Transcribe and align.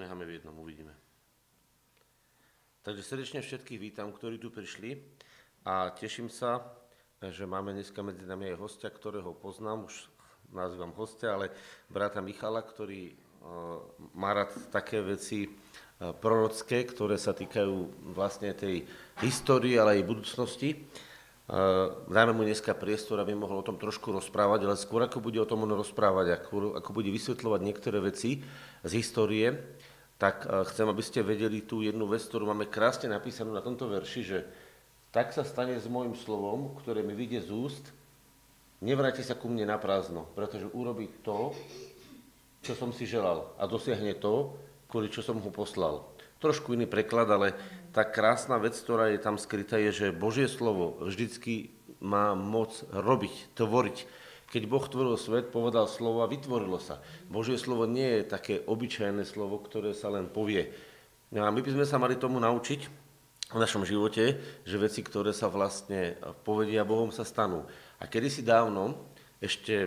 necháme 0.00 0.24
v 0.24 0.40
jednom, 0.40 0.56
uvidíme. 0.56 0.96
Takže 2.80 3.04
srdečne 3.04 3.44
všetkých 3.44 3.76
vítam, 3.76 4.08
ktorí 4.08 4.40
tu 4.40 4.48
prišli 4.48 4.96
a 5.68 5.92
teším 5.92 6.32
sa, 6.32 6.64
že 7.20 7.44
máme 7.44 7.76
dneska 7.76 8.00
medzi 8.00 8.24
nami 8.24 8.48
aj 8.48 8.56
hostia, 8.56 8.88
ktorého 8.88 9.36
poznám, 9.36 9.84
už 9.84 10.08
nazývam 10.56 10.96
hostia, 10.96 11.36
ale 11.36 11.52
brata 11.92 12.24
Michala, 12.24 12.64
ktorý 12.64 13.12
má 14.16 14.32
rád 14.32 14.56
také 14.72 15.04
veci 15.04 15.52
prorocké, 16.00 16.88
ktoré 16.88 17.20
sa 17.20 17.36
týkajú 17.36 18.08
vlastne 18.16 18.56
tej 18.56 18.88
histórie, 19.20 19.76
ale 19.76 20.00
aj 20.00 20.08
budúcnosti. 20.08 20.88
Dáme 22.08 22.32
mu 22.32 22.40
dneska 22.46 22.72
priestor, 22.72 23.20
aby 23.20 23.36
mohol 23.36 23.60
o 23.60 23.66
tom 23.66 23.76
trošku 23.76 24.14
rozprávať, 24.14 24.64
ale 24.64 24.80
skôr 24.80 25.04
ako 25.04 25.20
bude 25.20 25.36
o 25.36 25.44
tom 25.44 25.68
on 25.68 25.76
rozprávať, 25.76 26.40
ako, 26.40 26.80
ako 26.80 26.90
bude 26.96 27.12
vysvetľovať 27.12 27.60
niektoré 27.60 28.00
veci 28.00 28.40
z 28.80 28.92
histórie, 28.96 29.76
tak 30.20 30.44
chcem, 30.44 30.84
aby 30.84 31.00
ste 31.00 31.24
vedeli 31.24 31.64
tú 31.64 31.80
jednu 31.80 32.04
vec, 32.04 32.20
ktorú 32.28 32.52
máme 32.52 32.68
krásne 32.68 33.08
napísanú 33.08 33.56
na 33.56 33.64
tomto 33.64 33.88
verši, 33.88 34.20
že 34.20 34.38
tak 35.08 35.32
sa 35.32 35.48
stane 35.48 35.80
s 35.80 35.88
môjim 35.88 36.12
slovom, 36.12 36.76
ktoré 36.84 37.00
mi 37.00 37.16
vyjde 37.16 37.48
z 37.48 37.50
úst, 37.56 37.84
nevráti 38.84 39.24
sa 39.24 39.32
ku 39.32 39.48
mne 39.48 39.64
na 39.64 39.80
prázdno, 39.80 40.28
pretože 40.36 40.68
urobí 40.76 41.08
to, 41.24 41.56
čo 42.60 42.76
som 42.76 42.92
si 42.92 43.08
želal 43.08 43.56
a 43.56 43.64
dosiahne 43.64 44.12
to, 44.20 44.52
kvôli 44.92 45.08
čo 45.08 45.24
som 45.24 45.40
ho 45.40 45.48
poslal 45.48 46.04
trošku 46.40 46.72
iný 46.72 46.88
preklad, 46.88 47.28
ale 47.28 47.52
tá 47.92 48.02
krásna 48.02 48.56
vec, 48.56 48.72
ktorá 48.74 49.12
je 49.12 49.20
tam 49.20 49.36
skrytá, 49.36 49.76
je, 49.76 50.08
že 50.08 50.16
Božie 50.16 50.48
slovo 50.48 50.96
vždycky 51.04 51.70
má 52.00 52.32
moc 52.32 52.80
robiť, 52.88 53.52
tvoriť. 53.54 54.08
Keď 54.50 54.62
Boh 54.66 54.82
tvoril 54.82 55.14
svet, 55.14 55.54
povedal 55.54 55.86
slovo 55.86 56.26
a 56.26 56.30
vytvorilo 56.30 56.82
sa. 56.82 56.98
Božie 57.30 57.54
slovo 57.54 57.86
nie 57.86 58.18
je 58.18 58.22
také 58.26 58.54
obyčajné 58.66 59.22
slovo, 59.22 59.62
ktoré 59.62 59.94
sa 59.94 60.10
len 60.10 60.26
povie. 60.26 60.74
No 61.30 61.46
a 61.46 61.54
my 61.54 61.62
by 61.62 61.70
sme 61.70 61.86
sa 61.86 62.02
mali 62.02 62.18
tomu 62.18 62.42
naučiť 62.42 62.80
v 63.54 63.58
našom 63.58 63.86
živote, 63.86 64.42
že 64.66 64.82
veci, 64.82 65.06
ktoré 65.06 65.30
sa 65.30 65.46
vlastne 65.46 66.18
povedia 66.42 66.82
Bohom, 66.82 67.14
sa 67.14 67.22
stanú. 67.22 67.62
A 68.02 68.10
kedysi 68.10 68.42
dávno, 68.42 68.98
ešte 69.38 69.86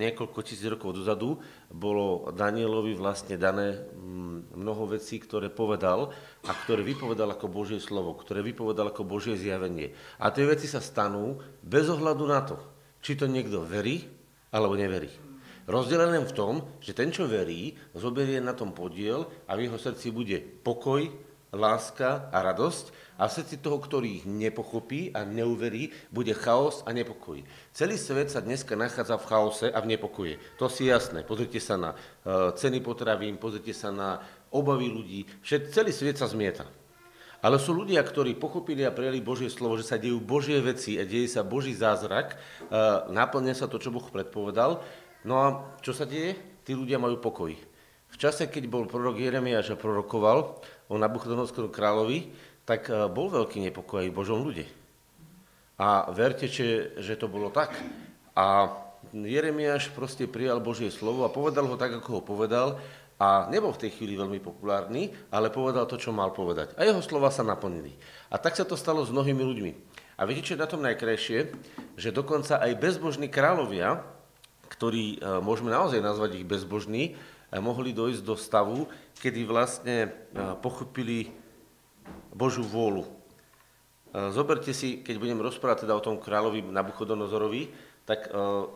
niekoľko 0.00 0.38
tisíc 0.46 0.64
rokov 0.64 0.96
dozadu 0.96 1.36
bolo 1.68 2.30
Danielovi 2.32 2.94
vlastne 2.94 3.34
dané 3.36 3.84
mm, 3.92 4.54
mnoho 4.54 4.96
vecí, 4.96 5.18
ktoré 5.18 5.52
povedal 5.52 6.08
a 6.46 6.50
ktoré 6.64 6.80
vypovedal 6.86 7.34
ako 7.34 7.52
Božie 7.52 7.82
slovo, 7.82 8.14
ktoré 8.16 8.40
vypovedal 8.40 8.94
ako 8.94 9.02
Božie 9.02 9.34
zjavenie. 9.34 9.92
A 10.22 10.30
tie 10.30 10.46
veci 10.46 10.70
sa 10.70 10.78
stanú 10.78 11.42
bez 11.60 11.90
ohľadu 11.90 12.24
na 12.24 12.40
to, 12.46 12.56
či 13.00 13.16
to 13.16 13.26
niekto 13.26 13.64
verí 13.64 14.06
alebo 14.52 14.76
neverí. 14.76 15.10
Rozdiel 15.70 16.08
len 16.08 16.26
v 16.26 16.36
tom, 16.36 16.54
že 16.82 16.96
ten, 16.96 17.14
čo 17.14 17.30
verí, 17.30 17.76
zoberie 17.94 18.40
na 18.42 18.56
tom 18.56 18.74
podiel 18.74 19.28
a 19.46 19.54
v 19.54 19.68
jeho 19.68 19.78
srdci 19.78 20.10
bude 20.10 20.40
pokoj, 20.40 21.06
láska 21.50 22.30
a 22.30 22.38
radosť 22.46 23.18
a 23.18 23.26
v 23.26 23.34
srdci 23.34 23.58
toho, 23.58 23.78
ktorý 23.82 24.22
ich 24.22 24.26
nepochopí 24.26 25.10
a 25.10 25.26
neuverí, 25.26 25.90
bude 26.08 26.30
chaos 26.34 26.82
a 26.86 26.94
nepokoj. 26.94 27.42
Celý 27.74 27.98
svet 27.98 28.30
sa 28.30 28.40
dneska 28.40 28.78
nachádza 28.78 29.18
v 29.18 29.28
chaose 29.28 29.66
a 29.68 29.78
v 29.82 29.90
nepokoji. 29.94 30.34
To 30.62 30.70
si 30.70 30.88
jasné. 30.88 31.26
Pozrite 31.26 31.58
sa 31.58 31.76
na 31.76 31.90
uh, 31.92 32.54
ceny 32.54 32.80
potravín, 32.80 33.36
pozrite 33.36 33.74
sa 33.74 33.90
na 33.90 34.22
obavy 34.54 34.88
ľudí. 34.90 35.20
Všet, 35.42 35.74
celý 35.74 35.90
svet 35.90 36.18
sa 36.18 36.30
zmieta. 36.30 36.79
Ale 37.40 37.56
sú 37.56 37.72
ľudia, 37.72 38.04
ktorí 38.04 38.36
pochopili 38.36 38.84
a 38.84 38.92
prijali 38.92 39.24
Božie 39.24 39.48
slovo, 39.48 39.80
že 39.80 39.88
sa 39.88 39.96
dejú 39.96 40.20
Božie 40.20 40.60
veci 40.60 41.00
a 41.00 41.08
deje 41.08 41.24
sa 41.24 41.40
Boží 41.40 41.72
zázrak, 41.72 42.36
uh, 42.36 43.08
naplňa 43.08 43.56
sa 43.56 43.64
to, 43.64 43.80
čo 43.80 43.88
Boh 43.88 44.04
predpovedal. 44.04 44.84
No 45.24 45.34
a 45.40 45.46
čo 45.80 45.96
sa 45.96 46.04
deje? 46.04 46.36
Tí 46.68 46.76
ľudia 46.76 47.00
majú 47.00 47.16
pokoj. 47.16 47.56
V 48.10 48.16
čase, 48.18 48.50
keď 48.50 48.68
bol 48.68 48.84
prorok 48.84 49.16
Jeremiáš 49.16 49.72
a 49.72 49.80
prorokoval, 49.80 50.60
o 50.90 50.98
Nabuchodonoskoru 50.98 51.70
kráľovi, 51.70 52.34
tak 52.66 52.90
e, 52.90 53.06
bol 53.06 53.30
veľký 53.30 53.62
nepokoj 53.70 54.02
aj 54.02 54.10
v 54.10 54.18
Božom 54.18 54.42
ľude. 54.42 54.66
A 55.78 56.10
verte, 56.10 56.50
že, 56.50 56.98
že 56.98 57.14
to 57.14 57.30
bolo 57.30 57.48
tak. 57.54 57.72
A 58.34 58.74
Jeremiáš 59.14 59.88
proste 59.94 60.28
prijal 60.28 60.60
Božie 60.60 60.92
slovo 60.92 61.24
a 61.24 61.32
povedal 61.32 61.64
ho 61.64 61.78
tak, 61.78 62.02
ako 62.02 62.20
ho 62.20 62.22
povedal 62.22 62.76
a 63.20 63.52
nebol 63.52 63.68
v 63.76 63.84
tej 63.84 64.00
chvíli 64.00 64.16
veľmi 64.16 64.40
populárny, 64.40 65.12
ale 65.28 65.52
povedal 65.52 65.84
to, 65.84 66.00
čo 66.00 66.08
mal 66.08 66.32
povedať. 66.32 66.72
A 66.80 66.88
jeho 66.88 67.04
slova 67.04 67.28
sa 67.28 67.44
naplnili. 67.44 67.92
A 68.32 68.40
tak 68.40 68.56
sa 68.56 68.64
to 68.64 68.80
stalo 68.80 69.04
s 69.04 69.12
mnohými 69.12 69.44
ľuďmi. 69.44 69.72
A 70.16 70.24
viete, 70.24 70.40
čo 70.40 70.56
je 70.56 70.64
na 70.64 70.68
tom 70.68 70.80
najkrajšie? 70.80 71.52
Že 72.00 72.16
dokonca 72.16 72.56
aj 72.56 72.80
bezbožní 72.80 73.28
kráľovia, 73.28 74.00
ktorí, 74.72 75.20
e, 75.20 75.44
môžeme 75.44 75.68
naozaj 75.68 76.00
nazvať 76.00 76.40
ich 76.40 76.48
bezbožní, 76.48 77.20
mohli 77.50 77.90
dojsť 77.90 78.22
do 78.22 78.38
stavu, 78.38 78.86
kedy 79.18 79.42
vlastne 79.42 80.14
pochopili 80.62 81.34
Božú 82.30 82.62
vôľu. 82.62 83.10
Zoberte 84.30 84.70
si, 84.70 85.02
keď 85.02 85.18
budem 85.18 85.42
rozprávať 85.42 85.86
teda 85.86 85.98
o 85.98 86.02
tom 86.02 86.22
kráľovi 86.22 86.62
Nabuchodonozorovi, 86.62 87.70
tak 88.10 88.26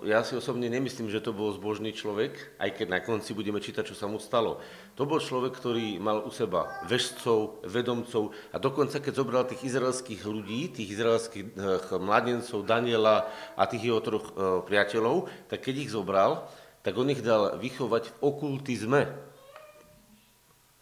ja 0.06 0.22
si 0.22 0.38
osobne 0.38 0.70
nemyslím, 0.70 1.10
že 1.10 1.18
to 1.18 1.34
bol 1.34 1.50
zbožný 1.50 1.90
človek, 1.90 2.54
aj 2.62 2.70
keď 2.78 2.86
na 2.86 3.02
konci 3.02 3.34
budeme 3.34 3.58
čítať, 3.58 3.82
čo 3.82 3.98
sa 3.98 4.06
mu 4.06 4.22
stalo. 4.22 4.62
To 4.94 5.10
bol 5.10 5.18
človek, 5.18 5.58
ktorý 5.58 5.98
mal 5.98 6.22
u 6.22 6.30
seba 6.30 6.70
vežcov, 6.86 7.58
vedomcov 7.66 8.30
a 8.54 8.62
dokonca, 8.62 9.02
keď 9.02 9.10
zobral 9.10 9.42
tých 9.42 9.66
izraelských 9.66 10.22
ľudí, 10.22 10.70
tých 10.70 10.94
izraelských 10.94 11.50
eh, 11.50 11.98
mladencov, 11.98 12.62
Daniela 12.62 13.26
a 13.58 13.66
tých 13.66 13.90
jeho 13.90 13.98
troch 13.98 14.30
eh, 14.30 14.62
priateľov, 14.70 15.26
tak 15.50 15.66
keď 15.66 15.74
ich 15.82 15.90
zobral, 15.90 16.46
tak 16.86 16.94
on 16.94 17.10
ich 17.10 17.18
dal 17.18 17.58
vychovať 17.58 18.14
v 18.14 18.16
okultizme. 18.22 19.02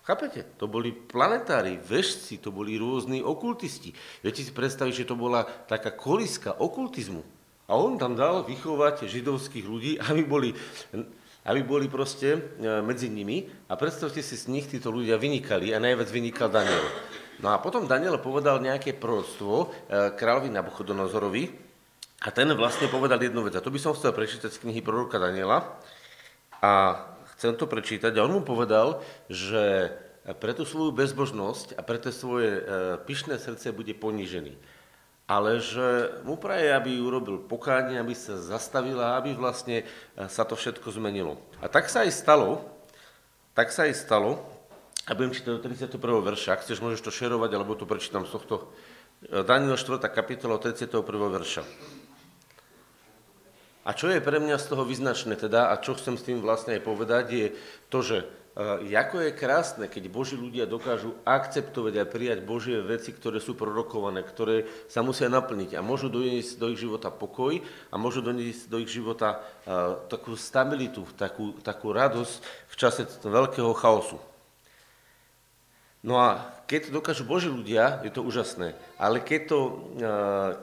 Chápete? 0.04 0.44
To 0.60 0.68
boli 0.68 0.92
planetári, 0.92 1.80
vešci, 1.80 2.36
to 2.36 2.52
boli 2.52 2.76
rôzni 2.76 3.24
okultisti. 3.24 3.96
Viete 4.20 4.44
si 4.44 4.52
predstaviť, 4.52 4.92
že 4.92 5.08
to 5.08 5.16
bola 5.16 5.48
taká 5.64 5.88
koliska 5.88 6.52
okultizmu. 6.52 7.40
A 7.66 7.78
on 7.78 7.98
tam 7.98 8.18
dal 8.18 8.42
vychovať 8.42 9.06
židovských 9.06 9.66
ľudí, 9.66 9.92
aby 10.10 10.22
boli, 10.26 10.50
aby 11.46 11.60
boli 11.62 11.86
proste 11.86 12.34
e, 12.34 12.40
medzi 12.82 13.10
nimi. 13.12 13.46
A 13.70 13.78
predstavte 13.78 14.22
si, 14.22 14.34
z 14.34 14.50
nich 14.50 14.66
títo 14.66 14.90
ľudia 14.90 15.18
vynikali 15.18 15.70
a 15.74 15.82
najviac 15.82 16.08
vynikal 16.10 16.48
Daniel. 16.50 16.86
No 17.42 17.50
a 17.50 17.58
potom 17.58 17.90
Daniel 17.90 18.18
povedal 18.22 18.62
nejaké 18.62 18.94
proroctvo 18.94 19.66
e, 19.66 19.66
kráľovi 20.14 20.50
Nabuchodonozorovi, 20.50 21.72
a 22.22 22.30
ten 22.30 22.46
vlastne 22.54 22.86
povedal 22.86 23.18
jednu 23.18 23.42
vec, 23.42 23.58
a 23.58 23.64
to 23.64 23.74
by 23.74 23.82
som 23.82 23.98
chcel 23.98 24.14
prečítať 24.14 24.54
z 24.54 24.62
knihy 24.62 24.78
proroka 24.78 25.18
Daniela. 25.18 25.74
A 26.62 27.02
chcem 27.34 27.58
to 27.58 27.66
prečítať. 27.66 28.14
A 28.14 28.22
on 28.22 28.38
mu 28.38 28.42
povedal, 28.46 29.02
že 29.26 29.90
pre 30.38 30.54
tú 30.54 30.62
svoju 30.62 30.94
bezbožnosť 30.94 31.74
a 31.74 31.82
pre 31.82 31.98
to 31.98 32.14
svoje 32.14 32.62
e, 32.62 32.62
pyšné 33.02 33.42
srdce 33.42 33.74
bude 33.74 33.90
ponížený. 33.98 34.54
Ale 35.32 35.64
že 35.64 36.20
mu 36.28 36.36
praje, 36.36 36.68
aby 36.68 37.00
urobil 37.00 37.40
pokánie, 37.40 37.96
aby 37.96 38.12
sa 38.12 38.36
zastavila, 38.36 39.16
aby 39.16 39.32
vlastne 39.32 39.80
e, 39.80 39.84
sa 40.28 40.44
to 40.44 40.52
všetko 40.52 40.92
zmenilo. 40.92 41.40
A 41.64 41.72
tak 41.72 41.88
sa 41.88 42.04
aj 42.04 42.12
stalo, 42.12 42.60
tak 43.56 43.72
sa 43.72 43.88
aj 43.88 43.96
stalo, 43.96 44.44
a 45.08 45.16
budem 45.16 45.32
čítať 45.32 45.56
do 45.56 45.64
31. 45.64 45.98
verša, 46.20 46.52
ak 46.52 46.62
chceš, 46.68 46.84
môžeš 46.84 47.00
to 47.00 47.10
šerovať, 47.10 47.50
alebo 47.56 47.72
to 47.74 47.88
prečítam 47.88 48.28
z 48.28 48.36
tohto 48.36 48.70
e, 49.24 49.40
Daniel 49.40 49.80
4. 49.80 50.04
kapitola 50.12 50.60
31. 50.60 51.00
verša. 51.08 51.64
A 53.82 53.90
čo 53.96 54.12
je 54.12 54.20
pre 54.20 54.36
mňa 54.36 54.60
z 54.60 54.66
toho 54.68 54.84
vyznačné 54.84 55.34
teda, 55.34 55.72
a 55.72 55.80
čo 55.80 55.96
chcem 55.96 56.14
s 56.14 56.28
tým 56.28 56.44
vlastne 56.44 56.76
aj 56.76 56.82
povedať, 56.84 57.24
je 57.32 57.46
to, 57.90 57.98
že 58.04 58.16
e, 58.56 58.96
ako 58.96 59.16
je 59.24 59.30
krásne, 59.32 59.84
keď 59.88 60.12
Boží 60.12 60.36
ľudia 60.36 60.68
dokážu 60.68 61.16
akceptovať 61.24 61.94
a 62.00 62.08
prijať 62.08 62.38
Božie 62.44 62.78
veci, 62.80 63.12
ktoré 63.12 63.40
sú 63.40 63.56
prorokované, 63.58 64.24
ktoré 64.24 64.68
sa 64.88 65.00
musia 65.04 65.28
naplniť 65.32 65.76
a 65.76 65.84
môžu 65.84 66.08
doniesť 66.12 66.60
do 66.60 66.72
ich 66.72 66.80
života 66.80 67.12
pokoj 67.12 67.60
a 67.90 67.94
môžu 67.96 68.24
doniesť 68.24 68.68
do 68.68 68.80
ich 68.80 68.92
života 68.92 69.40
uh, 69.40 70.00
takú 70.08 70.36
stabilitu, 70.36 71.04
takú, 71.16 71.56
takú 71.60 71.92
radosť 71.92 72.34
v 72.68 72.74
čase 72.74 73.02
veľkého 73.24 73.72
chaosu. 73.76 74.16
No 76.02 76.18
a 76.18 76.42
keď 76.72 76.88
to 76.88 76.96
dokážu 77.04 77.28
Boží 77.28 77.52
ľudia, 77.52 78.00
je 78.00 78.08
to 78.08 78.24
úžasné. 78.24 78.72
Ale 78.96 79.20
keď, 79.20 79.40
to, 79.44 79.58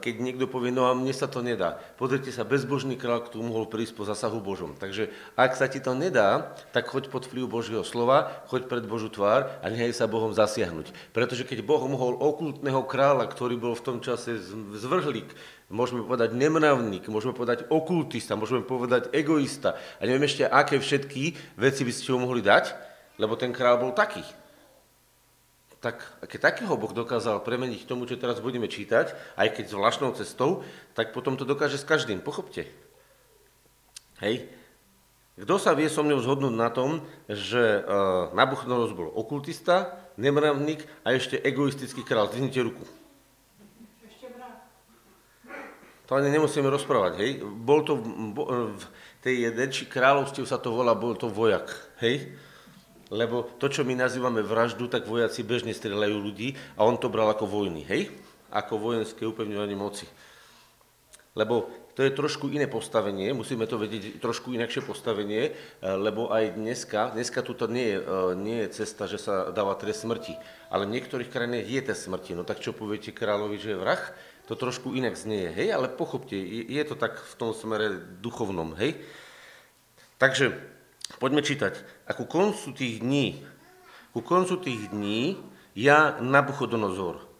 keď 0.02 0.14
niekto 0.18 0.50
povie, 0.50 0.74
no 0.74 0.90
a 0.90 0.98
mne 0.98 1.14
sa 1.14 1.30
to 1.30 1.38
nedá, 1.38 1.78
pozrite 2.02 2.34
sa, 2.34 2.42
bezbožný 2.42 2.98
kráľ 2.98 3.30
tu 3.30 3.38
mohol 3.38 3.70
prísť 3.70 3.94
po 3.94 4.02
zasahu 4.02 4.42
Božom. 4.42 4.74
Takže 4.74 5.14
ak 5.38 5.54
sa 5.54 5.70
ti 5.70 5.78
to 5.78 5.94
nedá, 5.94 6.50
tak 6.74 6.90
choď 6.90 7.14
pod 7.14 7.30
vplyv 7.30 7.46
Božieho 7.46 7.86
slova, 7.86 8.42
choď 8.50 8.66
pred 8.66 8.82
Božú 8.90 9.06
tvár 9.06 9.54
a 9.62 9.70
nechaj 9.70 9.94
sa 9.94 10.10
Bohom 10.10 10.34
zasiahnuť. 10.34 11.14
Pretože 11.14 11.46
keď 11.46 11.62
Boh 11.62 11.86
mohol 11.86 12.18
okultného 12.18 12.82
kráľa, 12.90 13.30
ktorý 13.30 13.54
bol 13.54 13.78
v 13.78 13.86
tom 13.86 14.02
čase 14.02 14.34
zvrhlík, 14.82 15.30
môžeme 15.70 16.02
povedať 16.02 16.34
nemravník, 16.34 17.06
môžeme 17.06 17.38
povedať 17.38 17.70
okultista, 17.70 18.34
môžeme 18.34 18.66
povedať 18.66 19.14
egoista 19.14 19.78
a 20.02 20.10
neviem 20.10 20.26
ešte, 20.26 20.42
aké 20.42 20.82
všetky 20.82 21.54
veci 21.54 21.86
by 21.86 21.92
ste 21.94 22.10
ho 22.10 22.18
mohli 22.18 22.42
dať, 22.42 22.74
lebo 23.14 23.38
ten 23.38 23.54
kráľ 23.54 23.86
bol 23.86 23.94
taký 23.94 24.26
tak 25.80 26.04
keď 26.28 26.52
takého 26.52 26.76
Boh 26.76 26.92
dokázal 26.92 27.40
premeniť 27.40 27.88
tomu, 27.88 28.04
čo 28.04 28.20
teraz 28.20 28.44
budeme 28.44 28.68
čítať, 28.68 29.16
aj 29.40 29.48
keď 29.56 29.64
zvláštnou 29.72 30.12
cestou, 30.12 30.60
tak 30.92 31.16
potom 31.16 31.40
to 31.40 31.48
dokáže 31.48 31.80
s 31.80 31.88
každým. 31.88 32.20
Pochopte. 32.20 32.68
Hej? 34.20 34.52
Kto 35.40 35.56
sa 35.56 35.72
vie 35.72 35.88
so 35.88 36.04
mnou 36.04 36.20
zhodnúť 36.20 36.52
na 36.52 36.68
tom, 36.68 37.00
že 37.24 37.80
uh, 37.80 38.28
Nabuchodonozor 38.36 38.92
bol 38.92 39.08
okultista, 39.16 39.96
nemravník 40.20 40.84
a 41.00 41.16
ešte 41.16 41.40
egoistický 41.40 42.04
král? 42.04 42.28
Zdvihnite 42.28 42.60
ruku. 42.60 42.84
To 46.10 46.18
ani 46.18 46.28
nemusíme 46.28 46.66
rozprávať, 46.66 47.12
hej. 47.22 47.30
Bol 47.40 47.86
to, 47.86 48.02
v 48.74 48.84
tej 49.22 49.48
jedečí 49.48 49.86
kráľovstiev 49.86 50.42
sa 50.42 50.58
to 50.58 50.74
volá, 50.74 50.92
bol 50.92 51.14
to 51.14 51.30
vojak, 51.30 51.70
hej. 52.02 52.34
Lebo 53.10 53.42
to, 53.58 53.66
čo 53.66 53.82
my 53.82 53.98
nazývame 53.98 54.40
vraždu, 54.40 54.86
tak 54.86 55.10
vojaci 55.10 55.42
bežne 55.42 55.74
strieľajú 55.74 56.16
ľudí 56.16 56.54
a 56.78 56.86
on 56.86 56.94
to 56.94 57.10
bral 57.10 57.26
ako 57.30 57.50
vojny, 57.50 57.82
hej. 57.90 58.14
Ako 58.54 58.78
vojenské 58.78 59.26
upevňovanie 59.26 59.74
moci. 59.74 60.06
Lebo 61.34 61.70
to 61.94 62.06
je 62.06 62.16
trošku 62.16 62.48
iné 62.48 62.64
postavenie, 62.70 63.34
musíme 63.36 63.66
to 63.66 63.76
vedieť, 63.76 64.24
trošku 64.24 64.54
inakšie 64.54 64.80
postavenie, 64.80 65.50
eh, 65.50 65.54
lebo 65.82 66.32
aj 66.32 66.56
dneska, 66.56 67.12
dneska 67.12 67.42
tuto 67.44 67.68
nie 67.68 67.92
je, 67.92 67.98
eh, 68.00 68.06
nie 68.38 68.58
je 68.64 68.82
cesta, 68.82 69.04
že 69.04 69.18
sa 69.20 69.52
dáva 69.52 69.76
trest 69.76 70.08
smrti, 70.08 70.32
ale 70.70 70.86
v 70.86 70.96
niektorých 70.96 71.28
krajinách 71.28 71.66
je 71.68 71.80
trest 71.84 72.08
smrti. 72.08 72.32
No 72.32 72.46
tak 72.46 72.64
čo 72.64 72.72
poviete 72.72 73.12
kráľovi, 73.12 73.60
že 73.60 73.74
je 73.74 73.82
vrah? 73.84 74.00
To 74.48 74.56
trošku 74.56 74.96
inak 74.96 75.14
znie, 75.14 75.52
hej, 75.52 75.70
ale 75.76 75.92
pochopte, 75.92 76.34
je 76.40 76.82
to 76.88 76.96
tak 76.96 77.20
v 77.20 77.34
tom 77.36 77.52
smere 77.54 78.00
duchovnom, 78.18 78.74
hej. 78.80 78.98
Takže 80.16 80.56
poďme 81.20 81.44
čítať. 81.44 81.99
A 82.10 82.18
ku 82.18 82.26
koncu 82.26 82.74
tých 82.74 82.98
dní, 82.98 83.38
ku 84.10 84.18
koncu 84.18 84.58
tých 84.58 84.90
dní, 84.90 85.38
ja 85.78 86.18
Nabuchodonozor, 86.18 87.30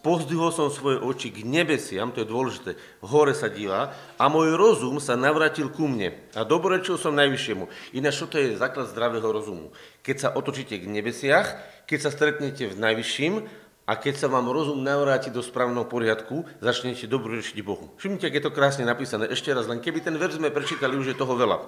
Pozdvihol 0.00 0.48
som 0.48 0.72
svoje 0.72 0.96
oči 0.96 1.28
k 1.28 1.44
nebesiam, 1.44 2.08
to 2.08 2.24
je 2.24 2.32
dôležité, 2.32 2.72
hore 3.04 3.36
sa 3.36 3.52
díva, 3.52 3.92
a 4.16 4.24
môj 4.32 4.56
rozum 4.56 4.96
sa 4.96 5.12
navrátil 5.12 5.68
ku 5.68 5.84
mne 5.84 6.16
a 6.32 6.40
dobrečil 6.40 6.96
som 6.96 7.12
najvyššiemu. 7.20 7.68
Ináč, 7.92 8.24
čo 8.24 8.26
to 8.32 8.40
je 8.40 8.56
základ 8.56 8.88
zdravého 8.88 9.28
rozumu? 9.28 9.76
Keď 10.00 10.16
sa 10.16 10.28
otočíte 10.32 10.80
k 10.80 10.88
nebesiach, 10.88 11.52
keď 11.84 11.98
sa 12.00 12.10
stretnete 12.16 12.72
v 12.72 12.80
najvyšším 12.80 13.44
a 13.84 13.92
keď 13.92 14.24
sa 14.24 14.32
vám 14.32 14.48
rozum 14.48 14.80
navráti 14.80 15.28
do 15.28 15.44
správneho 15.44 15.84
poriadku, 15.84 16.48
začnete 16.64 17.04
dobrorečiť 17.04 17.60
Bohu. 17.60 17.92
Všimnite, 18.00 18.24
ak 18.24 18.36
je 18.40 18.44
to 18.48 18.56
krásne 18.56 18.88
napísané. 18.88 19.28
Ešte 19.28 19.52
raz, 19.52 19.68
len 19.68 19.84
keby 19.84 20.00
ten 20.00 20.16
verz 20.16 20.40
sme 20.40 20.48
prečítali, 20.48 20.96
už 20.96 21.12
je 21.12 21.20
toho 21.20 21.36
veľa. 21.36 21.60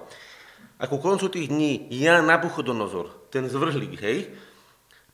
A 0.82 0.90
ku 0.90 0.98
koncu 0.98 1.30
tých 1.30 1.46
dní 1.46 1.86
ja 1.94 2.18
Nabuchodonozor, 2.18 3.30
ten 3.30 3.46
zvrhlík, 3.46 4.02
hej, 4.02 4.34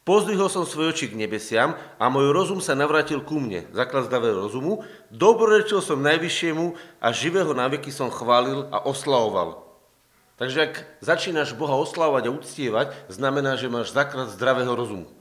Pozdvihol 0.09 0.49
som 0.49 0.65
svoje 0.65 0.97
oči 0.97 1.07
k 1.13 1.21
nebesiam 1.21 1.77
a 2.01 2.09
môj 2.09 2.33
rozum 2.33 2.65
sa 2.65 2.73
navrátil 2.73 3.21
ku 3.21 3.37
mne, 3.37 3.69
základ 3.77 4.09
zdravého 4.09 4.41
rozumu. 4.41 4.81
Dobrorečil 5.13 5.85
som 5.85 6.01
najvyššiemu 6.01 6.73
a 6.97 7.13
živého 7.13 7.53
náveky 7.53 7.93
som 7.93 8.09
chválil 8.09 8.73
a 8.73 8.81
oslavoval. 8.89 9.69
Takže 10.41 10.59
ak 10.65 10.75
začínaš 11.05 11.53
Boha 11.53 11.77
oslavovať 11.77 12.25
a 12.25 12.35
uctievať, 12.41 12.87
znamená, 13.13 13.61
že 13.61 13.69
máš 13.69 13.93
základ 13.93 14.33
zdravého 14.33 14.73
rozumu. 14.73 15.13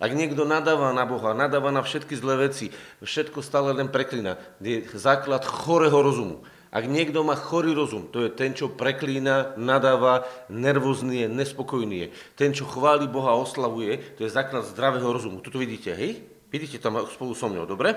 Ak 0.00 0.16
niekto 0.16 0.48
nadáva 0.48 0.96
na 0.96 1.04
Boha, 1.04 1.36
nadáva 1.36 1.68
na 1.68 1.84
všetky 1.84 2.16
zlé 2.16 2.48
veci, 2.48 2.72
všetko 3.04 3.44
stále 3.44 3.76
len 3.76 3.92
preklína, 3.92 4.40
je 4.64 4.80
základ 4.96 5.44
chorého 5.44 6.00
rozumu. 6.00 6.40
Ak 6.74 6.84
niekto 6.90 7.22
má 7.22 7.38
chorý 7.38 7.72
rozum, 7.72 8.10
to 8.10 8.26
je 8.26 8.30
ten, 8.34 8.52
čo 8.52 8.74
preklína, 8.74 9.54
nadáva, 9.56 10.26
nervózny 10.50 11.24
je, 11.24 11.28
nespokojný 11.30 11.96
je. 11.96 12.08
Ten, 12.34 12.50
čo 12.50 12.66
chváli 12.66 13.06
Boha 13.06 13.32
a 13.32 13.40
oslavuje, 13.40 14.18
to 14.18 14.26
je 14.26 14.34
základ 14.34 14.66
zdravého 14.66 15.06
rozumu. 15.06 15.38
Tuto 15.40 15.62
vidíte, 15.62 15.94
hej? 15.94 16.26
Vidíte 16.50 16.78
tam 16.78 16.98
spolu 17.06 17.34
so 17.34 17.46
mnou, 17.50 17.66
dobre? 17.66 17.94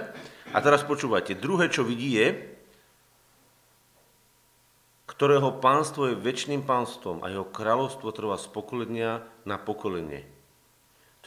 A 0.54 0.58
teraz 0.62 0.86
počúvajte. 0.86 1.38
Druhé, 1.38 1.70
čo 1.70 1.86
vidí 1.86 2.18
je, 2.18 2.58
ktorého 5.10 5.60
pánstvo 5.60 6.08
je 6.08 6.16
väčšným 6.16 6.64
pánstvom 6.64 7.26
a 7.26 7.34
jeho 7.34 7.44
kráľovstvo 7.44 8.08
trvá 8.16 8.40
z 8.40 8.48
pokolenia 8.56 9.26
na 9.44 9.60
pokolenie. 9.60 10.24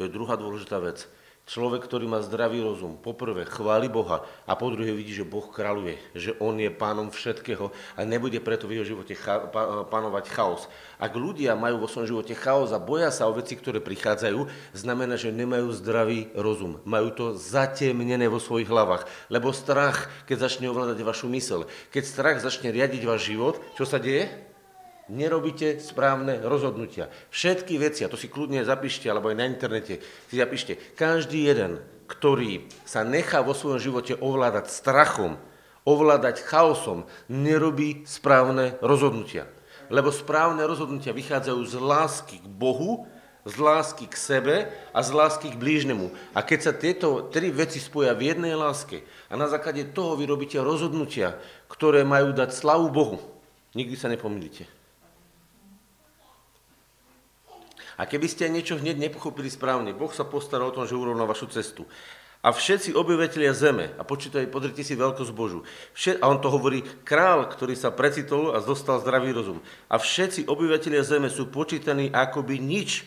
To 0.01 0.07
je 0.07 0.15
druhá 0.15 0.41
dôležitá 0.41 0.81
vec. 0.81 1.05
Človek, 1.43 1.91
ktorý 1.91 2.07
má 2.07 2.23
zdravý 2.23 2.63
rozum, 2.63 2.95
poprvé 2.95 3.43
chváli 3.43 3.91
Boha 3.91 4.23
a 4.47 4.55
po 4.55 4.71
druhé 4.71 4.95
vidí, 4.95 5.11
že 5.11 5.27
Boh 5.27 5.43
kráľuje, 5.43 5.99
že 6.15 6.39
On 6.39 6.55
je 6.55 6.71
pánom 6.71 7.11
všetkého 7.11 7.75
a 7.99 8.07
nebude 8.07 8.39
preto 8.39 8.71
v 8.71 8.79
jeho 8.79 8.87
živote 8.95 9.19
cha- 9.19 9.51
panovať 9.91 10.31
chaos. 10.31 10.71
Ak 11.03 11.19
ľudia 11.19 11.59
majú 11.59 11.83
vo 11.83 11.91
svojom 11.91 12.15
živote 12.15 12.39
chaos 12.39 12.71
a 12.71 12.79
boja 12.79 13.11
sa 13.11 13.27
o 13.27 13.35
veci, 13.35 13.59
ktoré 13.59 13.83
prichádzajú, 13.83 14.47
znamená, 14.71 15.19
že 15.19 15.35
nemajú 15.35 15.75
zdravý 15.75 16.31
rozum. 16.39 16.79
Majú 16.87 17.09
to 17.11 17.27
zatemnené 17.35 18.31
vo 18.31 18.39
svojich 18.39 18.71
hlavách. 18.71 19.11
Lebo 19.27 19.51
strach, 19.51 20.15
keď 20.31 20.47
začne 20.47 20.71
ovládať 20.71 21.03
vašu 21.03 21.27
mysel, 21.35 21.67
keď 21.91 22.03
strach 22.07 22.39
začne 22.39 22.71
riadiť 22.71 23.03
váš 23.03 23.27
život, 23.27 23.59
čo 23.75 23.83
sa 23.83 23.99
deje? 23.99 24.52
Nerobíte 25.13 25.77
správne 25.77 26.41
rozhodnutia. 26.41 27.13
Všetky 27.29 27.77
veci, 27.77 28.03
a 28.03 28.11
to 28.11 28.17
si 28.17 28.33
kľudne 28.33 28.65
zapíšte, 28.65 29.13
alebo 29.13 29.29
aj 29.29 29.37
na 29.37 29.47
internete 29.47 30.01
si 30.33 30.35
zapíšte, 30.41 30.81
každý 30.97 31.53
jeden, 31.53 31.85
ktorý 32.09 32.65
sa 32.89 33.05
nechá 33.05 33.45
vo 33.45 33.53
svojom 33.53 33.79
živote 33.79 34.17
ovládať 34.17 34.73
strachom, 34.73 35.37
ovládať 35.85 36.41
chaosom, 36.43 37.05
nerobí 37.29 38.09
správne 38.09 38.81
rozhodnutia. 38.81 39.45
Lebo 39.93 40.09
správne 40.09 40.65
rozhodnutia 40.65 41.13
vychádzajú 41.13 41.61
z 41.69 41.75
lásky 41.77 42.37
k 42.41 42.49
Bohu, 42.49 43.05
z 43.43 43.59
lásky 43.59 44.07
k 44.07 44.15
sebe 44.15 44.57
a 44.95 45.01
z 45.03 45.11
lásky 45.11 45.51
k 45.51 45.59
blížnemu. 45.59 46.15
A 46.33 46.47
keď 46.47 46.61
sa 46.63 46.73
tieto 46.73 47.27
tri 47.29 47.51
veci 47.51 47.83
spoja 47.83 48.15
v 48.15 48.31
jednej 48.31 48.55
láske 48.55 49.03
a 49.27 49.35
na 49.35 49.51
základe 49.51 49.91
toho 49.91 50.15
vy 50.15 50.31
robíte 50.31 50.63
rozhodnutia, 50.63 51.37
ktoré 51.67 52.07
majú 52.07 52.31
dať 52.31 52.55
slavu 52.55 52.89
Bohu, 52.95 53.19
nikdy 53.75 53.99
sa 53.99 54.07
nepomýlite. 54.07 54.82
A 58.03 58.11
keby 58.11 58.27
ste 58.27 58.51
niečo 58.51 58.83
hneď 58.83 58.99
nepochopili 58.99 59.47
správne, 59.47 59.95
Boh 59.95 60.11
sa 60.11 60.27
postaral 60.27 60.75
o 60.75 60.75
tom, 60.75 60.91
že 60.91 60.99
urovná 60.99 61.23
vašu 61.23 61.47
cestu. 61.55 61.87
A 62.43 62.51
všetci 62.51 62.99
obyvateľia 62.99 63.55
zeme, 63.55 63.95
a 63.95 64.03
počítaj, 64.03 64.51
podrite 64.51 64.83
si 64.83 64.99
veľkosť 64.99 65.31
Božu, 65.31 65.63
všet, 65.95 66.19
a 66.19 66.27
on 66.27 66.43
to 66.43 66.51
hovorí, 66.51 66.83
král, 67.07 67.47
ktorý 67.47 67.79
sa 67.79 67.95
precitol 67.95 68.51
a 68.51 68.59
dostal 68.59 68.99
zdravý 68.99 69.31
rozum. 69.31 69.63
A 69.87 70.03
všetci 70.03 70.51
obyvateľia 70.51 71.07
zeme 71.07 71.31
sú 71.31 71.47
počítaní 71.47 72.11
akoby 72.11 72.59
nič 72.59 73.07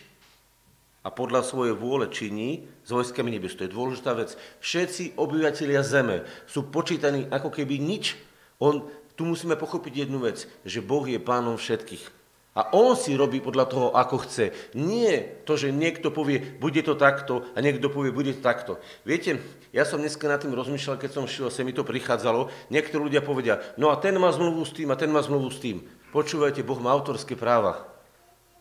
a 1.04 1.12
podľa 1.12 1.44
svojej 1.44 1.76
vôle 1.76 2.08
činí 2.08 2.64
s 2.80 2.88
vojskami 2.88 3.36
nebes. 3.36 3.52
To 3.60 3.68
je 3.68 3.76
dôležitá 3.76 4.16
vec. 4.16 4.40
Všetci 4.64 5.20
obyvateľia 5.20 5.84
zeme 5.84 6.24
sú 6.48 6.72
počítaní 6.72 7.28
ako 7.28 7.52
keby 7.52 7.76
nič. 7.76 8.16
On, 8.56 8.88
tu 9.12 9.28
musíme 9.28 9.60
pochopiť 9.60 10.08
jednu 10.08 10.24
vec, 10.24 10.48
že 10.64 10.80
Boh 10.80 11.04
je 11.04 11.20
pánom 11.20 11.60
všetkých. 11.60 12.15
A 12.56 12.72
on 12.72 12.96
si 12.96 13.12
robí 13.12 13.44
podľa 13.44 13.68
toho, 13.68 13.86
ako 13.92 14.24
chce. 14.24 14.72
Nie 14.72 15.44
to, 15.44 15.60
že 15.60 15.68
niekto 15.68 16.08
povie, 16.08 16.40
bude 16.56 16.80
to 16.80 16.96
takto 16.96 17.44
a 17.52 17.60
niekto 17.60 17.92
povie, 17.92 18.16
bude 18.16 18.32
to 18.32 18.40
takto. 18.40 18.80
Viete, 19.04 19.44
ja 19.76 19.84
som 19.84 20.00
dneska 20.00 20.24
nad 20.24 20.40
tým 20.40 20.56
rozmýšľal, 20.56 20.96
keď 20.96 21.10
som 21.12 21.28
šiel, 21.28 21.52
sa 21.52 21.60
mi 21.68 21.76
to 21.76 21.84
prichádzalo. 21.84 22.48
Niektorí 22.72 23.12
ľudia 23.12 23.20
povedia, 23.20 23.60
no 23.76 23.92
a 23.92 24.00
ten 24.00 24.16
má 24.16 24.32
zmluvu 24.32 24.64
s 24.64 24.72
tým 24.72 24.88
a 24.88 24.96
ten 24.96 25.12
má 25.12 25.20
zmluvu 25.20 25.52
s 25.52 25.60
tým. 25.60 25.84
Počúvajte, 26.16 26.64
Boh 26.64 26.80
má 26.80 26.96
autorské 26.96 27.36
práva. 27.36 27.92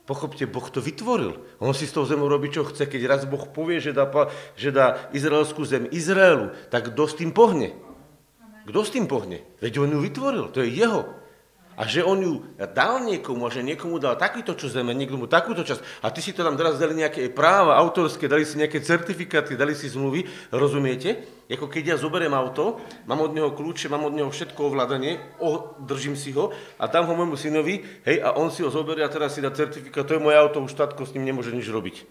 Pochopte, 0.03 0.43
Boh 0.43 0.67
to 0.67 0.83
vytvoril. 0.83 1.39
On 1.63 1.71
si 1.71 1.87
s 1.87 1.95
tou 1.95 2.03
zemou 2.03 2.27
robí, 2.27 2.51
čo 2.51 2.67
chce. 2.67 2.91
Keď 2.91 3.01
raz 3.07 3.23
Boh 3.23 3.47
povie, 3.47 3.79
že 3.79 3.95
dá, 3.95 4.05
že 4.59 4.75
dá 4.75 5.07
izraelskú 5.15 5.63
zem 5.63 5.87
Izraelu, 5.87 6.51
tak 6.67 6.91
kto 6.91 7.03
s 7.07 7.15
tým 7.15 7.31
pohne? 7.31 7.73
Kto 8.67 8.83
s 8.83 8.91
tým 8.91 9.07
pohne? 9.07 9.41
Veď 9.63 9.81
on 9.81 9.95
ju 9.95 9.99
vytvoril, 10.03 10.51
to 10.51 10.61
je 10.61 10.83
jeho 10.83 11.24
a 11.75 11.83
že 11.87 12.03
on 12.03 12.19
ju 12.19 12.33
dal 12.71 13.03
niekomu 13.03 13.47
a 13.47 13.53
že 13.53 13.63
niekomu 13.63 13.99
dal 13.99 14.15
takýto 14.15 14.55
čo 14.55 14.71
zeme, 14.71 14.95
niekomu 14.95 15.27
takúto 15.27 15.61
časť 15.61 16.03
a 16.03 16.11
ty 16.11 16.23
si 16.23 16.31
to 16.31 16.41
tam 16.41 16.55
teraz 16.55 16.79
dali 16.79 16.95
nejaké 16.95 17.27
práva 17.31 17.75
autorské, 17.79 18.31
dali 18.31 18.47
si 18.47 18.55
nejaké 18.55 18.79
certifikáty, 18.79 19.59
dali 19.59 19.75
si 19.75 19.91
zmluvy, 19.91 20.23
rozumiete? 20.55 21.27
Ako 21.45 21.69
keď 21.69 21.93
ja 21.93 21.95
zoberiem 22.01 22.33
auto, 22.33 22.81
mám 23.05 23.21
od 23.21 23.37
neho 23.37 23.53
kľúče, 23.53 23.85
mám 23.85 24.09
od 24.09 24.17
neho 24.17 24.31
všetko 24.33 24.73
ovládanie, 24.73 25.21
držím 25.85 26.17
si 26.17 26.33
ho 26.33 26.49
a 26.81 26.89
dám 26.89 27.05
ho 27.05 27.13
môjmu 27.13 27.37
synovi, 27.37 27.85
hej, 28.01 28.17
a 28.17 28.33
on 28.33 28.49
si 28.49 28.65
ho 28.65 28.73
zoberie 28.73 29.05
a 29.05 29.13
teraz 29.13 29.37
si 29.37 29.45
dá 29.45 29.53
certifikát, 29.53 30.09
to 30.09 30.17
je 30.17 30.25
moje 30.25 30.41
auto, 30.41 30.65
už 30.65 30.73
štátko 30.73 31.05
s 31.05 31.13
ním 31.13 31.29
nemôže 31.29 31.53
nič 31.53 31.69
robiť. 31.69 32.01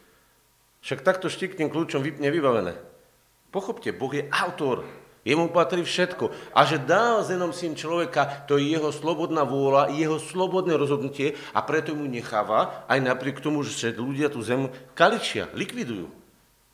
Však 0.87 1.03
takto 1.03 1.27
štikným 1.27 1.73
kľúčom 1.73 2.05
vypne 2.05 2.31
vybavené. 2.31 2.79
Pochopte, 3.51 3.91
Boh 3.91 4.13
je 4.13 4.29
autor. 4.31 4.87
Jemu 5.25 5.49
patrí 5.49 5.81
všetko. 5.81 6.53
A 6.53 6.69
že 6.69 6.77
dal 6.77 7.25
zenom 7.25 7.57
syn 7.57 7.73
človeka, 7.73 8.45
to 8.45 8.61
je 8.61 8.77
jeho 8.77 8.93
slobodná 8.93 9.49
vôľa, 9.49 9.89
jeho 9.97 10.21
slobodné 10.21 10.77
rozhodnutie 10.77 11.33
a 11.57 11.65
preto 11.65 11.97
mu 11.97 12.05
necháva, 12.05 12.85
aj 12.85 13.01
napriek 13.01 13.41
tomu, 13.41 13.65
že 13.65 13.97
ľudia 13.97 14.29
tú 14.29 14.45
zem 14.45 14.69
kaličia, 14.93 15.49
likvidujú. 15.57 16.13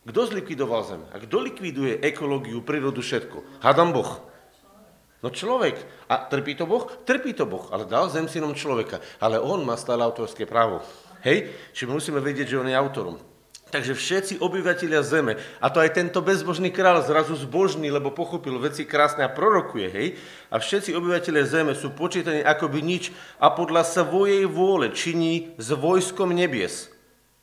Kto 0.02 0.20
zlikvidoval 0.26 0.82
zem? 0.82 1.02
A 1.14 1.22
kto 1.22 1.38
likviduje 1.38 2.02
ekológiu, 2.02 2.66
prírodu, 2.66 2.98
všetko? 2.98 3.62
Hádam 3.62 3.94
Boh. 3.94 4.18
No 5.22 5.30
človek. 5.30 5.76
A 6.10 6.26
trpí 6.26 6.58
to 6.58 6.66
Boh? 6.66 6.88
Trpí 7.06 7.36
to 7.36 7.46
Boh, 7.46 7.70
ale 7.70 7.86
dal 7.86 8.10
zem 8.10 8.26
synom 8.26 8.56
človeka. 8.56 8.98
Ale 9.22 9.38
on 9.38 9.62
má 9.62 9.76
stále 9.76 10.02
autorské 10.02 10.48
právo. 10.48 10.82
Hej? 11.22 11.52
Čiže 11.76 11.92
musíme 11.92 12.18
vedieť, 12.18 12.56
že 12.56 12.58
on 12.58 12.66
je 12.66 12.74
autorom. 12.74 13.29
Takže 13.70 13.94
všetci 13.94 14.34
obyvateľia 14.42 14.98
zeme, 15.06 15.38
a 15.62 15.66
to 15.70 15.78
aj 15.78 15.94
tento 15.94 16.18
bezbožný 16.18 16.74
král 16.74 16.98
zrazu 17.06 17.38
zbožný, 17.38 17.86
lebo 17.94 18.10
pochopil 18.10 18.58
veci 18.58 18.82
krásne 18.82 19.22
a 19.22 19.30
prorokuje, 19.30 19.86
hej, 19.86 20.08
a 20.50 20.58
všetci 20.58 20.90
obyvateľia 20.90 21.46
zeme 21.46 21.72
sú 21.78 21.94
počítaní 21.94 22.42
akoby 22.42 22.82
nič 22.82 23.14
a 23.38 23.54
podľa 23.54 23.86
svojej 23.86 24.42
vôle 24.50 24.90
činí 24.90 25.54
s 25.54 25.70
vojskom 25.70 26.34
nebies. 26.34 26.90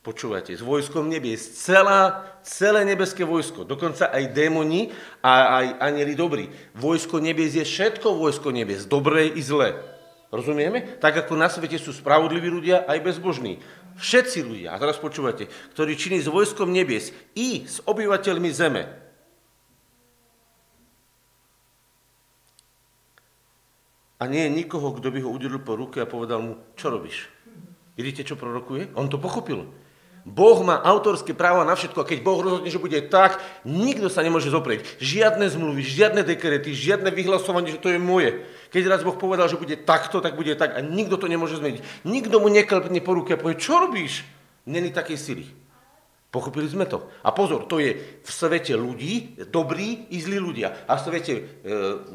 Počúvate, 0.04 0.52
s 0.56 0.62
vojskom 0.64 1.08
nebies. 1.08 1.42
Celá, 1.58 2.28
celé 2.44 2.84
nebeské 2.84 3.24
vojsko, 3.24 3.64
dokonca 3.64 4.08
aj 4.08 4.30
démoni 4.32 4.92
a 5.24 5.64
aj 5.64 5.66
anieli 5.80 6.14
dobrí. 6.16 6.52
Vojsko 6.76 7.24
nebies 7.24 7.56
je 7.56 7.64
všetko 7.64 8.16
vojsko 8.16 8.52
nebies, 8.52 8.84
dobré 8.84 9.32
i 9.32 9.40
zlé. 9.40 9.97
Rozumieme? 10.28 11.00
Tak 11.00 11.24
ako 11.24 11.40
na 11.40 11.48
svete 11.48 11.80
sú 11.80 11.96
spravodliví 11.96 12.52
ľudia, 12.52 12.84
aj 12.84 13.00
bezbožní. 13.00 13.64
Všetci 13.96 14.44
ľudia, 14.44 14.76
a 14.76 14.80
teraz 14.80 15.00
počúvate, 15.00 15.48
ktorí 15.72 15.96
činí 15.96 16.20
s 16.20 16.28
vojskom 16.28 16.68
nebies 16.68 17.10
i 17.32 17.64
s 17.64 17.80
obyvateľmi 17.82 18.50
zeme. 18.52 18.82
A 24.18 24.26
nie 24.26 24.44
je 24.44 24.56
nikoho, 24.62 24.92
kto 24.98 25.14
by 25.14 25.18
ho 25.22 25.30
udelil 25.30 25.62
po 25.62 25.78
ruke 25.78 26.02
a 26.02 26.06
povedal 26.06 26.42
mu, 26.42 26.52
čo 26.74 26.90
robíš? 26.90 27.30
Vidíte, 27.94 28.26
čo 28.26 28.38
prorokuje? 28.38 28.94
On 28.98 29.06
to 29.06 29.18
pochopil. 29.18 29.66
Boh 30.28 30.58
má 30.60 30.82
autorské 30.84 31.32
právo 31.32 31.64
na 31.64 31.72
všetko 31.72 32.04
a 32.04 32.08
keď 32.08 32.18
Boh 32.20 32.36
rozhodne, 32.42 32.68
že 32.68 32.82
bude 32.82 33.00
tak, 33.08 33.40
nikto 33.64 34.12
sa 34.12 34.20
nemôže 34.20 34.52
zoprieť. 34.52 34.84
Žiadne 35.00 35.48
zmluvy, 35.48 35.80
žiadne 35.80 36.20
dekrety, 36.20 36.76
žiadne 36.76 37.08
vyhlasovanie, 37.14 37.72
že 37.72 37.80
to 37.80 37.88
je 37.88 37.98
moje. 38.02 38.44
Keď 38.68 38.82
raz 38.84 39.00
Boh 39.00 39.16
povedal, 39.16 39.48
že 39.48 39.60
bude 39.60 39.76
takto, 39.80 40.20
tak 40.20 40.36
bude 40.36 40.52
tak 40.54 40.76
a 40.76 40.80
nikto 40.84 41.16
to 41.16 41.26
nemôže 41.26 41.56
zmeniť. 41.56 42.04
Nikto 42.04 42.40
mu 42.40 42.52
neklepne 42.52 43.00
po 43.00 43.16
ruke 43.16 43.34
a 43.34 43.40
povie, 43.40 43.56
čo 43.56 43.80
robíš? 43.80 44.24
Není 44.68 44.92
takej 44.92 45.18
sily. 45.18 45.46
Pochopili 46.28 46.68
sme 46.68 46.84
to. 46.84 47.08
A 47.24 47.32
pozor, 47.32 47.64
to 47.64 47.80
je 47.80 48.20
v 48.20 48.28
svete 48.28 48.76
ľudí, 48.76 49.40
dobrí 49.48 50.12
i 50.12 50.20
zlí 50.20 50.36
ľudia. 50.36 50.84
A 50.84 51.00
v 51.00 51.04
svete 51.08 51.34
e, 51.34 51.42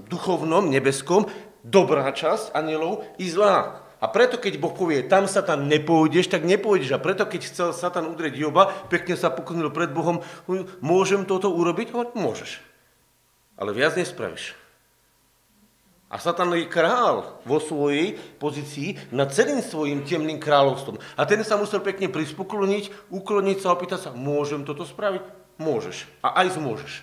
duchovnom, 0.05 0.69
nebeskom, 0.69 1.25
dobrá 1.65 2.05
časť 2.13 2.53
anielov 2.53 3.09
i 3.17 3.25
zlá. 3.25 3.81
A 3.97 4.05
preto, 4.11 4.37
keď 4.37 4.61
Boh 4.61 4.75
povie, 4.75 5.01
tam 5.09 5.25
sa 5.25 5.41
tam 5.41 5.65
nepôjdeš, 5.65 6.29
tak 6.29 6.45
nepôjdeš. 6.45 6.93
A 6.93 7.01
preto, 7.01 7.25
keď 7.25 7.41
chcel 7.49 7.69
Satan 7.73 8.05
udrieť 8.05 8.37
Joba, 8.37 8.69
pekne 8.91 9.17
sa 9.17 9.33
poklonil 9.33 9.73
pred 9.73 9.89
Bohom, 9.89 10.21
môžem 10.83 11.25
toto 11.25 11.49
urobiť? 11.49 12.13
Môžeš. 12.13 12.61
Ale 13.57 13.73
viac 13.73 13.97
nespravíš. 13.97 14.62
A 16.13 16.21
Satan 16.21 16.53
je 16.53 16.69
král 16.69 17.41
vo 17.41 17.57
svojej 17.57 18.13
pozícii 18.37 19.01
nad 19.09 19.33
celým 19.33 19.65
svojim 19.65 20.05
temným 20.05 20.37
kráľovstvom. 20.37 21.01
A 21.17 21.25
ten 21.25 21.41
sa 21.41 21.57
musel 21.57 21.81
pekne 21.81 22.05
prispokloniť, 22.05 23.09
ukloniť 23.09 23.57
sa 23.57 23.73
a 23.73 23.75
opýtať 23.75 23.99
sa, 24.05 24.09
môžem 24.13 24.61
toto 24.61 24.85
spraviť? 24.85 25.25
Môžeš. 25.57 26.05
A 26.21 26.45
aj 26.45 26.61
zmôžeš. 26.61 27.01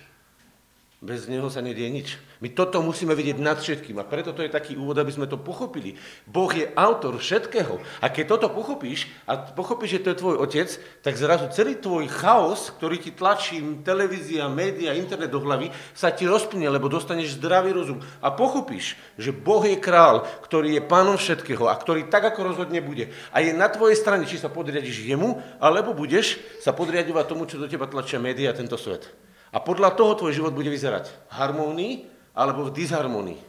Bez 1.03 1.27
neho 1.27 1.51
sa 1.51 1.59
nedie 1.59 1.91
nič. 1.91 2.15
My 2.41 2.49
toto 2.49 2.81
musíme 2.81 3.13
vidieť 3.13 3.37
nad 3.37 3.61
všetkým 3.61 4.01
a 4.01 4.07
preto 4.09 4.33
to 4.33 4.41
je 4.41 4.49
taký 4.49 4.73
úvod, 4.73 4.97
aby 4.97 5.13
sme 5.13 5.29
to 5.29 5.37
pochopili. 5.37 5.93
Boh 6.25 6.49
je 6.49 6.65
autor 6.73 7.21
všetkého 7.21 7.77
a 8.01 8.09
keď 8.09 8.33
toto 8.33 8.49
pochopíš 8.49 9.05
a 9.29 9.37
pochopíš, 9.37 10.01
že 10.01 10.01
to 10.01 10.09
je 10.09 10.21
tvoj 10.25 10.35
otec, 10.41 10.69
tak 11.05 11.21
zrazu 11.21 11.53
celý 11.53 11.77
tvoj 11.77 12.09
chaos, 12.09 12.73
ktorý 12.81 12.97
ti 12.97 13.13
tlačí 13.13 13.61
televízia, 13.85 14.49
média, 14.49 14.97
internet 14.97 15.29
do 15.29 15.37
hlavy, 15.37 15.69
sa 15.93 16.09
ti 16.09 16.25
rozplyne, 16.25 16.65
lebo 16.65 16.89
dostaneš 16.89 17.37
zdravý 17.37 17.77
rozum 17.77 18.01
a 18.25 18.33
pochopíš, 18.33 18.97
že 19.21 19.29
Boh 19.29 19.61
je 19.61 19.77
král, 19.77 20.25
ktorý 20.41 20.81
je 20.81 20.89
pánom 20.89 21.21
všetkého 21.21 21.69
a 21.69 21.77
ktorý 21.77 22.09
tak, 22.09 22.25
ako 22.25 22.57
rozhodne 22.57 22.81
bude. 22.81 23.13
A 23.29 23.45
je 23.45 23.53
na 23.53 23.69
tvojej 23.69 24.01
strane, 24.01 24.25
či 24.25 24.41
sa 24.41 24.49
podriadiš 24.49 25.05
jemu, 25.05 25.37
alebo 25.61 25.93
budeš 25.93 26.41
sa 26.57 26.73
podriadovať 26.73 27.25
tomu, 27.29 27.45
čo 27.45 27.61
do 27.61 27.69
teba 27.69 27.85
tlačia 27.85 28.17
média 28.17 28.49
a 28.49 28.57
tento 28.57 28.81
svet. 28.81 29.05
A 29.53 29.61
podľa 29.61 29.93
toho 29.93 30.17
tvoj 30.17 30.33
život 30.33 30.57
bude 30.57 30.73
vyzerať 30.73 31.29
harmónii 31.29 32.20
alebo 32.35 32.67
v 32.67 32.75
disharmónii. 32.75 33.39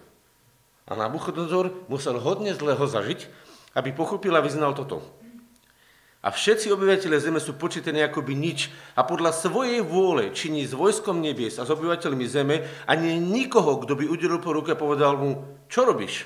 A 0.91 0.99
Nabuchodonzor 0.99 1.71
musel 1.87 2.19
hodne 2.19 2.53
zlého 2.53 2.83
zažiť, 2.83 3.31
aby 3.79 3.95
pochopil 3.95 4.35
a 4.35 4.45
vyznal 4.45 4.75
toto. 4.75 5.01
A 6.23 6.31
všetci 6.31 6.71
obyvateľe 6.71 7.19
zeme 7.19 7.43
sú 7.43 7.59
počítaní 7.59 7.99
akoby 8.07 8.39
nič 8.39 8.71
a 8.95 9.03
podľa 9.03 9.35
svojej 9.35 9.83
vôle 9.83 10.31
činí 10.31 10.63
s 10.63 10.71
vojskom 10.71 11.19
nebies 11.19 11.59
a 11.59 11.67
s 11.67 11.75
obyvateľmi 11.75 12.27
zeme 12.31 12.63
a 12.87 12.93
nie 12.95 13.19
nikoho, 13.19 13.83
kto 13.83 13.99
by 13.99 14.07
udelil 14.07 14.39
po 14.39 14.55
ruke 14.55 14.71
a 14.71 14.79
povedal 14.79 15.19
mu, 15.19 15.59
čo 15.67 15.83
robíš? 15.83 16.23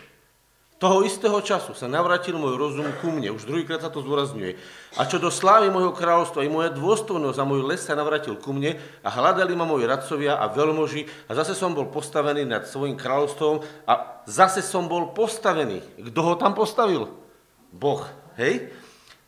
Toho 0.76 1.08
istého 1.08 1.40
času 1.40 1.72
sa 1.72 1.88
navratil 1.88 2.36
môj 2.36 2.60
rozum 2.60 2.84
ku 3.00 3.08
mne, 3.08 3.32
už 3.32 3.48
druhýkrát 3.48 3.80
sa 3.80 3.88
to 3.88 4.04
zdôrazňuje. 4.04 4.60
A 5.00 5.08
čo 5.08 5.16
do 5.16 5.32
slávy 5.32 5.72
môjho 5.72 5.96
kráľovstva, 5.96 6.44
i 6.44 6.52
moja 6.52 6.68
dôstojnosť 6.68 7.38
a 7.40 7.48
môj 7.48 7.64
les 7.64 7.80
sa 7.80 7.96
navratil 7.96 8.36
ku 8.36 8.52
mne 8.52 8.76
a 9.00 9.08
hľadali 9.08 9.56
ma 9.56 9.64
moji 9.64 9.88
radcovia 9.88 10.36
a 10.36 10.52
veľmoži 10.52 11.08
a 11.26 11.32
zase 11.32 11.56
som 11.56 11.72
bol 11.72 11.88
postavený 11.88 12.44
nad 12.44 12.68
svojim 12.68 12.92
kráľovstvom 12.92 13.64
a 13.88 14.20
zase 14.28 14.60
som 14.60 14.84
bol 14.84 15.16
postavený. 15.16 15.80
Kto 16.12 16.20
ho 16.20 16.34
tam 16.36 16.52
postavil? 16.52 17.08
Boh, 17.72 18.04
hej? 18.36 18.68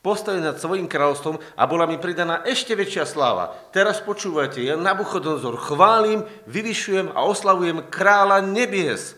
Postavený 0.04 0.52
nad 0.52 0.60
svojim 0.60 0.84
kráľovstvom 0.84 1.40
a 1.56 1.62
bola 1.64 1.88
mi 1.88 1.96
pridaná 1.96 2.44
ešte 2.44 2.76
väčšia 2.76 3.08
sláva. 3.08 3.56
Teraz 3.72 4.04
počúvajte, 4.04 4.60
ja 4.60 4.76
Nabuchodonzor 4.76 5.56
chválim, 5.56 6.28
vyvyšujem 6.44 7.16
a 7.16 7.24
oslavujem 7.24 7.88
kráľa 7.88 8.44
nebies, 8.44 9.16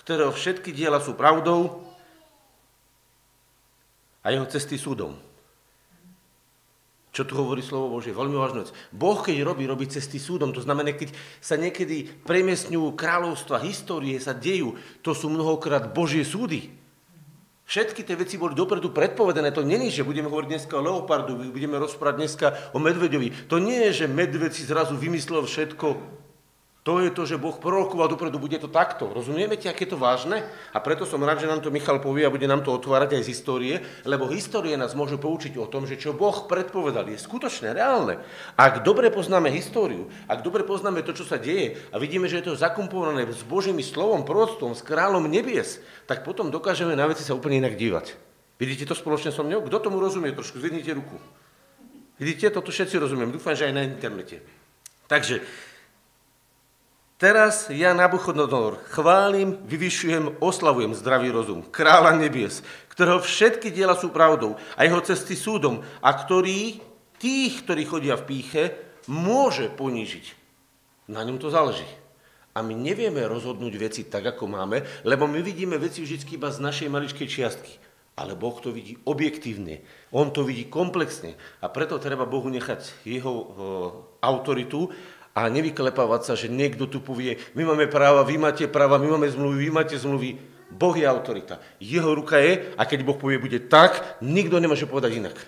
ktorého 0.00 0.32
všetky 0.32 0.72
diela 0.72 0.96
sú 0.96 1.12
pravdou 1.12 1.84
a 4.24 4.32
jeho 4.32 4.48
cesty 4.48 4.80
súdom. 4.80 5.12
Čo 7.10 7.26
tu 7.26 7.34
hovorí 7.34 7.58
slovo 7.58 7.98
Božie? 7.98 8.14
Veľmi 8.14 8.38
vážne 8.38 8.62
vec. 8.64 8.70
Boh, 8.94 9.18
keď 9.18 9.42
robí, 9.42 9.66
robí 9.66 9.90
cesty 9.90 10.22
súdom. 10.22 10.54
To 10.54 10.62
znamená, 10.62 10.94
keď 10.94 11.10
sa 11.42 11.58
niekedy 11.58 12.06
premiesňujú 12.22 12.94
kráľovstva, 12.94 13.66
histórie 13.66 14.14
sa 14.22 14.30
dejú, 14.30 14.78
to 15.02 15.10
sú 15.10 15.26
mnohokrát 15.26 15.90
Božie 15.90 16.22
súdy. 16.22 16.70
Všetky 17.66 18.06
tie 18.06 18.18
veci 18.18 18.38
boli 18.38 18.54
dopredu 18.54 18.94
predpovedané. 18.94 19.50
To 19.54 19.66
není, 19.66 19.90
že 19.90 20.06
budeme 20.06 20.30
hovoriť 20.30 20.48
dneska 20.48 20.74
o 20.78 20.86
leopardu, 20.86 21.50
budeme 21.50 21.82
rozprávať 21.82 22.14
dneska 22.18 22.46
o 22.74 22.78
medveďovi. 22.78 23.50
To 23.50 23.58
nie 23.58 23.90
je, 23.90 24.06
že 24.06 24.06
medveď 24.10 24.54
si 24.54 24.66
zrazu 24.66 24.94
vymyslel 24.94 25.46
všetko 25.46 26.18
to 26.80 27.04
je 27.04 27.12
to, 27.12 27.28
že 27.28 27.36
Boh 27.36 27.52
prorokoval 27.52 28.08
dopredu, 28.08 28.40
bude 28.40 28.56
to 28.56 28.64
takto. 28.64 29.12
Rozumieme 29.12 29.60
ti, 29.60 29.68
aké 29.68 29.84
je 29.84 29.92
to 29.92 30.00
vážne? 30.00 30.40
A 30.72 30.80
preto 30.80 31.04
som 31.04 31.20
rád, 31.20 31.44
že 31.44 31.50
nám 31.50 31.60
to 31.60 31.68
Michal 31.68 32.00
povie 32.00 32.24
a 32.24 32.32
bude 32.32 32.48
nám 32.48 32.64
to 32.64 32.72
otvárať 32.72 33.20
aj 33.20 33.22
z 33.28 33.30
histórie, 33.36 33.74
lebo 34.08 34.32
histórie 34.32 34.80
nás 34.80 34.96
môže 34.96 35.20
poučiť 35.20 35.60
o 35.60 35.68
tom, 35.68 35.84
že 35.84 36.00
čo 36.00 36.16
Boh 36.16 36.48
predpovedal 36.48 37.04
je 37.12 37.20
skutočné, 37.20 37.76
reálne. 37.76 38.24
Ak 38.56 38.80
dobre 38.80 39.12
poznáme 39.12 39.52
históriu, 39.52 40.08
ak 40.24 40.40
dobre 40.40 40.64
poznáme 40.64 41.04
to, 41.04 41.12
čo 41.12 41.28
sa 41.28 41.36
deje 41.36 41.76
a 41.92 42.00
vidíme, 42.00 42.32
že 42.32 42.40
je 42.40 42.48
to 42.48 42.56
zakomponované 42.56 43.28
s 43.28 43.44
Božím 43.44 43.76
slovom, 43.84 44.24
proroctvom, 44.24 44.72
s 44.72 44.80
kráľom 44.80 45.28
nebies, 45.28 45.84
tak 46.08 46.24
potom 46.24 46.48
dokážeme 46.48 46.96
na 46.96 47.04
veci 47.04 47.28
sa 47.28 47.36
úplne 47.36 47.60
inak 47.60 47.76
dívať. 47.76 48.16
Vidíte 48.56 48.88
to 48.88 48.96
spoločne 48.96 49.32
so 49.32 49.44
mnou? 49.44 49.60
Kto 49.64 49.84
tomu 49.84 50.00
rozumie 50.00 50.32
trošku? 50.32 50.60
Zvednite 50.60 50.96
ruku. 50.96 51.16
Vidíte, 52.20 52.52
toto 52.52 52.68
všetci 52.68 53.00
rozumiem. 53.00 53.32
Dúfam, 53.32 53.56
že 53.56 53.68
aj 53.68 53.72
na 53.72 53.84
internete. 53.88 54.44
Takže 55.08 55.40
Teraz 57.20 57.68
ja 57.68 57.92
Nabuchodonor 57.92 58.80
chválim, 58.96 59.60
vyvyšujem, 59.68 60.40
oslavujem 60.40 60.96
zdravý 60.96 61.28
rozum, 61.28 61.60
kráľa 61.60 62.16
nebies, 62.16 62.64
ktorého 62.88 63.20
všetky 63.20 63.68
diela 63.68 63.92
sú 63.92 64.08
pravdou 64.08 64.56
a 64.72 64.88
jeho 64.88 65.04
cesty 65.04 65.36
súdom 65.36 65.84
a 66.00 66.16
ktorý 66.16 66.80
tých, 67.20 67.68
ktorí 67.68 67.84
chodia 67.84 68.16
v 68.16 68.24
píche, 68.24 68.62
môže 69.04 69.68
ponížiť. 69.68 70.32
Na 71.12 71.20
ňom 71.20 71.36
to 71.36 71.52
záleží. 71.52 71.84
A 72.56 72.64
my 72.64 72.72
nevieme 72.72 73.20
rozhodnúť 73.28 73.74
veci 73.76 74.08
tak, 74.08 74.32
ako 74.32 74.48
máme, 74.48 74.80
lebo 75.04 75.28
my 75.28 75.44
vidíme 75.44 75.76
veci 75.76 76.00
vždy 76.00 76.24
iba 76.40 76.48
z 76.48 76.64
našej 76.64 76.88
maličkej 76.88 77.28
čiastky. 77.28 77.76
Ale 78.16 78.32
Boh 78.32 78.56
to 78.64 78.72
vidí 78.72 78.96
objektívne. 79.04 79.84
On 80.08 80.32
to 80.32 80.40
vidí 80.44 80.72
komplexne. 80.72 81.36
A 81.60 81.68
preto 81.68 82.00
treba 82.00 82.24
Bohu 82.24 82.48
nechať 82.48 83.04
jeho 83.04 83.32
uh, 83.32 83.46
autoritu 84.24 84.88
a 85.34 85.46
nevyklepávať 85.46 86.20
sa, 86.26 86.34
že 86.34 86.50
niekto 86.50 86.90
tu 86.90 86.98
povie, 86.98 87.38
my 87.54 87.62
máme 87.62 87.86
práva, 87.86 88.26
vy 88.26 88.36
máte 88.38 88.66
práva, 88.66 88.98
my 88.98 89.14
máme 89.14 89.30
zmluvy, 89.30 89.56
vy 89.66 89.70
máte 89.70 89.94
zmluvy. 89.94 90.36
Boh 90.70 90.94
je 90.94 91.06
autorita. 91.06 91.58
Jeho 91.82 92.14
ruka 92.14 92.38
je 92.38 92.74
a 92.78 92.86
keď 92.86 93.02
Boh 93.02 93.18
povie, 93.18 93.42
bude 93.42 93.58
tak, 93.66 94.22
nikto 94.22 94.62
nemôže 94.62 94.86
povedať 94.86 95.18
inak. 95.18 95.38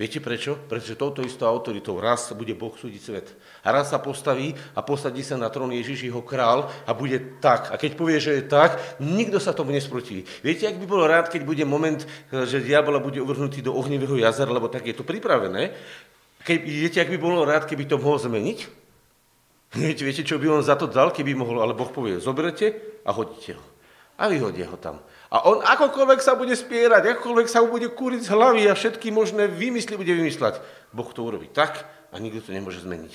Viete 0.00 0.16
prečo? 0.16 0.56
Pretože 0.56 0.96
touto 0.96 1.20
istou 1.20 1.44
autoritou 1.44 2.00
raz 2.00 2.32
bude 2.32 2.56
Boh 2.56 2.72
súdiť 2.72 3.02
svet. 3.04 3.36
A 3.60 3.68
raz 3.68 3.92
sa 3.92 4.00
postaví 4.00 4.56
a 4.72 4.80
posadí 4.80 5.20
sa 5.20 5.36
na 5.36 5.52
trón 5.52 5.68
Ježiš, 5.76 6.08
jeho 6.08 6.24
král 6.24 6.72
a 6.88 6.96
bude 6.96 7.20
tak. 7.36 7.68
A 7.68 7.76
keď 7.76 8.00
povie, 8.00 8.16
že 8.16 8.40
je 8.40 8.48
tak, 8.48 8.80
nikto 8.96 9.36
sa 9.36 9.52
tomu 9.52 9.76
nesprotiví. 9.76 10.24
Viete, 10.40 10.64
ak 10.64 10.80
by 10.80 10.88
bolo 10.88 11.04
rád, 11.04 11.28
keď 11.28 11.44
bude 11.44 11.64
moment, 11.68 12.00
že 12.32 12.64
diabola 12.64 12.96
bude 12.96 13.20
uvrhnutý 13.20 13.60
do 13.60 13.76
ohnivého 13.76 14.16
jazera, 14.16 14.48
lebo 14.48 14.72
tak 14.72 14.88
je 14.88 14.96
to 14.96 15.04
pripravené. 15.04 15.76
Keď, 16.48 16.58
viete, 16.64 16.98
ak 17.04 17.12
by 17.12 17.18
bolo 17.20 17.44
rád, 17.44 17.68
keby 17.68 17.84
to 17.84 18.00
mohol 18.00 18.16
zmeniť? 18.16 18.80
Viete, 19.70 20.02
viete, 20.02 20.26
čo 20.26 20.42
by 20.42 20.50
on 20.50 20.66
za 20.66 20.74
to 20.74 20.90
dal, 20.90 21.14
keby 21.14 21.30
mohol, 21.38 21.62
ale 21.62 21.78
Boh 21.78 21.86
povie, 21.86 22.18
zoberte 22.18 22.74
a 23.06 23.14
hodíte 23.14 23.54
ho. 23.54 23.64
A 24.18 24.26
vyhodia 24.26 24.66
ho 24.66 24.74
tam. 24.74 24.98
A 25.30 25.46
on 25.46 25.62
akokoľvek 25.62 26.18
sa 26.18 26.34
bude 26.34 26.58
spierať, 26.58 27.06
akokoľvek 27.14 27.46
sa 27.46 27.62
mu 27.62 27.78
bude 27.78 27.86
kúriť 27.86 28.26
z 28.26 28.32
hlavy 28.34 28.66
a 28.66 28.74
všetky 28.74 29.14
možné 29.14 29.46
vymysly 29.46 29.94
bude 29.94 30.10
vymysľať, 30.10 30.58
Boh 30.90 31.06
to 31.14 31.22
urobí 31.22 31.46
tak 31.46 31.86
a 32.10 32.18
nikto 32.18 32.50
to 32.50 32.50
nemôže 32.50 32.82
zmeniť. 32.82 33.14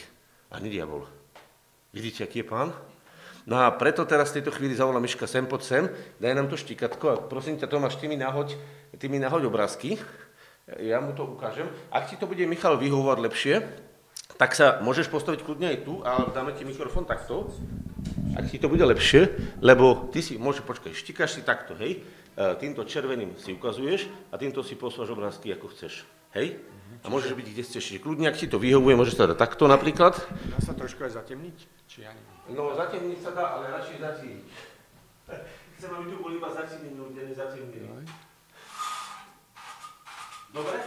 Ani 0.55 0.71
diabol. 0.71 1.03
Vidíte, 1.91 2.23
aký 2.23 2.41
je 2.41 2.47
pán? 2.47 2.71
No 3.45 3.59
a 3.59 3.69
preto 3.75 4.07
teraz 4.07 4.31
v 4.31 4.41
tejto 4.41 4.55
chvíli 4.55 4.73
zavolá 4.73 4.97
Miška 5.03 5.27
sem 5.27 5.45
pod 5.45 5.61
sem, 5.61 5.91
daj 6.17 6.33
nám 6.33 6.47
to 6.49 6.57
štikatko 6.57 7.05
a 7.11 7.15
prosím 7.19 7.59
ťa 7.59 7.67
Tomáš, 7.69 7.99
ty 7.99 8.07
mi 8.09 8.17
nahoď, 8.17 8.57
ty 8.97 9.05
mi 9.05 9.21
nahoď 9.21 9.45
obrázky, 9.45 10.01
ja 10.81 10.97
mu 10.97 11.13
to 11.13 11.29
ukážem. 11.29 11.69
Ak 11.93 12.09
ti 12.09 12.17
to 12.17 12.25
bude 12.25 12.41
Michal 12.49 12.79
vyhovovať 12.81 13.17
lepšie, 13.21 13.55
tak 14.35 14.51
sa 14.51 14.83
môžeš 14.83 15.07
postaviť 15.07 15.47
kľudne 15.47 15.71
aj 15.71 15.77
tu 15.87 16.03
a 16.03 16.27
dáme 16.31 16.51
ti 16.51 16.67
mikrofón 16.67 17.07
takto, 17.07 17.47
ak 18.35 18.51
ti 18.51 18.59
to 18.59 18.67
bude 18.67 18.83
lepšie, 18.83 19.31
lebo 19.63 20.11
ty 20.11 20.19
si, 20.19 20.35
môže 20.35 20.59
počkaj, 20.59 20.91
štikáš 20.91 21.39
si 21.39 21.41
takto, 21.41 21.71
hej, 21.79 22.03
e, 22.35 22.43
týmto 22.59 22.83
červeným 22.83 23.39
si 23.39 23.55
ukazuješ 23.55 24.11
a 24.29 24.35
týmto 24.35 24.59
si 24.59 24.75
posláš 24.75 25.15
obrázky, 25.15 25.55
ako 25.55 25.71
chceš, 25.71 26.03
hej? 26.35 26.59
A 27.01 27.07
môžeš 27.07 27.31
byť 27.37 27.47
kde 27.47 27.63
chceš, 27.63 27.83
čiže 27.85 28.03
kľudne, 28.03 28.27
ak 28.27 28.35
ti 28.35 28.51
to 28.51 28.59
vyhovuje, 28.59 28.99
môžeš 28.99 29.15
sa 29.15 29.29
dať 29.31 29.39
takto 29.39 29.71
napríklad. 29.71 30.19
Dá 30.51 30.59
sa 30.59 30.75
trošku 30.75 31.07
aj 31.07 31.15
zatemniť? 31.15 31.57
Či 31.87 32.03
ja 32.03 32.11
neviem. 32.11 32.59
No, 32.59 32.75
zatemniť 32.75 33.19
sa 33.23 33.31
dá, 33.31 33.45
ale 33.55 33.71
radšej 33.71 33.97
zatieniť. 34.03 34.47
Chcem, 35.79 35.91
aby 35.91 36.05
tu 36.11 36.17
boli 36.19 36.35
iba 36.39 36.49
zatemnení, 36.51 36.97
ľudia 36.97 37.23
nezatemnení. 37.29 38.03
Dobre? 40.55 40.77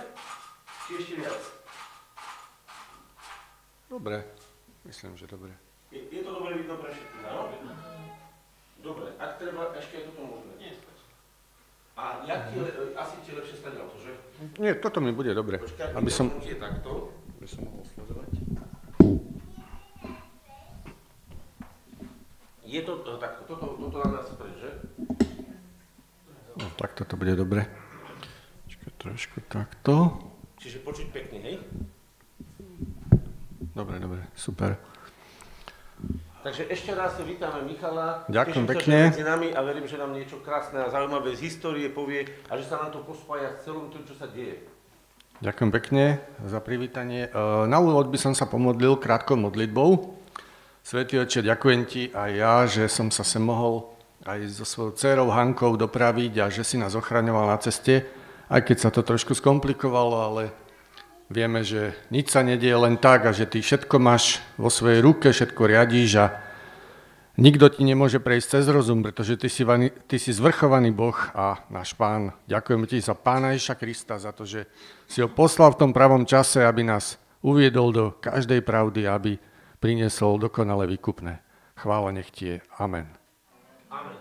Či 0.88 0.93
ešte 0.97 1.14
viac? 1.21 1.58
Dobre, 3.88 4.25
myslím, 4.85 5.16
že 5.16 5.26
dobre. 5.26 5.52
Je, 5.88 6.04
je 6.04 6.21
to 6.21 6.30
dobre 6.30 6.54
vidno 6.54 6.76
pre 6.76 6.92
všetkých, 6.92 7.25
áno? 7.25 7.49
Dobre, 8.78 9.16
ak 9.16 9.40
treba, 9.40 9.73
ešte 9.75 9.95
je 9.97 10.04
toto 10.07 10.23
možné. 10.23 10.52
A 11.99 12.23
jak 12.23 12.54
ti, 12.54 12.62
le- 12.62 12.95
asi 12.95 13.16
ti 13.26 13.35
lepšie 13.35 13.59
stane 13.59 13.75
to, 13.75 13.99
že? 13.99 14.12
Nie, 14.62 14.78
toto 14.78 15.02
mi 15.02 15.11
bude 15.11 15.35
dobre. 15.35 15.59
Počkaj, 15.59 15.99
Aby 15.99 16.11
som, 16.14 16.30
je 16.38 16.54
takto. 16.54 17.11
aby 17.35 17.47
som 17.50 17.66
mohol 17.66 17.83
sledovať. 17.83 18.28
Je 22.62 22.80
to 22.87 22.92
takto, 23.18 23.42
toto, 23.50 23.66
toto 23.83 23.97
na 23.99 24.11
nás 24.14 24.30
preč, 24.30 24.54
že? 24.62 24.71
No, 26.54 26.71
tak 26.78 26.95
toto 26.95 27.18
bude 27.18 27.35
dobre. 27.35 27.66
Počkaj, 28.71 28.90
trošku 28.95 29.38
takto. 29.50 30.23
Čiže 30.62 30.87
počuť 30.87 31.07
pekne, 31.11 31.38
hej? 31.42 31.57
Dobre, 33.78 34.02
dobre, 34.02 34.26
super. 34.35 34.75
Takže 36.42 36.66
ešte 36.66 36.90
raz 36.99 37.14
vítame 37.23 37.62
Michala. 37.62 38.26
Ďakujem 38.26 38.66
Teším 38.66 38.66
sa, 38.66 38.73
pekne. 38.75 38.99
že 38.99 38.99
je 38.99 39.11
medzi 39.14 39.26
nami 39.30 39.49
a 39.54 39.61
verím, 39.62 39.87
že 39.87 39.97
nám 40.02 40.11
niečo 40.18 40.42
krásne 40.42 40.82
a 40.82 40.90
zaujímavé 40.90 41.38
z 41.38 41.47
histórie 41.47 41.87
povie 41.87 42.26
a 42.50 42.58
že 42.58 42.66
sa 42.66 42.82
nám 42.82 42.90
to 42.90 43.06
pospája 43.06 43.54
s 43.54 43.70
celým 43.70 43.87
tým, 43.94 44.02
čo 44.02 44.18
sa 44.18 44.26
deje. 44.26 44.66
Ďakujem 45.38 45.70
pekne 45.70 46.18
za 46.42 46.58
privítanie. 46.58 47.30
E, 47.30 47.38
Na 47.70 47.78
úvod 47.78 48.11
by 48.11 48.18
som 48.18 48.35
sa 48.35 48.50
pomodlil 48.50 48.99
krátkou 48.99 49.38
modlitbou. 49.38 50.18
Svetý 50.82 51.23
oče, 51.23 51.47
ďakujem 51.47 51.82
ti 51.87 52.11
aj 52.11 52.30
ja, 52.35 52.54
že 52.66 52.90
som 52.90 53.14
sa 53.14 53.23
sem 53.23 53.38
mohol 53.38 53.94
aj 54.26 54.58
so 54.58 54.66
svojou 54.66 54.99
dcerou 54.99 55.30
Hankou 55.30 55.78
dopraviť 55.78 56.32
a 56.42 56.50
že 56.50 56.66
si 56.66 56.82
nás 56.82 56.99
ochraňoval 56.99 57.47
na 57.47 57.58
ceste, 57.62 58.02
aj 58.50 58.58
keď 58.66 58.76
sa 58.82 58.90
to 58.90 59.06
trošku 59.06 59.38
skomplikovalo, 59.38 60.18
ale 60.18 60.42
vieme, 61.28 61.64
že 61.64 61.97
nič 62.08 62.32
sa 62.32 62.40
nedieje 62.44 62.76
len 62.76 62.97
tak 62.97 63.28
a 63.28 63.37
že 63.37 63.49
ty 63.49 63.61
všetko 63.61 63.97
máš 64.00 64.40
vo 64.56 64.73
svojej 64.73 65.04
ruke, 65.04 65.32
všetko 65.32 65.62
riadíš 65.68 66.12
a 66.20 66.26
Nikto 67.38 67.70
ti 67.70 67.87
nemôže 67.87 68.18
prejsť 68.18 68.58
cez 68.58 68.66
rozum, 68.66 68.99
pretože 68.99 69.38
ty 69.38 69.47
si, 69.47 69.62
vani, 69.62 69.94
ty 70.11 70.18
si 70.18 70.35
zvrchovaný 70.35 70.90
Boh 70.90 71.14
a 71.38 71.62
náš 71.70 71.94
Pán. 71.94 72.35
Ďakujem 72.50 72.82
ti 72.90 72.99
za 72.99 73.14
Pána 73.14 73.54
Ježa 73.54 73.78
Krista, 73.78 74.18
za 74.18 74.35
to, 74.35 74.42
že 74.42 74.66
si 75.06 75.23
ho 75.23 75.30
poslal 75.30 75.70
v 75.70 75.87
tom 75.87 75.90
pravom 75.94 76.26
čase, 76.26 76.66
aby 76.66 76.82
nás 76.82 77.14
uviedol 77.38 77.94
do 77.94 78.04
každej 78.18 78.66
pravdy, 78.66 79.06
aby 79.06 79.38
priniesol 79.78 80.42
dokonale 80.42 80.90
výkupné. 80.90 81.38
Chvála 81.78 82.11
nech 82.11 82.35
ti. 82.35 82.58
Amen. 82.75 83.06
Amen. 83.87 84.18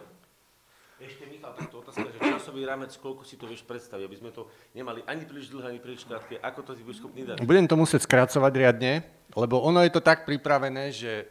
Ešte 1.01 1.25
Michal, 1.25 1.57
takto 1.57 1.81
otázka, 1.81 2.05
že 2.13 2.21
časový 2.57 2.65
rámec, 2.65 2.89
koľko 2.97 3.21
si 3.21 3.37
to 3.37 3.45
vieš 3.45 3.61
predstaviť, 3.69 4.03
aby 4.09 4.17
sme 4.17 4.31
to 4.33 4.49
nemali 4.73 5.05
ani 5.05 5.29
príliš 5.29 5.53
dlhé, 5.53 5.77
ani 5.77 5.81
príliš 5.81 6.09
krátke. 6.09 6.41
Ako 6.41 6.65
to 6.65 6.73
si 6.73 6.81
budeš 6.81 7.05
schopný 7.05 7.21
dať? 7.21 7.45
Budem 7.45 7.69
to 7.69 7.77
musieť 7.77 8.09
skracovať 8.09 8.51
riadne, 8.57 9.05
lebo 9.37 9.61
ono 9.61 9.85
je 9.85 9.93
to 9.93 10.01
tak 10.01 10.25
pripravené, 10.25 10.89
že 10.89 11.13
eh, 11.21 11.27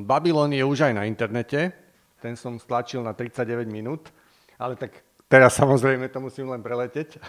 Babylon 0.00 0.56
je 0.56 0.64
už 0.64 0.88
aj 0.88 0.96
na 0.96 1.04
internete, 1.04 1.76
ten 2.24 2.40
som 2.40 2.56
stlačil 2.56 3.04
na 3.04 3.12
39 3.12 3.68
minút, 3.68 4.08
ale 4.56 4.80
tak 4.80 5.04
teraz 5.28 5.60
samozrejme 5.60 6.08
to 6.08 6.24
musím 6.24 6.48
len 6.48 6.64
preleteť. 6.64 7.20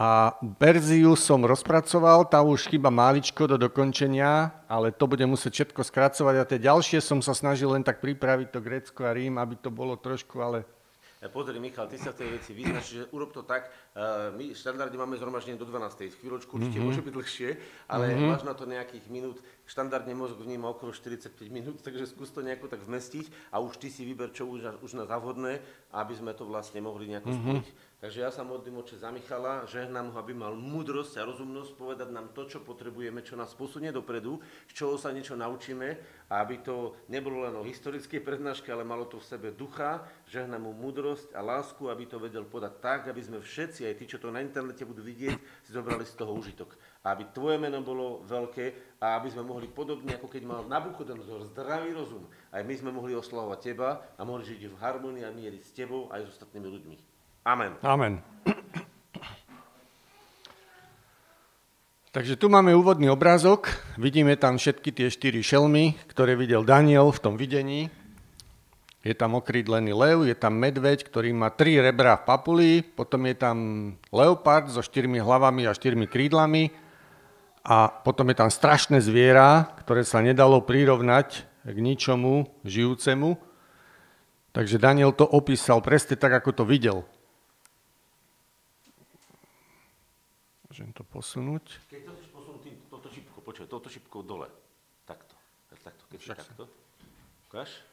A 0.00 0.32
verziu 0.56 1.12
som 1.12 1.44
rozpracoval, 1.44 2.24
tá 2.24 2.40
už 2.40 2.72
chyba 2.72 2.88
máličko 2.88 3.44
do 3.44 3.56
dokončenia, 3.60 4.48
ale 4.64 4.96
to 4.96 5.04
budem 5.04 5.28
musieť 5.28 5.60
všetko 5.64 5.80
skracovať 5.84 6.34
a 6.40 6.48
tie 6.48 6.56
ďalšie 6.60 7.04
som 7.04 7.20
sa 7.20 7.36
snažil 7.36 7.68
len 7.68 7.84
tak 7.84 8.00
pripraviť 8.00 8.48
to 8.48 8.64
Grécko 8.64 9.00
a 9.04 9.12
Rím, 9.12 9.36
aby 9.36 9.60
to 9.60 9.68
bolo 9.68 10.00
trošku, 10.00 10.40
ale 10.40 10.64
E, 10.64 10.79
Pozri, 11.28 11.60
Michal, 11.60 11.84
ty 11.84 12.00
sa 12.00 12.16
v 12.16 12.24
tej 12.24 12.28
veci 12.40 12.56
vyznaš, 12.56 12.84
že 12.96 13.02
urob 13.12 13.28
to 13.28 13.44
tak. 13.44 13.68
e, 13.92 14.32
My 14.32 14.56
štandardne 14.56 14.96
máme 14.96 15.20
zhromaždenie 15.20 15.60
do 15.60 15.68
12. 15.68 16.16
Chvíľočku 16.16 16.56
určite 16.56 16.80
môže 16.80 17.04
byť 17.04 17.12
dlhšie, 17.12 17.48
ale 17.92 18.16
máš 18.16 18.40
na 18.48 18.56
to 18.56 18.64
nejakých 18.64 19.04
minút. 19.12 19.36
Štandardne 19.68 20.16
mozog 20.16 20.40
vníma 20.40 20.72
okolo 20.72 20.96
45 20.96 21.36
minút, 21.52 21.76
takže 21.84 22.08
skús 22.08 22.32
to 22.32 22.40
nejako 22.40 22.72
tak 22.72 22.80
zmestiť 22.80 23.52
a 23.52 23.60
už 23.60 23.76
ty 23.76 23.92
si 23.92 24.08
vyber, 24.08 24.32
čo 24.32 24.48
už, 24.48 24.80
už 24.80 24.96
na 24.96 25.04
závodné, 25.04 25.60
aby 25.92 26.16
sme 26.16 26.32
to 26.32 26.48
vlastne 26.48 26.80
mohli 26.80 27.12
nejako 27.12 27.36
spojiť. 27.36 27.66
Takže 28.00 28.24
ja 28.24 28.32
sa 28.32 28.48
modlím 28.48 28.80
oče 28.80 28.96
za 28.96 29.12
Michala, 29.12 29.68
žehnám 29.68 30.16
ho, 30.16 30.16
aby 30.16 30.32
mal 30.32 30.56
múdrosť 30.56 31.20
a 31.20 31.28
rozumnosť 31.28 31.76
povedať 31.76 32.08
nám 32.08 32.32
to, 32.32 32.48
čo 32.48 32.64
potrebujeme, 32.64 33.20
čo 33.20 33.36
nás 33.36 33.52
posunie 33.52 33.92
dopredu, 33.92 34.40
z 34.64 34.72
čoho 34.72 34.96
sa 34.96 35.12
niečo 35.12 35.36
naučíme 35.36 36.00
a 36.32 36.40
aby 36.40 36.64
to 36.64 36.96
nebolo 37.12 37.44
len 37.44 37.52
o 37.60 37.68
historickej 37.68 38.24
prednáške, 38.24 38.72
ale 38.72 38.88
malo 38.88 39.04
to 39.04 39.20
v 39.20 39.28
sebe 39.28 39.48
ducha, 39.52 40.00
žehnám 40.32 40.64
mu 40.64 40.72
múdrosť 40.72 41.36
a 41.36 41.44
lásku, 41.44 41.92
aby 41.92 42.08
to 42.08 42.16
vedel 42.16 42.48
podať 42.48 42.80
tak, 42.80 43.00
aby 43.12 43.20
sme 43.20 43.44
všetci, 43.44 43.84
aj 43.84 43.94
tí, 44.00 44.08
čo 44.08 44.16
to 44.16 44.32
na 44.32 44.40
internete 44.40 44.88
budú 44.88 45.04
vidieť, 45.04 45.36
si 45.68 45.70
zobrali 45.76 46.08
z 46.08 46.16
toho 46.16 46.32
užitok. 46.32 46.80
A 47.04 47.12
aby 47.12 47.28
tvoje 47.36 47.60
meno 47.60 47.84
bolo 47.84 48.24
veľké 48.24 48.96
a 49.04 49.20
aby 49.20 49.28
sme 49.28 49.44
mohli 49.44 49.68
podobne, 49.68 50.16
ako 50.16 50.24
keď 50.24 50.48
mal 50.48 50.64
Nabuchodonozor 50.64 51.44
zdravý 51.52 51.92
rozum, 51.92 52.24
aj 52.48 52.64
my 52.64 52.74
sme 52.80 52.96
mohli 52.96 53.12
oslavovať 53.12 53.60
teba 53.60 54.00
a 54.16 54.24
mohli 54.24 54.48
žiť 54.48 54.72
v 54.72 54.80
harmonii 54.80 55.28
a 55.28 55.36
miery 55.36 55.60
s 55.60 55.76
tebou 55.76 56.08
aj 56.08 56.24
s 56.24 56.32
ostatnými 56.32 56.64
ľuďmi. 56.64 57.09
Amen. 57.40 57.72
Amen. 57.80 58.20
Takže 62.10 62.34
tu 62.34 62.50
máme 62.50 62.74
úvodný 62.74 63.06
obrázok. 63.06 63.70
Vidíme 63.94 64.34
tam 64.34 64.58
všetky 64.58 64.90
tie 64.90 65.08
štyri 65.08 65.46
šelmy, 65.46 65.94
ktoré 66.10 66.34
videl 66.34 66.66
Daniel 66.66 67.14
v 67.14 67.22
tom 67.22 67.38
videní. 67.38 67.86
Je 69.00 69.16
tam 69.16 69.38
okrídlený 69.38 69.96
lev, 69.96 70.28
je 70.28 70.36
tam 70.36 70.60
medveď, 70.60 71.06
ktorý 71.06 71.32
má 71.32 71.48
tri 71.48 71.80
rebra 71.80 72.20
v 72.20 72.26
papuli, 72.28 72.70
potom 72.84 73.24
je 73.24 73.36
tam 73.38 73.56
leopard 74.12 74.68
so 74.68 74.84
štyrmi 74.84 75.22
hlavami 75.22 75.64
a 75.64 75.72
štyrmi 75.72 76.04
krídlami 76.04 76.68
a 77.64 77.88
potom 77.88 78.28
je 78.28 78.36
tam 78.36 78.52
strašné 78.52 79.00
zviera, 79.00 79.72
ktoré 79.86 80.04
sa 80.04 80.20
nedalo 80.20 80.60
prirovnať 80.60 81.48
k 81.64 81.76
ničomu 81.80 82.52
žijúcemu. 82.68 83.40
Takže 84.52 84.76
Daniel 84.82 85.16
to 85.16 85.24
opísal 85.24 85.80
presne 85.80 86.18
tak, 86.18 86.36
ako 86.36 86.60
to 86.60 86.64
videl. 86.68 87.08
Môžem 90.80 90.96
to 90.96 91.04
posunúť. 91.04 91.76
Keď 91.92 92.08
to 92.08 92.12
chceš 92.16 92.28
posunúť 92.32 92.60
tým, 92.64 92.74
toto 92.88 93.12
šipko, 93.12 93.44
počuj, 93.44 93.68
toto 93.68 93.92
šipkou 93.92 94.24
dole. 94.24 94.48
Takto. 95.04 95.36
Takto, 95.76 96.08
keď 96.08 96.18
si 96.24 96.28
takto. 96.32 96.64
Ukáž. 97.52 97.84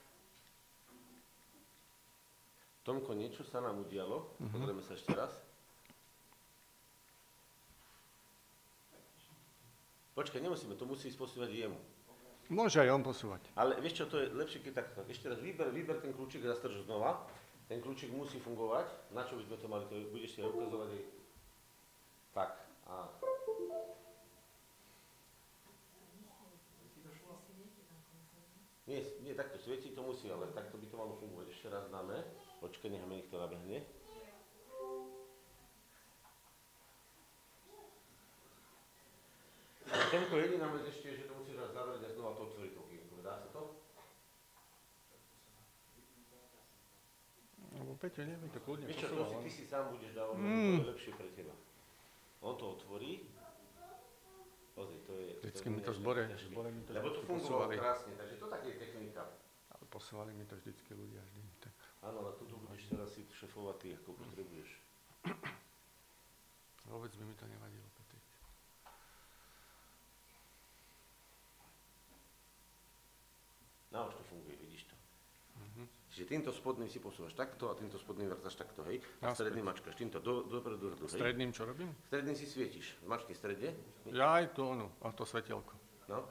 Tomko, 2.88 3.12
niečo 3.12 3.44
sa 3.44 3.60
nám 3.60 3.84
udialo. 3.84 4.32
Mhm. 4.40 4.56
Pozrieme 4.56 4.84
sa 4.88 4.96
ešte 4.96 5.12
raz. 5.12 5.36
Počkaj, 10.16 10.40
nemusíme, 10.40 10.80
to 10.80 10.88
musí 10.88 11.12
sposúvať 11.12 11.68
jemu. 11.68 11.80
Môže 12.48 12.80
aj 12.80 12.88
on 12.88 13.04
posúvať. 13.04 13.44
Ale 13.60 13.76
vieš 13.84 14.00
čo, 14.00 14.06
to 14.08 14.24
je 14.24 14.32
lepšie, 14.32 14.64
keď 14.64 14.88
takto. 14.88 15.04
Ešte 15.12 15.28
raz 15.28 15.44
vyber, 15.44 15.76
vyber 15.76 16.00
ten 16.00 16.16
kľúčik 16.16 16.48
a 16.48 16.56
zastrž 16.56 16.88
znova. 16.88 17.20
Ten 17.68 17.84
kľúčik 17.84 18.16
musí 18.16 18.40
fungovať. 18.40 19.12
Na 19.12 19.28
čo 19.28 19.36
by 19.36 19.44
sme 19.44 19.56
to 19.60 19.68
mali? 19.68 19.84
To 19.92 19.96
budeš 20.08 20.32
si 20.32 20.40
ukazovať 20.40 20.96
aj... 20.96 21.04
Tak. 22.32 22.67
A... 22.88 23.12
Nie, 28.88 29.04
nie, 29.20 29.36
takto 29.36 29.60
svieti 29.60 29.92
to 29.92 30.00
musí, 30.00 30.32
ale 30.32 30.48
takto 30.56 30.80
by 30.80 30.88
to 30.88 30.96
malo 30.96 31.20
fungovať. 31.20 31.52
Ešte 31.52 31.68
raz 31.68 31.92
dáme. 31.92 32.24
Počkaj, 32.64 32.88
necháme, 32.88 33.20
nech 33.20 33.28
to 33.28 33.36
nabehne. 33.36 33.84
Tomko, 39.88 40.40
jediná 40.40 40.72
vec 40.72 40.88
ešte 40.88 41.12
je, 41.12 41.20
že 41.20 41.28
to 41.28 41.36
musíš 41.36 41.60
raz 41.60 41.76
zavrieť 41.76 42.08
a 42.08 42.16
znova 42.16 42.32
to 42.40 42.48
otvoriť 42.48 42.72
to 42.72 42.80
okienko. 42.80 43.16
Dá 43.20 43.36
sa 43.44 43.50
to? 43.52 43.62
Lebo 47.76 47.92
Peťo, 48.00 48.24
neviem, 48.24 48.52
to 48.56 48.60
kľudne 48.64 48.88
Vieš 48.88 49.04
čo, 49.04 49.08
to 49.12 49.28
si, 49.28 49.36
ty 49.44 49.50
si 49.52 49.64
sám 49.68 49.92
budeš 49.92 50.16
dávať, 50.16 50.36
mm. 50.40 50.76
to 50.80 50.82
je 50.82 50.92
lepšie 50.96 51.12
pre 51.14 51.30
teba. 51.36 51.54
On 52.42 52.58
to 52.58 52.72
otvorí. 52.72 53.26
Pozri, 54.78 54.98
to 55.10 55.14
je... 55.18 55.36
Vždycky 55.42 55.70
mi 55.70 55.82
to 55.82 55.94
zbore, 55.94 56.30
zbore 56.38 56.72
mi 56.72 56.82
to 56.86 56.94
Lebo 56.94 57.10
to 57.10 57.22
fungovalo 57.26 57.74
krásne, 57.74 58.14
takže 58.14 58.36
to 58.38 58.46
tak 58.46 58.62
je 58.66 58.74
technika. 58.78 59.26
Ale 59.74 59.84
posúvali 59.90 60.34
mi 60.38 60.46
to 60.46 60.56
vždycky 60.56 60.94
ľudia 60.94 61.18
vždy. 61.18 61.42
Tak. 61.60 61.74
Áno, 62.06 62.22
ale 62.22 62.38
tu 62.38 62.46
budeš 62.46 62.86
teraz 62.94 63.10
si 63.18 63.26
šefovať 63.34 63.76
ty, 63.82 63.88
ako 63.98 64.14
potrebuješ. 64.14 64.70
Vôbec 66.94 67.12
by 67.18 67.24
mi 67.26 67.36
to 67.36 67.46
nevadilo, 67.50 67.90
Petr. 68.00 68.16
Na 73.92 74.08
už 74.08 74.14
to 74.16 74.24
funguje. 74.30 74.47
Čiže 76.18 76.34
týmto 76.34 76.50
spodným 76.50 76.90
si 76.90 76.98
posúvaš 76.98 77.38
takto 77.38 77.70
a 77.70 77.78
týmto 77.78 78.02
spodným 78.02 78.26
vrtaš 78.34 78.58
takto, 78.58 78.82
hej? 78.90 78.98
A 79.22 79.38
stredným 79.38 79.70
mačkaš 79.70 79.94
týmto 79.94 80.18
do, 80.18 80.50
dopredu, 80.50 80.98
dozadu, 80.98 81.06
hej? 81.06 81.14
Stredným 81.14 81.54
čo 81.54 81.70
robím? 81.70 81.94
Stredným 82.10 82.34
si 82.34 82.50
svietiš. 82.50 82.98
Mačky 83.06 83.38
v 83.38 83.38
strede, 83.38 83.68
Ja 84.10 84.42
aj 84.42 84.58
tu 84.58 84.66
onu, 84.66 84.90
a 85.06 85.14
to 85.14 85.30
svetelko. 85.30 85.78
no. 86.10 86.26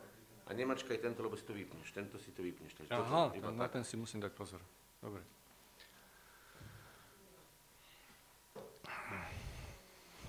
A 0.46 0.51
nemačkaj 0.51 0.99
tento, 0.99 1.22
lebo 1.22 1.38
si 1.38 1.46
to 1.46 1.55
vypneš. 1.55 1.87
Tento 1.94 2.18
si 2.18 2.35
to 2.35 2.42
vypneš. 2.42 2.75
Takže 2.75 2.90
toto, 2.90 3.07
Aha, 3.07 3.31
iba 3.38 3.51
na 3.55 3.70
tak. 3.70 3.79
ten 3.79 3.83
si 3.87 3.94
musím 3.94 4.18
dať 4.27 4.35
pozor. 4.35 4.59
Dobre. 4.99 5.22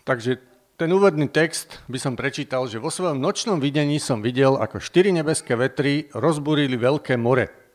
Takže 0.06 0.38
ten 0.78 0.90
úvodný 0.94 1.26
text 1.34 1.82
by 1.90 1.98
som 1.98 2.14
prečítal, 2.14 2.70
že 2.70 2.78
vo 2.78 2.94
svojom 2.94 3.18
nočnom 3.18 3.58
videní 3.58 3.98
som 3.98 4.22
videl, 4.22 4.54
ako 4.54 4.78
štyri 4.78 5.10
nebeské 5.10 5.58
vetry 5.58 6.14
rozbúrili 6.14 6.78
veľké 6.78 7.18
more. 7.18 7.67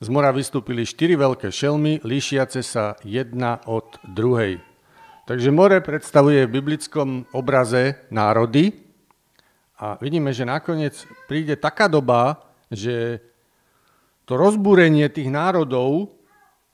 Z 0.00 0.08
mora 0.08 0.32
vystúpili 0.32 0.88
štyri 0.88 1.12
veľké 1.12 1.52
šelmy, 1.52 2.00
líšiace 2.00 2.64
sa 2.64 2.96
jedna 3.04 3.60
od 3.68 4.00
druhej. 4.08 4.56
Takže 5.28 5.52
more 5.52 5.76
predstavuje 5.84 6.48
v 6.48 6.54
biblickom 6.56 7.28
obraze 7.36 8.08
národy 8.08 8.80
a 9.76 10.00
vidíme, 10.00 10.32
že 10.32 10.48
nakoniec 10.48 11.04
príde 11.28 11.52
taká 11.60 11.84
doba, 11.84 12.40
že 12.72 13.20
to 14.24 14.40
rozbúrenie 14.40 15.04
tých 15.12 15.28
národov 15.28 16.16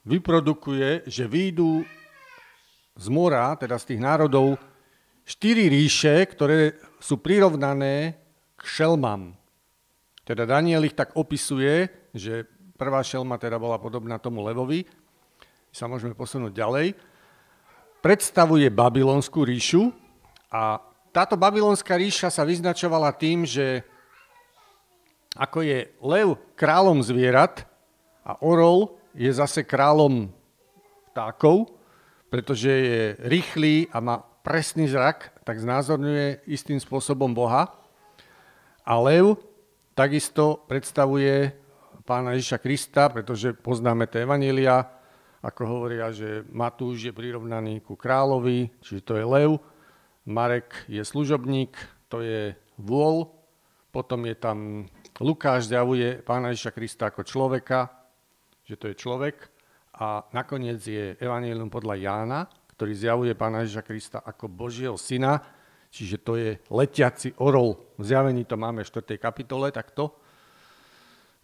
vyprodukuje, 0.07 1.11
že 1.11 1.27
výjdu 1.27 1.83
z 2.95 3.07
mora, 3.11 3.59
teda 3.59 3.75
z 3.75 3.91
tých 3.91 4.01
národov, 4.07 4.55
štyri 5.27 5.67
ríše, 5.67 6.23
ktoré 6.31 6.79
sú 7.03 7.19
prirovnané 7.19 8.23
k 8.55 8.63
šelmám. 8.63 9.35
Teda 10.23 10.47
Daniel 10.47 10.87
ich 10.87 10.95
tak 10.95 11.19
opisuje, 11.19 11.91
že 12.15 12.47
prvá 12.77 13.01
šelma 13.01 13.41
teda 13.41 13.57
bola 13.57 13.81
podobná 13.81 14.21
tomu 14.21 14.45
levovi, 14.45 14.85
sa 15.73 15.89
môžeme 15.89 16.13
posunúť 16.13 16.53
ďalej, 16.53 16.93
predstavuje 18.05 18.69
Babylonskú 18.71 19.43
ríšu 19.43 19.91
a 20.53 20.79
táto 21.11 21.35
Babylonská 21.41 21.97
ríša 21.97 22.29
sa 22.29 22.45
vyznačovala 22.45 23.11
tým, 23.17 23.49
že 23.49 23.81
ako 25.37 25.65
je 25.65 25.89
lev 26.05 26.37
kráľom 26.57 27.01
zvierat 27.01 27.65
a 28.25 28.37
orol 28.45 28.97
je 29.17 29.33
zase 29.33 29.65
kráľom 29.65 30.29
vtákov, 31.13 31.73
pretože 32.29 32.69
je 32.69 33.03
rýchly 33.25 33.89
a 33.93 34.01
má 34.05 34.17
presný 34.45 34.87
zrak, 34.93 35.33
tak 35.45 35.57
znázorňuje 35.59 36.45
istým 36.47 36.77
spôsobom 36.77 37.33
Boha. 37.33 37.73
A 38.87 38.95
lev 39.01 39.41
takisto 39.97 40.63
predstavuje 40.69 41.57
pána 42.07 42.39
Ježiša 42.39 42.63
Krista, 42.63 43.11
pretože 43.11 43.51
poznáme 43.51 44.07
tie 44.07 44.23
evanília, 44.23 44.87
ako 45.43 45.63
hovoria, 45.67 46.15
že 46.15 46.47
Matúš 46.55 47.11
je 47.11 47.13
prirovnaný 47.13 47.83
ku 47.83 47.99
kráľovi, 47.99 48.71
čiže 48.79 49.03
to 49.03 49.15
je 49.19 49.27
lev, 49.27 49.51
Marek 50.27 50.87
je 50.87 51.03
služobník, 51.03 51.75
to 52.07 52.23
je 52.23 52.55
vôľ, 52.79 53.31
potom 53.91 54.23
je 54.27 54.37
tam 54.39 54.87
Lukáš 55.17 55.73
zjavuje 55.73 56.21
pána 56.21 56.53
Ježiša 56.53 56.73
Krista 56.77 57.09
ako 57.09 57.25
človeka, 57.25 57.89
že 58.69 58.77
to 58.77 58.93
je 58.93 58.95
človek 58.99 59.49
a 59.97 60.29
nakoniec 60.37 60.83
je 60.85 61.17
Evangelium 61.17 61.73
podľa 61.73 61.95
Jána, 61.97 62.41
ktorý 62.77 62.93
zjavuje 62.93 63.33
pána 63.33 63.65
Ježiša 63.65 63.87
Krista 63.87 64.19
ako 64.21 64.53
Božieho 64.53 65.01
syna, 65.01 65.41
čiže 65.89 66.21
to 66.21 66.37
je 66.37 66.61
letiaci 66.69 67.33
orol. 67.41 67.81
V 67.97 68.05
zjavení 68.05 68.45
to 68.45 68.61
máme 68.61 68.85
v 68.85 68.93
4. 68.93 69.17
kapitole 69.17 69.73
takto 69.73 70.26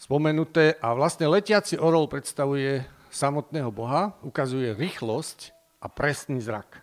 spomenuté 0.03 0.75
a 0.83 0.99
vlastne 0.99 1.31
letiaci 1.31 1.79
orol 1.79 2.11
predstavuje 2.11 2.83
samotného 3.15 3.71
Boha, 3.71 4.19
ukazuje 4.27 4.75
rýchlosť 4.75 5.55
a 5.79 5.87
presný 5.87 6.43
zrak. 6.43 6.83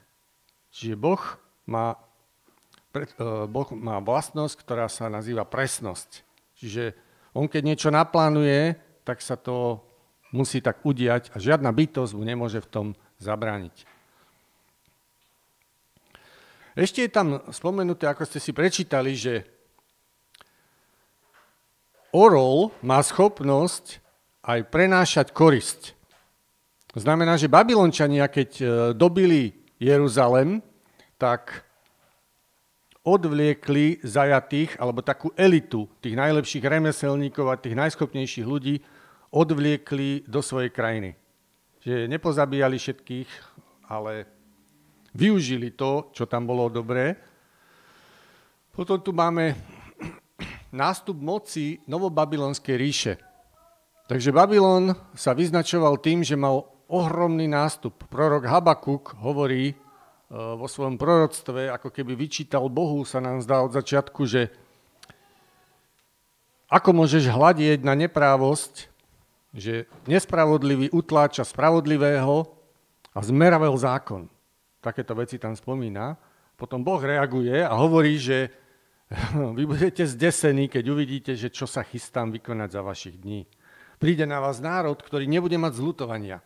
Čiže 0.72 0.96
Boh 0.96 1.20
má, 1.68 2.00
e, 2.96 3.04
boh 3.52 3.70
má 3.76 4.00
vlastnosť, 4.00 4.56
ktorá 4.64 4.88
sa 4.88 5.12
nazýva 5.12 5.44
presnosť. 5.44 6.24
Čiže 6.64 6.96
on 7.36 7.52
keď 7.52 7.62
niečo 7.68 7.90
naplánuje, 7.92 8.80
tak 9.04 9.20
sa 9.20 9.36
to 9.36 9.84
musí 10.32 10.64
tak 10.64 10.80
udiať 10.88 11.36
a 11.36 11.44
žiadna 11.44 11.76
bytosť 11.76 12.16
mu 12.16 12.24
nemôže 12.24 12.64
v 12.64 12.72
tom 12.72 12.88
zabrániť. 13.20 13.84
Ešte 16.80 17.04
je 17.04 17.12
tam 17.12 17.44
spomenuté, 17.52 18.08
ako 18.08 18.24
ste 18.24 18.40
si 18.40 18.56
prečítali, 18.56 19.12
že 19.12 19.59
orol 22.14 22.74
má 22.82 23.02
schopnosť 23.02 24.02
aj 24.44 24.60
prenášať 24.72 25.28
korisť. 25.36 25.94
Znamená, 26.98 27.38
že 27.38 27.52
Babylončania, 27.52 28.26
keď 28.26 28.50
e, 28.60 28.66
dobili 28.98 29.54
Jeruzalem, 29.78 30.60
tak 31.22 31.64
odvliekli 33.06 34.02
zajatých, 34.02 34.76
alebo 34.82 35.06
takú 35.06 35.30
elitu 35.38 35.88
tých 36.02 36.18
najlepších 36.18 36.66
remeselníkov 36.66 37.46
a 37.48 37.62
tých 37.62 37.78
najschopnejších 37.78 38.46
ľudí, 38.46 38.82
odvliekli 39.30 40.26
do 40.26 40.42
svojej 40.42 40.74
krajiny. 40.74 41.14
Že 41.86 42.10
nepozabíjali 42.10 42.76
všetkých, 42.76 43.30
ale 43.88 44.26
využili 45.14 45.74
to, 45.74 46.10
čo 46.14 46.26
tam 46.26 46.50
bolo 46.50 46.70
dobré. 46.70 47.16
Potom 48.74 49.00
tu 49.02 49.14
máme 49.14 49.54
nástup 50.70 51.18
moci 51.18 51.82
novobabylonskej 51.90 52.76
ríše. 52.78 53.14
Takže 54.10 54.34
Babylon 54.34 54.98
sa 55.14 55.38
vyznačoval 55.38 56.02
tým, 56.02 56.26
že 56.26 56.34
mal 56.34 56.66
ohromný 56.90 57.46
nástup. 57.46 58.10
Prorok 58.10 58.50
Habakuk 58.50 59.14
hovorí 59.22 59.74
e, 59.74 59.76
vo 60.34 60.66
svojom 60.66 60.98
proroctve, 60.98 61.70
ako 61.70 61.94
keby 61.94 62.18
vyčítal 62.18 62.66
Bohu, 62.74 63.06
sa 63.06 63.22
nám 63.22 63.46
zdá 63.46 63.62
od 63.62 63.78
začiatku, 63.78 64.26
že 64.26 64.50
ako 66.70 66.90
môžeš 66.94 67.30
hľadieť 67.30 67.86
na 67.86 67.94
neprávosť, 67.94 68.90
že 69.54 69.90
nespravodlivý 70.06 70.94
utláča 70.94 71.46
spravodlivého 71.46 72.46
a 73.14 73.20
zmeravel 73.26 73.74
zákon. 73.78 74.30
Takéto 74.82 75.18
veci 75.18 75.42
tam 75.42 75.58
spomína. 75.58 76.18
Potom 76.58 76.86
Boh 76.86 77.02
reaguje 77.02 77.62
a 77.62 77.74
hovorí, 77.74 78.22
že 78.22 78.54
vy 79.58 79.64
budete 79.66 80.06
zdesení, 80.06 80.70
keď 80.70 80.84
uvidíte, 80.94 81.32
že 81.34 81.50
čo 81.50 81.66
sa 81.66 81.82
chystám 81.82 82.30
vykonať 82.30 82.70
za 82.70 82.82
vašich 82.86 83.18
dní. 83.18 83.50
Príde 83.98 84.24
na 84.30 84.40
vás 84.40 84.62
národ, 84.62 84.96
ktorý 84.96 85.26
nebude 85.26 85.58
mať 85.58 85.82
zlutovania. 85.82 86.40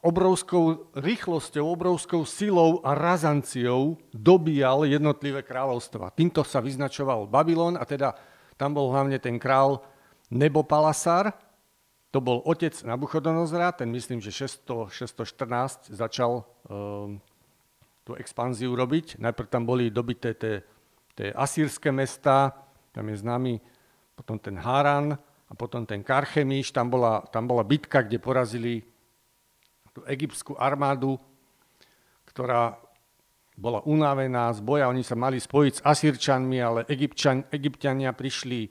Obrovskou 0.00 0.90
rýchlosťou, 0.96 1.66
obrovskou 1.66 2.22
silou 2.22 2.78
a 2.86 2.94
razanciou 2.94 3.98
dobíjal 4.14 4.86
jednotlivé 4.86 5.42
kráľovstva. 5.42 6.14
Týmto 6.14 6.46
sa 6.46 6.62
vyznačoval 6.62 7.26
Babylon 7.26 7.74
a 7.76 7.84
teda 7.84 8.14
tam 8.54 8.74
bol 8.74 8.88
hlavne 8.94 9.18
ten 9.18 9.36
král 9.36 9.82
Nebopalasar, 10.30 11.34
to 12.10 12.18
bol 12.18 12.42
otec 12.46 12.74
Nabuchodonozra, 12.86 13.70
ten 13.74 13.90
myslím, 13.90 14.22
že 14.22 14.34
600, 14.34 14.90
614 15.10 15.94
začal 15.94 16.42
um, 16.66 17.22
tú 18.02 18.14
expanziu 18.18 18.74
robiť. 18.74 19.18
Najprv 19.22 19.46
tam 19.46 19.62
boli 19.62 19.94
dobité 19.94 20.34
tie, 20.34 20.62
tie 21.20 21.36
asýrske 21.36 21.92
mesta, 21.92 22.56
tam 22.96 23.12
je 23.12 23.20
známy 23.20 23.60
potom 24.16 24.40
ten 24.40 24.56
Haran 24.56 25.12
a 25.20 25.52
potom 25.52 25.84
ten 25.84 26.00
Karchemiš, 26.00 26.72
tam 26.72 26.88
bola, 26.88 27.20
tam 27.28 27.44
bola 27.44 27.60
bitka, 27.60 28.00
kde 28.00 28.16
porazili 28.16 28.80
tú 29.92 30.00
egyptskú 30.08 30.56
armádu, 30.56 31.20
ktorá 32.24 32.80
bola 33.52 33.84
unavená 33.84 34.48
z 34.56 34.64
boja, 34.64 34.88
oni 34.88 35.04
sa 35.04 35.12
mali 35.12 35.36
spojiť 35.36 35.72
s 35.76 35.84
Asírčanmi, 35.84 36.56
ale 36.56 36.88
Egyptian, 36.88 37.44
Egyptiania 37.52 38.16
prišli 38.16 38.60
e, 38.64 38.70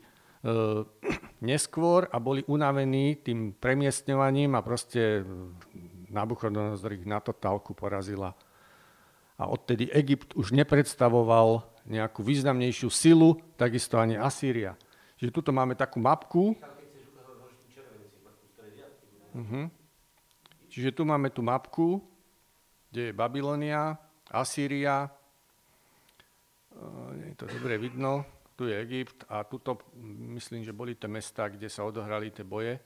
neskôr 1.53 2.09
a 2.09 2.17
boli 2.17 2.41
unavení 2.49 3.21
tým 3.21 3.53
premiestňovaním 3.53 4.57
a 4.57 4.65
proste 4.65 5.21
Nabuchodonozor 6.09 6.97
ich 6.97 7.05
na 7.05 7.21
totálku 7.21 7.77
porazila. 7.77 8.33
A 9.39 9.47
odtedy 9.47 9.87
Egypt 9.95 10.35
už 10.35 10.51
nepredstavoval 10.51 11.63
nejakú 11.87 12.21
významnejšiu 12.21 12.91
silu, 12.91 13.39
takisto 13.55 13.95
ani 13.95 14.19
Asýria. 14.19 14.75
Čiže 15.15 15.31
tuto 15.31 15.55
máme 15.55 15.73
takú 15.79 15.97
mapku. 16.03 16.53
Uh-huh. 19.29 19.69
čiže 20.73 20.89
tu 20.89 21.05
máme 21.05 21.29
tú 21.29 21.45
mapku, 21.45 22.01
kde 22.89 23.13
je 23.13 23.13
Babylonia, 23.13 23.93
Asýria, 24.25 25.05
nie 27.13 27.29
je 27.33 27.37
to 27.37 27.45
dobre 27.45 27.77
vidno, 27.77 28.25
tu 28.57 28.65
je 28.65 28.75
Egypt 28.75 29.29
a 29.29 29.45
tuto 29.45 29.79
myslím, 30.35 30.65
že 30.65 30.75
boli 30.75 30.97
tie 30.97 31.07
mesta, 31.07 31.47
kde 31.47 31.69
sa 31.69 31.85
odohrali 31.85 32.33
tie 32.33 32.43
boje. 32.43 32.81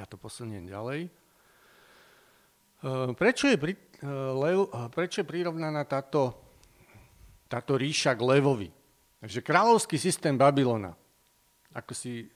Ja 0.00 0.08
to 0.08 0.18
posuniem 0.18 0.66
ďalej. 0.66 1.12
Prečo 3.18 3.50
je, 3.50 3.56
lev, 4.34 4.70
prečo 4.94 5.22
je 5.22 5.30
prirovnaná 5.30 5.82
táto, 5.82 6.34
táto 7.50 7.74
ríša 7.74 8.14
k 8.14 8.22
levovi? 8.22 8.68
Takže 9.18 9.42
kráľovský 9.42 9.98
systém 9.98 10.38
Babylona, 10.38 10.94
ako 11.74 11.90
si 11.90 12.30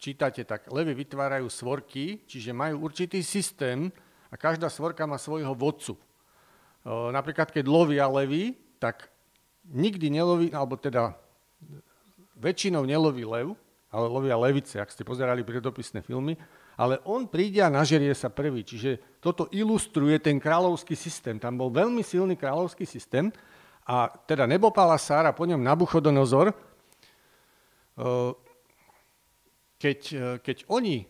čítate, 0.00 0.44
tak 0.48 0.68
levy 0.72 0.96
vytvárajú 0.96 1.48
svorky, 1.52 2.24
čiže 2.24 2.56
majú 2.56 2.88
určitý 2.88 3.20
systém 3.20 3.92
a 4.32 4.34
každá 4.36 4.72
svorka 4.72 5.04
má 5.04 5.20
svojho 5.20 5.52
vodcu. 5.52 5.96
Napríklad, 6.86 7.52
keď 7.52 7.64
lovia 7.68 8.08
levy, 8.08 8.56
tak 8.80 9.12
nikdy 9.68 10.08
neloví, 10.08 10.48
alebo 10.52 10.76
teda 10.80 11.16
väčšinou 12.36 12.84
neloví 12.84 13.24
lev, 13.24 13.56
ale 13.92 14.06
lovia 14.08 14.36
levice, 14.36 14.76
ak 14.76 14.92
ste 14.92 15.04
pozerali 15.04 15.40
predopisné 15.44 16.04
filmy, 16.04 16.36
ale 16.76 17.00
on 17.08 17.24
príde 17.24 17.64
a 17.64 17.72
nažerie 17.72 18.12
sa 18.12 18.28
prvý. 18.28 18.60
Čiže 18.60 19.20
toto 19.24 19.48
ilustruje 19.48 20.20
ten 20.20 20.36
kráľovský 20.36 20.92
systém. 20.92 21.40
Tam 21.40 21.56
bol 21.56 21.72
veľmi 21.72 22.04
silný 22.04 22.36
kráľovský 22.36 22.84
systém 22.84 23.32
a 23.88 24.12
teda 24.12 24.44
Nebopala 24.44 25.00
Sára, 25.00 25.32
po 25.32 25.48
ňom 25.48 25.64
Nabuchodonozor, 25.64 26.52
eh, 26.52 28.30
keď, 29.80 30.00
eh, 30.12 30.36
keď 30.44 30.68
oni 30.68 31.08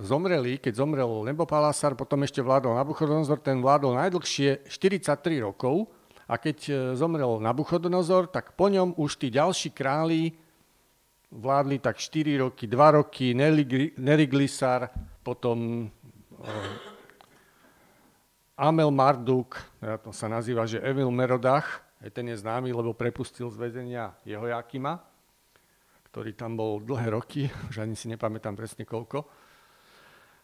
zomreli, 0.00 0.56
keď 0.56 0.80
zomrel 0.80 1.28
Nebopalasar, 1.28 1.92
potom 1.92 2.24
ešte 2.24 2.40
vládol 2.40 2.72
Nabuchodonozor, 2.72 3.44
ten 3.44 3.60
vládol 3.60 4.00
najdlhšie 4.00 4.64
43 4.64 5.44
rokov 5.44 5.92
a 6.24 6.40
keď 6.40 6.58
eh, 6.70 6.74
zomrel 6.96 7.36
Nabuchodonozor, 7.36 8.32
tak 8.32 8.56
po 8.56 8.72
ňom 8.72 8.96
už 8.96 9.20
tí 9.20 9.28
ďalší 9.28 9.76
králi 9.76 10.32
vládli 11.32 11.80
tak 11.80 11.96
4 11.96 12.36
roky, 12.36 12.68
2 12.68 12.98
roky, 13.00 13.32
Neriglisar, 13.96 14.92
potom 15.24 15.88
Amel 18.56 18.90
Marduk, 18.92 19.56
ja 19.80 19.96
to 19.96 20.12
sa 20.12 20.28
nazýva, 20.28 20.68
že 20.68 20.84
Emil 20.84 21.08
Merodach, 21.08 21.80
ten 22.12 22.28
je 22.28 22.36
známy, 22.36 22.74
lebo 22.74 22.92
prepustil 22.92 23.48
z 23.48 23.56
väzenia 23.56 24.12
jeho 24.28 24.44
Jakima, 24.44 25.00
ktorý 26.12 26.36
tam 26.36 26.60
bol 26.60 26.84
dlhé 26.84 27.16
roky, 27.16 27.48
už 27.72 27.80
ani 27.80 27.96
si 27.96 28.12
nepamätám 28.12 28.52
presne 28.52 28.84
koľko. 28.84 29.24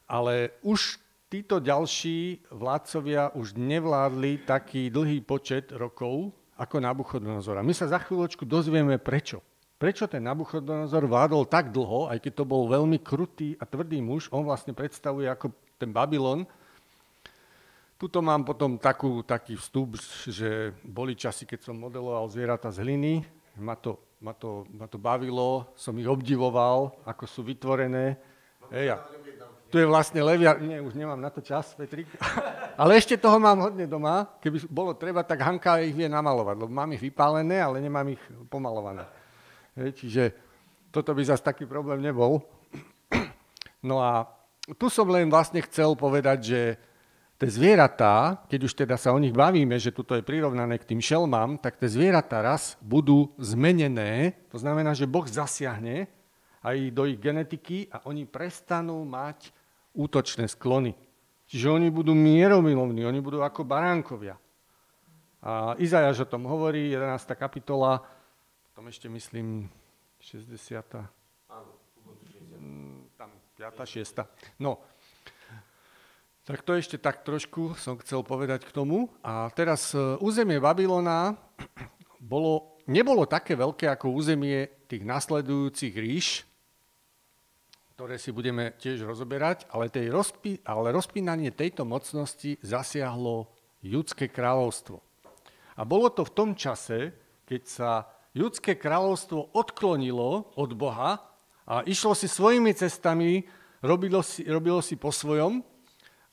Ale 0.09 0.57
už 0.65 0.97
títo 1.29 1.61
ďalší 1.61 2.49
vládcovia 2.49 3.37
už 3.37 3.61
nevládli 3.61 4.49
taký 4.49 4.89
dlhý 4.89 5.21
počet 5.21 5.69
rokov 5.77 6.33
ako 6.57 6.81
Nabuchodonozor. 6.81 7.61
A 7.61 7.67
my 7.67 7.77
sa 7.77 7.85
za 7.85 8.01
chvíľočku 8.01 8.49
dozvieme 8.49 8.97
prečo. 8.97 9.45
Prečo 9.79 10.11
ten 10.11 10.27
Nabuchodonozor 10.27 11.07
vládol 11.07 11.47
tak 11.47 11.71
dlho, 11.71 12.11
aj 12.11 12.19
keď 12.19 12.43
to 12.43 12.45
bol 12.51 12.67
veľmi 12.67 12.99
krutý 12.99 13.55
a 13.63 13.65
tvrdý 13.65 14.03
muž, 14.03 14.27
on 14.35 14.43
vlastne 14.43 14.75
predstavuje 14.75 15.31
ako 15.31 15.55
ten 15.79 15.95
Babylon. 15.95 16.43
Tuto 17.95 18.19
mám 18.19 18.43
potom 18.43 18.75
takú, 18.75 19.23
taký 19.23 19.55
vstup, 19.55 19.95
že 20.27 20.75
boli 20.83 21.15
časy, 21.15 21.47
keď 21.47 21.71
som 21.71 21.79
modeloval 21.79 22.27
zvieratá 22.27 22.75
z 22.75 22.83
hliny, 22.83 23.23
ma 23.55 23.79
to, 23.79 24.03
ma 24.19 24.35
to, 24.35 24.67
ma 24.75 24.91
to 24.91 24.99
bavilo, 24.99 25.71
som 25.79 25.95
ich 25.95 26.11
obdivoval, 26.11 26.99
ako 27.07 27.25
sú 27.31 27.47
vytvorené. 27.47 28.19
Eja. 28.75 28.99
Tu 29.71 29.79
je 29.79 29.87
vlastne 29.87 30.19
levia, 30.27 30.59
nie, 30.59 30.83
už 30.83 30.99
nemám 30.99 31.23
na 31.23 31.31
to 31.31 31.39
čas, 31.39 31.79
Petrik. 31.79 32.11
Ale 32.83 32.99
ešte 32.99 33.15
toho 33.15 33.39
mám 33.39 33.71
hodne 33.71 33.87
doma. 33.87 34.27
Keby 34.43 34.67
bolo 34.67 34.91
treba, 34.99 35.23
tak 35.23 35.39
Hanka 35.39 35.79
ich 35.87 35.95
vie 35.95 36.11
namalovať, 36.11 36.67
lebo 36.67 36.73
mám 36.75 36.91
ich 36.99 37.03
vypálené, 37.03 37.63
ale 37.63 37.83
nemám 37.83 38.07
ich 38.15 38.23
pomalované. 38.47 39.18
Hej, 39.79 39.91
čiže 39.95 40.23
toto 40.91 41.15
by 41.15 41.23
zase 41.23 41.47
taký 41.47 41.63
problém 41.63 42.03
nebol. 42.03 42.43
No 43.79 44.03
a 44.03 44.27
tu 44.75 44.91
som 44.91 45.07
len 45.07 45.31
vlastne 45.31 45.63
chcel 45.63 45.95
povedať, 45.95 46.39
že 46.43 46.61
tie 47.39 47.47
zvieratá, 47.47 48.43
keď 48.51 48.61
už 48.67 48.75
teda 48.75 48.99
sa 48.99 49.15
o 49.15 49.23
nich 49.23 49.31
bavíme, 49.31 49.79
že 49.79 49.95
tuto 49.95 50.19
je 50.19 50.27
prirovnané 50.27 50.83
k 50.83 50.89
tým 50.91 50.99
šelmám, 50.99 51.63
tak 51.63 51.79
tie 51.79 51.87
zvieratá 51.87 52.43
raz 52.43 52.75
budú 52.83 53.31
zmenené, 53.39 54.35
to 54.51 54.59
znamená, 54.59 54.99
že 54.99 55.07
Boh 55.07 55.23
zasiahne 55.23 56.11
aj 56.59 56.77
do 56.91 57.07
ich 57.07 57.23
genetiky 57.23 57.87
a 57.95 58.03
oni 58.11 58.27
prestanú 58.27 59.07
mať 59.07 59.55
útočné 59.95 60.51
sklony. 60.51 60.99
Čiže 61.47 61.71
oni 61.71 61.89
budú 61.95 62.19
mieromilovní, 62.19 63.07
oni 63.07 63.23
budú 63.23 63.47
ako 63.47 63.63
baránkovia. 63.63 64.35
A 65.39 65.79
Izajaš 65.79 66.27
o 66.27 66.31
tom 66.35 66.51
hovorí, 66.51 66.91
11. 66.91 67.39
kapitola, 67.39 68.18
tam 68.79 68.87
ešte 68.87 69.11
myslím 69.11 69.67
60. 70.23 70.55
Áno, 71.51 71.73
mm, 72.63 73.11
tam 73.19 73.35
5. 73.59 73.75
6. 73.75 74.23
No, 74.63 74.79
tak 76.47 76.63
to 76.63 76.79
ešte 76.79 76.95
tak 76.95 77.27
trošku 77.27 77.75
som 77.75 77.99
chcel 77.99 78.23
povedať 78.23 78.63
k 78.63 78.71
tomu. 78.71 79.11
A 79.27 79.51
teraz 79.51 79.99
e, 79.99 80.15
územie 80.23 80.63
Babylona 80.63 81.35
bolo, 82.23 82.79
nebolo 82.87 83.27
také 83.27 83.59
veľké 83.59 83.91
ako 83.99 84.15
územie 84.15 84.87
tých 84.87 85.03
nasledujúcich 85.03 85.99
ríš, 85.99 86.47
ktoré 87.99 88.15
si 88.15 88.31
budeme 88.31 88.79
tiež 88.79 89.03
rozoberať, 89.03 89.67
ale, 89.75 89.91
tej 89.91 90.07
rozpí, 90.15 90.63
ale 90.63 90.95
rozpínanie 90.95 91.51
tejto 91.51 91.83
mocnosti 91.83 92.55
zasiahlo 92.63 93.51
judské 93.83 94.31
kráľovstvo. 94.31 95.03
A 95.75 95.83
bolo 95.83 96.15
to 96.15 96.23
v 96.23 96.31
tom 96.31 96.55
čase, 96.55 97.11
keď 97.43 97.63
sa 97.67 97.91
judské 98.39 98.79
kráľovstvo 98.79 99.51
odklonilo 99.51 100.55
od 100.55 100.71
Boha 100.79 101.19
a 101.67 101.83
išlo 101.83 102.15
si 102.15 102.31
svojimi 102.31 102.71
cestami, 102.71 103.43
robilo 103.83 104.23
si, 104.23 104.47
robilo 104.47 104.79
si 104.79 104.95
po 104.95 105.11
svojom. 105.11 105.67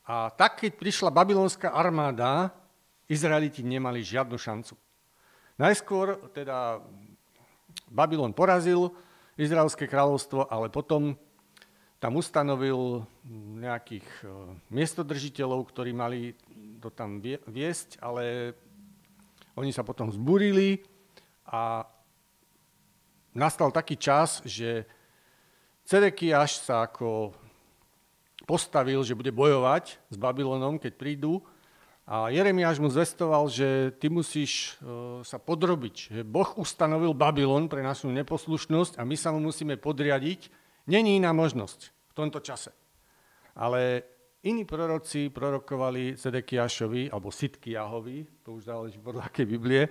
A 0.06 0.30
tak, 0.30 0.62
keď 0.62 0.78
prišla 0.78 1.10
babylonská 1.10 1.74
armáda, 1.74 2.54
Izraeliti 3.10 3.66
nemali 3.66 4.06
žiadnu 4.06 4.38
šancu. 4.38 4.78
Najskôr 5.58 6.30
teda 6.34 6.82
Babylon 7.90 8.34
porazil 8.34 8.94
Izraelské 9.38 9.90
kráľovstvo, 9.90 10.46
ale 10.50 10.70
potom 10.70 11.18
tam 11.98 12.22
ustanovil 12.22 13.04
nejakých 13.62 14.08
e, 14.22 14.26
miestodržiteľov, 14.70 15.66
ktorí 15.74 15.92
mali 15.96 16.38
to 16.78 16.94
tam 16.94 17.18
viesť, 17.50 17.98
ale 18.04 18.54
oni 19.58 19.72
sa 19.72 19.82
potom 19.82 20.12
zburili 20.12 20.84
a 21.50 21.88
nastal 23.36 23.70
taký 23.70 24.00
čas, 24.00 24.40
že 24.48 24.88
Cedekiaš 25.86 26.66
sa 26.66 26.90
ako 26.90 27.36
postavil, 28.50 29.04
že 29.06 29.14
bude 29.14 29.30
bojovať 29.30 30.00
s 30.10 30.18
Babylonom, 30.18 30.82
keď 30.82 30.98
prídu. 30.98 31.44
A 32.06 32.30
Jeremiáš 32.30 32.78
mu 32.78 32.86
zvestoval, 32.86 33.50
že 33.50 33.90
ty 33.98 34.14
musíš 34.14 34.78
e, 34.78 35.26
sa 35.26 35.42
podrobiť, 35.42 35.96
že 36.14 36.22
Boh 36.22 36.54
ustanovil 36.54 37.18
Babylon 37.18 37.66
pre 37.66 37.82
našu 37.82 38.14
neposlušnosť 38.14 39.02
a 39.02 39.06
my 39.06 39.18
sa 39.18 39.34
mu 39.34 39.42
musíme 39.42 39.74
podriadiť. 39.74 40.54
Není 40.86 41.18
iná 41.18 41.34
možnosť 41.34 41.90
v 41.90 42.14
tomto 42.14 42.46
čase. 42.46 42.70
Ale 43.58 44.06
iní 44.46 44.70
proroci 44.70 45.34
prorokovali 45.34 46.14
Sedekiašovi, 46.14 47.10
alebo 47.10 47.34
Sitkiahovi, 47.34 48.46
to 48.46 48.62
už 48.62 48.70
záleží 48.70 49.02
podľa 49.02 49.26
akej 49.26 49.46
Biblie, 49.50 49.90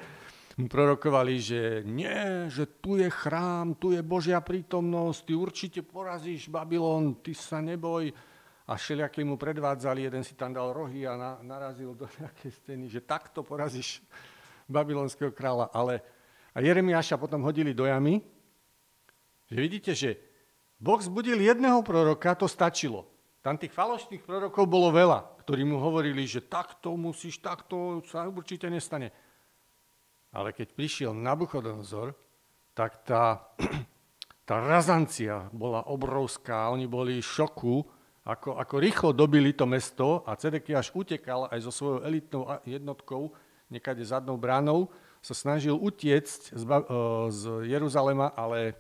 prorokovali, 0.55 1.35
že 1.43 1.61
nie, 1.83 2.47
že 2.47 2.79
tu 2.79 2.95
je 2.95 3.11
chrám, 3.11 3.75
tu 3.75 3.91
je 3.91 3.99
Božia 4.07 4.39
prítomnosť, 4.39 5.21
ty 5.27 5.33
určite 5.35 5.81
porazíš 5.83 6.47
Babylon, 6.47 7.19
ty 7.19 7.35
sa 7.35 7.59
neboj. 7.59 8.15
A 8.65 8.81
všelijaké 8.81 9.21
mu 9.27 9.37
predvádzali, 9.37 10.09
jeden 10.09 10.25
si 10.25 10.33
tam 10.39 10.55
dal 10.55 10.73
rohy 10.73 11.05
a 11.05 11.19
na, 11.19 11.31
narazil 11.45 11.93
do 11.93 12.09
nejakej 12.21 12.51
scény, 12.63 12.87
že 12.89 13.05
takto 13.05 13.45
porazíš 13.45 14.01
babylonského 14.71 15.35
kráľa. 15.35 15.69
Ale 15.75 16.01
a 16.55 16.63
Jeremiáša 16.63 17.19
potom 17.19 17.43
hodili 17.43 17.75
do 17.75 17.85
jamy, 17.85 18.23
že 19.51 19.59
vidíte, 19.59 19.93
že 19.93 20.17
Boh 20.79 21.03
zbudil 21.03 21.43
jedného 21.43 21.83
proroka, 21.83 22.33
to 22.39 22.47
stačilo. 22.47 23.11
Tam 23.45 23.61
tých 23.61 23.75
falošných 23.77 24.25
prorokov 24.25 24.65
bolo 24.65 24.89
veľa, 24.89 25.45
ktorí 25.45 25.69
mu 25.69 25.77
hovorili, 25.77 26.25
že 26.25 26.41
takto 26.41 26.97
musíš, 26.97 27.45
takto 27.45 28.01
sa 28.09 28.25
určite 28.25 28.73
nestane. 28.73 29.13
Ale 30.35 30.51
keď 30.51 30.75
prišiel 30.75 31.15
Nabuchodonozor, 31.15 32.19
tak 32.75 33.07
tá, 33.07 33.55
tá 34.49 34.59
razancia 34.59 35.47
bola 35.55 35.87
obrovská. 35.87 36.69
Oni 36.75 36.91
boli 36.91 37.23
v 37.23 37.27
šoku, 37.27 37.87
ako, 38.27 38.59
ako 38.59 38.75
rýchlo 38.83 39.11
dobili 39.15 39.55
to 39.55 39.65
mesto 39.65 40.27
a 40.27 40.35
až 40.35 40.89
utekal 40.93 41.47
aj 41.55 41.61
so 41.63 41.71
svojou 41.71 42.03
elitnou 42.03 42.51
jednotkou, 42.67 43.31
niekade 43.71 44.03
zadnou 44.03 44.35
bránou, 44.35 44.91
sa 45.25 45.33
snažil 45.33 45.77
utiecť 45.77 46.53
z, 46.53 46.65
z 47.33 47.43
Jeruzalema, 47.65 48.33
ale 48.37 48.77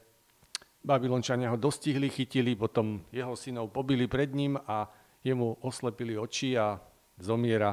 Babylončania 0.84 1.48
ho 1.48 1.56
dostihli, 1.56 2.12
chytili, 2.12 2.52
potom 2.52 3.00
jeho 3.08 3.32
synov 3.32 3.72
pobili 3.72 4.04
pred 4.04 4.28
ním 4.36 4.60
a 4.68 4.92
jemu 5.24 5.56
oslepili 5.64 6.20
oči 6.20 6.60
a 6.60 6.76
zomiera 7.16 7.72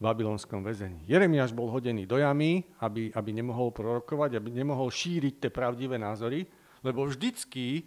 babylonskom 0.00 0.64
väzení. 0.64 1.04
Jeremiáš 1.04 1.52
bol 1.52 1.68
hodený 1.68 2.08
do 2.08 2.16
jamy, 2.16 2.64
aby, 2.80 3.12
aby 3.12 3.30
nemohol 3.36 3.68
prorokovať, 3.68 4.40
aby 4.40 4.48
nemohol 4.48 4.88
šíriť 4.88 5.44
tie 5.44 5.50
pravdivé 5.52 6.00
názory, 6.00 6.48
lebo 6.80 7.04
vždycky, 7.04 7.84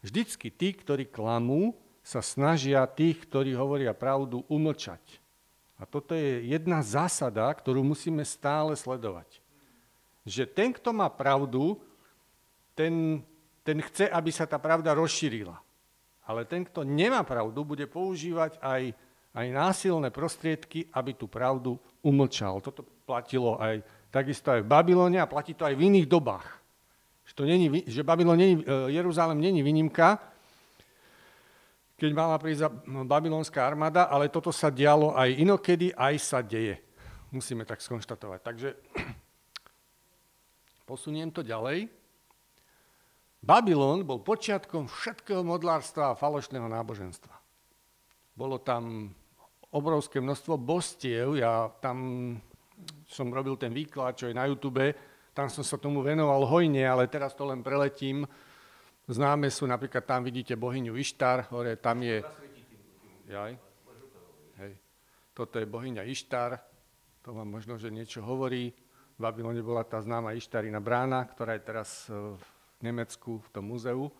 vždycky 0.00 0.54
tí, 0.54 0.72
ktorí 0.78 1.10
klamú, 1.10 1.74
sa 2.06 2.22
snažia 2.22 2.86
tých, 2.86 3.26
ktorí 3.26 3.58
hovoria 3.58 3.90
pravdu, 3.90 4.46
umlčať. 4.46 5.02
A 5.74 5.82
toto 5.82 6.14
je 6.14 6.46
jedna 6.46 6.78
zásada, 6.86 7.50
ktorú 7.50 7.82
musíme 7.82 8.22
stále 8.22 8.78
sledovať. 8.78 9.42
Že 10.22 10.46
ten, 10.46 10.70
kto 10.70 10.94
má 10.94 11.10
pravdu, 11.10 11.82
ten, 12.78 13.26
ten 13.66 13.82
chce, 13.82 14.06
aby 14.06 14.30
sa 14.30 14.46
tá 14.46 14.54
pravda 14.62 14.94
rozšírila. 14.94 15.58
Ale 16.22 16.46
ten, 16.46 16.62
kto 16.62 16.86
nemá 16.86 17.26
pravdu, 17.26 17.66
bude 17.66 17.90
používať 17.90 18.62
aj 18.62 18.94
aj 19.36 19.46
násilné 19.52 20.08
prostriedky, 20.08 20.88
aby 20.96 21.12
tú 21.12 21.28
pravdu 21.28 21.76
umlčal. 22.00 22.64
Toto 22.64 22.80
platilo 23.04 23.60
aj 23.60 23.84
takisto 24.08 24.48
aj 24.48 24.64
v 24.64 24.70
Babylone 24.72 25.20
a 25.20 25.28
platí 25.28 25.52
to 25.52 25.68
aj 25.68 25.76
v 25.76 25.92
iných 25.92 26.08
dobách. 26.08 26.48
Že, 27.28 27.32
to 27.36 27.42
není, 27.44 27.68
že 27.84 28.00
Babylon 28.00 28.38
není, 28.40 28.64
e, 28.64 28.96
Jeruzalém 28.96 29.36
není 29.36 29.60
výnimka, 29.60 30.16
keď 31.96 32.10
mala 32.12 32.36
prísť 32.36 32.68
babylonská 33.08 33.64
armáda, 33.64 34.08
ale 34.08 34.28
toto 34.28 34.52
sa 34.52 34.68
dialo 34.68 35.16
aj 35.16 35.32
inokedy, 35.32 35.96
aj 35.96 36.14
sa 36.20 36.38
deje. 36.44 36.76
Musíme 37.32 37.64
tak 37.64 37.80
skonštatovať. 37.80 38.40
Takže 38.40 38.68
posuniem 40.88 41.32
to 41.32 41.40
ďalej. 41.44 41.88
Babylon 43.40 44.04
bol 44.04 44.20
počiatkom 44.20 44.88
všetkého 44.88 45.40
modlárstva 45.44 46.12
a 46.12 46.18
falošného 46.18 46.68
náboženstva. 46.68 47.36
Bolo 48.36 48.60
tam 48.60 49.12
obrovské 49.76 50.24
množstvo 50.24 50.56
bostiev. 50.56 51.36
Ja 51.36 51.68
tam 51.84 52.32
som 53.04 53.28
robil 53.28 53.60
ten 53.60 53.76
výklad, 53.76 54.16
čo 54.16 54.32
je 54.32 54.34
na 54.36 54.48
YouTube, 54.48 54.96
tam 55.36 55.52
som 55.52 55.60
sa 55.60 55.76
tomu 55.76 56.00
venoval 56.00 56.48
hojne, 56.48 56.80
ale 56.80 57.12
teraz 57.12 57.36
to 57.36 57.44
len 57.44 57.60
preletím. 57.60 58.24
Známe 59.06 59.52
sú, 59.52 59.68
napríklad 59.68 60.02
tam 60.08 60.24
vidíte 60.24 60.56
bohyňu 60.56 60.96
Ištar, 60.96 61.46
hore 61.52 61.76
tam 61.76 62.02
je... 62.02 62.24
Jaj. 63.28 63.52
Hej. 64.58 64.72
Toto 65.36 65.60
je 65.60 65.66
bohyňa 65.68 66.02
Ištar, 66.08 66.56
to 67.20 67.36
vám 67.36 67.52
možno, 67.52 67.76
že 67.76 67.92
niečo 67.92 68.24
hovorí. 68.24 68.72
V 69.16 69.18
Babylone 69.20 69.60
bola 69.60 69.84
tá 69.84 70.00
známa 70.00 70.32
Ištarina 70.32 70.80
brána, 70.80 71.24
ktorá 71.28 71.56
je 71.56 71.62
teraz 71.64 72.08
e, 72.08 72.14
v 72.16 72.80
Nemecku 72.84 73.40
v 73.40 73.48
tom 73.52 73.64
múzeu. 73.68 74.08
E, 74.08 74.12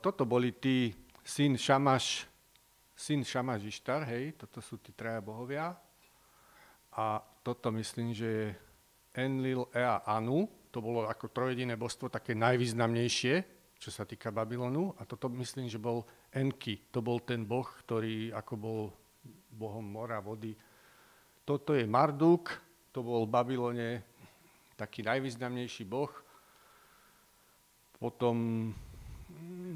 toto 0.00 0.24
boli 0.24 0.54
tí 0.56 0.90
syn 1.22 1.54
Šamaš, 1.60 2.31
syn 3.02 3.26
Šama 3.26 3.58
Žištar, 3.58 4.06
hej, 4.06 4.38
toto 4.38 4.62
sú 4.62 4.78
tí 4.78 4.94
traja 4.94 5.18
bohovia. 5.18 5.74
A 6.94 7.18
toto 7.42 7.74
myslím, 7.74 8.14
že 8.14 8.28
je 8.30 8.46
Enlil, 9.18 9.66
Ea, 9.74 9.98
Anu, 10.06 10.46
to 10.70 10.78
bolo 10.78 11.10
ako 11.10 11.34
trojediné 11.34 11.74
božstvo 11.74 12.06
také 12.06 12.38
najvýznamnejšie, 12.38 13.34
čo 13.82 13.90
sa 13.90 14.06
týka 14.06 14.30
Babylonu. 14.30 14.94
A 14.96 15.02
toto 15.02 15.26
myslím, 15.34 15.66
že 15.66 15.82
bol 15.82 16.06
Enki, 16.30 16.78
to 16.94 17.02
bol 17.02 17.18
ten 17.18 17.42
boh, 17.42 17.66
ktorý 17.66 18.30
ako 18.30 18.54
bol 18.54 18.80
bohom 19.50 19.82
mora, 19.82 20.22
vody. 20.22 20.54
Toto 21.42 21.74
je 21.74 21.82
Marduk, 21.84 22.54
to 22.94 23.02
bol 23.02 23.26
v 23.26 23.34
Babylone 23.34 23.88
taký 24.78 25.02
najvýznamnejší 25.02 25.84
boh. 25.84 26.12
Potom 27.98 28.70
mm, 29.28 29.74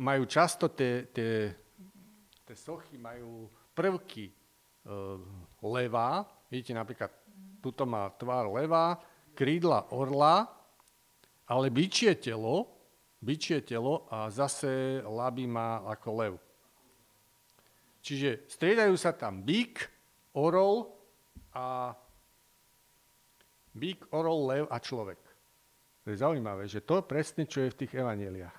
majú 0.00 0.24
často 0.24 0.72
tie, 0.72 1.06
tie 1.12 1.52
tie 2.48 2.56
sochy 2.56 2.96
majú 2.96 3.44
prvky 3.76 4.32
e, 4.32 4.34
leva, 5.60 6.24
vidíte 6.48 6.72
napríklad, 6.72 7.12
tuto 7.60 7.84
má 7.84 8.08
tvár 8.16 8.48
leva, 8.48 8.96
krídla 9.36 9.92
orla, 9.92 10.48
ale 11.44 11.68
byčie 11.68 12.16
telo, 12.16 12.72
byčie 13.20 13.60
telo 13.68 14.08
a 14.08 14.32
zase 14.32 15.04
laby 15.04 15.44
má 15.44 15.84
ako 15.92 16.08
lev. 16.16 16.34
Čiže 18.00 18.48
striedajú 18.48 18.96
sa 18.96 19.12
tam 19.12 19.44
bík, 19.44 19.84
orol 20.32 20.88
a 21.52 21.92
bík, 23.76 24.08
orol, 24.16 24.48
lev 24.48 24.64
a 24.72 24.80
človek. 24.80 25.20
To 26.08 26.16
je 26.16 26.16
zaujímavé, 26.16 26.64
že 26.64 26.80
to 26.80 27.04
presne, 27.04 27.44
čo 27.44 27.60
je 27.68 27.76
v 27.76 27.78
tých 27.84 27.92
evaneliách. 27.92 28.58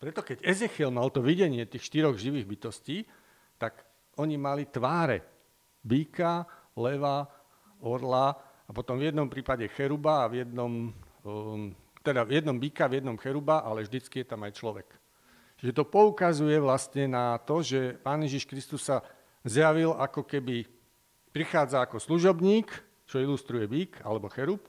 Preto 0.00 0.24
keď 0.24 0.40
Ezechiel 0.40 0.88
mal 0.88 1.12
to 1.12 1.20
videnie 1.20 1.68
tých 1.68 1.84
štyroch 1.84 2.16
živých 2.16 2.48
bytostí, 2.48 3.04
tak 3.56 3.84
oni 4.16 4.36
mali 4.36 4.68
tváre. 4.68 5.20
Býka, 5.82 6.44
leva, 6.76 7.24
orla 7.80 8.32
a 8.66 8.70
potom 8.74 8.98
v 8.98 9.12
jednom 9.12 9.28
prípade 9.30 9.68
cheruba 9.72 10.26
a 10.26 10.30
v 10.30 10.42
jednom, 10.42 10.90
um, 11.22 11.70
teda 12.02 12.26
v 12.26 12.42
jednom 12.42 12.56
býka, 12.58 12.90
v 12.90 13.00
jednom 13.02 13.16
cheruba, 13.20 13.62
ale 13.62 13.86
vždycky 13.86 14.22
je 14.22 14.26
tam 14.26 14.42
aj 14.42 14.52
človek. 14.56 14.88
Čiže 15.56 15.72
to 15.72 15.84
poukazuje 15.88 16.60
vlastne 16.60 17.08
na 17.08 17.40
to, 17.40 17.64
že 17.64 17.96
Pán 18.04 18.20
Ježiš 18.26 18.44
Kristus 18.44 18.84
sa 18.84 19.00
zjavil 19.46 19.96
ako 19.96 20.26
keby 20.28 20.68
prichádza 21.32 21.80
ako 21.80 21.96
služobník, 21.96 22.68
čo 23.06 23.22
ilustruje 23.22 23.64
bík 23.64 24.02
alebo 24.04 24.28
cherub, 24.28 24.60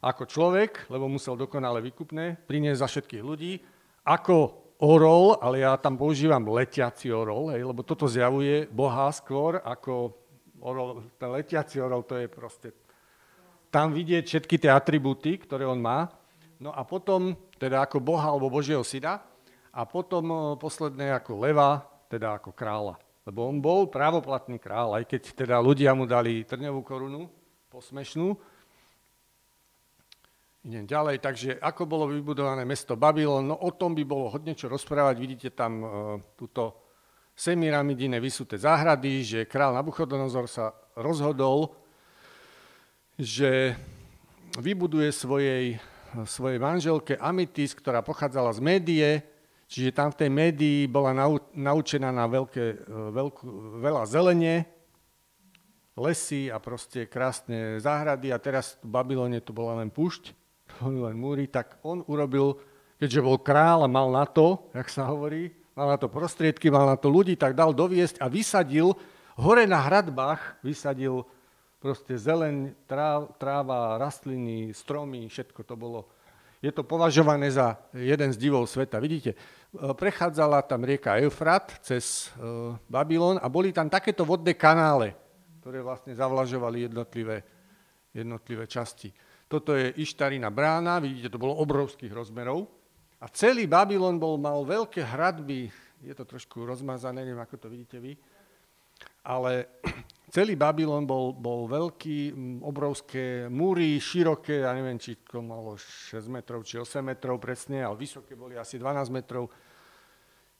ako 0.00 0.24
človek, 0.28 0.88
lebo 0.88 1.08
musel 1.08 1.36
dokonale 1.36 1.84
vykupné, 1.84 2.48
priniesť 2.48 2.80
za 2.80 2.88
všetkých 2.88 3.24
ľudí, 3.24 3.60
ako 4.04 4.59
orol, 4.80 5.36
ale 5.38 5.62
ja 5.62 5.76
tam 5.76 6.00
používam 6.00 6.40
letiaci 6.48 7.12
orol, 7.12 7.52
hej, 7.52 7.62
lebo 7.68 7.84
toto 7.84 8.08
zjavuje 8.08 8.64
Boha 8.72 9.12
skôr 9.12 9.60
ako 9.60 10.16
orol, 10.60 11.04
ten 11.20 11.28
letiaci 11.28 11.78
orol, 11.78 12.02
to 12.04 12.16
je 12.16 12.26
proste... 12.26 12.68
Tam 13.70 13.94
vidieť 13.94 14.26
všetky 14.26 14.58
tie 14.58 14.72
atribúty, 14.74 15.38
ktoré 15.38 15.62
on 15.62 15.78
má. 15.78 16.10
No 16.58 16.74
a 16.74 16.82
potom, 16.82 17.38
teda 17.54 17.86
ako 17.86 18.02
Boha 18.02 18.34
alebo 18.34 18.50
Božieho 18.50 18.82
syna, 18.82 19.22
a 19.70 19.86
potom 19.86 20.58
posledné 20.58 21.14
ako 21.14 21.46
leva, 21.46 21.86
teda 22.10 22.42
ako 22.42 22.50
kráľa. 22.50 22.98
Lebo 23.22 23.46
on 23.46 23.62
bol 23.62 23.86
právoplatný 23.86 24.58
král, 24.58 24.98
aj 24.98 25.06
keď 25.06 25.22
teda 25.38 25.56
ľudia 25.62 25.94
mu 25.94 26.10
dali 26.10 26.42
trňovú 26.42 26.82
korunu, 26.82 27.30
posmešnú, 27.70 28.34
Idem 30.60 30.84
ďalej, 30.84 31.24
takže 31.24 31.50
ako 31.56 31.88
bolo 31.88 32.04
vybudované 32.12 32.68
mesto 32.68 32.92
Babylon, 32.92 33.48
no 33.48 33.56
o 33.64 33.72
tom 33.72 33.96
by 33.96 34.04
bolo 34.04 34.28
hodne 34.28 34.52
čo 34.52 34.68
rozprávať. 34.68 35.16
Vidíte 35.16 35.48
tam 35.56 35.72
e, 35.80 35.86
túto 36.36 36.76
semiramidine 37.32 38.20
vysuté 38.20 38.60
záhrady, 38.60 39.24
že 39.24 39.48
král 39.48 39.72
Nabuchodonozor 39.72 40.44
sa 40.52 40.76
rozhodol, 41.00 41.72
že 43.16 43.72
vybuduje 44.60 45.08
svojej, 45.16 45.80
svojej 46.28 46.60
manželke 46.60 47.16
Amitis, 47.16 47.72
ktorá 47.72 48.04
pochádzala 48.04 48.52
z 48.52 48.60
Médie, 48.60 49.08
čiže 49.64 49.96
tam 49.96 50.12
v 50.12 50.18
tej 50.20 50.28
Médii 50.28 50.84
bola 50.92 51.16
nau, 51.16 51.40
naučená 51.56 52.12
na 52.12 52.28
veľké, 52.28 52.84
e, 52.84 53.08
veľkú, 53.16 53.80
veľa 53.80 54.04
zelenie, 54.04 54.68
lesy 55.96 56.52
a 56.52 56.60
proste 56.60 57.08
krásne 57.08 57.80
záhrady. 57.80 58.28
A 58.28 58.36
teraz 58.36 58.76
v 58.84 58.92
Babylone 58.92 59.40
to 59.40 59.56
bola 59.56 59.80
len 59.80 59.88
púšť 59.88 60.36
boli 60.80 60.96
len 60.96 61.16
múry, 61.20 61.44
tak 61.46 61.76
on 61.84 62.00
urobil, 62.08 62.56
keďže 62.96 63.20
bol 63.20 63.36
král 63.36 63.84
a 63.84 63.88
mal 63.88 64.08
na 64.08 64.24
to, 64.24 64.72
jak 64.72 64.88
sa 64.88 65.04
hovorí, 65.12 65.52
mal 65.76 65.92
na 65.92 65.98
to 66.00 66.08
prostriedky, 66.08 66.72
mal 66.72 66.88
na 66.88 66.96
to 66.96 67.12
ľudí, 67.12 67.36
tak 67.36 67.52
dal 67.52 67.76
doviesť 67.76 68.18
a 68.24 68.26
vysadil, 68.32 68.96
hore 69.36 69.68
na 69.68 69.80
hradbách 69.80 70.64
vysadil 70.64 71.28
proste 71.80 72.16
zeleň, 72.16 72.76
tráv, 72.84 73.32
tráva, 73.40 73.96
rastliny, 73.96 74.76
stromy, 74.76 75.28
všetko 75.32 75.60
to 75.64 75.74
bolo. 75.76 76.00
Je 76.60 76.68
to 76.68 76.84
považované 76.84 77.48
za 77.48 77.80
jeden 77.96 78.28
z 78.28 78.36
divov 78.36 78.68
sveta. 78.68 79.00
Vidíte, 79.00 79.32
e, 79.32 79.36
prechádzala 79.96 80.60
tam 80.68 80.84
rieka 80.84 81.16
Eufrat 81.24 81.80
cez 81.80 82.28
e, 82.36 82.76
Babylon 82.84 83.40
a 83.40 83.48
boli 83.48 83.72
tam 83.72 83.88
takéto 83.88 84.28
vodné 84.28 84.52
kanále, 84.52 85.16
ktoré 85.64 85.80
vlastne 85.80 86.12
zavlažovali 86.12 86.84
jednotlivé, 86.84 87.40
jednotlivé 88.12 88.68
časti. 88.68 89.08
Toto 89.50 89.74
je 89.74 89.90
Ištarina 89.98 90.46
brána, 90.46 91.02
vidíte, 91.02 91.34
to 91.34 91.42
bolo 91.42 91.58
obrovských 91.58 92.14
rozmerov. 92.14 92.70
A 93.18 93.26
celý 93.34 93.66
Babylon 93.66 94.14
bol, 94.14 94.38
mal 94.38 94.62
veľké 94.62 95.02
hradby, 95.02 95.66
je 96.06 96.14
to 96.14 96.22
trošku 96.22 96.62
rozmazané, 96.62 97.26
neviem, 97.26 97.42
ako 97.42 97.58
to 97.58 97.66
vidíte 97.66 97.98
vy, 97.98 98.14
ale 99.26 99.82
celý 100.34 100.54
Babylon 100.54 101.02
bol, 101.02 101.34
bol 101.34 101.66
veľký, 101.66 102.30
obrovské 102.62 103.50
múry, 103.50 103.98
široké, 103.98 104.62
ja 104.62 104.70
neviem, 104.70 105.02
či 105.02 105.18
to 105.18 105.42
malo 105.42 105.74
6 105.74 106.14
metrov, 106.30 106.62
či 106.62 106.78
8 106.78 107.02
metrov 107.02 107.42
presne, 107.42 107.82
ale 107.82 107.98
vysoké 107.98 108.38
boli 108.38 108.54
asi 108.54 108.78
12 108.78 109.10
metrov. 109.10 109.50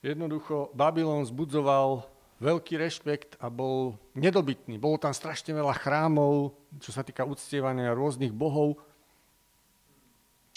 Jednoducho, 0.03 0.67
Babylon 0.75 1.23
zbudzoval 1.23 2.10
veľký 2.41 2.73
rešpekt 2.81 3.37
a 3.37 3.53
bol 3.53 4.01
nedobytný. 4.17 4.81
Bolo 4.81 4.97
tam 4.97 5.13
strašne 5.13 5.53
veľa 5.53 5.77
chrámov, 5.77 6.57
čo 6.81 6.89
sa 6.89 7.05
týka 7.05 7.21
uctievania 7.21 7.93
rôznych 7.93 8.33
bohov. 8.33 8.81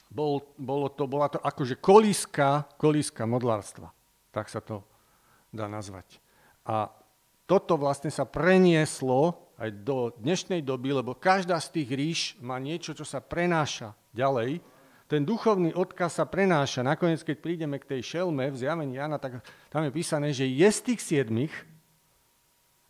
bol, 0.09 0.41
bolo 0.57 0.89
to, 0.89 1.05
bola 1.05 1.29
to 1.29 1.37
akože 1.43 1.77
kolíska, 1.83 2.65
kolíska 2.81 3.29
modlárstva. 3.29 3.93
Tak 4.33 4.49
sa 4.49 4.65
to 4.65 4.81
dá 5.53 5.69
nazvať. 5.69 6.23
A 6.65 6.89
toto 7.45 7.77
vlastne 7.77 8.09
sa 8.09 8.25
prenieslo 8.25 9.37
aj 9.61 9.71
do 9.85 10.11
dnešnej 10.17 10.65
doby, 10.65 10.97
lebo 10.97 11.13
každá 11.13 11.61
z 11.61 11.69
tých 11.79 11.91
ríš 11.93 12.21
má 12.41 12.57
niečo, 12.57 12.97
čo 12.97 13.05
sa 13.05 13.21
prenáša 13.21 13.93
ďalej. 14.17 14.65
Ten 15.05 15.23
duchovný 15.23 15.77
odkaz 15.77 16.17
sa 16.17 16.25
prenáša. 16.25 16.81
Nakoniec, 16.81 17.21
keď 17.21 17.37
prídeme 17.45 17.77
k 17.77 17.87
tej 17.87 18.01
šelme 18.17 18.49
v 18.49 18.57
zjavení 18.57 18.97
Jana, 18.97 19.21
tak 19.21 19.45
tam 19.69 19.85
je 19.85 19.93
písané, 19.93 20.33
že 20.33 20.49
je 20.49 20.65
z 20.65 20.81
tých 20.81 21.01
siedmých, 21.05 21.53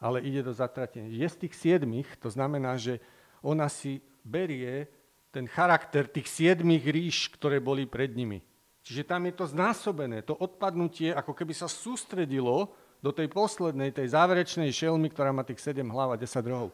ale 0.04 0.20
ide 0.20 0.44
do 0.44 0.52
zatratenia. 0.52 1.08
Je 1.08 1.24
z 1.24 1.48
tých 1.48 1.56
siedmých, 1.56 2.20
to 2.20 2.28
znamená, 2.28 2.76
že 2.76 3.00
ona 3.40 3.72
si 3.72 4.04
berie 4.20 4.84
ten 5.32 5.48
charakter 5.48 6.04
tých 6.04 6.28
siedmých 6.28 6.84
ríš, 6.84 7.16
ktoré 7.32 7.56
boli 7.56 7.88
pred 7.88 8.12
nimi. 8.12 8.44
Čiže 8.84 9.08
tam 9.08 9.24
je 9.24 9.32
to 9.32 9.48
znásobené, 9.48 10.20
to 10.20 10.36
odpadnutie, 10.36 11.08
ako 11.16 11.32
keby 11.32 11.56
sa 11.56 11.72
sústredilo 11.72 12.76
do 13.00 13.16
tej 13.16 13.32
poslednej, 13.32 13.96
tej 13.96 14.12
záverečnej 14.12 14.68
šelmy, 14.68 15.08
ktorá 15.08 15.32
má 15.32 15.40
tých 15.40 15.64
7 15.64 15.80
hlav 15.88 16.12
a 16.12 16.20
10 16.20 16.52
rohov. 16.52 16.68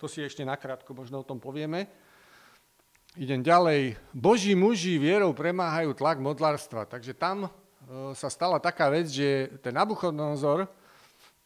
To 0.00 0.08
si 0.08 0.24
ešte 0.24 0.40
nakrátko 0.40 0.96
možno 0.96 1.20
o 1.20 1.28
tom 1.28 1.36
povieme. 1.36 1.84
Idem 3.20 3.44
ďalej. 3.44 4.00
Boží 4.16 4.56
muži 4.56 4.96
vierou 4.96 5.36
premáhajú 5.36 5.92
tlak 5.92 6.16
modlárstva. 6.16 6.88
Takže 6.88 7.12
tam 7.12 7.48
e, 7.48 7.50
sa 8.16 8.32
stala 8.32 8.56
taká 8.56 8.88
vec, 8.88 9.10
že 9.10 9.52
ten 9.60 9.74
Nabuchodonozor, 9.74 10.70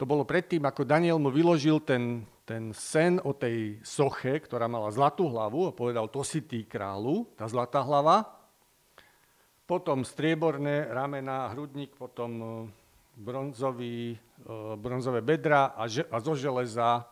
to 0.02 0.10
bolo 0.10 0.26
predtým, 0.26 0.66
ako 0.66 0.82
Daniel 0.82 1.22
mu 1.22 1.30
vyložil 1.30 1.78
ten, 1.78 2.26
ten 2.42 2.74
sen 2.74 3.22
o 3.22 3.30
tej 3.30 3.78
soche, 3.86 4.34
ktorá 4.42 4.66
mala 4.66 4.90
zlatú 4.90 5.30
hlavu 5.30 5.70
a 5.70 5.76
povedal, 5.78 6.10
to 6.10 6.26
si 6.26 6.42
ty 6.42 6.66
kráľu, 6.66 7.30
tá 7.38 7.46
zlatá 7.46 7.86
hlava. 7.86 8.26
Potom 9.62 10.02
strieborné 10.02 10.90
ramena, 10.90 11.46
hrudník, 11.54 11.94
potom 11.94 12.30
e, 12.34 12.46
bronzový, 13.14 14.18
e, 14.18 14.18
bronzové 14.74 15.22
bedra 15.22 15.70
a, 15.70 15.86
a 15.86 16.16
zo 16.18 16.34
železa 16.34 17.06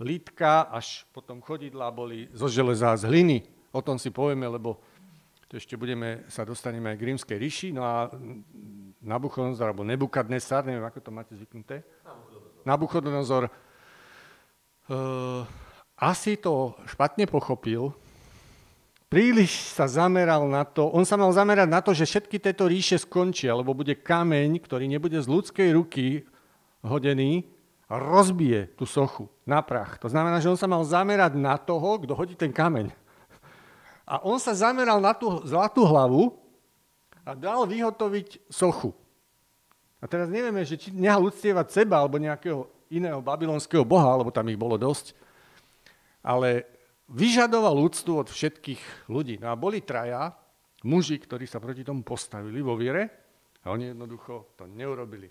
lítka, 0.00 0.72
až 0.72 1.04
potom 1.12 1.44
chodidlá 1.44 1.92
boli 1.92 2.32
zo 2.32 2.48
železa 2.48 2.96
z 2.96 3.12
hliny. 3.12 3.44
O 3.76 3.84
tom 3.84 4.00
si 4.00 4.08
povieme, 4.08 4.48
lebo 4.48 4.80
to 5.52 5.60
ešte 5.60 5.76
budeme, 5.76 6.24
sa 6.32 6.48
dostaneme 6.48 6.90
aj 6.90 6.96
k 6.96 7.06
rímskej 7.12 7.36
ríši. 7.36 7.68
No 7.76 7.84
a 7.84 8.08
Nabuchodonozor, 9.04 9.68
alebo 9.70 9.84
Nebukadnesar, 9.84 10.64
neviem, 10.64 10.84
ako 10.84 10.98
to 11.00 11.10
máte 11.12 11.32
zvyknuté. 11.36 11.84
Nabuchodonozor. 12.64 13.52
Uh, 14.86 15.42
asi 15.96 16.38
to 16.38 16.78
špatne 16.86 17.26
pochopil, 17.26 17.90
príliš 19.06 19.72
sa 19.72 19.88
zameral 19.88 20.44
na 20.46 20.62
to, 20.62 20.86
on 20.92 21.08
sa 21.08 21.16
mal 21.16 21.32
zamerať 21.32 21.68
na 21.70 21.80
to, 21.80 21.96
že 21.96 22.06
všetky 22.06 22.36
tieto 22.38 22.68
ríše 22.68 23.00
skončia, 23.00 23.54
lebo 23.56 23.72
bude 23.72 23.96
kameň, 23.96 24.60
ktorý 24.62 24.84
nebude 24.86 25.18
z 25.18 25.26
ľudskej 25.26 25.68
ruky 25.74 26.28
hodený 26.84 27.48
rozbije 27.86 28.74
tú 28.74 28.84
sochu 28.86 29.30
na 29.46 29.62
prach. 29.62 29.98
To 30.02 30.10
znamená, 30.10 30.42
že 30.42 30.50
on 30.50 30.58
sa 30.58 30.66
mal 30.66 30.82
zamerať 30.82 31.38
na 31.38 31.54
toho, 31.54 32.02
kto 32.02 32.12
hodí 32.18 32.34
ten 32.34 32.50
kameň. 32.50 32.90
A 34.06 34.22
on 34.22 34.38
sa 34.38 34.54
zameral 34.54 35.02
na 35.02 35.14
tú 35.14 35.42
zlatú 35.42 35.82
hlavu 35.82 36.34
a 37.26 37.34
dal 37.34 37.66
vyhotoviť 37.66 38.46
sochu. 38.46 38.94
A 39.98 40.06
teraz 40.06 40.30
nevieme, 40.30 40.62
že 40.62 40.78
či 40.78 40.94
nehal 40.94 41.26
uctievať 41.26 41.82
seba 41.82 41.98
alebo 41.98 42.22
nejakého 42.22 42.70
iného 42.94 43.18
babylonského 43.18 43.82
boha, 43.82 44.14
lebo 44.14 44.30
tam 44.30 44.46
ich 44.46 44.60
bolo 44.60 44.78
dosť, 44.78 45.18
ale 46.22 46.62
vyžadoval 47.10 47.74
úctu 47.82 48.14
od 48.14 48.30
všetkých 48.30 49.10
ľudí. 49.10 49.42
No 49.42 49.50
a 49.50 49.58
boli 49.58 49.82
traja 49.82 50.30
muži, 50.86 51.18
ktorí 51.18 51.50
sa 51.50 51.58
proti 51.58 51.82
tomu 51.82 52.06
postavili 52.06 52.62
vo 52.62 52.78
viere 52.78 53.10
a 53.66 53.74
oni 53.74 53.90
jednoducho 53.90 54.54
to 54.54 54.70
neurobili. 54.70 55.26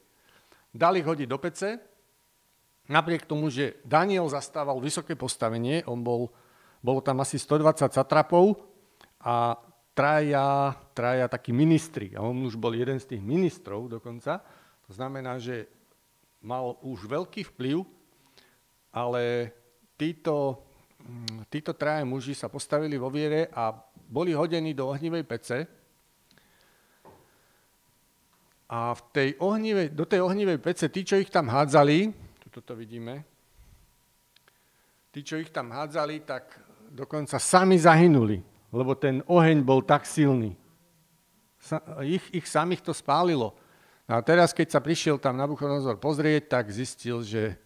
Dali 0.76 1.00
ich 1.00 1.08
hodiť 1.08 1.28
do 1.32 1.40
pece, 1.40 1.80
napriek 2.92 3.24
tomu, 3.24 3.48
že 3.48 3.80
Daniel 3.88 4.28
zastával 4.28 4.84
vysoké 4.84 5.16
postavenie, 5.16 5.88
on 5.88 6.04
bol, 6.04 6.28
bolo 6.84 7.00
tam 7.00 7.24
asi 7.24 7.40
120 7.40 7.96
satrapov 7.96 8.60
a 9.24 9.56
traja, 9.96 10.76
traja 10.92 11.26
takí 11.32 11.56
ministri. 11.56 12.12
A 12.14 12.22
on 12.22 12.44
už 12.44 12.60
bol 12.60 12.76
jeden 12.76 13.00
z 13.00 13.16
tých 13.16 13.24
ministrov 13.24 13.88
dokonca. 13.88 14.44
To 14.86 14.92
znamená, 14.92 15.40
že 15.40 15.66
mal 16.44 16.78
už 16.84 17.08
veľký 17.08 17.56
vplyv, 17.56 17.82
ale 18.94 19.50
títo 19.98 20.62
Mm, 21.06 21.46
títo 21.54 21.78
traje 21.78 22.02
muži 22.02 22.34
sa 22.34 22.50
postavili 22.50 22.98
vo 22.98 23.14
viere 23.14 23.46
a 23.54 23.70
boli 24.10 24.34
hodení 24.34 24.74
do 24.74 24.90
ohnivej 24.90 25.22
pece. 25.22 25.58
A 28.66 28.90
v 28.98 29.02
tej 29.14 29.30
ohnivej, 29.38 29.94
do 29.94 30.10
tej 30.10 30.26
ohnivej 30.26 30.58
pece, 30.58 30.90
tí, 30.90 31.06
čo 31.06 31.22
ich 31.22 31.30
tam 31.30 31.46
hádzali, 31.54 32.10
toto 32.50 32.74
vidíme, 32.74 33.22
tí, 35.14 35.22
čo 35.22 35.38
ich 35.38 35.54
tam 35.54 35.70
hádzali, 35.70 36.26
tak 36.26 36.58
dokonca 36.90 37.38
sami 37.38 37.78
zahynuli, 37.78 38.42
lebo 38.76 38.92
ten 39.00 39.24
oheň 39.24 39.64
bol 39.64 39.80
tak 39.80 40.04
silný. 40.04 40.60
Sa, 41.64 41.80
ich, 42.04 42.22
ich 42.36 42.46
samých 42.46 42.84
to 42.84 42.92
spálilo. 42.92 43.56
A 44.06 44.22
teraz, 44.22 44.52
keď 44.52 44.76
sa 44.76 44.84
prišiel 44.84 45.18
tam 45.18 45.40
Nabuchodonozor 45.40 45.98
pozrieť, 45.98 46.60
tak 46.60 46.70
zistil, 46.70 47.24
že 47.26 47.58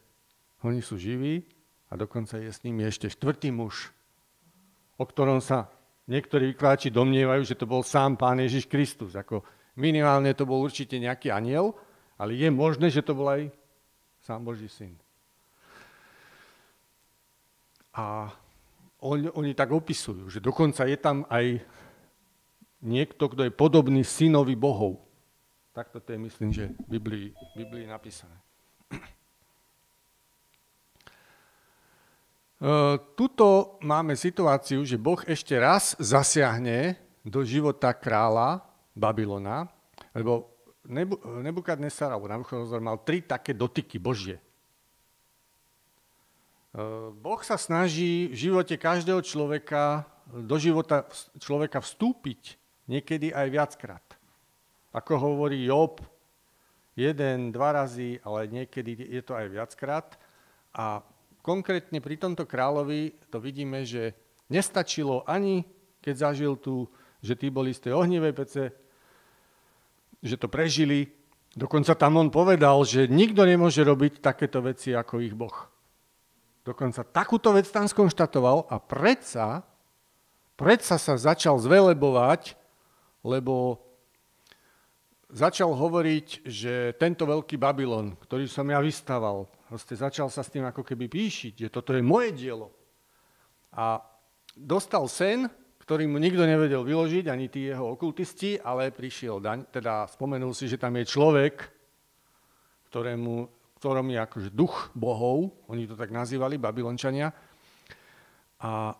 oni 0.63 0.79
sú 0.79 0.95
živí, 0.95 1.43
a 1.89 1.97
dokonca 1.97 2.37
je 2.37 2.53
s 2.53 2.61
nimi 2.61 2.85
ešte 2.85 3.09
štvrtý 3.09 3.49
muž, 3.49 3.89
o 5.01 5.03
ktorom 5.03 5.41
sa 5.41 5.73
niektorí 6.05 6.53
vykladači 6.53 6.93
domnievajú, 6.93 7.41
že 7.41 7.57
to 7.57 7.65
bol 7.65 7.81
sám 7.81 8.13
Pán 8.13 8.37
Ježiš 8.37 8.69
Kristus. 8.69 9.17
Ako 9.17 9.41
minimálne 9.73 10.33
to 10.37 10.45
bol 10.45 10.61
určite 10.61 11.01
nejaký 11.01 11.33
aniel, 11.33 11.73
ale 12.21 12.37
je 12.37 12.49
možné, 12.53 12.93
že 12.93 13.01
to 13.01 13.17
bol 13.17 13.25
aj 13.25 13.49
sám 14.21 14.45
Boží 14.45 14.69
syn. 14.69 14.93
A 17.89 18.29
on, 18.99 19.31
oni 19.35 19.51
tak 19.55 19.71
opisujú, 19.71 20.27
že 20.27 20.43
dokonca 20.43 20.83
je 20.83 20.97
tam 20.99 21.23
aj 21.31 21.63
niekto, 22.83 23.31
kto 23.31 23.47
je 23.47 23.51
podobný 23.51 24.03
synovi 24.03 24.55
bohov. 24.55 24.99
Takto 25.75 26.03
to 26.03 26.11
je, 26.11 26.19
myslím, 26.19 26.49
že 26.51 26.71
v 26.87 26.99
Biblii, 26.99 27.27
Biblii 27.55 27.85
napísané. 27.87 28.35
E, 32.59 32.99
tuto 33.15 33.79
máme 33.79 34.19
situáciu, 34.19 34.83
že 34.83 34.99
Boh 34.99 35.23
ešte 35.23 35.55
raz 35.55 35.95
zasiahne 35.95 36.99
do 37.23 37.39
života 37.47 37.95
kráľa 37.95 38.59
Babylona, 38.91 39.71
lebo 40.11 40.59
Nebukadnesar 41.39 42.09
alebo 42.09 42.25
Nabuchodonozor 42.25 42.81
mal 42.81 42.97
tri 43.05 43.21
také 43.21 43.53
dotyky 43.53 44.01
Božie. 44.01 44.41
E, 46.79 47.11
boh 47.11 47.41
sa 47.43 47.59
snaží 47.59 48.31
v 48.31 48.35
živote 48.35 48.79
každého 48.79 49.19
človeka, 49.19 50.07
do 50.31 50.55
života 50.55 51.03
človeka 51.35 51.83
vstúpiť 51.83 52.55
niekedy 52.87 53.35
aj 53.35 53.47
viackrát. 53.51 54.05
Ako 54.95 55.19
hovorí 55.19 55.67
Job, 55.67 56.01
jeden, 56.95 57.51
dva 57.51 57.83
razy, 57.83 58.17
ale 58.23 58.49
niekedy 58.49 58.95
je 58.95 59.21
to 59.21 59.35
aj 59.35 59.47
viackrát. 59.51 60.07
A 60.73 61.03
konkrétne 61.43 61.99
pri 61.99 62.15
tomto 62.17 62.47
kráľovi 62.47 63.13
to 63.29 63.37
vidíme, 63.37 63.85
že 63.85 64.17
nestačilo 64.49 65.23
ani, 65.29 65.63
keď 66.01 66.15
zažil 66.31 66.57
tu, 66.57 66.89
že 67.21 67.35
tí 67.35 67.51
boli 67.51 67.75
z 67.75 67.89
tej 67.89 67.93
ohnivej 67.99 68.33
pece, 68.33 68.63
že 70.23 70.35
to 70.39 70.49
prežili. 70.49 71.11
Dokonca 71.53 71.93
tam 71.97 72.17
on 72.21 72.29
povedal, 72.29 72.81
že 72.85 73.09
nikto 73.09 73.45
nemôže 73.45 73.81
robiť 73.81 74.21
takéto 74.21 74.61
veci 74.61 74.93
ako 74.93 75.21
ich 75.21 75.33
Boh. 75.37 75.68
Dokonca 76.69 77.01
takúto 77.01 77.49
vec 77.57 77.65
tam 77.73 77.89
skonštatoval 77.89 78.69
a 78.69 78.77
predsa, 78.77 79.65
predsa 80.53 81.01
sa 81.01 81.17
začal 81.17 81.57
zvelebovať, 81.57 82.53
lebo 83.25 83.81
začal 85.33 85.73
hovoriť, 85.73 86.45
že 86.45 86.93
tento 87.01 87.25
veľký 87.25 87.57
Babylon, 87.57 88.13
ktorý 88.21 88.45
som 88.45 88.69
ja 88.69 88.77
vystával, 88.77 89.49
Proste 89.69 89.93
začal 89.93 90.33
sa 90.33 90.41
s 90.41 90.49
tým 90.49 90.65
ako 90.65 90.81
keby 90.81 91.05
píšiť, 91.05 91.53
že 91.53 91.69
toto 91.69 91.93
je 91.93 92.01
moje 92.01 92.33
dielo. 92.33 92.73
A 93.69 94.01
dostal 94.57 95.05
sen, 95.05 95.45
ktorý 95.85 96.09
mu 96.09 96.17
nikto 96.17 96.41
nevedel 96.41 96.81
vyložiť, 96.81 97.29
ani 97.29 97.53
tí 97.53 97.69
jeho 97.69 97.93
okultisti, 97.93 98.57
ale 98.57 98.89
prišiel, 98.89 99.37
daň, 99.37 99.69
teda 99.69 100.09
spomenul 100.09 100.57
si, 100.57 100.65
že 100.65 100.81
tam 100.81 100.97
je 100.97 101.05
človek, 101.05 101.69
ktorému, 102.89 103.58
ktorom 103.79 104.11
je 104.11 104.19
akože 104.19 104.49
duch 104.51 104.91
bohov, 104.91 105.55
oni 105.71 105.87
to 105.87 105.95
tak 105.95 106.11
nazývali, 106.11 106.59
babylončania, 106.59 107.31
a 108.59 108.91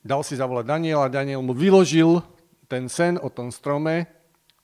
dal 0.00 0.24
si 0.24 0.32
zavolať 0.32 0.64
Daniela, 0.64 1.12
Daniel 1.12 1.44
mu 1.44 1.52
vyložil 1.52 2.24
ten 2.64 2.88
sen 2.88 3.20
o 3.20 3.28
tom 3.28 3.52
strome, 3.52 4.08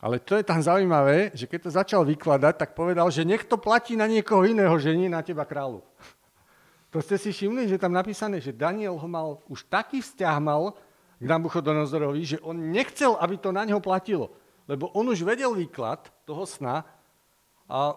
ale 0.00 0.16
to 0.16 0.40
je 0.40 0.44
tam 0.48 0.64
zaujímavé, 0.64 1.36
že 1.36 1.44
keď 1.44 1.68
to 1.68 1.70
začal 1.76 2.02
vykladať, 2.08 2.56
tak 2.56 2.72
povedal, 2.72 3.12
že 3.12 3.28
nech 3.28 3.44
to 3.44 3.60
platí 3.60 4.00
na 4.00 4.08
niekoho 4.08 4.48
iného, 4.48 4.72
že 4.80 4.96
nie 4.96 5.12
na 5.12 5.20
teba 5.20 5.44
kráľu. 5.44 5.84
To 6.90 7.04
ste 7.04 7.20
si 7.20 7.30
všimli, 7.30 7.68
že 7.68 7.76
tam 7.76 7.92
napísané, 7.92 8.40
že 8.40 8.56
Daniel 8.56 8.96
ho 8.96 9.08
mal, 9.08 9.44
už 9.46 9.68
taký 9.68 10.00
vzťah 10.00 10.36
mal 10.40 10.72
k 11.20 11.24
Nabuchodonozorovi, 11.28 12.22
že 12.24 12.38
on 12.40 12.56
nechcel, 12.72 13.12
aby 13.20 13.36
to 13.36 13.52
na 13.52 13.68
ňo 13.68 13.78
platilo. 13.84 14.32
Lebo 14.64 14.88
on 14.96 15.04
už 15.12 15.20
vedel 15.20 15.52
výklad 15.52 16.08
toho 16.24 16.48
sna 16.48 16.82
a 17.68 17.94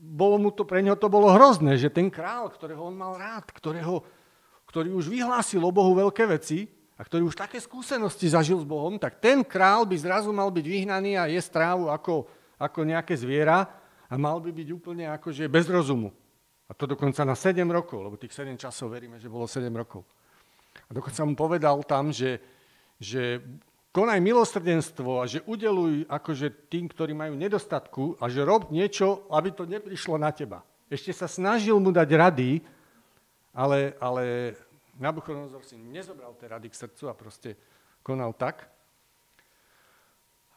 bolo 0.00 0.40
mu 0.40 0.48
to, 0.48 0.64
pre 0.64 0.80
neho 0.80 0.96
to 0.96 1.12
bolo 1.12 1.28
hrozné, 1.28 1.76
že 1.76 1.92
ten 1.92 2.08
král, 2.08 2.48
ktorého 2.48 2.80
on 2.88 2.96
mal 2.96 3.20
rád, 3.20 3.52
ktorého, 3.52 4.00
ktorý 4.64 4.96
už 4.96 5.12
vyhlásil 5.12 5.60
o 5.60 5.68
Bohu 5.68 5.92
veľké 5.92 6.24
veci 6.24 6.64
a 6.96 7.04
ktorý 7.04 7.28
už 7.28 7.36
také 7.36 7.60
skúsenosti 7.60 8.32
zažil 8.32 8.64
s 8.64 8.66
Bohom, 8.66 8.96
tak 8.96 9.20
ten 9.20 9.44
král 9.44 9.84
by 9.84 9.96
zrazu 10.00 10.32
mal 10.32 10.48
byť 10.48 10.64
vyhnaný 10.64 11.20
a 11.20 11.28
jesť 11.28 11.60
trávu 11.60 11.92
ako, 11.92 12.24
ako 12.56 12.80
nejaké 12.88 13.12
zviera 13.12 13.68
a 14.08 14.14
mal 14.16 14.40
by 14.40 14.48
byť 14.50 14.68
úplne 14.72 15.04
akože 15.20 15.44
bez 15.52 15.68
rozumu. 15.68 16.08
A 16.64 16.72
to 16.72 16.88
dokonca 16.88 17.20
na 17.26 17.36
7 17.36 17.60
rokov, 17.68 18.00
lebo 18.00 18.16
tých 18.16 18.32
7 18.32 18.56
časov 18.56 18.94
veríme, 18.94 19.20
že 19.20 19.28
bolo 19.28 19.44
7 19.44 19.68
rokov. 19.74 20.06
A 20.88 20.90
dokonca 20.94 21.20
mu 21.26 21.34
povedal 21.34 21.82
tam, 21.82 22.14
že, 22.14 22.38
že 22.96 23.42
konaj 23.90 24.18
milosrdenstvo 24.22 25.22
a 25.22 25.24
že 25.26 25.42
udeluj 25.46 26.06
akože 26.06 26.70
tým, 26.70 26.86
ktorí 26.86 27.14
majú 27.14 27.34
nedostatku 27.34 28.18
a 28.22 28.30
že 28.30 28.46
rob 28.46 28.70
niečo, 28.70 29.26
aby 29.30 29.50
to 29.50 29.66
neprišlo 29.66 30.18
na 30.18 30.30
teba. 30.30 30.62
Ešte 30.90 31.14
sa 31.14 31.30
snažil 31.30 31.78
mu 31.78 31.94
dať 31.94 32.08
rady, 32.14 32.50
ale, 33.54 33.94
ale 33.98 34.54
Nabuchodonozor 35.00 35.64
si 35.64 35.80
nezobral 35.80 36.36
tie 36.36 36.44
rady 36.44 36.68
k 36.68 36.76
srdcu 36.76 37.08
a 37.08 37.16
proste 37.16 37.56
konal 38.04 38.36
tak, 38.36 38.68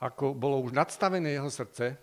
ako 0.04 0.36
bolo 0.36 0.60
už 0.60 0.76
nadstavené 0.76 1.40
jeho 1.40 1.48
srdce 1.48 1.96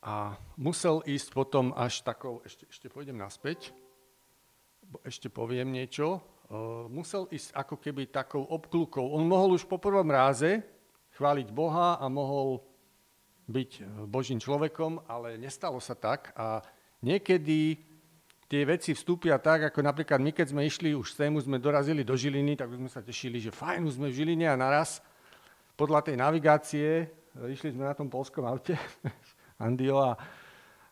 a 0.00 0.40
musel 0.56 1.04
ísť 1.04 1.28
potom 1.36 1.76
až 1.76 2.00
takou, 2.00 2.40
ešte, 2.48 2.64
ešte 2.72 2.88
pôjdem 2.88 3.20
naspäť, 3.20 3.76
ešte 5.04 5.28
poviem 5.28 5.68
niečo, 5.68 6.24
musel 6.92 7.26
ísť 7.32 7.56
ako 7.56 7.80
keby 7.80 8.12
takou 8.12 8.44
obklukou. 8.44 9.16
On 9.16 9.24
mohol 9.24 9.56
už 9.56 9.64
po 9.64 9.80
prvom 9.80 10.06
ráze 10.08 10.60
chváliť 11.16 11.48
Boha 11.54 11.96
a 11.96 12.06
mohol 12.10 12.60
byť 13.48 13.70
Božím 14.08 14.40
človekom, 14.40 15.04
ale 15.04 15.36
nestalo 15.36 15.76
sa 15.80 15.92
tak 15.92 16.32
a 16.36 16.64
niekedy 17.04 17.76
tie 18.48 18.62
veci 18.64 18.96
vstúpia 18.96 19.36
tak, 19.40 19.68
ako 19.72 19.80
napríklad 19.84 20.20
my, 20.20 20.32
keď 20.32 20.46
sme 20.52 20.62
išli 20.64 20.96
už 20.96 21.12
sem, 21.12 21.32
sme 21.36 21.60
dorazili 21.60 22.04
do 22.04 22.16
Žiliny, 22.16 22.56
tak 22.56 22.72
sme 22.72 22.88
sa 22.88 23.04
tešili, 23.04 23.40
že 23.40 23.52
fajn, 23.52 23.88
sme 23.88 24.08
v 24.08 24.16
Žiline 24.16 24.46
a 24.48 24.56
naraz 24.56 25.04
podľa 25.74 26.06
tej 26.06 26.16
navigácie, 26.16 27.10
išli 27.50 27.74
sme 27.74 27.84
na 27.84 27.98
tom 27.98 28.08
polskom 28.08 28.46
aute, 28.46 28.78
Andio, 29.64 30.00
a, 30.00 30.12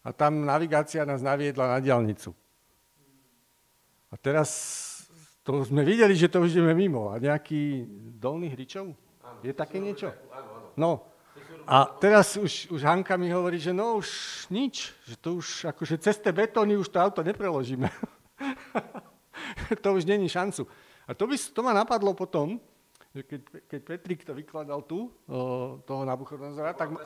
a 0.02 0.08
tam 0.10 0.42
navigácia 0.42 1.06
nás 1.06 1.22
naviedla 1.22 1.76
na 1.76 1.78
diálnicu. 1.78 2.34
A 4.12 4.14
teraz 4.20 4.50
to 5.42 5.66
sme 5.66 5.82
videli, 5.82 6.14
že 6.14 6.30
to 6.30 6.42
už 6.42 6.54
ideme 6.54 6.74
mimo. 6.74 7.10
A 7.10 7.18
nejaký 7.18 7.86
dolný 8.18 8.54
hričov? 8.54 8.94
Je 9.42 9.50
také 9.50 9.82
niečo? 9.82 10.14
No. 10.78 11.10
A 11.66 11.86
teraz 11.86 12.34
už, 12.38 12.70
už 12.70 12.82
Hanka 12.82 13.14
mi 13.18 13.30
hovorí, 13.30 13.58
že 13.58 13.70
no 13.70 14.02
už 14.02 14.10
nič, 14.50 14.90
že 15.06 15.14
to 15.18 15.38
už 15.38 15.70
akože 15.70 15.98
cez 16.02 16.18
tie 16.18 16.34
betóny 16.34 16.74
už 16.74 16.90
to 16.90 16.98
auto 16.98 17.22
nepreložíme. 17.22 17.86
to 19.82 19.88
už 19.94 20.06
není 20.06 20.26
šancu. 20.26 20.66
A 21.06 21.14
to, 21.14 21.26
by, 21.26 21.34
to 21.38 21.60
ma 21.62 21.74
napadlo 21.74 22.14
potom, 22.14 22.58
že 23.14 23.22
keď, 23.22 23.40
keď 23.66 23.80
Petrik 23.82 24.20
to 24.26 24.34
vykladal 24.34 24.82
tu, 24.82 25.10
o, 25.26 25.78
toho 25.86 26.02
Nabuchodonozora, 26.02 26.74
tak, 26.74 26.90
ma, 26.90 27.00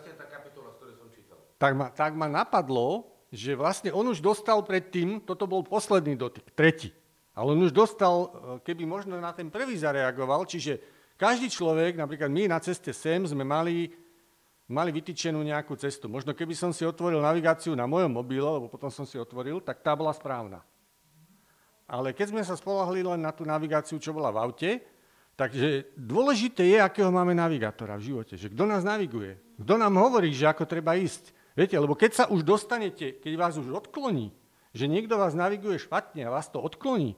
tak, 1.58 1.72
ma, 1.76 1.86
tak 1.92 2.12
ma 2.16 2.28
napadlo, 2.28 3.12
že 3.32 3.56
vlastne 3.56 3.92
on 3.92 4.08
už 4.08 4.24
dostal 4.24 4.60
predtým, 4.64 5.20
toto 5.20 5.44
bol 5.44 5.64
posledný 5.64 6.16
dotyk, 6.16 6.48
tretí. 6.56 6.92
Ale 7.36 7.52
on 7.52 7.60
už 7.60 7.76
dostal, 7.76 8.16
e, 8.16 8.28
keby 8.64 8.88
možno 8.88 9.20
na 9.20 9.36
ten 9.36 9.52
prvý 9.52 9.76
zareagoval, 9.76 10.48
čiže 10.48 10.80
každý 11.20 11.52
človek, 11.52 12.00
napríklad 12.00 12.32
my 12.32 12.48
na 12.48 12.60
ceste 12.64 12.96
sem 12.96 13.20
sme 13.28 13.44
mali, 13.44 13.92
mali 14.72 14.90
vytýčenú 14.92 15.44
nejakú 15.44 15.76
cestu. 15.76 16.08
Možno 16.08 16.32
keby 16.32 16.56
som 16.56 16.72
si 16.72 16.88
otvoril 16.88 17.20
navigáciu 17.20 17.76
na 17.76 17.84
mojom 17.84 18.08
mobile, 18.08 18.48
lebo 18.48 18.72
potom 18.72 18.88
som 18.88 19.04
si 19.04 19.20
otvoril, 19.20 19.60
tak 19.60 19.84
tá 19.84 19.92
bola 19.92 20.16
správna. 20.16 20.64
Ale 21.84 22.16
keď 22.16 22.32
sme 22.32 22.42
sa 22.42 22.56
spolahli 22.56 23.04
len 23.04 23.20
na 23.20 23.30
tú 23.30 23.44
navigáciu, 23.44 24.00
čo 24.00 24.16
bola 24.16 24.32
v 24.32 24.40
aute, 24.40 24.70
takže 25.36 25.92
dôležité 25.94 26.66
je, 26.72 26.78
akého 26.80 27.12
máme 27.12 27.36
navigátora 27.36 28.00
v 28.00 28.12
živote. 28.12 28.34
Že 28.40 28.56
kto 28.56 28.64
nás 28.64 28.82
naviguje. 28.82 29.36
Kto 29.60 29.76
nám 29.76 29.94
hovorí, 30.00 30.32
že 30.32 30.48
ako 30.48 30.64
treba 30.64 30.96
ísť. 30.96 31.36
Viete, 31.56 31.76
lebo 31.76 31.96
keď 31.96 32.10
sa 32.12 32.24
už 32.28 32.44
dostanete, 32.44 33.16
keď 33.20 33.32
vás 33.40 33.54
už 33.56 33.72
odkloní, 33.72 34.34
že 34.76 34.84
niekto 34.84 35.16
vás 35.16 35.32
naviguje 35.32 35.80
špatne 35.80 36.28
a 36.28 36.34
vás 36.34 36.52
to 36.52 36.60
odkloní, 36.60 37.16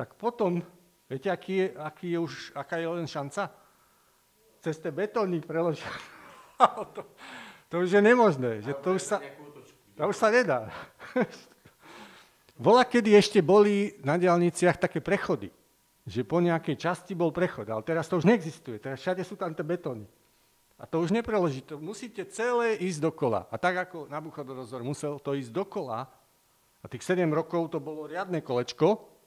tak 0.00 0.16
potom, 0.16 0.64
viete, 1.04 1.28
aký 1.28 1.52
je, 1.60 1.66
aký 1.76 2.06
je 2.16 2.18
už, 2.24 2.32
aká 2.56 2.80
je 2.80 2.88
len 2.88 3.04
šanca? 3.04 3.52
Cez 4.64 4.80
tie 4.80 4.88
betóny 4.88 5.44
preložiť. 5.44 5.84
to, 6.96 7.04
to 7.68 7.74
už 7.84 7.92
je 7.92 8.00
nemožné. 8.00 8.64
Že 8.64 8.72
to, 8.80 8.88
už 8.96 9.02
sa, 9.04 9.20
to 9.92 10.08
už 10.08 10.16
sa 10.16 10.32
nedá. 10.32 10.72
Bola, 12.64 12.88
kedy 12.88 13.12
ešte 13.12 13.44
boli 13.44 14.00
na 14.00 14.16
diálniciach 14.16 14.80
také 14.80 15.04
prechody. 15.04 15.52
Že 16.08 16.24
po 16.24 16.40
nejakej 16.40 16.80
časti 16.80 17.12
bol 17.12 17.28
prechod, 17.28 17.68
ale 17.68 17.84
teraz 17.84 18.08
to 18.08 18.16
už 18.16 18.24
neexistuje. 18.24 18.80
Teraz 18.80 19.04
všade 19.04 19.20
sú 19.20 19.36
tam 19.36 19.52
tie 19.52 19.64
betóny. 19.64 20.08
A 20.80 20.88
to 20.88 21.04
už 21.04 21.12
nepreloží, 21.12 21.60
to 21.60 21.76
musíte 21.76 22.24
celé 22.32 22.80
ísť 22.80 23.04
dokola. 23.04 23.44
A 23.52 23.60
tak 23.60 23.84
ako 23.84 24.08
Nabuchodonozor 24.08 24.80
musel 24.80 25.20
to 25.20 25.36
ísť 25.36 25.52
dokola, 25.52 26.08
a 26.80 26.88
tých 26.88 27.04
7 27.04 27.28
rokov 27.28 27.76
to 27.76 27.78
bolo 27.80 28.08
riadne 28.08 28.40
kolečko, 28.40 29.19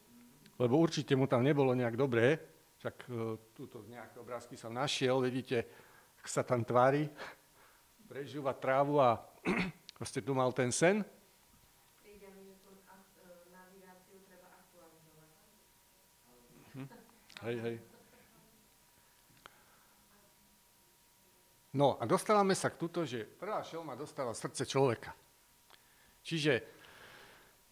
lebo 0.59 0.77
určite 0.77 1.15
mu 1.15 1.25
tam 1.25 1.41
nebolo 1.41 1.73
nejak 1.73 1.97
dobré, 1.97 2.37
však 2.77 2.95
uh, 3.09 3.39
túto 3.55 3.85
nejaké 3.87 4.19
obrázky 4.19 4.59
som 4.59 4.73
našiel, 4.73 5.23
vidíte, 5.23 5.65
ak 6.19 6.27
sa 6.27 6.43
tam 6.43 6.63
tvári, 6.63 7.07
prežúva 8.07 8.53
trávu 8.53 8.99
a 8.99 9.23
proste 9.97 10.21
tu 10.21 10.35
mal 10.35 10.51
ten 10.51 10.71
sen. 10.71 11.01
Hm. 16.73 16.89
Hej, 17.45 17.57
hej. 17.61 17.75
No 21.73 21.97
a 21.97 22.05
dostávame 22.05 22.53
sa 22.53 22.69
k 22.69 22.77
túto, 22.77 23.01
že 23.01 23.25
prvá 23.25 23.65
šelma 23.65 23.97
dostala 23.97 24.37
srdce 24.37 24.61
človeka. 24.69 25.09
Čiže 26.21 26.72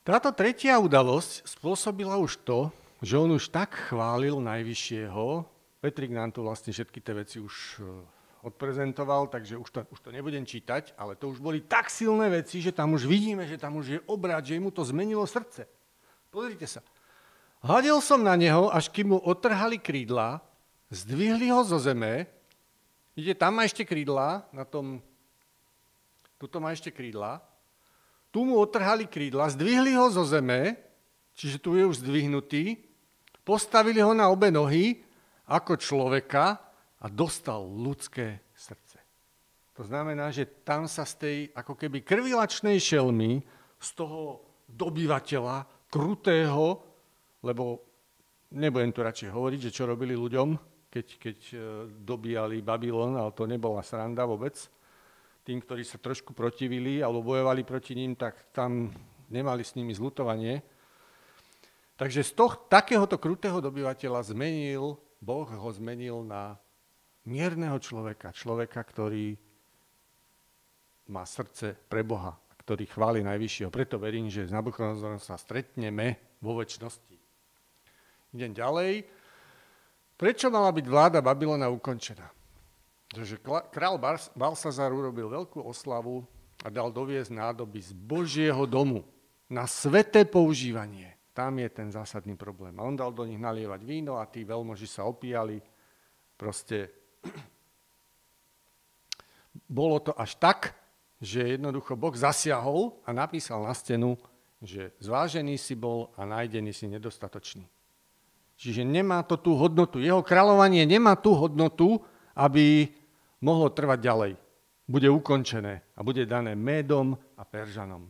táto 0.02 0.30
tretia 0.34 0.78
udalosť 0.82 1.46
spôsobila 1.46 2.18
už 2.22 2.42
to, 2.42 2.74
že 3.02 3.18
on 3.18 3.34
už 3.34 3.50
tak 3.50 3.74
chválil 3.90 4.38
Najvyššieho, 4.42 5.46
Petrik 5.82 6.14
nám 6.14 6.30
tu 6.30 6.46
vlastne 6.46 6.70
všetky 6.70 7.02
tie 7.02 7.14
veci 7.18 7.38
už 7.42 7.82
e, 7.82 7.90
odprezentoval, 8.46 9.34
takže 9.34 9.58
už 9.58 9.70
to, 9.74 9.80
už 9.90 10.00
to 10.06 10.10
nebudem 10.14 10.46
čítať, 10.46 10.94
ale 10.94 11.18
to 11.18 11.34
už 11.34 11.42
boli 11.42 11.66
tak 11.66 11.90
silné 11.90 12.30
veci, 12.30 12.62
že 12.62 12.70
tam 12.70 12.94
už 12.94 13.10
vidíme, 13.10 13.50
že 13.50 13.58
tam 13.58 13.82
už 13.82 13.86
je 13.90 14.00
obrad, 14.06 14.46
že 14.46 14.62
mu 14.62 14.70
to 14.70 14.86
zmenilo 14.86 15.26
srdce. 15.26 15.66
Pozrite 16.30 16.70
sa. 16.70 16.86
Hľadel 17.66 17.98
som 17.98 18.22
na 18.22 18.38
neho, 18.38 18.70
až 18.70 18.94
kým 18.94 19.14
mu 19.14 19.18
otrhali 19.18 19.82
krídla, 19.82 20.38
zdvihli 20.94 21.50
ho 21.50 21.66
zo 21.66 21.82
zeme 21.82 22.30
Vidíte, 23.12 23.44
tam 23.44 23.60
má 23.60 23.68
ešte 23.68 23.84
krídla, 23.84 24.48
na 24.56 24.64
tom, 24.64 25.04
tuto 26.40 26.64
má 26.64 26.72
ešte 26.72 26.88
krídla. 26.96 27.44
Tu 28.32 28.40
mu 28.48 28.58
otrhali 28.58 29.06
krídla, 29.06 29.52
zdvihli 29.52 29.94
ho 30.00 30.08
zo 30.08 30.24
zeme, 30.24 30.80
čiže 31.36 31.60
tu 31.60 31.76
je 31.76 31.84
už 31.84 32.00
zdvihnutý, 32.00 32.80
postavili 33.44 34.00
ho 34.00 34.16
na 34.16 34.32
obe 34.32 34.48
nohy 34.48 35.04
ako 35.52 35.76
človeka 35.76 36.56
a 37.02 37.06
dostal 37.12 37.68
ľudské 37.68 38.40
srdce. 38.56 39.04
To 39.76 39.84
znamená, 39.84 40.32
že 40.32 40.64
tam 40.64 40.88
sa 40.88 41.04
z 41.04 41.14
tej 41.20 41.38
ako 41.52 41.76
keby 41.76 42.08
krvilačnej 42.08 42.80
šelmy, 42.80 43.44
z 43.82 43.90
toho 43.98 44.46
dobyvateľa, 44.70 45.90
krutého, 45.92 46.80
lebo 47.44 47.84
nebudem 48.56 48.96
tu 48.96 49.04
radšej 49.04 49.30
hovoriť, 49.34 49.60
že 49.68 49.76
čo 49.76 49.90
robili 49.90 50.16
ľuďom, 50.16 50.56
keď, 50.92 51.06
keď 51.20 51.38
e, 51.52 51.58
dobíjali 52.04 52.64
Babylon, 52.64 53.16
ale 53.20 53.32
to 53.36 53.44
nebola 53.48 53.84
sranda 53.84 54.24
vôbec. 54.24 54.56
Tým, 55.52 55.60
ktorí 55.60 55.84
sa 55.84 56.00
trošku 56.00 56.32
protivili 56.32 57.04
alebo 57.04 57.28
bojovali 57.28 57.68
proti 57.68 57.92
ním, 57.92 58.16
tak 58.16 58.56
tam 58.56 58.88
nemali 59.28 59.68
s 59.68 59.76
nimi 59.76 59.92
zlutovanie. 59.92 60.64
Takže 62.00 62.24
z 62.24 62.32
toho, 62.32 62.56
takéhoto 62.72 63.20
krutého 63.20 63.60
dobyvateľa 63.60 64.32
zmenil, 64.32 64.96
Boh 65.20 65.44
ho 65.52 65.70
zmenil 65.76 66.24
na 66.24 66.56
mierneho 67.28 67.76
človeka, 67.84 68.32
človeka, 68.32 68.80
ktorý 68.80 69.36
má 71.12 71.28
srdce 71.28 71.76
pre 71.76 72.08
Boha, 72.08 72.40
ktorý 72.64 72.88
chváli 72.88 73.20
Najvyššieho. 73.20 73.68
Preto 73.68 74.00
verím, 74.00 74.32
že 74.32 74.48
s 74.48 74.56
Nabuchodonozorom 74.56 75.20
sa 75.20 75.36
stretneme 75.36 76.40
vo 76.40 76.56
väčšnosti. 76.64 77.20
Idem 78.40 78.56
ďalej. 78.56 79.04
Prečo 80.16 80.48
mala 80.48 80.72
byť 80.72 80.86
vláda 80.88 81.20
Babylona 81.20 81.68
ukončená? 81.68 82.41
Pretože 83.12 83.44
král 83.76 84.00
Balsazar 84.40 84.96
urobil 84.96 85.28
veľkú 85.28 85.60
oslavu 85.68 86.24
a 86.64 86.72
dal 86.72 86.96
doviezť 86.96 87.36
nádoby 87.36 87.84
z 87.84 87.92
Božieho 87.92 88.64
domu 88.64 89.04
na 89.52 89.68
sveté 89.68 90.24
používanie. 90.24 91.20
Tam 91.36 91.60
je 91.60 91.68
ten 91.68 91.92
zásadný 91.92 92.40
problém. 92.40 92.72
A 92.80 92.88
on 92.88 92.96
dal 92.96 93.12
do 93.12 93.28
nich 93.28 93.36
nalievať 93.36 93.84
víno 93.84 94.16
a 94.16 94.24
tí 94.32 94.48
veľmoži 94.48 94.88
sa 94.88 95.04
opíjali. 95.04 95.60
Proste 96.40 96.88
bolo 99.68 100.00
to 100.00 100.16
až 100.16 100.40
tak, 100.40 100.72
že 101.20 101.60
jednoducho 101.60 102.00
Boh 102.00 102.16
zasiahol 102.16 102.96
a 103.04 103.12
napísal 103.12 103.68
na 103.68 103.76
stenu, 103.76 104.16
že 104.64 104.96
zvážený 105.04 105.60
si 105.60 105.76
bol 105.76 106.16
a 106.16 106.24
nájdený 106.24 106.72
si 106.72 106.88
nedostatočný. 106.88 107.68
Čiže 108.56 108.88
nemá 108.88 109.20
to 109.28 109.36
tú 109.36 109.60
hodnotu. 109.60 110.00
Jeho 110.00 110.24
kráľovanie 110.24 110.88
nemá 110.88 111.20
tú 111.20 111.36
hodnotu, 111.36 112.00
aby 112.38 113.01
mohlo 113.42 113.68
trvať 113.74 114.00
ďalej. 114.00 114.32
Bude 114.86 115.10
ukončené 115.10 115.82
a 115.98 116.00
bude 116.06 116.24
dané 116.30 116.54
Médom 116.54 117.18
a 117.38 117.44
Peržanom. 117.44 118.10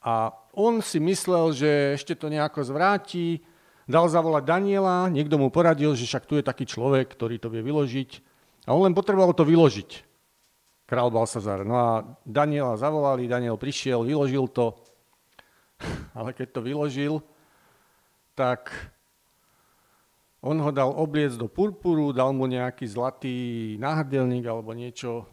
A 0.00 0.32
on 0.56 0.80
si 0.80 0.96
myslel, 0.98 1.52
že 1.52 1.70
ešte 1.94 2.16
to 2.16 2.32
nejako 2.32 2.64
zvráti, 2.64 3.44
dal 3.84 4.08
zavolať 4.08 4.44
Daniela, 4.46 5.12
niekto 5.12 5.36
mu 5.36 5.52
poradil, 5.52 5.92
že 5.92 6.08
však 6.08 6.24
tu 6.24 6.38
je 6.40 6.44
taký 6.46 6.64
človek, 6.64 7.12
ktorý 7.12 7.36
to 7.36 7.52
vie 7.52 7.60
vyložiť. 7.60 8.10
A 8.64 8.72
on 8.72 8.86
len 8.86 8.96
potreboval 8.96 9.36
to 9.36 9.44
vyložiť. 9.44 10.06
Král 10.88 11.10
Balsazar. 11.12 11.62
No 11.62 11.76
a 11.78 11.90
Daniela 12.26 12.74
zavolali, 12.80 13.30
Daniel 13.30 13.54
prišiel, 13.60 14.02
vyložil 14.02 14.50
to. 14.50 14.74
Ale 16.18 16.34
keď 16.34 16.48
to 16.50 16.60
vyložil, 16.64 17.14
tak 18.34 18.72
on 20.40 20.56
ho 20.56 20.70
dal 20.72 20.88
obliec 20.96 21.36
do 21.36 21.46
purpuru, 21.46 22.16
dal 22.16 22.32
mu 22.32 22.48
nejaký 22.48 22.88
zlatý 22.88 23.36
náhrdelník 23.76 24.48
alebo 24.48 24.72
niečo, 24.72 25.28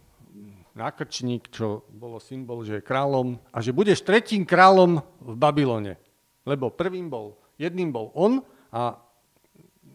nákrčník, 0.77 1.49
čo 1.49 1.87
bolo 1.89 2.21
symbol, 2.21 2.61
že 2.61 2.79
je 2.79 2.85
kráľom 2.85 3.41
a 3.49 3.57
že 3.63 3.73
budeš 3.73 4.05
tretím 4.05 4.45
kráľom 4.45 5.01
v 5.23 5.33
Babylone. 5.33 5.97
Lebo 6.45 6.69
prvým 6.69 7.09
bol, 7.09 7.39
jedným 7.57 7.89
bol 7.89 8.13
on 8.13 8.45
a 8.69 8.99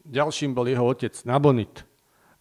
ďalším 0.08 0.56
bol 0.56 0.66
jeho 0.66 0.82
otec 0.82 1.14
Nabonit. 1.22 1.86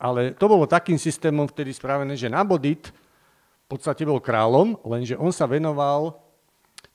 Ale 0.01 0.33
to 0.33 0.49
bolo 0.49 0.65
takým 0.65 0.97
systémom 0.97 1.45
vtedy 1.45 1.77
spravené, 1.77 2.17
že 2.17 2.31
Nabonit 2.31 2.89
v 2.89 3.67
podstate 3.69 4.03
bol 4.03 4.17
kráľom, 4.17 4.81
lenže 4.83 5.15
on 5.15 5.29
sa 5.29 5.45
venoval, 5.45 6.17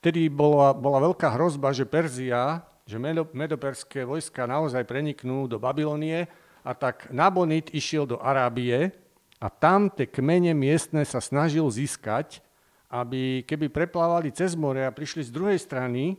vtedy 0.03 0.27
bola, 0.27 0.75
bola 0.75 1.09
veľká 1.09 1.33
hrozba, 1.39 1.71
že 1.71 1.87
Perzia 1.87 2.67
že 2.87 2.95
medoperské 3.35 4.07
vojska 4.07 4.47
naozaj 4.47 4.87
preniknú 4.87 5.51
do 5.51 5.59
Babylonie 5.59 6.31
a 6.63 6.71
tak 6.71 7.11
Nabonid 7.11 7.67
išiel 7.75 8.07
do 8.07 8.15
Arábie 8.23 8.95
a 9.43 9.51
tam 9.51 9.91
tie 9.91 10.07
kmene 10.07 10.55
miestne 10.55 11.03
sa 11.03 11.19
snažil 11.19 11.67
získať, 11.67 12.39
aby 12.87 13.43
keby 13.43 13.67
preplávali 13.67 14.31
cez 14.31 14.55
more 14.55 14.87
a 14.87 14.95
prišli 14.95 15.27
z 15.27 15.31
druhej 15.35 15.59
strany 15.59 16.15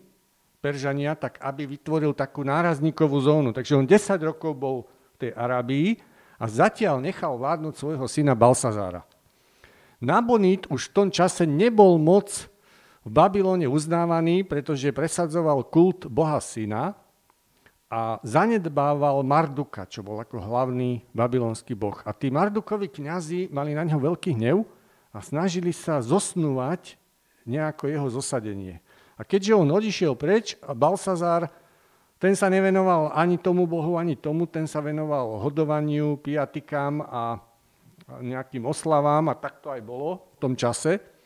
Peržania, 0.61 1.17
tak 1.17 1.41
aby 1.41 1.65
vytvoril 1.65 2.13
takú 2.13 2.45
nárazníkovú 2.45 3.17
zónu. 3.25 3.57
Takže 3.57 3.79
on 3.79 3.89
10 3.89 4.21
rokov 4.21 4.53
bol 4.53 4.77
v 5.17 5.27
tej 5.27 5.31
Arábii 5.33 5.97
a 6.37 6.45
zatiaľ 6.47 7.01
nechal 7.01 7.41
vládnuť 7.41 7.75
svojho 7.75 8.07
syna 8.07 8.37
Balsazára. 8.37 9.09
Nabonid 9.99 10.69
už 10.71 10.93
v 10.93 10.95
tom 10.95 11.09
čase 11.11 11.49
nebol 11.49 11.99
moc 11.99 12.47
v 13.09 13.11
Babylone 13.17 13.65
uznávaný, 13.65 14.45
pretože 14.45 14.93
presadzoval 14.93 15.65
kult 15.65 16.05
Boha 16.13 16.37
syna 16.45 16.93
a 17.89 18.21
zanedbával 18.21 19.25
Marduka, 19.25 19.89
čo 19.89 20.05
bol 20.05 20.21
ako 20.21 20.45
hlavný 20.45 21.09
babylonský 21.17 21.73
boh. 21.73 21.97
A 22.05 22.13
tí 22.13 22.29
Mardukovi 22.29 22.93
kňazi 22.93 23.49
mali 23.49 23.73
na 23.73 23.89
ňo 23.89 23.97
veľký 23.97 24.37
hnev 24.37 24.69
a 25.09 25.25
snažili 25.25 25.73
sa 25.73 26.05
zosnúvať 26.05 27.01
nejako 27.49 27.89
jeho 27.89 28.09
zosadenie. 28.13 28.85
A 29.17 29.25
keďže 29.25 29.57
on 29.57 29.73
odišiel 29.73 30.13
preč, 30.13 30.61
a 30.61 30.77
Balsazár, 30.77 31.49
ten 32.21 32.37
sa 32.37 32.53
nevenoval 32.53 33.17
ani 33.17 33.41
tomu 33.41 33.65
bohu, 33.65 33.97
ani 33.97 34.21
tomu, 34.21 34.45
ten 34.45 34.69
sa 34.69 34.85
venoval 34.85 35.41
hodovaniu, 35.41 36.21
piatikám 36.21 37.01
a 37.09 37.41
nejakým 38.21 38.69
oslavám 38.69 39.33
a 39.33 39.35
tak 39.35 39.65
to 39.65 39.73
aj 39.73 39.81
bolo 39.81 40.29
v 40.37 40.45
tom 40.45 40.53
čase. 40.53 41.18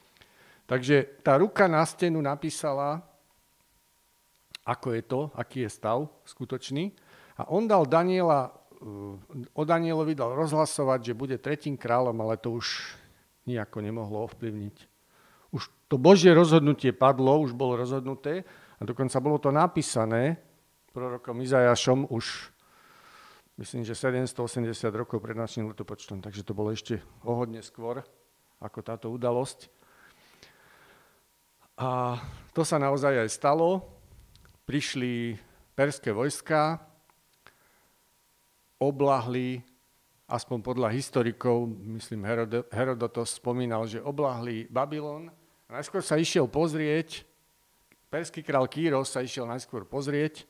Takže 0.66 1.20
tá 1.20 1.36
ruka 1.36 1.68
na 1.68 1.82
stenu 1.82 2.22
napísala, 2.22 3.02
ako 4.62 4.94
je 4.94 5.02
to, 5.02 5.20
aký 5.34 5.66
je 5.66 5.70
stav 5.70 6.06
skutočný. 6.24 6.94
A 7.38 7.50
on 7.50 7.66
dal 7.66 7.86
Daniela, 7.86 8.50
eh, 8.50 9.56
o 9.58 9.62
Danielovi 9.66 10.14
dal 10.14 10.32
rozhlasovať, 10.38 11.12
že 11.12 11.18
bude 11.18 11.36
tretím 11.38 11.74
kráľom, 11.74 12.14
ale 12.22 12.38
to 12.38 12.54
už 12.56 12.96
nejako 13.46 13.82
nemohlo 13.82 14.22
ovplyvniť. 14.30 14.76
Už 15.52 15.68
to 15.90 15.98
Božie 15.98 16.32
rozhodnutie 16.32 16.94
padlo, 16.94 17.42
už 17.42 17.52
bolo 17.52 17.76
rozhodnuté 17.76 18.46
a 18.78 18.82
dokonca 18.86 19.18
bolo 19.20 19.36
to 19.42 19.50
napísané 19.52 20.40
prorokom 20.92 21.40
Izajašom 21.40 22.12
už 22.12 22.52
myslím, 23.56 23.82
že 23.82 23.96
780 23.96 24.68
rokov 24.92 25.18
pred 25.24 25.34
našim 25.34 25.66
letopočtom, 25.72 26.20
takže 26.20 26.44
to 26.44 26.52
bolo 26.52 26.70
ešte 26.70 27.00
o 27.24 27.32
hodne 27.32 27.64
skôr 27.64 28.04
ako 28.60 28.78
táto 28.84 29.08
udalosť. 29.10 29.72
A 31.82 32.14
to 32.54 32.62
sa 32.62 32.78
naozaj 32.78 33.26
aj 33.26 33.30
stalo. 33.34 33.82
Prišli 34.62 35.34
perské 35.74 36.14
vojska, 36.14 36.78
oblahli, 38.78 39.58
aspoň 40.30 40.62
podľa 40.62 40.94
historikov, 40.94 41.66
myslím 41.98 42.22
Herodotos 42.70 43.34
spomínal, 43.34 43.90
že 43.90 43.98
oblahli 43.98 44.70
Babylon. 44.70 45.26
A 45.66 45.82
najskôr 45.82 46.06
sa 46.06 46.14
išiel 46.14 46.46
pozrieť, 46.46 47.26
perský 48.06 48.46
král 48.46 48.70
Kýros 48.70 49.10
sa 49.10 49.18
išiel 49.18 49.50
najskôr 49.50 49.82
pozrieť, 49.82 50.46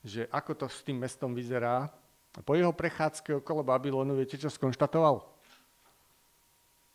že 0.00 0.32
ako 0.32 0.64
to 0.64 0.66
s 0.72 0.80
tým 0.80 0.96
mestom 0.96 1.36
vyzerá. 1.36 1.92
Po 2.40 2.56
jeho 2.56 2.72
prechádzke 2.72 3.44
okolo 3.44 3.60
Babylonu, 3.60 4.16
viete, 4.16 4.40
čo 4.40 4.48
skonštatoval? 4.48 5.28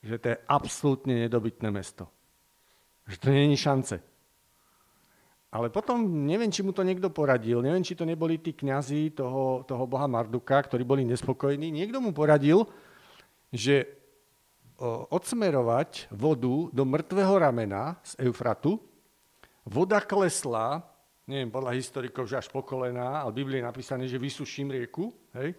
Že 0.02 0.16
to 0.18 0.26
je 0.34 0.38
absolútne 0.50 1.14
nedobytné 1.30 1.70
mesto. 1.70 2.10
Že 3.06 3.18
to 3.22 3.28
není 3.30 3.58
šance. 3.58 4.02
Ale 5.56 5.72
potom, 5.72 6.04
neviem, 6.28 6.52
či 6.52 6.60
mu 6.66 6.76
to 6.76 6.84
niekto 6.84 7.08
poradil, 7.08 7.64
neviem, 7.64 7.80
či 7.80 7.96
to 7.96 8.04
neboli 8.04 8.44
tí 8.44 8.52
kňazi 8.52 9.16
toho, 9.16 9.64
toho 9.64 9.88
boha 9.88 10.04
Marduka, 10.04 10.60
ktorí 10.60 10.84
boli 10.84 11.08
nespokojní. 11.08 11.72
Niekto 11.72 12.04
mu 12.04 12.12
poradil, 12.12 12.68
že 13.56 13.88
odsmerovať 15.08 16.12
vodu 16.12 16.68
do 16.76 16.84
mŕtvého 16.84 17.40
ramena 17.40 17.96
z 18.04 18.28
Eufratu, 18.28 18.84
voda 19.64 20.04
klesla, 20.04 20.84
neviem, 21.24 21.48
podľa 21.48 21.72
historikov, 21.80 22.28
že 22.28 22.44
až 22.44 22.52
po 22.52 22.60
kolená, 22.60 23.24
ale 23.24 23.32
v 23.32 23.40
Biblii 23.40 23.64
je 23.64 23.70
napísané, 23.72 24.04
že 24.12 24.20
vysuším 24.20 24.76
rieku, 24.76 25.16
hej, 25.40 25.56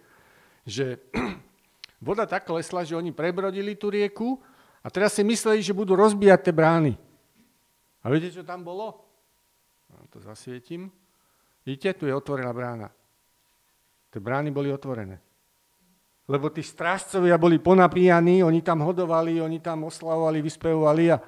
že 0.61 1.01
voda 2.07 2.29
tak 2.29 2.45
klesla, 2.45 2.85
že 2.85 2.93
oni 2.93 3.09
prebrodili 3.09 3.73
tú 3.73 3.89
rieku 3.89 4.37
a 4.85 4.93
teraz 4.93 5.17
si 5.17 5.25
mysleli, 5.25 5.65
že 5.65 5.73
budú 5.73 5.97
rozbíjať 5.97 6.39
tie 6.45 6.53
brány. 6.53 7.06
A 8.07 8.11
viete, 8.15 8.31
čo 8.31 8.47
tam 8.47 8.63
bolo? 8.63 9.03
No, 9.91 10.07
to 10.07 10.23
zasvietím. 10.23 10.87
Vidíte, 11.67 11.99
tu 11.99 12.07
je 12.07 12.15
otvorená 12.15 12.55
brána. 12.55 12.87
Tie 14.07 14.23
brány 14.23 14.47
boli 14.55 14.71
otvorené. 14.71 15.19
Lebo 16.31 16.47
tí 16.47 16.63
strážcovia 16.63 17.35
boli 17.35 17.59
ponapíjaní, 17.59 18.47
oni 18.47 18.63
tam 18.63 18.87
hodovali, 18.87 19.43
oni 19.43 19.59
tam 19.59 19.91
oslavovali, 19.91 20.39
vyspevovali 20.39 21.05
a 21.11 21.19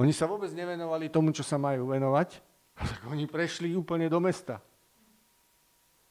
oni 0.00 0.12
sa 0.16 0.24
vôbec 0.24 0.48
nevenovali 0.56 1.12
tomu, 1.12 1.36
čo 1.36 1.44
sa 1.44 1.60
majú 1.60 1.92
venovať. 1.92 2.40
Tak 2.76 3.08
oni 3.12 3.28
prešli 3.28 3.76
úplne 3.76 4.08
do 4.08 4.20
mesta. 4.20 4.60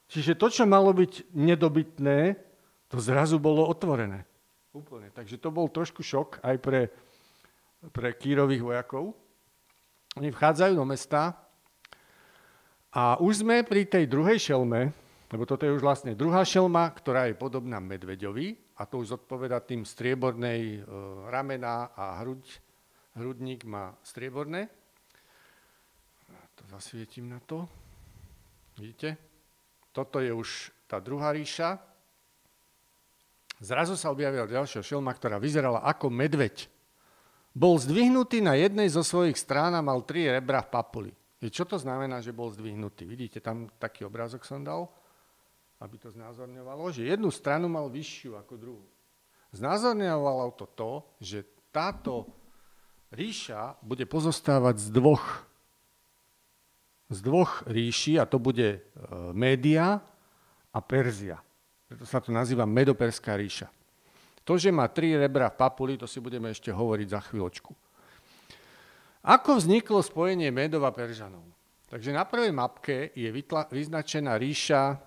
Čiže 0.06 0.38
to, 0.38 0.46
čo 0.50 0.70
malo 0.70 0.94
byť 0.94 1.34
nedobytné, 1.34 2.38
to 2.86 3.02
zrazu 3.02 3.42
bolo 3.42 3.66
otvorené. 3.66 4.22
Úplne. 4.70 5.10
Takže 5.10 5.42
to 5.42 5.50
bol 5.50 5.66
trošku 5.66 6.06
šok 6.06 6.42
aj 6.46 6.56
pre, 6.62 6.90
pre 7.90 8.14
kýrových 8.14 8.62
vojakov. 8.62 9.14
Oni 10.16 10.32
vchádzajú 10.32 10.72
do 10.80 10.88
mesta 10.88 11.36
a 12.88 13.20
už 13.20 13.44
sme 13.44 13.60
pri 13.68 13.84
tej 13.84 14.08
druhej 14.08 14.40
šelme, 14.40 14.88
lebo 15.28 15.44
toto 15.44 15.68
je 15.68 15.76
už 15.76 15.84
vlastne 15.84 16.16
druhá 16.16 16.40
šelma, 16.40 16.88
ktorá 16.96 17.28
je 17.28 17.36
podobná 17.36 17.76
medveďovi 17.84 18.56
a 18.80 18.88
to 18.88 19.04
už 19.04 19.12
zodpoveda 19.12 19.60
tým 19.60 19.84
striebornej 19.84 20.60
e, 20.60 20.78
ramena 21.28 21.92
a 21.92 22.16
hruď, 22.24 22.48
hrudník 23.12 23.68
má 23.68 23.92
strieborné. 24.00 24.72
To 26.56 26.64
zasvietím 26.72 27.28
na 27.28 27.40
to. 27.44 27.68
Vidíte? 28.80 29.20
Toto 29.92 30.16
je 30.24 30.32
už 30.32 30.72
tá 30.88 30.96
druhá 30.96 31.36
ríša. 31.36 31.76
Zrazu 33.60 34.00
sa 34.00 34.08
objavila 34.08 34.48
ďalšia 34.48 34.80
šelma, 34.80 35.12
ktorá 35.12 35.36
vyzerala 35.36 35.84
ako 35.84 36.08
medveď. 36.08 36.72
Bol 37.56 37.80
zdvihnutý 37.80 38.44
na 38.44 38.52
jednej 38.52 38.92
zo 38.92 39.00
svojich 39.00 39.40
strán 39.40 39.72
a 39.72 39.80
mal 39.80 40.04
tri 40.04 40.28
rebra 40.28 40.60
v 40.60 40.68
papuli. 40.68 41.12
Čo 41.40 41.64
to 41.64 41.80
znamená, 41.80 42.20
že 42.20 42.36
bol 42.36 42.52
zdvihnutý? 42.52 43.08
Vidíte, 43.08 43.40
tam 43.40 43.72
taký 43.80 44.04
obrázok 44.04 44.44
som 44.44 44.60
dal, 44.60 44.92
aby 45.80 45.96
to 45.96 46.12
znázorňovalo, 46.12 46.92
že 46.92 47.08
jednu 47.08 47.32
stranu 47.32 47.72
mal 47.72 47.88
vyššiu 47.88 48.36
ako 48.36 48.54
druhú. 48.60 48.84
Znázorňovalo 49.56 50.52
to 50.52 50.68
to, 50.76 50.92
že 51.16 51.48
táto 51.72 52.28
ríša 53.08 53.80
bude 53.80 54.04
pozostávať 54.04 54.76
z 54.76 54.88
dvoch 54.92 55.48
z 57.06 57.18
dvoch 57.22 57.62
ríši, 57.70 58.18
a 58.18 58.26
to 58.26 58.42
bude 58.42 58.66
e, 58.66 58.80
Média 59.30 60.02
a 60.74 60.78
Perzia. 60.82 61.38
Preto 61.86 62.02
sa 62.02 62.18
to 62.18 62.34
nazýva 62.34 62.66
Medoperská 62.66 63.38
ríša. 63.38 63.70
To, 64.46 64.54
že 64.54 64.70
má 64.70 64.86
tri 64.86 65.18
rebra 65.18 65.50
v 65.50 65.58
papuli, 65.58 65.98
to 65.98 66.06
si 66.06 66.22
budeme 66.22 66.54
ešte 66.54 66.70
hovoriť 66.70 67.08
za 67.10 67.20
chvíľočku. 67.26 67.74
Ako 69.26 69.58
vzniklo 69.58 69.98
spojenie 70.06 70.54
Medov 70.54 70.86
a 70.86 70.94
Peržanov? 70.94 71.42
Takže 71.90 72.14
na 72.14 72.22
prvej 72.22 72.54
mapke 72.54 73.10
je 73.10 73.26
vyznačená 73.74 74.38
ríša 74.38 75.02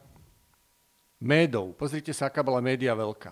Médov. 1.23 1.71
Pozrite 1.79 2.11
sa, 2.11 2.27
aká 2.27 2.43
bola 2.43 2.59
média 2.59 2.91
veľká. 2.91 3.31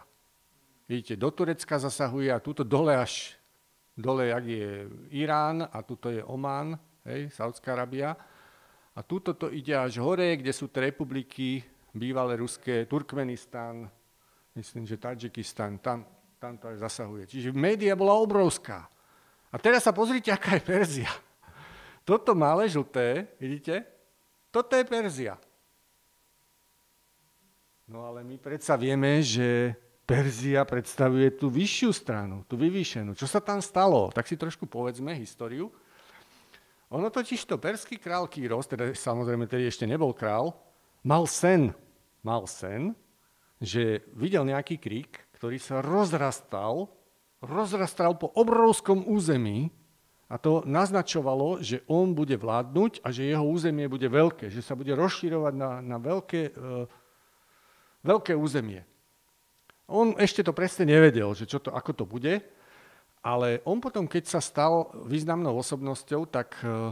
Vidíte, 0.87 1.19
do 1.19 1.27
Turecka 1.31 1.75
zasahuje 1.75 2.31
a 2.31 2.39
túto 2.39 2.63
dole 2.63 2.95
až, 2.95 3.35
dole, 3.91 4.31
jak 4.31 4.43
je 4.47 4.87
Irán 5.11 5.67
a 5.67 5.83
tuto 5.83 6.07
je 6.07 6.23
Oman, 6.23 6.79
hej, 7.03 7.27
Saudská 7.35 7.75
Arabia. 7.75 8.15
A 8.95 9.03
túto 9.03 9.35
to 9.35 9.51
ide 9.51 9.75
až 9.75 9.99
hore, 9.99 10.39
kde 10.39 10.55
sú 10.55 10.71
tie 10.71 10.87
republiky, 10.87 11.59
bývalé 11.91 12.39
ruské, 12.39 12.87
Turkmenistan, 12.87 13.91
myslím, 14.57 14.89
že 14.89 14.97
Tadžikistan, 14.97 15.77
tam, 15.77 16.01
tam 16.41 16.57
to 16.57 16.73
aj 16.73 16.81
zasahuje. 16.81 17.29
Čiže 17.29 17.53
média 17.53 17.93
bola 17.93 18.17
obrovská. 18.17 18.89
A 19.53 19.55
teraz 19.61 19.85
sa 19.85 19.93
pozrite, 19.93 20.33
aká 20.33 20.57
je 20.57 20.63
Perzia. 20.65 21.11
Toto 22.01 22.33
malé 22.33 22.65
žlté, 22.65 23.29
vidíte? 23.37 23.85
Toto 24.49 24.73
je 24.73 24.83
Perzia. 24.83 25.37
No 27.87 28.03
ale 28.03 28.25
my 28.25 28.35
predsa 28.41 28.75
vieme, 28.75 29.23
že 29.23 29.77
Perzia 30.07 30.63
predstavuje 30.63 31.35
tú 31.35 31.51
vyššiu 31.51 31.91
stranu, 31.91 32.43
tú 32.47 32.55
vyvýšenú. 32.59 33.15
Čo 33.15 33.27
sa 33.27 33.39
tam 33.43 33.59
stalo? 33.59 34.07
Tak 34.11 34.27
si 34.27 34.39
trošku 34.39 34.67
povedzme 34.67 35.11
históriu. 35.15 35.71
Ono 36.87 37.11
totiž 37.11 37.43
to 37.43 37.59
perský 37.59 37.99
král 37.99 38.27
Kýros, 38.31 38.71
teda 38.71 38.87
samozrejme 38.95 39.43
tedy 39.51 39.67
ešte 39.67 39.83
nebol 39.83 40.15
král, 40.15 40.55
mal 41.03 41.27
sen, 41.27 41.75
mal 42.23 42.47
sen, 42.47 42.95
že 43.57 44.05
videl 44.13 44.45
nejaký 44.45 44.77
krík, 44.77 45.27
ktorý 45.37 45.57
sa 45.57 45.81
rozrastal, 45.81 46.89
rozrastal 47.41 48.17
po 48.17 48.29
obrovskom 48.33 49.05
území 49.05 49.69
a 50.27 50.35
to 50.35 50.65
naznačovalo, 50.67 51.63
že 51.63 51.85
on 51.87 52.11
bude 52.11 52.35
vládnuť 52.35 53.01
a 53.05 53.13
že 53.13 53.29
jeho 53.31 53.45
územie 53.45 53.87
bude 53.87 54.09
veľké, 54.09 54.51
že 54.51 54.59
sa 54.59 54.75
bude 54.75 54.91
rozširovať 54.91 55.53
na, 55.55 55.71
na 55.79 55.97
veľké, 56.01 56.41
uh, 56.51 56.83
veľké 58.03 58.35
územie. 58.35 58.83
On 59.87 60.11
ešte 60.19 60.43
to 60.43 60.51
presne 60.51 60.83
nevedel, 60.83 61.31
že 61.31 61.47
čo 61.47 61.63
to, 61.63 61.71
ako 61.71 61.91
to 61.95 62.03
bude, 62.03 62.43
ale 63.23 63.63
on 63.63 63.79
potom, 63.79 64.03
keď 64.03 64.23
sa 64.27 64.41
stal 64.43 64.91
významnou 65.07 65.55
osobnosťou, 65.59 66.27
tak 66.27 66.59
e, 66.59 66.91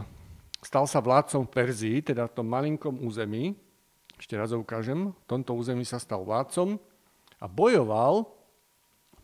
stal 0.64 0.88
sa 0.88 1.04
vládcom 1.04 1.44
Perzii, 1.44 2.00
teda 2.00 2.28
v 2.28 2.34
tom 2.36 2.48
malinkom 2.48 3.04
území, 3.04 3.56
ešte 4.16 4.34
raz 4.36 4.52
ukážem, 4.56 5.12
v 5.12 5.24
tomto 5.28 5.52
území 5.52 5.84
sa 5.84 6.00
stal 6.00 6.24
vládcom 6.24 6.80
a 7.40 7.44
bojoval 7.44 8.32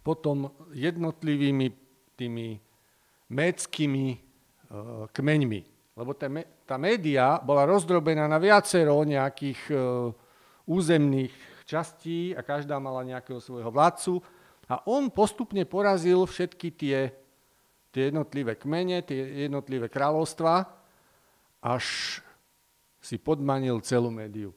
potom 0.04 0.52
jednotlivými 0.76 1.72
tými 2.18 2.60
médskými 3.32 4.06
e, 4.12 4.18
kmeňmi. 5.08 5.60
Lebo 5.96 6.12
tá, 6.12 6.28
tá 6.68 6.76
média 6.76 7.40
bola 7.40 7.64
rozdrobená 7.64 8.28
na 8.28 8.36
viacero 8.36 9.00
nejakých 9.04 9.60
e, 9.72 9.74
územných 10.68 11.32
častí 11.64 12.36
a 12.36 12.44
každá 12.44 12.76
mala 12.76 13.06
nejakého 13.06 13.40
svojho 13.40 13.72
vládcu. 13.72 14.20
A 14.68 14.84
on 14.88 15.08
postupne 15.08 15.64
porazil 15.64 16.28
všetky 16.28 16.68
tie, 16.76 16.98
tie 17.88 18.12
jednotlivé 18.12 18.60
kmene, 18.60 19.00
tie 19.04 19.48
jednotlivé 19.48 19.88
kráľovstva, 19.88 20.68
až 21.62 21.84
si 23.02 23.16
podmanil 23.18 23.80
celú 23.82 24.12
médiu. 24.12 24.54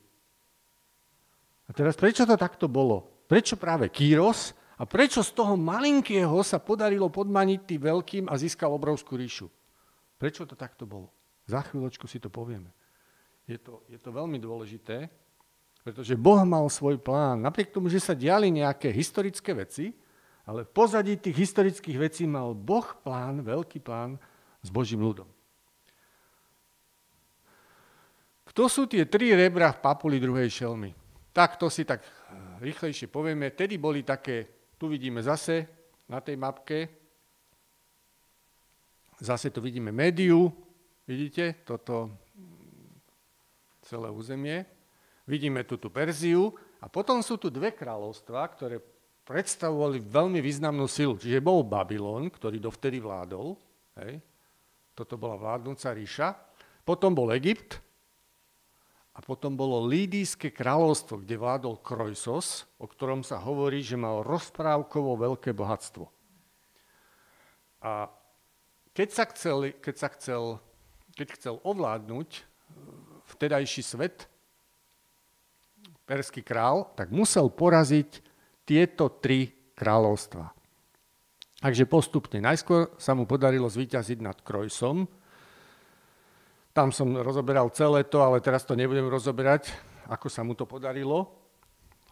A 1.66 1.72
teraz 1.74 1.98
prečo 1.98 2.24
to 2.30 2.38
takto 2.38 2.70
bolo? 2.70 3.26
Prečo 3.26 3.58
práve 3.58 3.90
Kýros 3.90 4.54
a 4.78 4.86
prečo 4.86 5.26
z 5.26 5.34
toho 5.34 5.58
malinkého 5.58 6.38
sa 6.46 6.62
podarilo 6.62 7.10
podmaniť 7.10 7.60
tým 7.66 7.82
veľkým 7.82 8.24
a 8.30 8.38
získal 8.38 8.70
obrovskú 8.70 9.18
ríšu? 9.18 9.50
Prečo 10.22 10.46
to 10.46 10.54
takto 10.54 10.86
bolo? 10.86 11.10
Za 11.50 11.66
chvíľočku 11.66 12.06
si 12.06 12.22
to 12.22 12.30
povieme. 12.30 12.70
Je 13.46 13.58
to, 13.62 13.86
je 13.90 13.98
to 14.02 14.10
veľmi 14.10 14.42
dôležité, 14.42 15.10
pretože 15.86 16.18
Boh 16.18 16.42
mal 16.42 16.66
svoj 16.66 16.98
plán. 16.98 17.46
Napriek 17.46 17.70
tomu, 17.70 17.94
že 17.94 18.02
sa 18.02 18.18
diali 18.18 18.50
nejaké 18.50 18.90
historické 18.90 19.54
veci, 19.54 19.94
ale 20.46 20.66
v 20.66 20.74
pozadí 20.74 21.14
tých 21.18 21.50
historických 21.50 21.98
vecí 21.98 22.24
mal 22.26 22.58
Boh 22.58 22.86
plán, 23.06 23.46
veľký 23.46 23.82
plán 23.82 24.18
s 24.66 24.70
Božím 24.74 25.06
ľudom. 25.06 25.30
Kto 28.50 28.66
sú 28.66 28.90
tie 28.90 29.06
tri 29.06 29.34
rebra 29.34 29.74
v 29.74 29.82
papuli 29.82 30.18
druhej 30.18 30.50
šelmy? 30.50 31.05
Tak 31.36 31.60
to 31.60 31.68
si 31.68 31.84
tak 31.84 32.00
rýchlejšie 32.64 33.12
povieme. 33.12 33.52
Tedy 33.52 33.76
boli 33.76 34.08
také, 34.08 34.48
tu 34.80 34.88
vidíme 34.88 35.20
zase 35.20 35.68
na 36.08 36.24
tej 36.24 36.40
mapke, 36.40 36.88
zase 39.20 39.52
tu 39.52 39.60
vidíme 39.60 39.92
médiu, 39.92 40.48
vidíte, 41.04 41.60
toto 41.68 42.16
celé 43.84 44.08
územie. 44.08 44.64
Vidíme 45.26 45.66
tu 45.66 45.76
tú 45.76 45.90
Perziu 45.90 46.54
a 46.80 46.86
potom 46.86 47.20
sú 47.20 47.36
tu 47.36 47.50
dve 47.50 47.74
kráľovstvá, 47.74 48.46
ktoré 48.54 48.78
predstavovali 49.26 50.00
veľmi 50.06 50.38
významnú 50.38 50.86
silu. 50.86 51.18
Čiže 51.18 51.42
bol 51.42 51.66
Babylon, 51.66 52.30
ktorý 52.30 52.62
dovtedy 52.62 53.02
vládol, 53.02 53.58
hej, 54.06 54.22
toto 54.94 55.18
bola 55.18 55.36
vládnúca 55.36 55.92
ríša, 55.98 56.38
potom 56.86 57.18
bol 57.18 57.34
Egypt 57.34 57.82
a 59.16 59.20
potom 59.24 59.56
bolo 59.56 59.88
Lídijské 59.88 60.52
kráľovstvo, 60.52 61.24
kde 61.24 61.40
vládol 61.40 61.80
Krojsos, 61.80 62.68
o 62.76 62.86
ktorom 62.86 63.24
sa 63.24 63.40
hovorí, 63.40 63.80
že 63.80 63.96
mal 63.96 64.28
rozprávkovo 64.28 65.16
veľké 65.16 65.56
bohatstvo. 65.56 66.04
A 67.80 68.12
keď 68.92 69.10
sa 69.16 69.24
chcel, 69.32 69.72
keď 69.80 69.96
sa 69.96 70.10
chcel, 70.12 70.44
keď 71.16 71.28
chcel 71.40 71.56
ovládnuť 71.64 72.30
vtedajší 73.32 73.82
svet, 73.88 74.28
perský 76.06 76.44
král, 76.44 76.92
tak 77.00 77.10
musel 77.10 77.48
poraziť 77.50 78.22
tieto 78.68 79.10
tri 79.10 79.54
kráľovstva. 79.80 80.54
Takže 81.64 81.88
postupne. 81.90 82.44
Najskôr 82.44 82.94
sa 83.00 83.18
mu 83.18 83.26
podarilo 83.26 83.66
zvíťaziť 83.66 84.20
nad 84.22 84.38
Krojsom. 84.44 85.10
Tam 86.76 86.92
som 86.92 87.08
rozoberal 87.16 87.72
celé 87.72 88.04
to, 88.04 88.20
ale 88.20 88.44
teraz 88.44 88.68
to 88.68 88.76
nebudem 88.76 89.08
rozoberať, 89.08 89.72
ako 90.12 90.28
sa 90.28 90.44
mu 90.44 90.60
to 90.60 90.68
podarilo. 90.68 91.32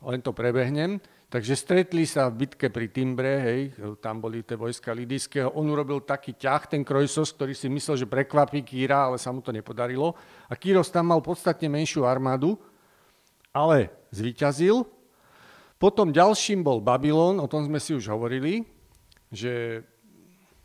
Len 0.08 0.24
to 0.24 0.32
prebehnem. 0.32 1.04
Takže 1.28 1.60
stretli 1.60 2.08
sa 2.08 2.32
v 2.32 2.48
bitke 2.48 2.72
pri 2.72 2.88
Timbre, 2.88 3.44
hej, 3.44 3.62
tam 4.00 4.24
boli 4.24 4.40
tie 4.40 4.56
vojska 4.56 4.96
Lidijského. 4.96 5.52
On 5.60 5.68
urobil 5.68 6.00
taký 6.08 6.40
ťah, 6.40 6.72
ten 6.72 6.88
Krojsos, 6.88 7.36
ktorý 7.36 7.52
si 7.52 7.68
myslel, 7.68 8.06
že 8.06 8.08
prekvapí 8.08 8.64
Kýra, 8.64 9.12
ale 9.12 9.20
sa 9.20 9.36
mu 9.36 9.44
to 9.44 9.52
nepodarilo. 9.52 10.16
A 10.48 10.56
Kýros 10.56 10.88
tam 10.88 11.12
mal 11.12 11.20
podstatne 11.20 11.68
menšiu 11.68 12.08
armádu, 12.08 12.56
ale 13.52 13.92
zvíťazil. 14.16 14.88
Potom 15.76 16.16
ďalším 16.16 16.64
bol 16.64 16.80
Babylon, 16.80 17.44
o 17.44 17.52
tom 17.52 17.68
sme 17.68 17.84
si 17.84 17.92
už 17.92 18.08
hovorili, 18.08 18.64
že 19.28 19.84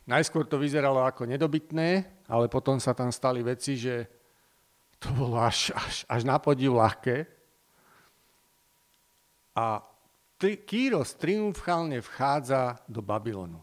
najskôr 0.07 0.47
to 0.47 0.55
vyzeralo 0.61 1.03
ako 1.03 1.27
nedobytné, 1.27 2.18
ale 2.29 2.47
potom 2.53 2.77
sa 2.77 2.93
tam 2.93 3.09
stali 3.09 3.41
veci, 3.41 3.81
že 3.81 4.05
to 5.01 5.09
bolo 5.17 5.41
až, 5.41 5.73
až, 5.73 6.05
až 6.05 6.21
na 6.29 6.37
podiv 6.37 6.77
ľahké. 6.77 7.25
A 9.57 9.81
tri, 10.37 10.61
Kýros 10.63 11.17
triumfálne 11.17 11.99
vchádza 12.05 12.85
do 12.87 13.01
Babylonu. 13.01 13.59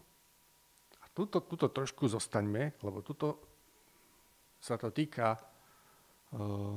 A 1.00 1.04
tuto, 1.14 1.40
tuto 1.46 1.70
trošku 1.70 2.10
zostaňme, 2.10 2.76
lebo 2.82 3.00
tuto 3.00 3.40
sa 4.60 4.74
to 4.74 4.90
týka 4.90 5.38
uh, 5.38 6.74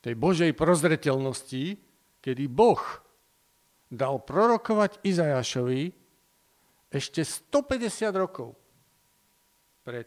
tej 0.00 0.14
Božej 0.14 0.52
prozretelnosti, 0.54 1.74
kedy 2.22 2.44
Boh 2.46 2.80
dal 3.90 4.22
prorokovať 4.22 5.02
Izajašovi 5.02 5.90
ešte 6.90 7.22
150 7.26 8.14
rokov 8.14 8.54
pred, 9.82 10.06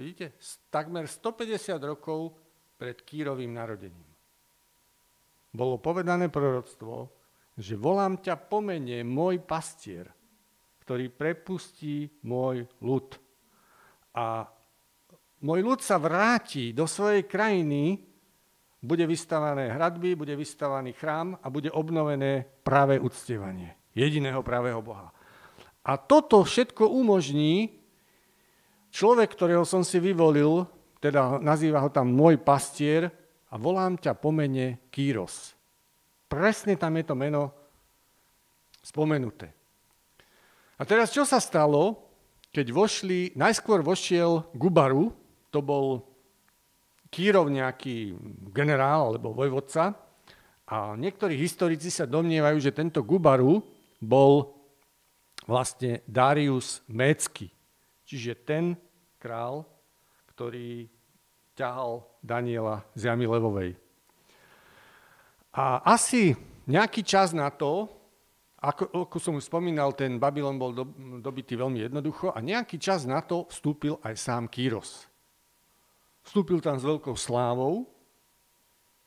vidíte, 0.00 0.32
takmer 0.72 1.04
150 1.04 1.76
rokov 1.84 2.32
pred 2.80 2.96
Kýrovým 3.04 3.52
narodením. 3.52 4.08
Bolo 5.52 5.76
povedané 5.76 6.32
proroctvo, 6.32 7.12
že 7.58 7.76
volám 7.76 8.22
ťa 8.24 8.38
pomene 8.48 9.04
môj 9.04 9.44
pastier, 9.44 10.08
ktorý 10.86 11.12
prepustí 11.12 12.08
môj 12.24 12.64
ľud. 12.80 13.18
A 14.16 14.48
môj 15.44 15.60
ľud 15.60 15.80
sa 15.84 16.00
vráti 16.00 16.72
do 16.72 16.88
svojej 16.88 17.28
krajiny, 17.28 18.00
bude 18.80 19.04
vystavané 19.04 19.76
hradby, 19.76 20.16
bude 20.16 20.32
vystavaný 20.32 20.96
chrám 20.96 21.36
a 21.36 21.52
bude 21.52 21.68
obnovené 21.68 22.48
práve 22.64 22.96
uctievanie 22.96 23.76
jediného 23.92 24.40
pravého 24.40 24.80
Boha. 24.80 25.12
A 25.84 26.00
toto 26.00 26.40
všetko 26.40 26.88
umožní 26.88 27.79
človek, 28.90 29.32
ktorého 29.34 29.64
som 29.64 29.82
si 29.86 29.96
vyvolil, 30.02 30.66
teda 31.00 31.40
nazýva 31.40 31.80
ho 31.80 31.90
tam 31.90 32.12
môj 32.12 32.36
pastier, 32.38 33.08
a 33.50 33.58
volám 33.58 33.98
ťa 33.98 34.14
po 34.14 34.30
mene 34.30 34.86
Kýros. 34.94 35.58
Presne 36.30 36.78
tam 36.78 36.94
je 36.94 37.04
to 37.06 37.14
meno 37.18 37.50
spomenuté. 38.78 39.50
A 40.78 40.86
teraz 40.86 41.10
čo 41.10 41.26
sa 41.26 41.42
stalo, 41.42 41.98
keď 42.54 42.70
vošli, 42.70 43.34
najskôr 43.34 43.82
vošiel 43.82 44.54
Gubaru, 44.54 45.10
to 45.50 45.58
bol 45.60 46.06
Kýrov 47.10 47.50
nejaký 47.50 48.14
generál 48.54 49.10
alebo 49.10 49.34
vojvodca, 49.34 49.98
a 50.70 50.94
niektorí 50.94 51.34
historici 51.34 51.90
sa 51.90 52.06
domnievajú, 52.06 52.62
že 52.62 52.70
tento 52.70 53.02
Gubaru 53.02 53.58
bol 53.98 54.54
vlastne 55.42 56.06
Darius 56.06 56.86
Mécky, 56.86 57.50
čiže 58.10 58.34
ten 58.42 58.74
král, 59.22 59.62
ktorý 60.34 60.90
ťahal 61.54 62.02
Daniela 62.18 62.82
z 62.98 63.06
jamy 63.06 63.30
levovej. 63.30 63.78
A 65.54 65.78
asi 65.86 66.34
nejaký 66.66 67.06
čas 67.06 67.30
na 67.30 67.54
to, 67.54 67.86
ako, 68.58 69.06
ako 69.06 69.18
som 69.22 69.38
už 69.38 69.46
spomínal, 69.46 69.94
ten 69.94 70.18
Babylon 70.18 70.58
bol 70.58 70.74
do, 70.74 70.84
dobitý 71.22 71.54
veľmi 71.54 71.86
jednoducho 71.86 72.34
a 72.34 72.42
nejaký 72.42 72.82
čas 72.82 73.06
na 73.06 73.22
to 73.22 73.46
vstúpil 73.46 74.02
aj 74.02 74.18
sám 74.18 74.50
Kýros. 74.50 75.06
Vstúpil 76.26 76.58
tam 76.58 76.76
s 76.76 76.84
veľkou 76.84 77.14
slávou, 77.14 77.86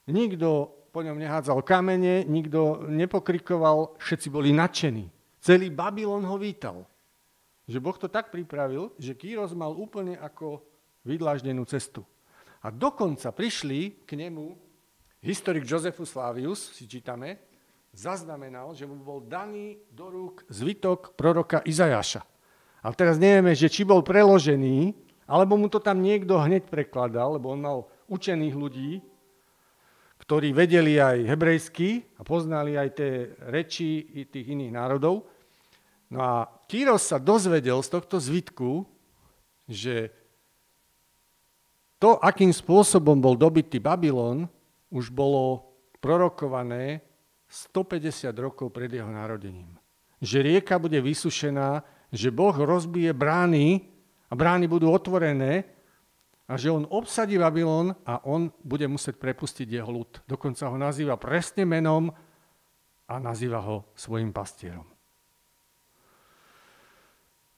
nikto 0.08 0.72
po 0.90 1.02
ňom 1.02 1.18
nehádzal 1.20 1.60
kamene, 1.66 2.24
nikto 2.26 2.86
nepokrikoval, 2.90 3.98
všetci 3.98 4.28
boli 4.30 4.54
nadšení. 4.54 5.10
Celý 5.44 5.70
Babylon 5.74 6.24
ho 6.24 6.38
vítal. 6.40 6.86
Že 7.64 7.80
Boh 7.80 7.96
to 7.96 8.12
tak 8.12 8.28
pripravil, 8.30 8.92
že 9.00 9.16
Kýros 9.16 9.56
mal 9.56 9.72
úplne 9.72 10.20
ako 10.20 10.64
vydláždenú 11.08 11.64
cestu. 11.64 12.04
A 12.64 12.72
dokonca 12.72 13.32
prišli 13.32 14.04
k 14.08 14.16
nemu, 14.16 14.56
historik 15.24 15.68
Josephus 15.68 16.12
Flavius, 16.12 16.76
si 16.76 16.88
čítame, 16.88 17.40
zaznamenal, 17.94 18.74
že 18.74 18.88
mu 18.88 19.00
bol 19.00 19.24
daný 19.24 19.80
do 19.92 20.10
rúk 20.10 20.44
zvitok 20.50 21.14
proroka 21.14 21.62
Izajaša. 21.64 22.24
A 22.84 22.92
teraz 22.92 23.16
nevieme, 23.16 23.56
že 23.56 23.72
či 23.72 23.88
bol 23.88 24.04
preložený, 24.04 24.92
alebo 25.24 25.56
mu 25.56 25.72
to 25.72 25.80
tam 25.80 26.04
niekto 26.04 26.36
hneď 26.36 26.68
prekladal, 26.68 27.40
lebo 27.40 27.56
on 27.56 27.62
mal 27.64 27.78
učených 28.12 28.56
ľudí, 28.56 28.92
ktorí 30.20 30.56
vedeli 30.56 31.00
aj 31.00 31.28
hebrejsky 31.28 32.04
a 32.20 32.24
poznali 32.24 32.76
aj 32.80 32.90
tie 32.96 33.12
reči 33.52 34.08
tých 34.28 34.56
iných 34.56 34.72
národov. 34.72 35.28
No 36.12 36.20
a 36.24 36.48
Kýros 36.74 37.06
sa 37.06 37.22
dozvedel 37.22 37.86
z 37.86 37.90
tohto 37.94 38.18
zvitku, 38.18 38.90
že 39.70 40.10
to, 42.02 42.18
akým 42.18 42.50
spôsobom 42.50 43.22
bol 43.22 43.38
dobitý 43.38 43.78
Babylon, 43.78 44.50
už 44.90 45.14
bolo 45.14 45.70
prorokované 46.02 47.06
150 47.46 48.26
rokov 48.42 48.74
pred 48.74 48.90
jeho 48.90 49.06
narodením. 49.06 49.70
Že 50.18 50.50
rieka 50.50 50.82
bude 50.82 50.98
vysušená, 50.98 51.86
že 52.10 52.34
Boh 52.34 52.58
rozbije 52.58 53.14
brány 53.14 53.86
a 54.26 54.34
brány 54.34 54.66
budú 54.66 54.90
otvorené 54.90 55.70
a 56.50 56.58
že 56.58 56.74
on 56.74 56.90
obsadí 56.90 57.38
Babylon 57.38 57.94
a 58.02 58.18
on 58.26 58.50
bude 58.66 58.90
musieť 58.90 59.22
prepustiť 59.22 59.70
jeho 59.70 59.94
ľud. 59.94 60.26
Dokonca 60.26 60.74
ho 60.74 60.78
nazýva 60.82 61.22
presne 61.22 61.70
menom 61.70 62.10
a 63.06 63.14
nazýva 63.22 63.62
ho 63.62 63.86
svojim 63.94 64.34
pastierom. 64.34 64.93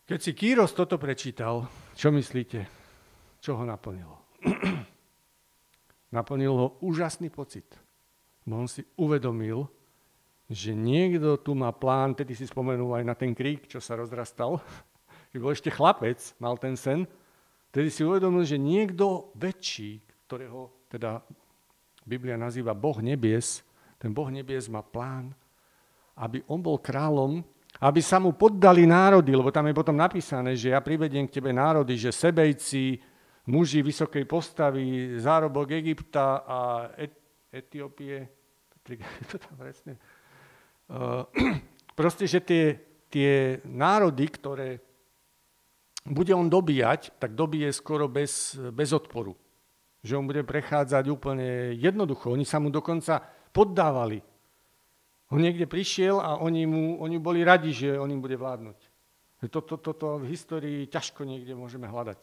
Keď 0.06 0.20
si 0.22 0.32
Kýros 0.38 0.78
toto 0.78 1.01
prečítal, 1.01 1.66
čo 1.97 2.14
myslíte? 2.14 2.62
Čo 3.41 3.58
ho 3.58 3.64
naplnilo? 3.66 4.16
naplnil 6.16 6.53
ho 6.53 6.68
úžasný 6.86 7.34
pocit. 7.34 7.66
Bo 8.45 8.62
on 8.62 8.70
si 8.70 8.86
uvedomil, 9.01 9.66
že 10.45 10.78
niekto 10.78 11.41
tu 11.41 11.58
má 11.58 11.74
plán, 11.74 12.14
tedy 12.14 12.38
si 12.38 12.45
spomenul 12.45 13.01
aj 13.01 13.03
na 13.03 13.18
ten 13.18 13.34
krík, 13.34 13.66
čo 13.66 13.82
sa 13.82 13.97
rozrastal, 13.97 14.62
keď 15.34 15.39
bol 15.41 15.51
ešte 15.51 15.74
chlapec, 15.74 16.22
mal 16.38 16.56
ten 16.62 16.78
sen, 16.78 17.10
Vtedy 17.76 17.91
si 17.91 18.08
uvedomil, 18.08 18.47
že 18.47 18.56
niekto 18.56 19.36
väčší, 19.36 19.99
ktorého 20.24 20.88
teda 20.88 21.20
Biblia 22.08 22.39
nazýva 22.39 22.72
Boh 22.72 23.03
nebies, 23.03 23.68
ten 23.99 24.16
Boh 24.16 24.32
nebies 24.32 24.72
má 24.72 24.80
plán, 24.80 25.36
aby 26.16 26.39
on 26.47 26.64
bol 26.64 26.80
kráľom, 26.80 27.43
aby 27.82 28.00
sa 28.00 28.24
mu 28.24 28.32
poddali 28.32 28.88
národy, 28.88 29.36
lebo 29.36 29.52
tam 29.52 29.68
je 29.68 29.76
potom 29.76 29.98
napísané, 30.00 30.56
že 30.56 30.72
ja 30.72 30.80
privediem 30.80 31.28
k 31.28 31.40
tebe 31.40 31.52
národy, 31.52 32.00
že 32.00 32.16
sebejci, 32.16 33.00
muži 33.52 33.84
vysokej 33.84 34.26
postavy, 34.26 35.18
zárobok 35.20 35.76
Egypta 35.76 36.44
a 36.48 36.60
Et- 36.96 37.24
Etiópie, 37.56 38.28
uh, 40.92 41.24
proste, 42.00 42.28
že 42.28 42.44
tie, 42.44 42.76
tie 43.08 43.64
národy, 43.64 44.28
ktoré 44.28 44.84
bude 46.06 46.36
on 46.36 46.52
dobíjať, 46.52 47.18
tak 47.18 47.34
dobije 47.34 47.72
skoro 47.74 48.12
bez, 48.12 48.60
bez 48.76 48.94
odporu. 48.94 49.34
Že 50.06 50.22
on 50.22 50.26
bude 50.30 50.46
prechádzať 50.46 51.10
úplne 51.10 51.74
jednoducho. 51.80 52.30
Oni 52.30 52.46
sa 52.46 52.62
mu 52.62 52.70
dokonca 52.70 53.24
poddávali. 53.50 54.22
On 55.34 55.42
niekde 55.42 55.66
prišiel 55.66 56.22
a 56.22 56.38
oni 56.38 56.70
mu 56.70 57.02
oni 57.02 57.18
boli 57.18 57.42
radi, 57.42 57.74
že 57.74 57.98
on 57.98 58.12
im 58.14 58.22
bude 58.22 58.38
vládnuť. 58.38 58.78
Toto, 59.50 59.78
to, 59.78 59.94
to 59.94 60.08
v 60.22 60.30
histórii 60.34 60.80
ťažko 60.90 61.26
niekde 61.26 61.54
môžeme 61.54 61.86
hľadať. 61.86 62.18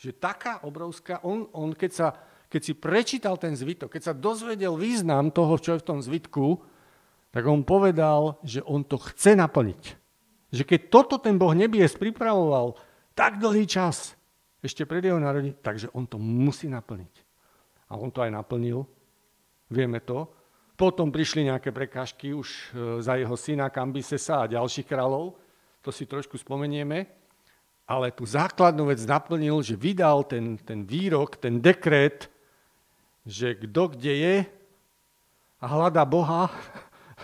Že 0.00 0.10
taká 0.16 0.64
obrovská, 0.64 1.20
on, 1.24 1.48
on 1.52 1.76
keď, 1.76 1.92
sa, 1.92 2.08
keď 2.48 2.60
si 2.64 2.72
prečítal 2.72 3.36
ten 3.36 3.52
zvitok, 3.52 3.92
keď 3.92 4.02
sa 4.12 4.14
dozvedel 4.16 4.76
význam 4.76 5.28
toho, 5.28 5.60
čo 5.60 5.76
je 5.76 5.82
v 5.82 5.88
tom 5.88 6.00
zvitku, 6.00 6.64
tak 7.34 7.44
on 7.50 7.66
povedal, 7.66 8.38
že 8.46 8.62
on 8.64 8.86
to 8.86 8.96
chce 8.96 9.34
naplniť. 9.34 9.82
Že 10.54 10.62
keď 10.62 10.80
toto 10.88 11.18
ten 11.18 11.34
Boh 11.34 11.50
nebies 11.50 11.98
pripravoval, 11.98 12.78
tak 13.18 13.42
dlhý 13.42 13.66
čas 13.66 14.14
ešte 14.62 14.86
pred 14.86 15.04
jeho 15.04 15.18
narodením, 15.20 15.58
takže 15.60 15.90
on 15.92 16.06
to 16.06 16.16
musí 16.16 16.70
naplniť. 16.70 17.14
A 17.90 18.00
on 18.00 18.08
to 18.08 18.24
aj 18.24 18.32
naplnil, 18.32 18.88
vieme 19.68 20.00
to. 20.00 20.30
Potom 20.74 21.14
prišli 21.14 21.46
nejaké 21.46 21.70
prekážky 21.70 22.34
už 22.34 22.48
e, 22.50 22.62
za 22.98 23.14
jeho 23.14 23.38
syna 23.38 23.70
Kambisesa 23.70 24.42
a 24.42 24.50
ďalších 24.50 24.90
kráľov, 24.90 25.38
to 25.84 25.94
si 25.94 26.02
trošku 26.02 26.34
spomenieme, 26.34 27.06
ale 27.84 28.10
tú 28.10 28.26
základnú 28.26 28.90
vec 28.90 28.98
naplnil, 29.06 29.60
že 29.60 29.78
vydal 29.78 30.26
ten, 30.26 30.58
ten 30.58 30.82
výrok, 30.82 31.36
ten 31.38 31.60
dekret, 31.60 32.26
že 33.22 33.54
kto 33.54 33.94
kde 33.94 34.14
je 34.18 34.36
a 35.60 35.64
hľadá 35.68 36.02
Boha, 36.08 36.50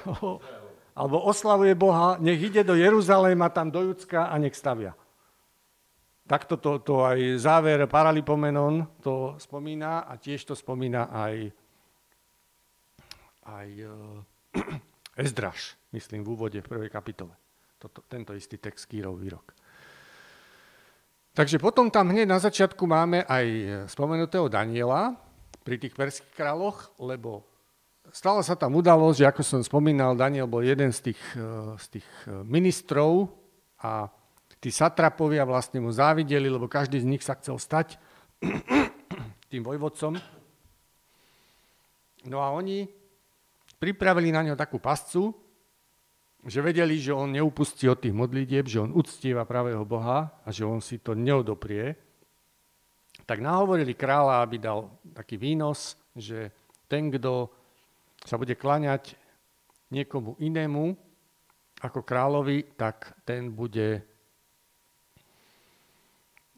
alebo 1.01 1.16
oslavuje 1.26 1.74
Boha, 1.74 2.20
nech 2.20 2.38
ide 2.38 2.62
do 2.62 2.76
Jeruzaléma, 2.76 3.48
tam 3.51 3.72
do 3.72 3.82
Judska 3.82 4.28
a 4.28 4.34
nech 4.38 4.55
stavia. 4.55 4.94
Takto 6.30 6.55
to, 6.62 6.78
to 6.78 7.03
aj 7.03 7.42
záver 7.42 7.90
Paralipomenon 7.90 9.03
to 9.03 9.34
spomína 9.42 10.07
a 10.07 10.14
tiež 10.14 10.46
to 10.46 10.55
spomína 10.55 11.11
aj, 11.11 11.51
aj 13.51 13.68
uh, 13.82 13.92
Ezdraž, 15.24 15.74
myslím, 15.90 16.22
v 16.22 16.30
úvode 16.32 16.59
v 16.62 16.70
prvej 16.70 16.90
kapitole. 16.90 17.34
Toto, 17.80 18.05
tento 18.07 18.36
istý 18.36 18.61
text 18.61 18.86
Kýrov 18.86 19.18
výrok. 19.18 19.57
Takže 21.30 21.62
potom 21.62 21.88
tam 21.88 22.11
hneď 22.11 22.26
na 22.26 22.42
začiatku 22.42 22.84
máme 22.84 23.22
aj 23.24 23.46
spomenutého 23.88 24.51
Daniela 24.51 25.14
pri 25.62 25.78
tých 25.78 25.94
perských 25.94 26.34
kráľoch, 26.34 26.90
lebo 26.98 27.46
stala 28.11 28.42
sa 28.42 28.59
tam 28.59 28.74
udalosť, 28.74 29.16
že 29.22 29.28
ako 29.30 29.42
som 29.46 29.61
spomínal, 29.62 30.18
Daniel 30.18 30.51
bol 30.51 30.66
jeden 30.66 30.90
z 30.90 31.11
tých, 31.11 31.22
eh, 31.38 31.78
z 31.78 31.86
tých 31.98 32.09
eh, 32.26 32.42
ministrov 32.44 33.30
a 33.80 34.11
tí 34.61 34.68
satrapovia 34.68 35.46
vlastne 35.46 35.80
mu 35.80 35.88
závideli, 35.94 36.51
lebo 36.51 36.68
každý 36.68 37.01
z 37.01 37.09
nich 37.09 37.22
sa 37.24 37.38
chcel 37.38 37.57
stať 37.57 37.96
tým 39.51 39.62
vojvodcom. 39.64 40.20
No 42.28 42.44
a 42.44 42.53
oni 42.53 42.84
pripravili 43.81 44.28
na 44.28 44.45
neho 44.45 44.57
takú 44.61 44.76
pascu, 44.76 45.33
že 46.45 46.61
vedeli, 46.61 47.01
že 47.01 47.16
on 47.16 47.33
neupustí 47.33 47.89
od 47.89 48.01
tých 48.01 48.12
modlitieb, 48.12 48.68
že 48.68 48.81
on 48.81 48.93
uctieva 48.93 49.49
pravého 49.49 49.85
Boha 49.89 50.41
a 50.45 50.49
že 50.53 50.68
on 50.68 50.85
si 50.85 51.01
to 51.01 51.16
neodoprie. 51.16 51.97
Tak 53.24 53.41
nahovorili 53.41 53.97
kráľa, 53.97 54.45
aby 54.45 54.57
dal 54.61 54.89
taký 55.12 55.37
výnos, 55.37 55.97
že 56.16 56.53
ten, 56.89 57.12
kto 57.12 57.49
sa 58.24 58.37
bude 58.37 58.57
klaňať 58.57 59.16
niekomu 59.93 60.37
inému 60.41 60.97
ako 61.81 62.05
kráľovi, 62.05 62.76
tak 62.76 63.16
ten 63.24 63.49
bude 63.53 64.05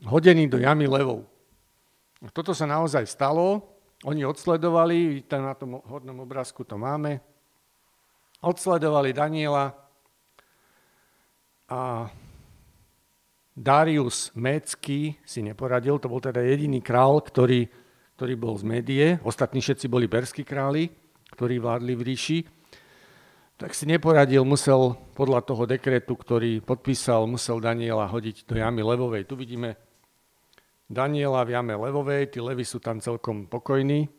hodený 0.02 0.50
do 0.50 0.58
jamy 0.58 0.90
levou. 0.90 1.26
Toto 2.30 2.54
sa 2.54 2.70
naozaj 2.70 3.06
stalo. 3.06 3.71
Oni 4.02 4.26
odsledovali, 4.26 5.22
tam 5.30 5.46
na 5.46 5.54
tom 5.54 5.78
hodnom 5.86 6.26
obrázku 6.26 6.66
to 6.66 6.74
máme, 6.74 7.22
odsledovali 8.42 9.14
Daniela 9.14 9.70
a 11.70 12.10
Darius 13.54 14.34
Mécky 14.34 15.14
si 15.22 15.38
neporadil, 15.46 16.02
to 16.02 16.10
bol 16.10 16.18
teda 16.18 16.42
jediný 16.42 16.82
král, 16.82 17.22
ktorý, 17.22 17.70
ktorý 18.18 18.34
bol 18.34 18.58
z 18.58 18.64
médie, 18.66 19.04
ostatní 19.22 19.62
všetci 19.62 19.86
boli 19.86 20.10
perskí 20.10 20.42
králi, 20.42 20.90
ktorí 21.38 21.62
vládli 21.62 21.94
v 21.94 22.02
ríši, 22.02 22.38
tak 23.54 23.70
si 23.78 23.86
neporadil, 23.86 24.42
musel 24.42 24.98
podľa 25.14 25.46
toho 25.46 25.62
dekretu, 25.62 26.18
ktorý 26.18 26.58
podpísal, 26.58 27.30
musel 27.30 27.62
Daniela 27.62 28.10
hodiť 28.10 28.50
do 28.50 28.58
jamy 28.58 28.82
levovej. 28.82 29.30
Tu 29.30 29.38
vidíme 29.38 29.78
Daniela 30.92 31.40
v 31.48 31.56
jame 31.56 31.72
levovej, 31.72 32.28
tí 32.28 32.38
levy 32.44 32.68
sú 32.68 32.76
tam 32.76 33.00
celkom 33.00 33.48
pokojní. 33.48 34.12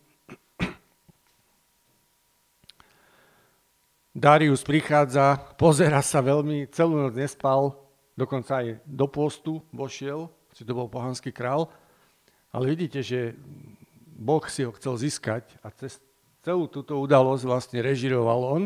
Darius 4.09 4.65
prichádza, 4.65 5.37
pozera 5.53 6.01
sa 6.01 6.25
veľmi, 6.25 6.65
celú 6.73 6.97
noc 6.97 7.13
nespal, 7.13 7.77
dokonca 8.17 8.65
aj 8.65 8.81
do 8.89 9.05
postu 9.05 9.61
vošiel, 9.69 10.33
si 10.49 10.65
to 10.65 10.73
bol 10.73 10.89
pohanský 10.89 11.29
král, 11.29 11.69
ale 12.49 12.73
vidíte, 12.73 13.05
že 13.05 13.37
Boh 14.17 14.41
si 14.49 14.65
ho 14.65 14.73
chcel 14.73 14.97
získať 14.97 15.45
a 15.61 15.69
cez 15.73 16.01
celú 16.41 16.65
túto 16.65 16.97
udalosť 16.97 17.43
vlastne 17.45 17.79
režiroval 17.85 18.41
on, 18.49 18.63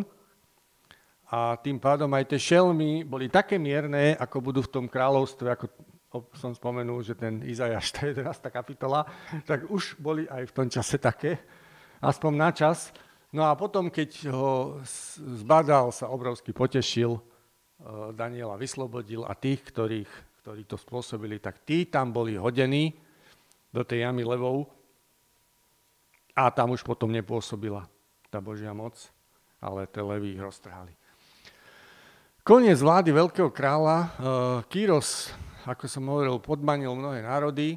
a 1.27 1.59
tým 1.59 1.75
pádom 1.75 2.07
aj 2.15 2.31
tie 2.31 2.39
šelmy 2.39 3.03
boli 3.03 3.27
také 3.27 3.59
mierne, 3.59 4.15
ako 4.15 4.39
budú 4.39 4.63
v 4.63 4.71
tom 4.71 4.85
kráľovstve, 4.87 5.47
ako 5.51 5.67
som 6.11 6.55
spomenul, 6.55 7.03
že 7.03 7.19
ten 7.19 7.43
Izajaš, 7.43 7.91
je 7.99 8.15
11. 8.15 8.47
kapitola, 8.47 9.03
tak 9.43 9.67
už 9.67 9.99
boli 9.99 10.23
aj 10.27 10.47
v 10.47 10.55
tom 10.55 10.67
čase 10.71 10.95
také, 10.97 11.39
aspoň 11.99 12.31
na 12.33 12.49
čas. 12.55 12.95
No 13.35 13.43
a 13.43 13.59
potom, 13.59 13.91
keď 13.91 14.31
ho 14.31 14.79
zbadal, 15.19 15.91
sa 15.91 16.07
obrovsky 16.07 16.55
potešil, 16.55 17.19
e, 17.19 17.21
Daniela 18.15 18.55
vyslobodil 18.55 19.27
a 19.27 19.35
tých, 19.35 19.67
ktorých, 19.67 20.11
ktorí 20.43 20.63
to 20.63 20.79
spôsobili, 20.79 21.43
tak 21.43 21.67
tí 21.67 21.91
tam 21.91 22.15
boli 22.15 22.39
hodení 22.39 22.95
do 23.75 23.83
tej 23.83 24.07
jamy 24.07 24.23
levou 24.23 24.71
a 26.31 26.47
tam 26.55 26.71
už 26.71 26.87
potom 26.87 27.11
nepôsobila 27.11 27.83
tá 28.31 28.39
Božia 28.39 28.71
moc, 28.71 28.95
ale 29.59 29.89
tie 29.91 29.99
levy 29.99 30.39
ich 30.39 30.41
roztrhali. 30.41 30.95
Koniec 32.47 32.79
vlády 32.79 33.11
veľkého 33.11 33.51
kráľa, 33.51 33.97
uh, 33.99 34.07
Kýros, 34.71 35.35
ako 35.67 35.85
som 35.91 36.07
hovoril, 36.07 36.39
podmanil 36.39 36.95
mnohé 36.95 37.21
národy. 37.21 37.75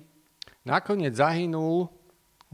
Nakoniec 0.62 1.18
zahynul 1.18 1.90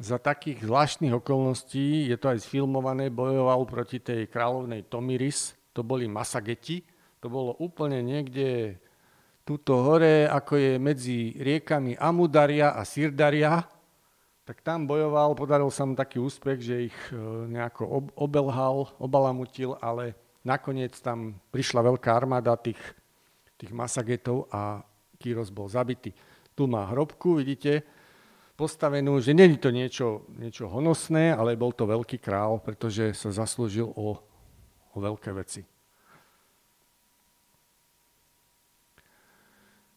za 0.00 0.16
takých 0.16 0.64
zvláštnych 0.64 1.12
okolností, 1.12 2.08
je 2.08 2.16
to 2.16 2.32
aj 2.32 2.44
sfilmované, 2.44 3.12
bojoval 3.12 3.68
proti 3.68 4.00
tej 4.00 4.28
kráľovnej 4.28 4.88
Tomiris, 4.88 5.52
to 5.76 5.84
boli 5.84 6.08
Masageti, 6.08 6.84
to 7.20 7.28
bolo 7.28 7.56
úplne 7.60 8.00
niekde 8.00 8.80
tuto 9.44 9.84
hore, 9.84 10.28
ako 10.28 10.56
je 10.56 10.72
medzi 10.76 11.18
riekami 11.38 11.96
Amudaria 11.96 12.72
a 12.76 12.82
Sirdaria, 12.84 13.64
tak 14.46 14.62
tam 14.62 14.88
bojoval, 14.88 15.34
podaril 15.34 15.70
sa 15.70 15.84
mu 15.84 15.98
taký 15.98 16.22
úspech, 16.22 16.58
že 16.62 16.76
ich 16.86 16.98
e, 17.10 17.18
nejako 17.50 18.14
obelhal, 18.14 18.94
obalamutil, 19.02 19.74
ale 19.82 20.14
Nakoniec 20.46 20.94
tam 21.02 21.34
prišla 21.50 21.82
veľká 21.82 22.06
armáda 22.14 22.54
tých, 22.54 22.78
tých 23.58 23.74
masagetov 23.74 24.46
a 24.54 24.78
Kýros 25.26 25.50
bol 25.50 25.66
zabitý. 25.66 26.14
Tu 26.54 26.70
má 26.70 26.86
hrobku, 26.86 27.42
vidíte, 27.42 27.82
postavenú, 28.54 29.18
že 29.18 29.34
není 29.34 29.58
to 29.58 29.74
niečo, 29.74 30.22
niečo 30.38 30.70
honosné, 30.70 31.34
ale 31.34 31.58
bol 31.58 31.74
to 31.74 31.82
veľký 31.82 32.22
král, 32.22 32.62
pretože 32.62 33.10
sa 33.18 33.34
zaslúžil 33.34 33.90
o, 33.90 34.22
o 34.94 34.96
veľké 35.02 35.34
veci. 35.34 35.66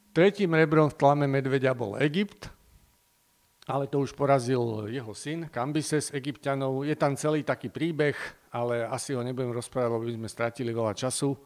Tretím 0.10 0.58
rebrom 0.58 0.90
v 0.90 0.98
tlame 0.98 1.30
medveďa 1.30 1.78
bol 1.78 1.94
Egypt, 2.02 2.50
ale 3.70 3.86
to 3.86 4.02
už 4.02 4.18
porazil 4.18 4.90
jeho 4.90 5.14
syn, 5.14 5.46
Kambises 5.54 6.10
egyptianov. 6.10 6.82
Je 6.82 6.98
tam 6.98 7.14
celý 7.14 7.46
taký 7.46 7.70
príbeh, 7.70 8.18
ale 8.50 8.82
asi 8.90 9.14
ho 9.14 9.22
nebudem 9.22 9.54
rozprávať, 9.54 9.94
lebo 9.94 10.10
by 10.10 10.18
sme 10.18 10.30
stratili 10.34 10.74
veľa 10.74 10.98
času. 10.98 11.38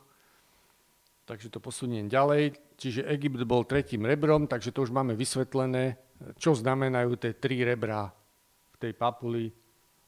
Takže 1.28 1.52
to 1.52 1.60
posuniem 1.60 2.08
ďalej. 2.08 2.56
Čiže 2.84 3.08
Egypt 3.16 3.48
bol 3.48 3.64
tretím 3.64 4.04
rebrom, 4.04 4.44
takže 4.44 4.76
to 4.76 4.84
už 4.84 4.92
máme 4.92 5.16
vysvetlené, 5.16 5.96
čo 6.36 6.52
znamenajú 6.52 7.16
tie 7.16 7.32
tri 7.32 7.64
rebra 7.64 8.12
v 8.12 8.76
tej 8.76 8.92
papuli 8.92 9.48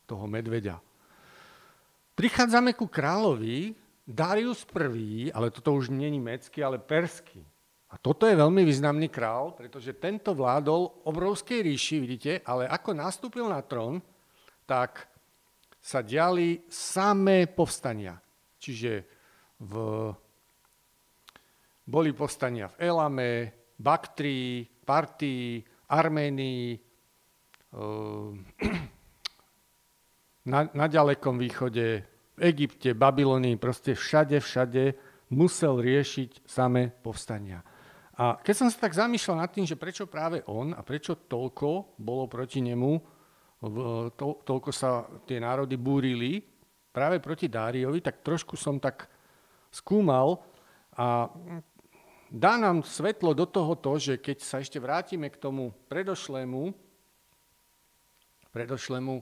toho 0.03 0.27
medveďa. 0.27 0.75
Prichádzame 2.19 2.75
ku 2.75 2.91
kráľovi 2.91 3.71
Darius 4.03 4.67
I, 4.67 5.31
ale 5.31 5.55
toto 5.55 5.71
už 5.71 5.87
nie 5.87 6.11
je 6.11 6.15
nemecký, 6.19 6.59
ale 6.67 6.83
perský. 6.83 7.39
A 7.87 7.95
toto 7.95 8.27
je 8.27 8.35
veľmi 8.35 8.67
významný 8.67 9.07
král, 9.07 9.55
pretože 9.55 9.95
tento 9.95 10.35
vládol 10.35 11.07
obrovskej 11.07 11.63
ríši, 11.63 12.03
vidíte, 12.03 12.43
ale 12.43 12.67
ako 12.67 12.91
nastúpil 12.91 13.47
na 13.47 13.63
trón, 13.63 14.03
tak 14.67 15.07
sa 15.79 16.03
diali 16.03 16.67
samé 16.67 17.47
povstania. 17.47 18.19
Čiže 18.59 18.91
v, 19.63 19.73
boli 21.85 22.11
povstania 22.11 22.67
v 22.73 22.75
Elame, 22.81 23.31
Baktrii, 23.77 24.65
Partii, 24.65 25.61
Arménii, 25.93 26.65
eh, 26.73 28.31
na, 30.51 30.59
na 30.73 30.85
ďalekom 30.89 31.37
východe, 31.37 32.05
v 32.35 32.41
Egypte, 32.51 32.91
Babylonii, 32.91 33.55
proste 33.55 33.95
všade, 33.95 34.43
všade 34.43 34.83
musel 35.31 35.79
riešiť 35.79 36.43
samé 36.43 36.91
povstania. 36.91 37.63
A 38.15 38.39
keď 38.39 38.55
som 38.55 38.67
sa 38.71 38.87
tak 38.87 38.95
zamýšľal 38.95 39.43
nad 39.43 39.51
tým, 39.51 39.67
že 39.67 39.79
prečo 39.79 40.07
práve 40.07 40.43
on 40.47 40.71
a 40.71 40.83
prečo 40.83 41.27
toľko 41.27 41.99
bolo 41.99 42.27
proti 42.27 42.63
nemu, 42.63 42.91
to, 44.15 44.43
toľko 44.43 44.71
sa 44.71 45.03
tie 45.23 45.39
národy 45.39 45.75
búrili 45.75 46.43
práve 46.91 47.19
proti 47.19 47.51
Dáriovi, 47.51 47.99
tak 47.99 48.23
trošku 48.23 48.55
som 48.55 48.79
tak 48.79 49.07
skúmal 49.67 50.39
a 50.95 51.27
dá 52.31 52.57
nám 52.57 52.81
svetlo 52.85 53.33
do 53.33 53.45
toho 53.45 53.73
to, 53.77 53.97
že 53.99 54.13
keď 54.17 54.37
sa 54.41 54.61
ešte 54.61 54.81
vrátime 54.81 55.29
k 55.29 55.41
tomu 55.41 55.73
predošlému, 55.91 56.73
predošlému 58.49 59.13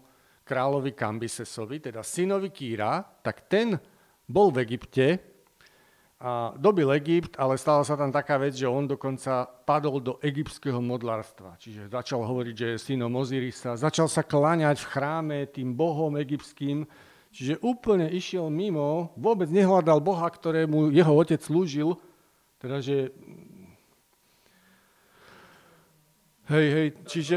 kráľovi 0.44 0.92
Kambisesovi, 0.92 1.80
teda 1.80 2.04
synovi 2.04 2.52
Kýra, 2.52 3.02
tak 3.24 3.48
ten 3.48 3.80
bol 4.28 4.52
v 4.52 4.68
Egypte. 4.68 5.34
A 6.24 6.56
dobil 6.56 6.88
Egypt, 7.04 7.36
ale 7.36 7.60
stala 7.60 7.84
sa 7.84 8.00
tam 8.00 8.08
taká 8.08 8.40
vec, 8.40 8.56
že 8.56 8.64
on 8.64 8.88
dokonca 8.88 9.44
padol 9.44 10.00
do 10.00 10.14
egyptského 10.24 10.80
modlárstva. 10.80 11.60
Čiže 11.60 11.92
začal 11.92 12.24
hovoriť, 12.24 12.56
že 12.56 12.68
je 12.72 12.78
synom 12.80 13.12
Ozirisa, 13.20 13.76
začal 13.76 14.08
sa 14.08 14.24
kláňať 14.24 14.88
v 14.88 14.88
chráme 14.88 15.38
tým 15.52 15.76
bohom 15.76 16.16
egyptským, 16.16 16.88
čiže 17.28 17.60
úplne 17.60 18.08
išiel 18.08 18.48
mimo, 18.48 19.12
vôbec 19.20 19.52
nehľadal 19.52 20.00
Boha, 20.00 20.32
ktorému 20.32 20.96
jeho 20.96 21.12
otec 21.12 21.44
slúžil, 21.44 22.00
teda 22.64 22.80
že... 22.80 23.12
Hej, 26.48 26.68
hej, 26.72 26.88
čiže 27.08 27.36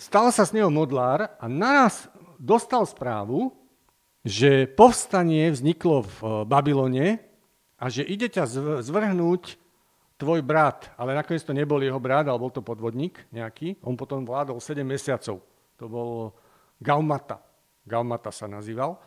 stal 0.00 0.32
sa 0.32 0.48
z 0.48 0.56
neho 0.56 0.72
modlár 0.72 1.36
a 1.36 1.44
naraz 1.44 2.08
dostal 2.40 2.88
správu, 2.88 3.52
že 4.24 4.64
povstanie 4.64 5.52
vzniklo 5.52 6.04
v 6.08 6.16
Babylone, 6.48 7.28
a 7.78 7.84
že 7.86 8.02
ide 8.02 8.26
ťa 8.26 8.44
zvrhnúť 8.82 9.54
tvoj 10.18 10.42
brat, 10.42 10.90
ale 10.98 11.14
nakoniec 11.14 11.46
to 11.46 11.54
nebol 11.54 11.78
jeho 11.78 12.02
brat, 12.02 12.26
ale 12.26 12.42
bol 12.42 12.50
to 12.50 12.58
podvodník 12.58 13.22
nejaký. 13.30 13.78
On 13.86 13.94
potom 13.94 14.26
vládol 14.26 14.58
7 14.58 14.82
mesiacov. 14.82 15.38
To 15.78 15.84
bol 15.86 16.34
Gaumata. 16.82 17.38
Gaumata 17.86 18.34
sa 18.34 18.50
nazýval. 18.50 18.98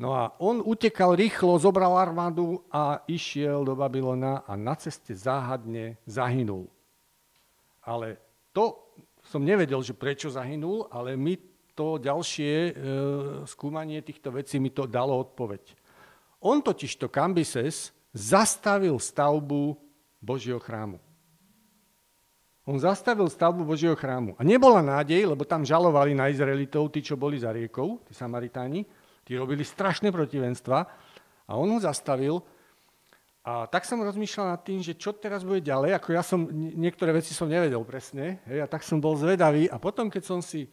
No 0.00 0.16
a 0.16 0.32
on 0.40 0.64
utekal 0.64 1.12
rýchlo, 1.12 1.60
zobral 1.60 1.92
armádu 1.92 2.64
a 2.72 3.04
išiel 3.04 3.68
do 3.68 3.76
Babylona 3.76 4.48
a 4.48 4.56
na 4.56 4.72
ceste 4.72 5.12
záhadne 5.12 6.00
zahynul. 6.08 6.72
Ale 7.84 8.16
to 8.56 8.80
som 9.20 9.44
nevedel, 9.44 9.84
že 9.84 9.92
prečo 9.92 10.32
zahynul, 10.32 10.88
ale 10.88 11.20
mi 11.20 11.36
to 11.76 12.00
ďalšie 12.00 12.52
e, 12.52 12.72
skúmanie 13.44 14.00
týchto 14.00 14.32
vecí 14.32 14.56
mi 14.56 14.72
to 14.72 14.88
dalo 14.88 15.20
odpoveď. 15.20 15.76
On 16.48 16.64
totiž 16.64 16.96
to 16.96 17.12
Kambises 17.12 17.92
zastavil 18.16 18.96
stavbu 18.96 19.76
Božieho 20.16 20.56
chrámu. 20.64 20.96
On 22.64 22.80
zastavil 22.80 23.28
stavbu 23.28 23.68
Božieho 23.68 23.96
chrámu. 23.96 24.32
A 24.40 24.42
nebola 24.48 24.80
nádej, 24.80 25.28
lebo 25.28 25.44
tam 25.44 25.60
žalovali 25.60 26.16
na 26.16 26.32
Izraelitov, 26.32 26.88
tí, 26.88 27.04
čo 27.04 27.20
boli 27.20 27.36
za 27.36 27.52
riekou, 27.52 28.00
tí 28.08 28.16
Samaritáni, 28.16 28.88
tí 29.30 29.38
robili 29.38 29.62
strašné 29.62 30.10
protivenstva 30.10 30.90
a 31.46 31.54
on 31.54 31.70
ho 31.70 31.78
zastavil. 31.78 32.42
A 33.46 33.70
tak 33.70 33.86
som 33.86 34.02
rozmýšľal 34.02 34.58
nad 34.58 34.60
tým, 34.66 34.82
že 34.82 34.98
čo 34.98 35.14
teraz 35.14 35.46
bude 35.46 35.62
ďalej, 35.62 35.94
ako 35.94 36.08
ja 36.10 36.26
som, 36.26 36.50
niektoré 36.50 37.14
veci 37.14 37.30
som 37.30 37.46
nevedel 37.46 37.78
presne, 37.86 38.42
hej, 38.50 38.58
a 38.58 38.66
tak 38.66 38.82
som 38.82 38.98
bol 38.98 39.14
zvedavý 39.14 39.70
a 39.70 39.78
potom, 39.78 40.10
keď 40.10 40.22
som 40.26 40.42
si 40.42 40.66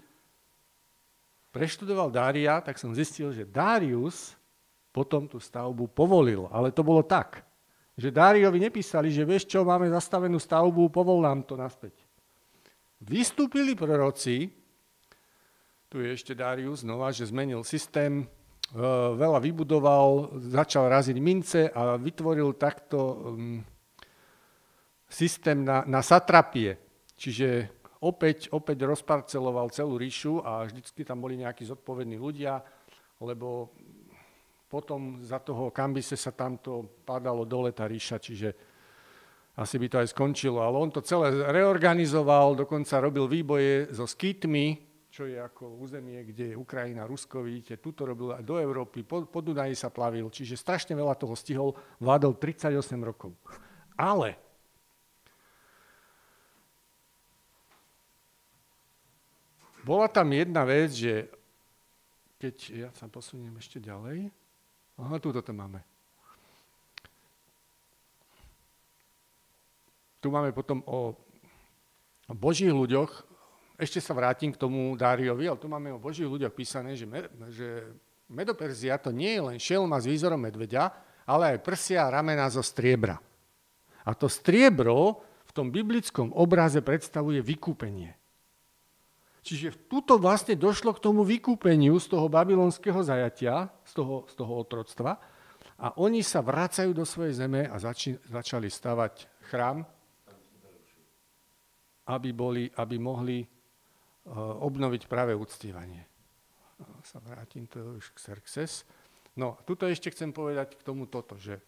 preštudoval 1.53 2.09
Dária, 2.09 2.57
tak 2.65 2.81
som 2.81 2.97
zistil, 2.97 3.29
že 3.29 3.45
Darius 3.45 4.33
potom 4.89 5.29
tú 5.29 5.37
stavbu 5.37 5.93
povolil. 5.93 6.49
Ale 6.49 6.73
to 6.73 6.81
bolo 6.81 7.05
tak, 7.05 7.45
že 7.93 8.09
Dáriovi 8.09 8.57
nepísali, 8.57 9.13
že 9.13 9.21
vieš 9.21 9.45
čo, 9.45 9.61
máme 9.61 9.85
zastavenú 9.93 10.41
stavbu, 10.41 10.89
povol 10.89 11.21
nám 11.21 11.45
to 11.45 11.53
naspäť. 11.53 11.93
Vystúpili 13.05 13.77
proroci 13.77 14.49
Tu 15.87 16.03
je 16.03 16.09
ešte 16.11 16.35
Darius 16.35 16.83
znova, 16.83 17.15
že 17.15 17.29
zmenil 17.29 17.63
systém, 17.63 18.27
veľa 19.15 19.39
vybudoval, 19.39 20.35
začal 20.51 20.91
raziť 20.91 21.17
mince 21.23 21.71
a 21.71 21.95
vytvoril 21.95 22.59
takto 22.59 22.99
um, 22.99 23.63
systém 25.07 25.63
na, 25.63 25.87
na 25.87 26.03
satrapie. 26.03 26.75
Čiže 27.15 27.71
opäť, 28.03 28.51
opäť 28.51 28.83
rozparceloval 28.83 29.71
celú 29.71 29.95
ríšu 29.95 30.43
a 30.43 30.67
vždycky 30.67 31.07
tam 31.07 31.23
boli 31.23 31.39
nejakí 31.39 31.63
zodpovední 31.63 32.19
ľudia, 32.19 32.59
lebo 33.23 33.71
potom 34.67 35.23
za 35.23 35.39
toho 35.39 35.71
Kambise 35.71 36.19
sa 36.19 36.35
tamto 36.35 36.99
padalo 37.07 37.47
dole 37.47 37.71
tá 37.71 37.87
ríša, 37.87 38.19
čiže 38.19 38.51
asi 39.57 39.79
by 39.79 39.87
to 39.87 39.97
aj 40.03 40.11
skončilo. 40.11 40.59
Ale 40.59 40.75
on 40.75 40.91
to 40.91 40.99
celé 41.01 41.31
reorganizoval, 41.49 42.53
dokonca 42.53 42.99
robil 42.99 43.31
výboje 43.31 43.89
so 43.95 44.03
skýtmi, 44.03 44.86
čo 45.17 45.25
je 45.25 45.33
ako 45.41 45.81
územie, 45.81 46.21
kde 46.29 46.53
je 46.53 46.61
Ukrajina, 46.61 47.09
Rusko, 47.09 47.41
vidíte, 47.41 47.81
tuto 47.81 48.05
robil 48.05 48.37
aj 48.37 48.45
do 48.45 48.61
Európy, 48.61 49.01
po, 49.01 49.25
po 49.25 49.41
Dunaji 49.41 49.73
sa 49.73 49.89
plavil, 49.89 50.29
čiže 50.29 50.53
strašne 50.53 50.93
veľa 50.93 51.17
toho 51.17 51.33
stihol, 51.33 51.73
vládol 51.97 52.37
38 52.37 52.77
rokov. 53.01 53.33
Ale 53.97 54.37
bola 59.81 60.05
tam 60.05 60.29
jedna 60.37 60.61
vec, 60.69 60.93
že 60.93 61.33
keď 62.37 62.55
ja 62.69 62.89
sa 62.93 63.09
posuniem 63.09 63.57
ešte 63.57 63.81
ďalej, 63.81 64.29
aha, 65.01 65.17
túto 65.17 65.41
to 65.41 65.49
máme. 65.49 65.81
Tu 70.21 70.29
máme 70.29 70.53
potom 70.53 70.85
o 70.85 71.17
Božích 72.29 72.69
ľuďoch, 72.69 73.36
ešte 73.77 74.01
sa 74.01 74.17
vrátim 74.17 74.49
k 74.49 74.57
tomu 74.57 74.97
Dáriovi, 74.97 75.45
ale 75.45 75.61
tu 75.61 75.69
máme 75.69 75.93
o 75.93 76.01
Božích 76.01 76.25
ľuďoch 76.25 76.51
písané, 76.51 76.97
že, 76.97 77.05
že 77.53 77.93
Medoperzia 78.27 78.99
to 78.99 79.15
nie 79.15 79.39
je 79.39 79.41
len 79.41 79.57
šelma 79.61 80.01
s 80.03 80.09
výzorom 80.09 80.41
medveďa, 80.41 80.91
ale 81.23 81.55
aj 81.55 81.63
prsia 81.63 82.09
a 82.09 82.11
ramena 82.11 82.51
zo 82.51 82.59
striebra. 82.59 83.15
A 84.03 84.11
to 84.11 84.27
striebro 84.27 85.23
v 85.47 85.51
tom 85.55 85.71
biblickom 85.71 86.35
obraze 86.35 86.83
predstavuje 86.83 87.39
vykúpenie. 87.39 88.17
Čiže 89.47 89.87
tuto 89.87 90.19
vlastne 90.19 90.59
došlo 90.59 90.91
k 90.91 91.03
tomu 91.03 91.23
vykúpeniu 91.23 91.95
z 92.03 92.11
toho 92.11 92.27
babylonského 92.27 92.99
zajatia, 92.99 93.71
z 93.87 93.91
toho, 93.95 94.27
z 94.27 94.33
toho 94.35 94.53
otroctva, 94.59 95.15
a 95.77 95.93
oni 96.01 96.25
sa 96.25 96.41
vracajú 96.41 96.89
do 96.89 97.05
svojej 97.05 97.37
zeme 97.37 97.69
a 97.69 97.77
zači, 97.77 98.17
začali 98.25 98.65
stavať 98.65 99.45
chrám, 99.47 99.85
aby, 102.09 102.29
boli, 102.33 102.65
aby 102.75 102.95
mohli 102.97 103.45
obnoviť 104.35 105.07
práve 105.07 105.31
uctievanie. 105.31 106.03
Sa 107.01 107.23
vrátim 107.23 107.65
to 107.65 107.97
už 107.97 108.11
k 108.13 108.17
Xerxes. 108.19 108.83
No, 109.37 109.57
tuto 109.63 109.87
ešte 109.87 110.11
chcem 110.11 110.33
povedať 110.33 110.75
k 110.77 110.85
tomu 110.85 111.07
toto, 111.07 111.37
že, 111.37 111.61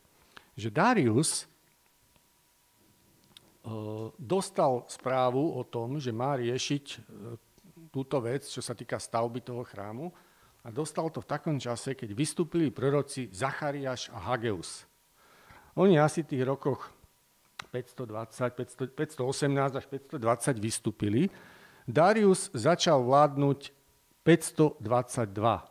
že 0.58 0.70
Darius 0.74 1.46
uh, 3.64 4.10
dostal 4.18 4.86
správu 4.90 5.58
o 5.58 5.64
tom, 5.66 6.02
že 6.02 6.12
má 6.14 6.38
riešiť 6.38 6.86
túto 7.90 8.22
vec, 8.22 8.46
čo 8.46 8.62
sa 8.62 8.78
týka 8.78 9.02
stavby 9.02 9.42
toho 9.42 9.66
chrámu 9.66 10.14
a 10.64 10.68
dostal 10.70 11.10
to 11.10 11.24
v 11.24 11.30
takom 11.30 11.58
čase, 11.58 11.96
keď 11.96 12.14
vystúpili 12.14 12.70
proroci 12.70 13.32
Zachariáš 13.32 14.12
a 14.14 14.20
Hageus. 14.30 14.86
Oni 15.80 15.96
asi 15.96 16.22
v 16.26 16.36
tých 16.36 16.44
rokoch 16.44 16.92
520, 17.72 18.92
500, 18.92 18.98
518 18.98 19.80
až 19.80 19.86
520 20.20 20.58
vystúpili 20.60 21.30
Darius 21.88 22.50
začal 22.52 23.04
vládnuť 23.04 23.72
522. 24.24 25.70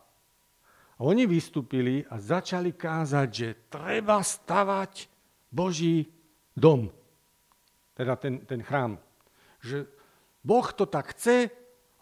Oni 0.99 1.31
vystúpili 1.31 2.03
a 2.11 2.19
začali 2.19 2.75
kázať, 2.75 3.29
že 3.31 3.49
treba 3.71 4.19
stavať 4.19 5.07
Boží 5.47 6.11
dom, 6.59 6.91
teda 7.95 8.19
ten, 8.19 8.43
ten 8.43 8.61
chrám. 8.67 8.99
Že 9.63 9.87
Boh 10.43 10.67
to 10.75 10.91
tak 10.91 11.15
chce 11.15 11.51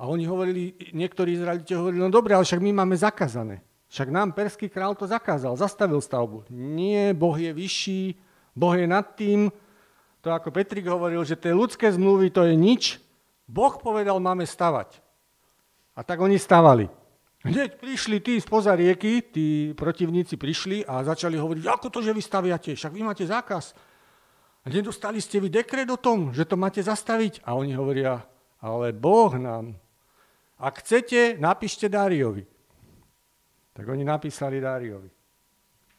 a 0.01 0.09
oni 0.09 0.25
hovorili, 0.25 0.73
niektorí 0.97 1.37
Izraelite 1.37 1.77
hovorili, 1.77 2.01
no 2.01 2.09
dobre, 2.09 2.33
ale 2.33 2.49
však 2.49 2.61
my 2.65 2.73
máme 2.73 2.97
zakázané. 2.97 3.61
Však 3.87 4.09
nám 4.11 4.33
perský 4.33 4.69
král 4.69 4.97
to 4.97 5.07
zakázal, 5.07 5.57
zastavil 5.57 6.01
stavbu. 6.01 6.49
Nie, 6.51 7.15
Boh 7.15 7.37
je 7.37 7.53
vyšší, 7.53 8.03
Boh 8.57 8.75
je 8.75 8.87
nad 8.89 9.07
tým. 9.15 9.53
To 10.25 10.33
ako 10.33 10.51
Petrik 10.51 10.89
hovoril, 10.89 11.23
že 11.23 11.39
tie 11.39 11.55
ľudské 11.55 11.93
zmluvy 11.93 12.33
to 12.33 12.43
je 12.49 12.57
nič, 12.57 12.99
Boh 13.47 13.75
povedal, 13.79 14.19
máme 14.19 14.43
stavať. 14.43 14.99
A 15.97 16.03
tak 16.03 16.19
oni 16.21 16.37
stavali. 16.37 16.91
Hneď 17.47 17.79
prišli 17.79 18.19
tí 18.19 18.35
spoza 18.43 18.75
rieky, 18.75 19.23
tí 19.31 19.71
protivníci 19.79 20.35
prišli 20.35 20.83
a 20.83 21.07
začali 21.07 21.39
hovoriť, 21.39 21.65
ako 21.71 21.87
to, 21.95 22.03
že 22.03 22.11
vy 22.11 22.23
staviate, 22.23 22.75
však 22.75 22.91
vy 22.91 23.07
máte 23.07 23.23
zákaz. 23.23 23.71
A 24.67 24.67
nedostali 24.67 25.23
ste 25.23 25.39
vy 25.39 25.47
dekret 25.47 25.87
o 25.87 25.95
tom, 25.95 26.35
že 26.35 26.43
to 26.43 26.59
máte 26.59 26.83
zastaviť? 26.83 27.47
A 27.47 27.55
oni 27.55 27.71
hovoria, 27.79 28.19
ale 28.59 28.91
Boh 28.91 29.31
nám. 29.39 29.79
Ak 30.59 30.83
chcete, 30.83 31.39
napíšte 31.39 31.87
Dáriovi. 31.87 32.43
Tak 33.71 33.87
oni 33.87 34.03
napísali 34.03 34.59
Dáriovi. 34.59 35.07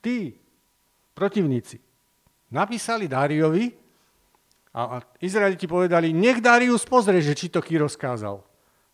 Tí, 0.03 0.35
protivníci, 1.15 1.79
napísali 2.51 3.07
Dáriovi 3.07 3.86
a 4.77 5.01
Izraeliti 5.17 5.65
povedali, 5.65 6.13
nech 6.13 6.37
Darius 6.37 6.85
pozrie, 6.85 7.17
že 7.17 7.33
či 7.33 7.49
to 7.49 7.65
Kyros 7.65 7.97
kázal. 7.97 8.45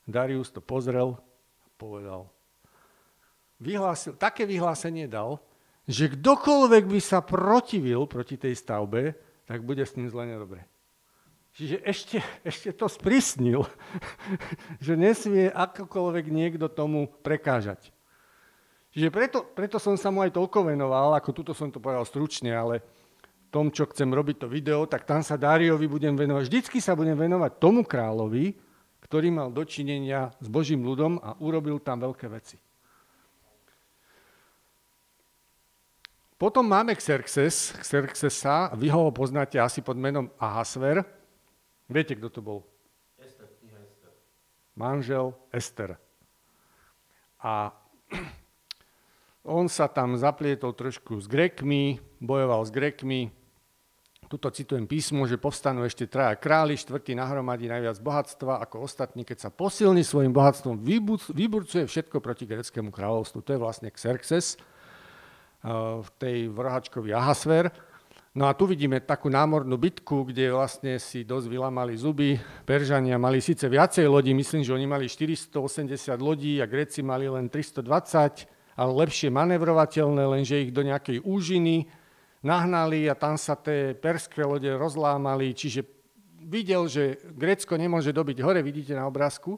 Darius 0.07 0.47
to 0.47 0.63
pozrel 0.63 1.19
a 1.59 1.67
povedal. 1.75 2.31
Vyhlásil, 3.59 4.15
také 4.15 4.47
vyhlásenie 4.47 5.11
dal, 5.11 5.43
že 5.84 6.15
kdokoľvek 6.15 6.88
by 6.88 6.99
sa 7.03 7.19
protivil 7.19 8.07
proti 8.07 8.39
tej 8.39 8.55
stavbe, 8.55 9.11
tak 9.43 9.67
bude 9.67 9.84
s 9.84 9.99
ním 9.99 10.07
zle 10.07 10.23
nedobre. 10.23 10.63
Čiže 11.53 11.77
ešte, 11.84 12.17
ešte 12.47 12.69
to 12.73 12.88
sprísnil, 12.88 13.67
že 14.86 14.95
nesmie 14.95 15.51
akokoľvek 15.51 16.25
niekto 16.31 16.71
tomu 16.71 17.11
prekážať. 17.21 17.91
Čiže 18.95 19.09
preto, 19.11 19.43
preto 19.51 19.77
som 19.84 19.99
sa 19.99 20.13
mu 20.13 20.23
aj 20.23 20.31
toľko 20.31 20.71
venoval, 20.71 21.17
ako 21.17 21.29
tuto 21.36 21.51
som 21.51 21.67
to 21.67 21.84
povedal 21.84 22.07
stručne, 22.07 22.55
ale 22.55 22.79
tom, 23.54 23.70
čo 23.70 23.86
chcem 23.86 24.10
robiť 24.10 24.41
to 24.41 24.47
video, 24.49 24.89
tak 24.89 25.06
tam 25.06 25.22
sa 25.22 25.38
Dáriovi 25.38 25.86
budem 25.86 26.18
venovať. 26.18 26.49
Vždycky 26.49 26.82
sa 26.82 26.97
budem 26.97 27.14
venovať 27.14 27.62
tomu 27.62 27.86
kráľovi, 27.86 28.58
ktorý 29.06 29.30
mal 29.30 29.54
dočinenia 29.54 30.34
s 30.41 30.49
Božím 30.49 30.82
ľudom 30.82 31.22
a 31.22 31.38
urobil 31.38 31.78
tam 31.78 32.01
veľké 32.01 32.26
veci. 32.34 32.58
Potom 36.41 36.66
máme 36.66 36.97
Xerxes, 36.97 37.78
Xerxesa, 37.78 38.74
vy 38.74 38.89
ho 38.89 39.14
poznáte 39.14 39.62
asi 39.62 39.86
pod 39.86 39.95
menom 39.95 40.28
Ahasver. 40.41 41.06
Viete, 41.86 42.18
kto 42.18 42.28
to 42.34 42.41
bol? 42.41 42.60
Ester, 43.22 43.47
Ester. 43.70 44.12
Manžel 44.74 45.32
Ester. 45.54 45.95
A 47.38 47.72
on 49.56 49.70
sa 49.70 49.86
tam 49.88 50.18
zaplietol 50.18 50.74
trošku 50.74 51.22
s 51.22 51.30
Grekmi, 51.30 52.01
bojoval 52.18 52.66
s 52.66 52.74
Grekmi, 52.74 53.42
tuto 54.34 54.49
citujem 54.49 54.89
písmo, 54.89 55.29
že 55.29 55.37
povstanú 55.37 55.86
ešte 55.86 56.09
traja 56.09 56.33
králi, 56.33 56.74
štvrtý 56.74 57.13
nahromadí 57.13 57.70
najviac 57.70 58.01
bohatstva 58.01 58.66
ako 58.66 58.89
ostatní, 58.89 59.21
keď 59.21 59.45
sa 59.45 59.49
posilní 59.53 60.01
svojim 60.01 60.33
bohatstvom, 60.33 60.82
vyburcuje 61.29 61.86
všetko 61.86 62.17
proti 62.17 62.49
greckému 62.49 62.89
kráľovstvu. 62.89 63.45
To 63.45 63.53
je 63.53 63.62
vlastne 63.62 63.93
Xerxes 63.93 64.58
eh, 64.58 65.70
v 66.01 66.09
tej 66.17 66.49
vrhačkovi 66.49 67.13
Ahasver. 67.13 67.70
No 68.33 68.49
a 68.49 68.58
tu 68.58 68.66
vidíme 68.66 68.97
takú 69.05 69.29
námornú 69.29 69.78
bitku, 69.78 70.25
kde 70.25 70.49
vlastne 70.49 70.97
si 70.97 71.21
dosť 71.21 71.53
vylamali 71.53 71.93
zuby. 71.93 72.33
Peržania 72.66 73.21
mali 73.21 73.37
síce 73.37 73.70
viacej 73.70 74.09
lodí, 74.09 74.33
myslím, 74.33 74.66
že 74.66 74.74
oni 74.74 74.89
mali 74.89 75.05
480 75.05 75.93
lodí 76.17 76.58
a 76.58 76.66
Gréci 76.66 77.05
mali 77.05 77.29
len 77.29 77.45
320, 77.53 78.49
ale 78.82 78.91
lepšie 78.97 79.29
manevrovateľné, 79.29 80.25
lenže 80.25 80.66
ich 80.66 80.74
do 80.74 80.82
nejakej 80.82 81.21
úžiny 81.21 81.86
nahnali 82.43 83.07
a 83.07 83.15
tam 83.15 83.39
sa 83.39 83.55
tie 83.55 83.95
perské 83.95 84.43
lode 84.43 84.67
rozlámali, 84.75 85.55
čiže 85.55 85.87
videl, 86.43 86.91
že 86.91 87.24
Grécko 87.32 87.79
nemôže 87.79 88.11
dobiť 88.11 88.37
hore, 88.43 88.59
vidíte 88.59 88.93
na 88.93 89.07
obrázku, 89.07 89.55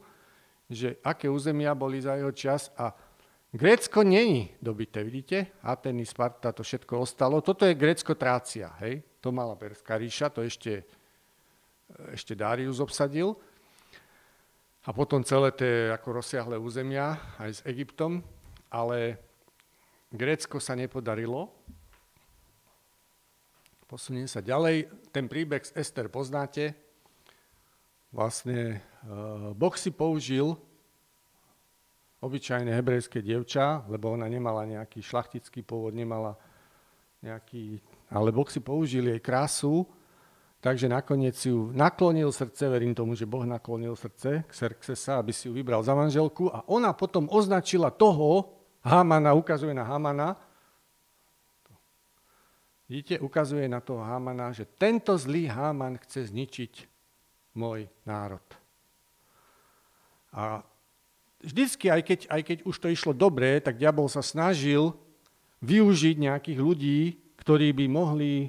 že 0.70 1.02
aké 1.02 1.26
územia 1.26 1.74
boli 1.74 1.98
za 2.02 2.14
jeho 2.16 2.30
čas 2.32 2.70
a 2.78 2.94
Grécko 3.56 4.04
není 4.04 4.52
dobité, 4.60 5.00
vidíte? 5.00 5.56
Ateny, 5.64 6.04
Sparta, 6.04 6.52
to 6.52 6.60
všetko 6.60 7.00
ostalo. 7.00 7.40
Toto 7.40 7.64
je 7.64 7.72
Grécko-Trácia, 7.72 8.68
hej? 8.84 9.00
To 9.24 9.32
mala 9.32 9.56
Perská 9.56 9.96
ríša, 9.96 10.28
to 10.28 10.44
ešte, 10.44 10.84
ešte 12.12 12.36
Darius 12.36 12.84
obsadil. 12.84 13.32
A 14.84 14.92
potom 14.92 15.24
celé 15.24 15.56
tie 15.56 15.88
ako 15.88 16.20
rozsiahle 16.20 16.60
územia 16.60 17.16
aj 17.40 17.50
s 17.50 17.62
Egyptom. 17.64 18.20
Ale 18.68 19.24
Grécko 20.12 20.60
sa 20.60 20.76
nepodarilo, 20.76 21.48
Posuniem 23.96 24.28
sa 24.28 24.44
ďalej. 24.44 24.92
Ten 25.16 25.32
príbeh 25.32 25.64
z 25.64 25.72
Ester 25.80 26.12
poznáte. 26.12 26.76
Vlastne 28.12 28.84
uh, 29.08 29.56
Boh 29.56 29.72
si 29.80 29.88
použil 29.88 30.52
obyčajné 32.20 32.76
hebrejské 32.76 33.24
dievča, 33.24 33.88
lebo 33.88 34.12
ona 34.12 34.28
nemala 34.28 34.68
nejaký 34.68 35.00
šlachtický 35.00 35.64
pôvod, 35.64 35.96
nemala 35.96 36.36
nejaký... 37.24 37.80
Ale 38.12 38.36
Boh 38.36 38.52
si 38.52 38.60
použil 38.60 39.08
jej 39.16 39.22
krásu, 39.24 39.88
takže 40.60 40.92
nakoniec 40.92 41.40
ju 41.40 41.72
naklonil 41.72 42.36
srdce, 42.36 42.68
verím 42.68 42.92
tomu, 42.92 43.16
že 43.16 43.24
Boh 43.24 43.48
naklonil 43.48 43.96
srdce 43.96 44.44
k 44.44 44.52
Xerxesa, 44.52 45.24
aby 45.24 45.32
si 45.32 45.48
ju 45.48 45.56
vybral 45.56 45.80
za 45.88 45.96
manželku 45.96 46.52
a 46.52 46.68
ona 46.68 46.92
potom 46.92 47.32
označila 47.32 47.96
toho, 47.96 48.60
Hamana, 48.84 49.32
ukazuje 49.32 49.72
na 49.72 49.88
Hamana, 49.88 50.36
Vidíte, 52.86 53.18
ukazuje 53.18 53.66
na 53.66 53.82
toho 53.82 54.06
Hamana, 54.06 54.54
že 54.54 54.70
tento 54.78 55.18
zlý 55.18 55.50
Haman 55.50 55.98
chce 56.06 56.30
zničiť 56.30 56.74
môj 57.58 57.90
národ. 58.06 58.46
A 60.30 60.62
vždycky, 61.42 61.90
aj 61.90 62.02
keď, 62.06 62.20
aj 62.30 62.42
keď 62.46 62.58
už 62.62 62.76
to 62.78 62.88
išlo 62.94 63.18
dobre, 63.18 63.58
tak 63.58 63.82
diabol 63.82 64.06
sa 64.06 64.22
snažil 64.22 64.94
využiť 65.66 66.16
nejakých 66.22 66.60
ľudí, 66.62 67.00
ktorí 67.42 67.74
by 67.74 67.86
mohli 67.90 68.34
e, 68.46 68.48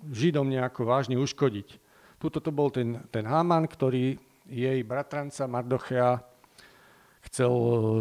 Židom 0.00 0.48
nejako 0.48 0.88
vážne 0.88 1.14
uškodiť. 1.20 1.76
Tuto 2.18 2.40
to 2.40 2.50
bol 2.50 2.72
ten, 2.72 2.98
ten 3.14 3.28
Haman, 3.28 3.68
ktorý 3.68 4.16
jej 4.48 4.80
bratranca 4.82 5.46
Mardochea 5.46 6.24
chcel 7.30 7.52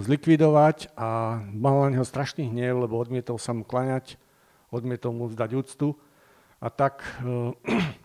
zlikvidovať 0.01 0.95
a 0.97 1.37
mal 1.53 1.85
na 1.85 1.99
neho 1.99 2.07
strašný 2.07 2.49
hnev, 2.49 2.87
lebo 2.87 2.97
odmietol 2.97 3.37
sa 3.37 3.51
mu 3.51 3.67
klaňať, 3.67 4.15
odmietol 4.69 5.13
mu 5.13 5.25
vzdať 5.29 5.49
úctu. 5.53 5.93
A 6.59 6.67
tak 6.69 7.05
e, 7.21 7.53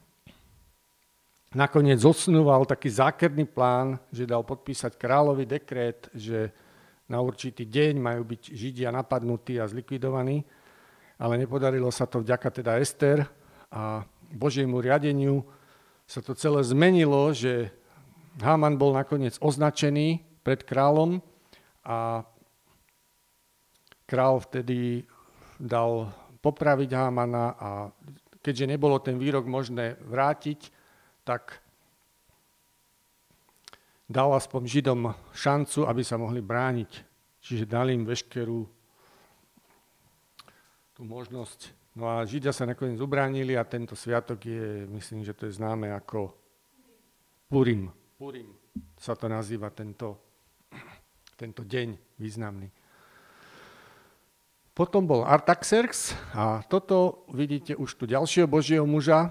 nakoniec 1.64 2.00
zosnoval 2.00 2.66
taký 2.66 2.90
zákerný 2.90 3.48
plán, 3.48 4.00
že 4.10 4.28
dal 4.28 4.42
podpísať 4.42 4.98
kráľový 4.98 5.46
dekret, 5.46 6.10
že 6.12 6.52
na 7.08 7.20
určitý 7.20 7.68
deň 7.68 8.00
majú 8.00 8.24
byť 8.24 8.42
Židia 8.52 8.88
napadnutí 8.88 9.60
a 9.60 9.68
zlikvidovaní, 9.68 10.40
ale 11.20 11.36
nepodarilo 11.36 11.92
sa 11.92 12.08
to 12.08 12.24
vďaka 12.24 12.48
teda 12.48 12.80
Ester 12.80 13.28
a 13.68 14.08
Božiemu 14.32 14.80
riadeniu 14.80 15.44
sa 16.04 16.20
to 16.20 16.36
celé 16.36 16.60
zmenilo, 16.64 17.32
že 17.32 17.72
Haman 18.40 18.76
bol 18.76 18.92
nakoniec 18.92 19.40
označený 19.40 20.20
pred 20.44 20.66
kráľom 20.66 21.22
a 21.86 22.26
král 24.04 24.42
vtedy 24.42 25.08
dal 25.56 26.12
popraviť 26.44 26.90
Hamana 26.92 27.56
a 27.56 27.88
keďže 28.44 28.68
nebolo 28.68 29.00
ten 29.00 29.16
výrok 29.16 29.48
možné 29.48 29.96
vrátiť, 30.04 30.68
tak 31.24 31.64
dal 34.04 34.36
aspoň 34.36 34.62
Židom 34.68 35.00
šancu, 35.32 35.88
aby 35.88 36.04
sa 36.04 36.20
mohli 36.20 36.44
brániť. 36.44 36.92
Čiže 37.40 37.64
dali 37.64 37.96
im 37.96 38.04
veškerú 38.04 38.68
tú 40.92 41.02
možnosť. 41.08 41.72
No 41.96 42.12
a 42.12 42.28
Židia 42.28 42.52
sa 42.52 42.68
nakoniec 42.68 43.00
ubránili 43.00 43.56
a 43.56 43.64
tento 43.64 43.96
sviatok 43.96 44.44
je, 44.44 44.84
myslím, 44.92 45.24
že 45.24 45.32
to 45.32 45.48
je 45.48 45.56
známe 45.56 45.88
ako 45.96 46.28
Purim. 47.48 47.88
Purim 48.20 48.64
sa 48.98 49.14
to 49.14 49.30
nazýva 49.30 49.70
tento, 49.70 50.18
tento 51.38 51.62
deň 51.62 52.18
významný. 52.18 52.68
Potom 54.74 55.06
bol 55.06 55.22
Artaxerx 55.22 56.18
a 56.34 56.66
toto 56.66 57.22
vidíte 57.30 57.78
už 57.78 57.94
tu 57.94 58.10
ďalšieho 58.10 58.50
božieho 58.50 58.82
muža, 58.82 59.30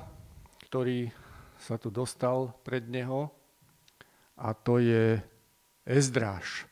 ktorý 0.71 1.11
sa 1.59 1.75
tu 1.75 1.91
dostal 1.91 2.55
pred 2.63 2.87
neho 2.87 3.27
a 4.39 4.55
to 4.55 4.79
je 4.79 5.19
Ezdráž. 5.83 6.63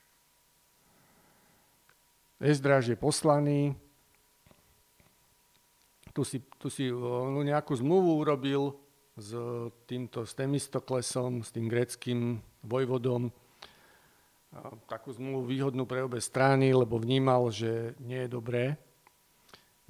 Ezdráž 2.40 2.96
je 2.96 2.96
poslaný, 2.96 3.76
tu 6.16 6.24
si, 6.24 6.40
tu 6.56 6.72
si 6.72 6.88
no, 6.88 7.44
nejakú 7.44 7.76
zmluvu 7.76 8.24
urobil 8.24 8.80
s 9.20 9.36
týmto 9.84 10.24
s 10.24 10.32
s 11.44 11.52
tým 11.52 11.68
greckým 11.68 12.40
vojvodom, 12.64 13.36
takú 14.88 15.16
zmluvu 15.16 15.48
výhodnú 15.48 15.88
pre 15.88 16.04
obe 16.04 16.20
strany, 16.20 16.76
lebo 16.76 17.00
vnímal, 17.00 17.48
že 17.52 17.96
nie 18.04 18.28
je 18.28 18.30
dobré, 18.30 18.76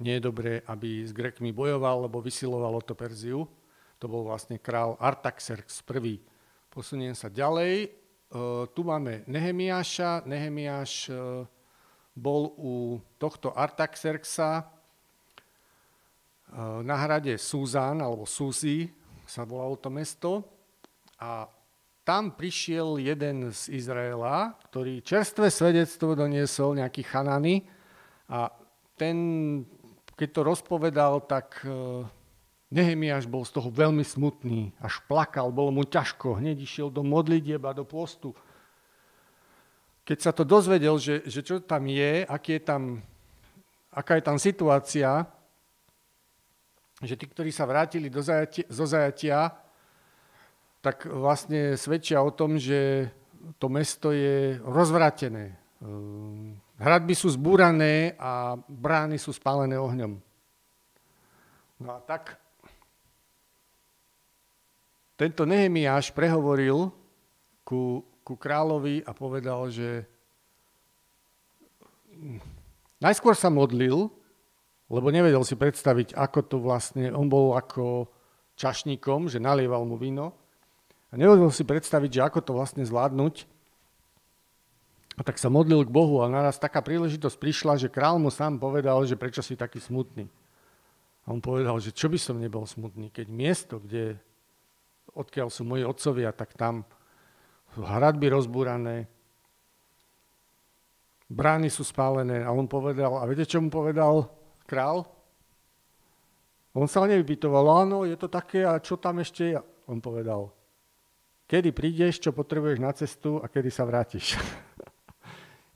nie 0.02 0.18
je 0.18 0.22
dobré, 0.22 0.62
aby 0.66 1.06
s 1.06 1.14
Grekmi 1.14 1.54
bojoval, 1.54 2.06
lebo 2.06 2.18
vysilovalo 2.18 2.82
to 2.82 2.94
Perziu. 2.98 3.46
To 4.02 4.10
bol 4.10 4.26
vlastne 4.26 4.58
král 4.58 4.98
Artaxerx 4.98 5.78
I. 5.94 6.18
Posuniem 6.66 7.14
sa 7.14 7.30
ďalej. 7.30 7.86
E, 7.86 7.88
tu 8.74 8.82
máme 8.82 9.22
Nehemiáša. 9.30 10.26
Nehemiáš 10.26 11.06
e, 11.06 11.14
bol 12.18 12.50
u 12.58 12.98
tohto 13.14 13.54
Artaxerxa 13.54 14.58
e, 14.58 14.64
na 16.82 16.98
hrade 16.98 17.38
Súzan, 17.38 18.02
alebo 18.02 18.26
Súzi 18.26 18.90
sa 19.22 19.46
volalo 19.46 19.78
to 19.78 19.86
mesto. 19.86 20.42
A 21.22 21.46
tam 22.02 22.34
prišiel 22.34 22.98
jeden 22.98 23.54
z 23.54 23.70
Izraela, 23.78 24.58
ktorý 24.70 25.02
čerstvé 25.06 25.50
svedectvo 25.50 26.18
doniesol, 26.18 26.74
nejaký 26.78 27.06
Chanany, 27.06 27.62
a 28.26 28.50
ten, 28.98 29.16
keď 30.18 30.28
to 30.34 30.40
rozpovedal, 30.42 31.22
tak 31.22 31.62
Nehemiáš 32.72 33.28
bol 33.28 33.44
z 33.44 33.52
toho 33.52 33.68
veľmi 33.68 34.00
smutný, 34.00 34.72
až 34.80 35.04
plakal, 35.04 35.52
bolo 35.52 35.68
mu 35.68 35.84
ťažko, 35.84 36.40
hneď 36.40 36.64
išiel 36.64 36.88
do 36.88 37.04
modlitieb 37.04 37.60
a 37.68 37.76
do 37.76 37.84
postu. 37.84 38.32
Keď 40.02 40.18
sa 40.18 40.32
to 40.32 40.42
dozvedel, 40.42 40.96
že, 40.96 41.22
že 41.28 41.44
čo 41.44 41.60
tam 41.60 41.86
je, 41.86 42.24
aký 42.26 42.58
je 42.58 42.62
tam, 42.64 42.82
aká 43.92 44.18
je 44.18 44.24
tam 44.24 44.40
situácia, 44.40 45.28
že 47.04 47.14
tí, 47.14 47.28
ktorí 47.28 47.52
sa 47.52 47.68
vrátili 47.68 48.08
do 48.08 48.24
zajatia, 48.24 48.64
zo 48.66 48.86
zajatia, 48.88 49.52
tak 50.82 51.06
vlastne 51.06 51.78
svedčia 51.78 52.18
o 52.26 52.34
tom, 52.34 52.58
že 52.58 53.06
to 53.62 53.70
mesto 53.70 54.10
je 54.10 54.58
rozvrátené. 54.66 55.54
Ehm, 55.78 56.58
hradby 56.82 57.14
sú 57.14 57.30
zbúrané 57.30 58.18
a 58.18 58.58
brány 58.58 59.14
sú 59.14 59.30
spálené 59.30 59.78
ohňom. 59.78 60.18
No 61.78 61.88
a 61.94 61.98
tak 62.02 62.34
tento 65.14 65.46
Nehemiáš 65.46 66.10
prehovoril 66.10 66.90
ku, 67.62 68.02
ku 68.26 68.34
kráľovi 68.34 69.06
a 69.06 69.14
povedal, 69.14 69.70
že 69.70 70.02
najskôr 72.98 73.38
sa 73.38 73.54
modlil, 73.54 74.10
lebo 74.90 75.08
nevedel 75.14 75.46
si 75.46 75.54
predstaviť, 75.54 76.18
ako 76.18 76.38
to 76.42 76.56
vlastne, 76.58 77.14
on 77.14 77.30
bol 77.30 77.54
ako 77.54 78.10
čašníkom, 78.58 79.30
že 79.30 79.38
nalieval 79.38 79.86
mu 79.86 79.94
víno 79.94 80.41
a 81.12 81.14
nevedel 81.20 81.52
si 81.52 81.60
predstaviť, 81.60 82.10
že 82.10 82.24
ako 82.24 82.40
to 82.40 82.52
vlastne 82.56 82.80
zvládnuť. 82.88 83.44
A 85.12 85.20
tak 85.20 85.36
sa 85.36 85.52
modlil 85.52 85.84
k 85.84 85.92
Bohu 85.92 86.24
a 86.24 86.32
naraz 86.32 86.56
taká 86.56 86.80
príležitosť 86.80 87.36
prišla, 87.36 87.76
že 87.76 87.92
král 87.92 88.16
mu 88.16 88.32
sám 88.32 88.56
povedal, 88.56 89.04
že 89.04 89.20
prečo 89.20 89.44
si 89.44 89.52
taký 89.52 89.76
smutný. 89.76 90.24
A 91.28 91.36
on 91.36 91.44
povedal, 91.44 91.76
že 91.84 91.92
čo 91.92 92.08
by 92.08 92.16
som 92.16 92.40
nebol 92.40 92.64
smutný, 92.64 93.12
keď 93.12 93.28
miesto, 93.28 93.76
kde 93.76 94.16
odkiaľ 95.12 95.52
sú 95.52 95.68
moji 95.68 95.84
otcovia, 95.84 96.32
tak 96.32 96.56
tam 96.56 96.88
sú 97.76 97.84
hradby 97.84 98.32
rozbúrané, 98.32 99.04
brány 101.28 101.68
sú 101.68 101.84
spálené. 101.84 102.40
A 102.40 102.56
on 102.56 102.64
povedal, 102.64 103.20
a 103.20 103.28
viete, 103.28 103.44
čo 103.44 103.60
mu 103.60 103.68
povedal 103.68 104.32
král? 104.64 105.04
On 106.72 106.88
sa 106.88 107.04
nevypytoval, 107.04 107.84
áno, 107.84 108.08
je 108.08 108.16
to 108.16 108.32
také, 108.32 108.64
a 108.64 108.80
čo 108.80 108.96
tam 108.96 109.20
ešte 109.20 109.52
je? 109.52 109.60
On 109.84 110.00
povedal, 110.00 110.48
kedy 111.52 111.68
prídeš, 111.76 112.16
čo 112.16 112.32
potrebuješ 112.32 112.80
na 112.80 112.96
cestu 112.96 113.36
a 113.36 113.44
kedy 113.44 113.68
sa 113.68 113.84
vrátiš. 113.84 114.32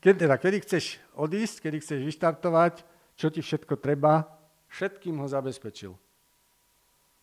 Kedy, 0.01 0.23
teda, 0.23 0.39
kedy 0.39 0.63
chceš 0.63 1.03
odísť, 1.19 1.67
kedy 1.67 1.83
chceš 1.83 2.01
vyštartovať, 2.07 2.87
čo 3.19 3.27
ti 3.27 3.43
všetko 3.43 3.75
treba, 3.83 4.23
všetkým 4.71 5.19
ho 5.19 5.27
zabezpečil. 5.27 5.99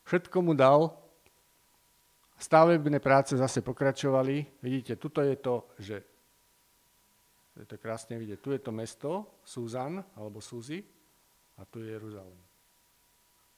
Všetko 0.04 0.38
mu 0.44 0.52
dal 0.52 0.92
Stavebné 2.36 3.00
práce 3.00 3.40
zase 3.40 3.64
pokračovali. 3.64 4.60
Vidíte, 4.60 5.00
tuto 5.00 5.24
je 5.24 5.38
to, 5.40 5.56
že 5.80 5.96
je 7.56 7.64
to 7.64 7.80
krásne 7.80 8.20
vidieť, 8.20 8.40
tu 8.44 8.52
je 8.52 8.60
to 8.60 8.76
mesto, 8.76 9.40
Súzan, 9.48 10.04
alebo 10.20 10.44
Súzi, 10.44 10.84
a 11.56 11.64
tu 11.64 11.80
je 11.80 11.96
Jeruzalém. 11.96 12.42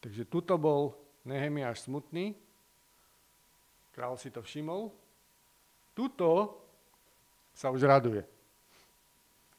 Takže 0.06 0.30
tuto 0.30 0.54
bol 0.62 0.94
Nehemiáš 1.26 1.90
smutný, 1.90 2.38
král 3.96 4.20
si 4.20 4.28
to 4.28 4.44
všimol, 4.44 4.92
tuto 5.96 6.60
sa 7.56 7.72
už 7.72 7.88
raduje. 7.88 8.28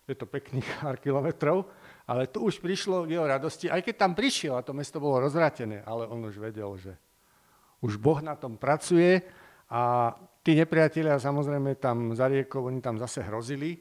Je 0.04 0.12
to 0.12 0.28
pekných 0.28 0.68
pár 0.84 1.00
kilometrov, 1.00 1.64
ale 2.04 2.28
tu 2.28 2.44
už 2.44 2.60
prišlo 2.60 3.08
k 3.08 3.16
jeho 3.16 3.24
radosti, 3.24 3.72
aj 3.72 3.80
keď 3.80 3.94
tam 3.96 4.12
prišiel 4.12 4.60
a 4.60 4.62
to 4.62 4.76
mesto 4.76 5.00
bolo 5.00 5.24
rozvratené, 5.24 5.80
ale 5.88 6.04
on 6.04 6.20
už 6.28 6.36
vedel, 6.36 6.76
že 6.76 6.92
už 7.80 7.96
Boh 7.96 8.20
na 8.20 8.36
tom 8.36 8.60
pracuje 8.60 9.24
a 9.72 10.12
tí 10.44 10.52
nepriatelia 10.52 11.16
samozrejme 11.16 11.80
tam 11.80 12.12
za 12.12 12.28
riekov, 12.28 12.68
oni 12.68 12.84
tam 12.84 13.00
zase 13.00 13.24
hrozili. 13.24 13.80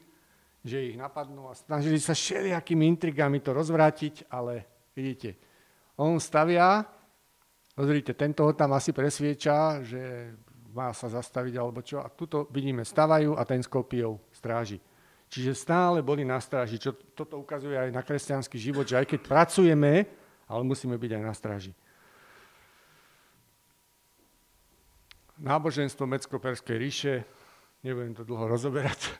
že 0.65 0.82
ich 0.82 0.98
napadnú 0.98 1.45
a 1.45 1.53
snažili 1.53 2.02
sa 2.02 2.18
všelijakými 2.18 2.90
intrigami 2.90 3.38
to 3.38 3.53
rozvrátiť, 3.53 4.26
ale 4.34 4.65
vidíte, 4.98 5.38
on 6.02 6.18
stavia, 6.18 6.82
pozrite, 7.76 8.16
tento 8.16 8.48
ho 8.48 8.52
tam 8.56 8.74
asi 8.74 8.96
presvieča, 8.96 9.84
že 9.84 10.32
má 10.72 10.92
sa 10.96 11.12
zastaviť 11.12 11.54
alebo 11.60 11.84
čo. 11.84 12.00
A 12.00 12.08
tuto 12.08 12.48
vidíme, 12.50 12.88
stavajú 12.88 13.36
a 13.36 13.44
ten 13.44 13.60
s 13.60 13.68
kopiou 13.68 14.20
stráži. 14.32 14.80
Čiže 15.28 15.52
stále 15.52 16.00
boli 16.00 16.24
na 16.24 16.40
stráži. 16.40 16.80
Čo 16.80 16.96
toto 17.16 17.40
ukazuje 17.40 17.76
aj 17.76 17.92
na 17.92 18.02
kresťanský 18.04 18.56
život, 18.56 18.88
že 18.88 19.00
aj 19.00 19.08
keď 19.12 19.20
pracujeme, 19.24 20.08
ale 20.48 20.62
musíme 20.64 20.96
byť 20.96 21.12
aj 21.12 21.24
na 21.24 21.34
stráži. 21.36 21.74
Náboženstvo 25.36 26.08
Mecko-Perskej 26.08 26.78
ríše, 26.80 27.14
nebudem 27.84 28.16
to 28.16 28.24
dlho 28.24 28.48
rozoberať, 28.48 29.12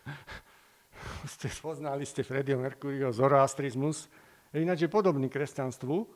ste 1.36 1.52
poznali 1.60 2.08
ste 2.08 2.24
Fredio 2.24 2.56
Mercuryho 2.56 3.12
zoroastrizmus, 3.12 4.08
ináč 4.56 4.88
je 4.88 4.90
podobný 4.96 5.28
kresťanstvu, 5.28 6.08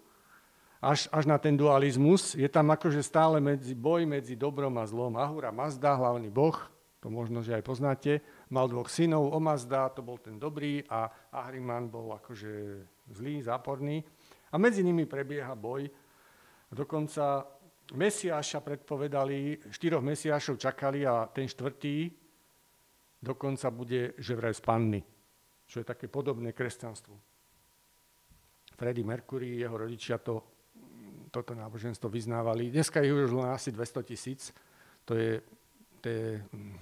až, 0.79 1.11
až 1.11 1.27
na 1.27 1.37
ten 1.37 1.55
dualizmus. 1.59 2.35
Je 2.35 2.47
tam 2.47 2.71
akože 2.71 3.03
stále 3.03 3.43
medzi, 3.43 3.75
boj 3.75 4.07
medzi 4.07 4.39
dobrom 4.39 4.75
a 4.79 4.87
zlom. 4.87 5.19
Ahura 5.19 5.51
Mazda, 5.51 5.99
hlavný 5.99 6.31
boh, 6.31 6.55
to 6.99 7.07
možno, 7.07 7.39
že 7.39 7.55
aj 7.55 7.63
poznáte, 7.63 8.19
mal 8.51 8.67
dvoch 8.67 8.91
synov, 8.91 9.31
Omazda, 9.31 9.91
to 9.95 10.03
bol 10.03 10.19
ten 10.19 10.35
dobrý 10.35 10.83
a 10.91 11.07
Ahriman 11.31 11.87
bol 11.87 12.11
akože 12.15 12.83
zlý, 13.11 13.39
záporný. 13.43 14.03
A 14.51 14.59
medzi 14.59 14.83
nimi 14.83 15.07
prebieha 15.07 15.55
boj. 15.55 15.87
Dokonca 16.71 17.45
Mesiáša 17.95 18.61
predpovedali, 18.61 19.71
štyroch 19.71 20.03
Mesiášov 20.03 20.61
čakali 20.61 21.07
a 21.07 21.25
ten 21.31 21.47
štvrtý 21.49 22.11
dokonca 23.17 23.67
bude, 23.73 24.13
že 24.19 24.37
vraj 24.37 24.53
z 24.53 24.61
panny, 24.61 25.01
čo 25.65 25.81
je 25.81 25.85
také 25.87 26.05
podobné 26.05 26.53
kresťanstvu. 26.53 27.15
Freddie 28.77 29.03
Mercury, 29.03 29.59
jeho 29.59 29.75
rodičia 29.75 30.21
to, 30.21 30.58
toto 31.29 31.53
náboženstvo 31.53 32.09
vyznávali. 32.09 32.73
Dneska 32.73 33.05
ich 33.05 33.13
už 33.13 33.33
len 33.37 33.53
asi 33.53 33.69
200 33.69 34.09
tisíc. 34.09 34.49
To 35.05 35.13
je, 35.13 35.41
tie 36.01 36.41
hm, 36.41 36.75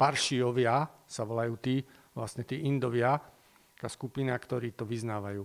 paršiovia, 0.00 0.88
sa 1.04 1.22
volajú 1.22 1.54
tí, 1.60 1.84
vlastne 2.16 2.42
tí 2.42 2.64
Indovia, 2.64 3.20
tá 3.76 3.88
skupina, 3.88 4.32
ktorí 4.34 4.72
to 4.72 4.88
vyznávajú. 4.88 5.44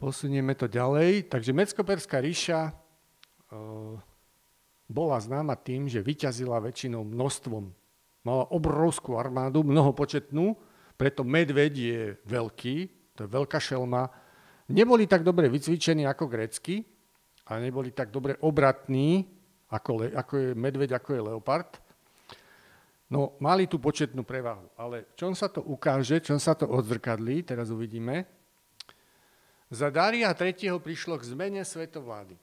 Posunieme 0.00 0.56
to 0.56 0.64
ďalej. 0.64 1.28
Takže 1.28 1.52
Meckoperská 1.52 2.24
ríša 2.24 2.68
e, 2.68 2.72
bola 4.88 5.16
známa 5.20 5.60
tým, 5.60 5.86
že 5.86 6.00
vyťazila 6.00 6.56
väčšinou 6.56 7.04
množstvom. 7.04 7.68
Mala 8.24 8.44
obrovskú 8.52 9.16
armádu, 9.16 9.60
mnohopočetnú, 9.64 10.56
preto 11.00 11.24
medveď 11.24 11.72
je 11.72 12.02
veľký, 12.28 12.76
to 13.16 13.24
je 13.24 13.30
veľká 13.32 13.56
šelma, 13.56 14.12
neboli 14.70 15.04
tak 15.10 15.26
dobre 15.26 15.50
vycvičení 15.50 16.06
ako 16.06 16.24
grécky 16.30 16.86
a 17.50 17.58
neboli 17.58 17.90
tak 17.90 18.14
dobre 18.14 18.38
obratní, 18.40 19.26
ako, 19.70 19.90
le, 19.98 20.06
ako 20.14 20.32
je 20.38 20.48
medveď, 20.54 20.90
ako 20.98 21.10
je 21.14 21.20
leopard. 21.20 21.70
No, 23.10 23.34
mali 23.42 23.66
tú 23.66 23.82
početnú 23.82 24.22
prevahu, 24.22 24.70
ale 24.78 25.10
čom 25.18 25.34
sa 25.34 25.50
to 25.50 25.66
ukáže, 25.66 26.22
čom 26.22 26.38
sa 26.38 26.54
to 26.54 26.70
odzrkadlí, 26.70 27.42
teraz 27.42 27.74
uvidíme. 27.74 28.22
Za 29.66 29.90
Daria 29.90 30.30
III. 30.30 30.78
prišlo 30.78 31.18
k 31.18 31.26
zmene 31.26 31.62
svetovlády. 31.66 32.38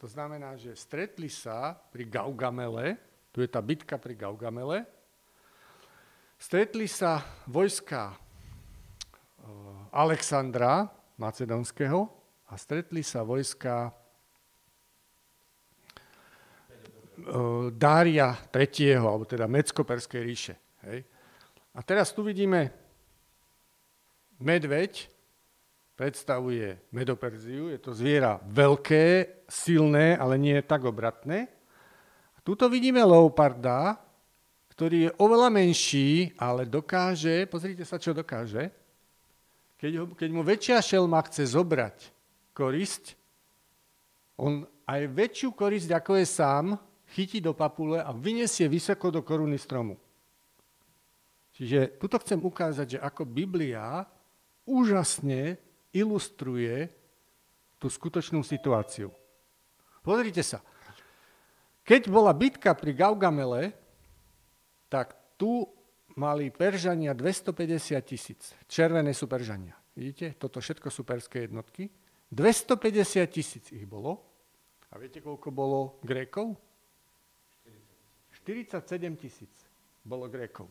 To 0.00 0.06
znamená, 0.08 0.56
že 0.56 0.72
stretli 0.72 1.28
sa 1.28 1.76
pri 1.76 2.08
Gaugamele, 2.08 2.96
tu 3.32 3.44
je 3.44 3.48
tá 3.48 3.60
bitka 3.60 4.00
pri 4.00 4.16
Gaugamele, 4.16 4.88
stretli 6.40 6.88
sa 6.88 7.20
vojska 7.44 8.16
Alexandra 9.92 10.88
Macedonského 11.18 12.06
a 12.48 12.54
stretli 12.54 13.02
sa 13.02 13.26
vojska 13.26 13.90
e, 13.90 13.92
Dária 17.74 18.38
III., 18.48 19.02
alebo 19.02 19.26
teda 19.26 19.50
Mecko-Perskej 19.50 20.22
ríše. 20.22 20.54
Hej. 20.86 21.02
A 21.74 21.80
teraz 21.82 22.14
tu 22.14 22.22
vidíme 22.22 22.70
medveď, 24.38 25.10
predstavuje 25.98 26.78
Medoperziu, 26.94 27.74
je 27.74 27.78
to 27.82 27.90
zviera 27.90 28.38
veľké, 28.46 29.42
silné, 29.50 30.14
ale 30.14 30.38
nie 30.38 30.54
tak 30.62 30.86
obratné. 30.86 31.50
A 32.34 32.38
tuto 32.46 32.70
vidíme 32.70 33.02
leoparda, 33.02 33.98
ktorý 34.78 35.10
je 35.10 35.16
oveľa 35.18 35.50
menší, 35.50 36.38
ale 36.38 36.62
dokáže, 36.62 37.50
pozrite 37.50 37.82
sa, 37.82 37.98
čo 37.98 38.14
dokáže, 38.14 38.70
keď, 39.78 39.92
ho, 40.02 40.04
keď 40.12 40.30
mu 40.34 40.42
väčšia 40.42 40.82
šelma 40.82 41.22
chce 41.30 41.54
zobrať 41.54 41.96
korisť, 42.50 43.14
on 44.38 44.66
aj 44.86 45.00
väčšiu 45.14 45.54
korisť, 45.54 45.90
ako 45.94 46.18
je 46.18 46.26
sám, 46.26 46.66
chytí 47.14 47.38
do 47.38 47.54
papule 47.54 48.02
a 48.02 48.10
vyniesie 48.10 48.66
vysoko 48.66 49.14
do 49.14 49.22
koruny 49.22 49.56
stromu. 49.56 49.96
Čiže 51.54 51.98
tuto 51.98 52.18
chcem 52.22 52.38
ukázať, 52.38 52.98
že 52.98 53.02
ako 53.02 53.26
Biblia 53.26 54.06
úžasne 54.62 55.58
ilustruje 55.90 56.86
tú 57.82 57.90
skutočnú 57.90 58.42
situáciu. 58.46 59.10
Pozrite 60.02 60.42
sa. 60.46 60.62
Keď 61.82 62.12
bola 62.12 62.36
bitka 62.36 62.74
pri 62.76 62.92
Gaugamele, 62.92 63.72
tak 64.92 65.16
tu 65.40 65.64
mali 66.18 66.50
Peržania 66.50 67.14
250 67.14 67.94
tisíc. 68.02 68.50
Červené 68.66 69.14
sú 69.14 69.30
Peržania. 69.30 69.78
Vidíte, 69.94 70.34
toto 70.34 70.58
všetko 70.58 70.90
sú 70.90 71.06
perské 71.06 71.46
jednotky. 71.46 71.86
250 72.34 73.22
tisíc 73.30 73.70
ich 73.70 73.86
bolo. 73.86 74.18
A 74.90 74.98
viete, 74.98 75.22
koľko 75.22 75.48
bolo 75.54 76.02
Grékov? 76.02 76.58
47 78.42 78.82
tisíc 79.14 79.54
bolo 80.02 80.26
Grékov. 80.26 80.66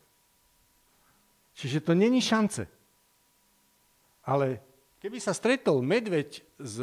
Čiže 1.55 1.81
to 1.81 1.93
není 1.95 2.21
šance. 2.21 2.67
Ale 4.27 4.59
keby 4.99 5.17
sa 5.23 5.31
stretol 5.31 5.79
medveď 5.81 6.43
s, 6.59 6.75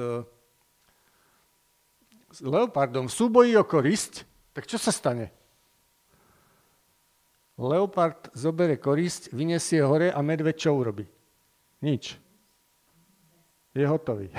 s 2.33 2.39
leopardom 2.41 3.07
v 3.07 3.15
súboji 3.15 3.53
o 3.55 3.63
korisť, 3.63 4.25
tak 4.57 4.65
čo 4.65 4.81
sa 4.81 4.91
stane? 4.91 5.44
Leopard 7.55 8.35
zobere 8.35 8.75
korisť, 8.83 9.31
vyniesie 9.31 9.79
hore 9.79 10.11
a 10.11 10.19
medveď 10.19 10.57
čo 10.59 10.75
urobí? 10.75 11.07
Nič. 11.79 12.19
Je 13.75 13.87
hotový. 13.87 14.31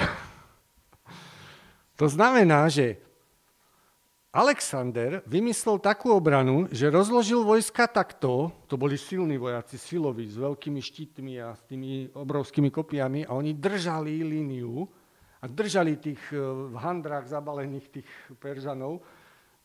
to 2.00 2.12
znamená, 2.12 2.68
že 2.68 3.00
Alexander 4.36 5.24
vymyslel 5.24 5.80
takú 5.80 6.12
obranu, 6.12 6.68
že 6.68 6.92
rozložil 6.92 7.40
vojska 7.40 7.88
takto, 7.88 8.52
to 8.68 8.76
boli 8.76 9.00
silní 9.00 9.40
vojaci, 9.40 9.80
siloví, 9.80 10.28
s 10.28 10.36
veľkými 10.36 10.84
štítmi 10.84 11.40
a 11.40 11.56
s 11.56 11.64
tými 11.64 12.12
obrovskými 12.12 12.68
kopiami 12.68 13.24
a 13.24 13.32
oni 13.32 13.56
držali 13.56 14.28
líniu 14.28 14.84
a 15.40 15.48
držali 15.48 15.96
tých 15.96 16.20
eh, 16.36 16.44
v 16.44 16.76
handrách 16.76 17.32
zabalených 17.32 17.88
tých 17.88 18.10
Peržanov 18.36 19.00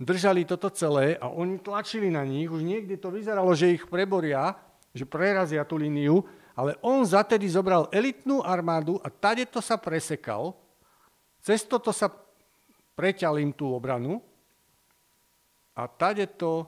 držali 0.00 0.48
toto 0.48 0.72
celé 0.72 1.20
a 1.20 1.28
oni 1.28 1.60
tlačili 1.60 2.08
na 2.08 2.24
nich, 2.24 2.48
už 2.48 2.64
niekde 2.64 2.96
to 2.96 3.12
vyzeralo, 3.12 3.52
že 3.52 3.76
ich 3.76 3.84
preboria, 3.84 4.56
že 4.96 5.04
prerazia 5.04 5.60
tú 5.68 5.76
líniu, 5.76 6.24
ale 6.56 6.74
on 6.80 7.04
zatedy 7.04 7.44
zobral 7.52 7.86
elitnú 7.92 8.40
armádu 8.40 8.96
a 9.04 9.12
tade 9.12 9.44
to 9.44 9.60
sa 9.60 9.76
presekal, 9.76 10.56
cez 11.44 11.68
toto 11.68 11.92
sa 11.92 12.08
preťal 12.96 13.38
im 13.44 13.52
tú 13.52 13.76
obranu 13.76 14.24
a 15.76 15.84
tade 15.84 16.24
to, 16.32 16.64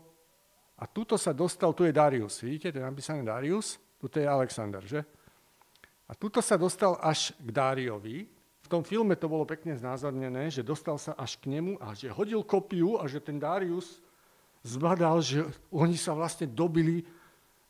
a 0.77 0.85
tuto 0.85 1.17
sa 1.17 1.33
dostal, 1.33 1.73
tu 1.73 1.89
je 1.89 1.93
Darius, 1.93 2.45
vidíte, 2.45 2.73
to 2.73 2.79
je 2.81 2.85
napísané 2.85 3.25
Darius, 3.25 3.81
tu 3.97 4.07
je 4.13 4.29
Alexander, 4.29 4.85
že? 4.85 5.01
A 6.09 6.13
tuto 6.13 6.45
sa 6.45 6.61
dostal 6.61 7.01
až 7.01 7.33
k 7.41 7.49
Dáriovi, 7.49 8.29
tom 8.73 8.81
filme 8.81 9.13
to 9.21 9.29
bolo 9.29 9.45
pekne 9.45 9.77
znázornené, 9.77 10.49
že 10.49 10.65
dostal 10.65 10.97
sa 10.97 11.13
až 11.13 11.37
k 11.37 11.53
nemu 11.53 11.77
a 11.77 11.93
že 11.93 12.09
hodil 12.09 12.41
kopiu 12.41 12.97
a 12.97 13.05
že 13.05 13.21
ten 13.21 13.37
Darius 13.37 14.01
zbadal, 14.65 15.21
že 15.21 15.45
oni 15.69 16.01
sa 16.01 16.17
vlastne 16.17 16.49
dobili 16.49 17.05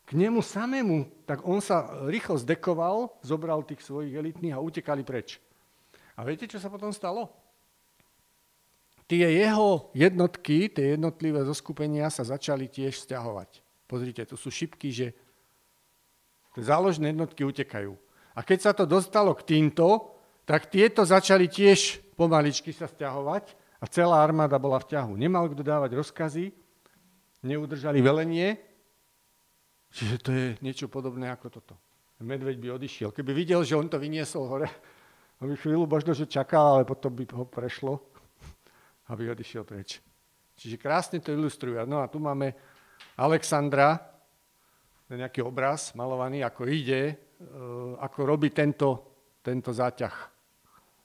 k 0.07 0.15
nemu 0.15 0.39
samému. 0.39 1.27
Tak 1.27 1.43
on 1.43 1.59
sa 1.59 2.07
rýchlo 2.07 2.39
zdekoval, 2.39 3.19
zobral 3.19 3.67
tých 3.67 3.83
svojich 3.83 4.15
elitných 4.15 4.55
a 4.55 4.63
utekali 4.63 5.03
preč. 5.03 5.43
A 6.15 6.23
viete, 6.23 6.47
čo 6.47 6.55
sa 6.55 6.71
potom 6.71 6.95
stalo? 6.95 7.27
Tie 9.03 9.27
jeho 9.27 9.91
jednotky, 9.91 10.71
tie 10.71 10.95
jednotlivé 10.95 11.43
zoskupenia 11.43 12.07
sa 12.07 12.23
začali 12.23 12.71
tiež 12.71 12.95
stiahovať. 12.95 13.59
Pozrite, 13.91 14.23
tu 14.23 14.39
sú 14.39 14.47
šipky, 14.47 14.87
že 14.95 15.11
záložné 16.55 17.11
jednotky 17.11 17.43
utekajú. 17.43 17.91
A 18.33 18.39
keď 18.41 18.59
sa 18.61 18.71
to 18.71 18.87
dostalo 18.87 19.35
k 19.35 19.43
týmto, 19.43 20.12
tak 20.43 20.67
tieto 20.67 21.03
začali 21.07 21.47
tiež 21.47 22.03
pomaličky 22.19 22.75
sa 22.75 22.87
stiahovať 22.87 23.55
a 23.79 23.85
celá 23.87 24.23
armáda 24.23 24.59
bola 24.59 24.79
v 24.79 24.95
ťahu. 24.95 25.15
Nemal 25.15 25.47
kto 25.51 25.63
dávať 25.63 25.95
rozkazy, 25.97 26.51
neudržali 27.43 27.99
velenie, 27.99 28.59
Čiže 29.93 30.15
to 30.25 30.29
je 30.33 30.47
niečo 30.65 30.89
podobné 30.89 31.29
ako 31.29 31.53
toto. 31.53 31.77
Medveď 32.17 32.57
by 32.57 32.67
odišiel. 32.81 33.13
Keby 33.13 33.29
videl, 33.29 33.61
že 33.61 33.77
on 33.77 33.85
to 33.85 34.01
vyniesol 34.01 34.49
hore, 34.49 34.65
on 35.37 35.53
by 35.53 35.55
chvíľu 35.59 35.85
možno, 35.85 36.17
že 36.17 36.25
čakal, 36.25 36.81
ale 36.81 36.83
potom 36.87 37.13
by 37.13 37.29
ho 37.37 37.45
prešlo, 37.45 38.01
aby 39.13 39.29
odišiel 39.29 39.61
preč. 39.61 40.01
Čiže 40.57 40.81
krásne 40.81 41.21
to 41.21 41.29
ilustruje. 41.29 41.77
No 41.85 42.01
a 42.01 42.09
tu 42.09 42.17
máme 42.17 42.57
Alexandra, 43.13 44.01
nejaký 45.13 45.45
obraz 45.45 45.93
malovaný, 45.93 46.41
ako 46.41 46.65
ide, 46.65 47.13
e, 47.13 47.15
ako 48.01 48.19
robí 48.25 48.49
tento, 48.49 49.12
tento 49.43 49.69
záťah. 49.75 50.15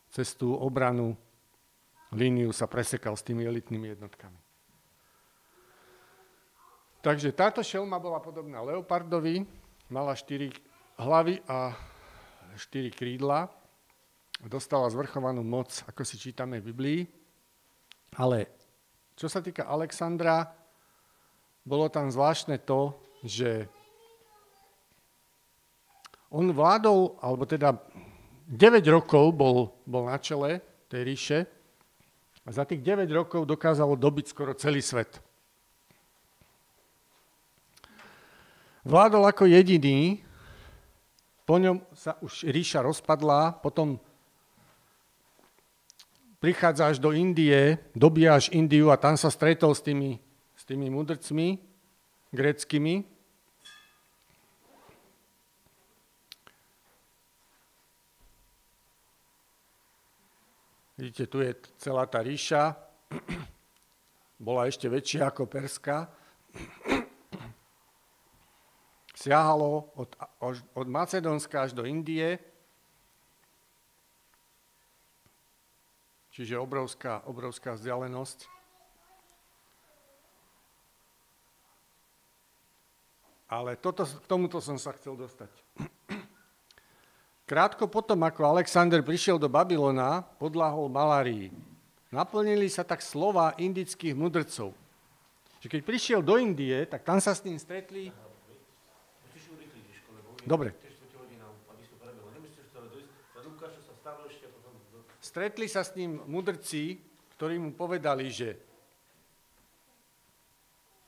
Cez 0.08 0.32
tú 0.38 0.54
obranu 0.56 1.12
líniu 2.14 2.54
sa 2.54 2.64
presekal 2.64 3.12
s 3.18 3.26
tými 3.26 3.44
elitnými 3.44 3.92
jednotkami. 3.92 4.40
Takže 7.04 7.30
táto 7.36 7.60
šelma 7.60 8.00
bola 8.00 8.18
podobná 8.18 8.64
leopardovi, 8.64 9.44
mala 9.92 10.16
štyri 10.16 10.50
hlavy 10.98 11.44
a 11.46 11.76
štyri 12.58 12.90
krídla, 12.90 13.46
dostala 14.46 14.90
zvrchovanú 14.90 15.42
moc, 15.46 15.70
ako 15.86 16.02
si 16.02 16.18
čítame 16.18 16.58
v 16.58 16.68
Biblii, 16.74 17.00
ale 18.18 18.50
čo 19.14 19.30
sa 19.30 19.38
týka 19.42 19.66
Alexandra, 19.66 20.46
bolo 21.62 21.86
tam 21.92 22.08
zvláštne 22.08 22.62
to, 22.64 22.96
že 23.22 23.68
on 26.32 26.50
vládol, 26.50 27.18
alebo 27.22 27.44
teda 27.44 27.76
9 28.48 28.80
rokov 28.88 29.36
bol, 29.36 29.76
bol 29.84 30.08
na 30.08 30.16
čele 30.16 30.64
tej 30.88 31.00
ríše 31.04 31.38
a 32.42 32.48
za 32.48 32.64
tých 32.64 32.80
9 32.80 33.04
rokov 33.12 33.44
dokázalo 33.44 33.92
dobiť 33.94 34.24
skoro 34.32 34.56
celý 34.56 34.80
svet. 34.80 35.20
Vládol 38.88 39.28
ako 39.28 39.44
jediný, 39.44 40.24
po 41.44 41.60
ňom 41.60 41.84
sa 41.92 42.16
už 42.24 42.48
ríša 42.48 42.80
rozpadla, 42.80 43.60
potom 43.60 44.00
prichádza 46.40 46.88
až 46.88 46.96
do 46.96 47.12
Indie, 47.12 47.76
dobíja 47.92 48.40
až 48.40 48.48
Indiu 48.48 48.88
a 48.88 48.96
tam 48.96 49.20
sa 49.20 49.28
stretol 49.28 49.76
s 49.76 49.84
tými 49.84 50.24
tými 50.68 50.92
mudrcmi 50.92 51.56
greckými. 52.28 53.08
Vidíte, 60.98 61.30
tu 61.30 61.38
je 61.38 61.54
celá 61.78 62.10
tá 62.10 62.18
ríša. 62.18 62.74
Bola 64.42 64.66
ešte 64.66 64.90
väčšia 64.90 65.30
ako 65.30 65.46
Perska. 65.46 66.10
Siahalo 69.22 69.94
od, 69.94 70.10
od 70.74 70.86
Macedónska 70.90 71.70
až 71.70 71.78
do 71.78 71.86
Indie. 71.86 72.42
Čiže 76.34 76.58
obrovská, 76.58 77.22
obrovská 77.30 77.78
vzdialenosť. 77.78 78.50
Ale 83.54 83.78
toto, 83.78 84.02
k 84.02 84.26
tomuto 84.26 84.58
som 84.58 84.82
sa 84.82 84.90
chcel 84.98 85.14
dostať. 85.14 85.54
Krátko 87.48 87.88
potom, 87.88 88.20
ako 88.28 88.44
Alexander 88.44 89.00
prišiel 89.00 89.40
do 89.40 89.48
Babylona, 89.48 90.20
podľahol 90.36 90.92
malárii. 90.92 91.48
Naplnili 92.12 92.68
sa 92.68 92.84
tak 92.84 93.00
slova 93.00 93.56
indických 93.56 94.12
mudrcov. 94.12 94.76
Že 95.64 95.66
keď 95.72 95.80
prišiel 95.80 96.20
do 96.20 96.36
Indie, 96.36 96.84
tak 96.84 97.08
tam 97.08 97.16
sa 97.24 97.32
s 97.32 97.40
ním 97.48 97.56
stretli... 97.56 98.12
Dobre. 100.44 100.76
Stretli 105.24 105.66
sa 105.72 105.80
s 105.84 105.96
ním 105.96 106.20
mudrci, 106.28 107.00
ktorí 107.36 107.56
mu 107.56 107.72
povedali, 107.72 108.28
že 108.28 108.60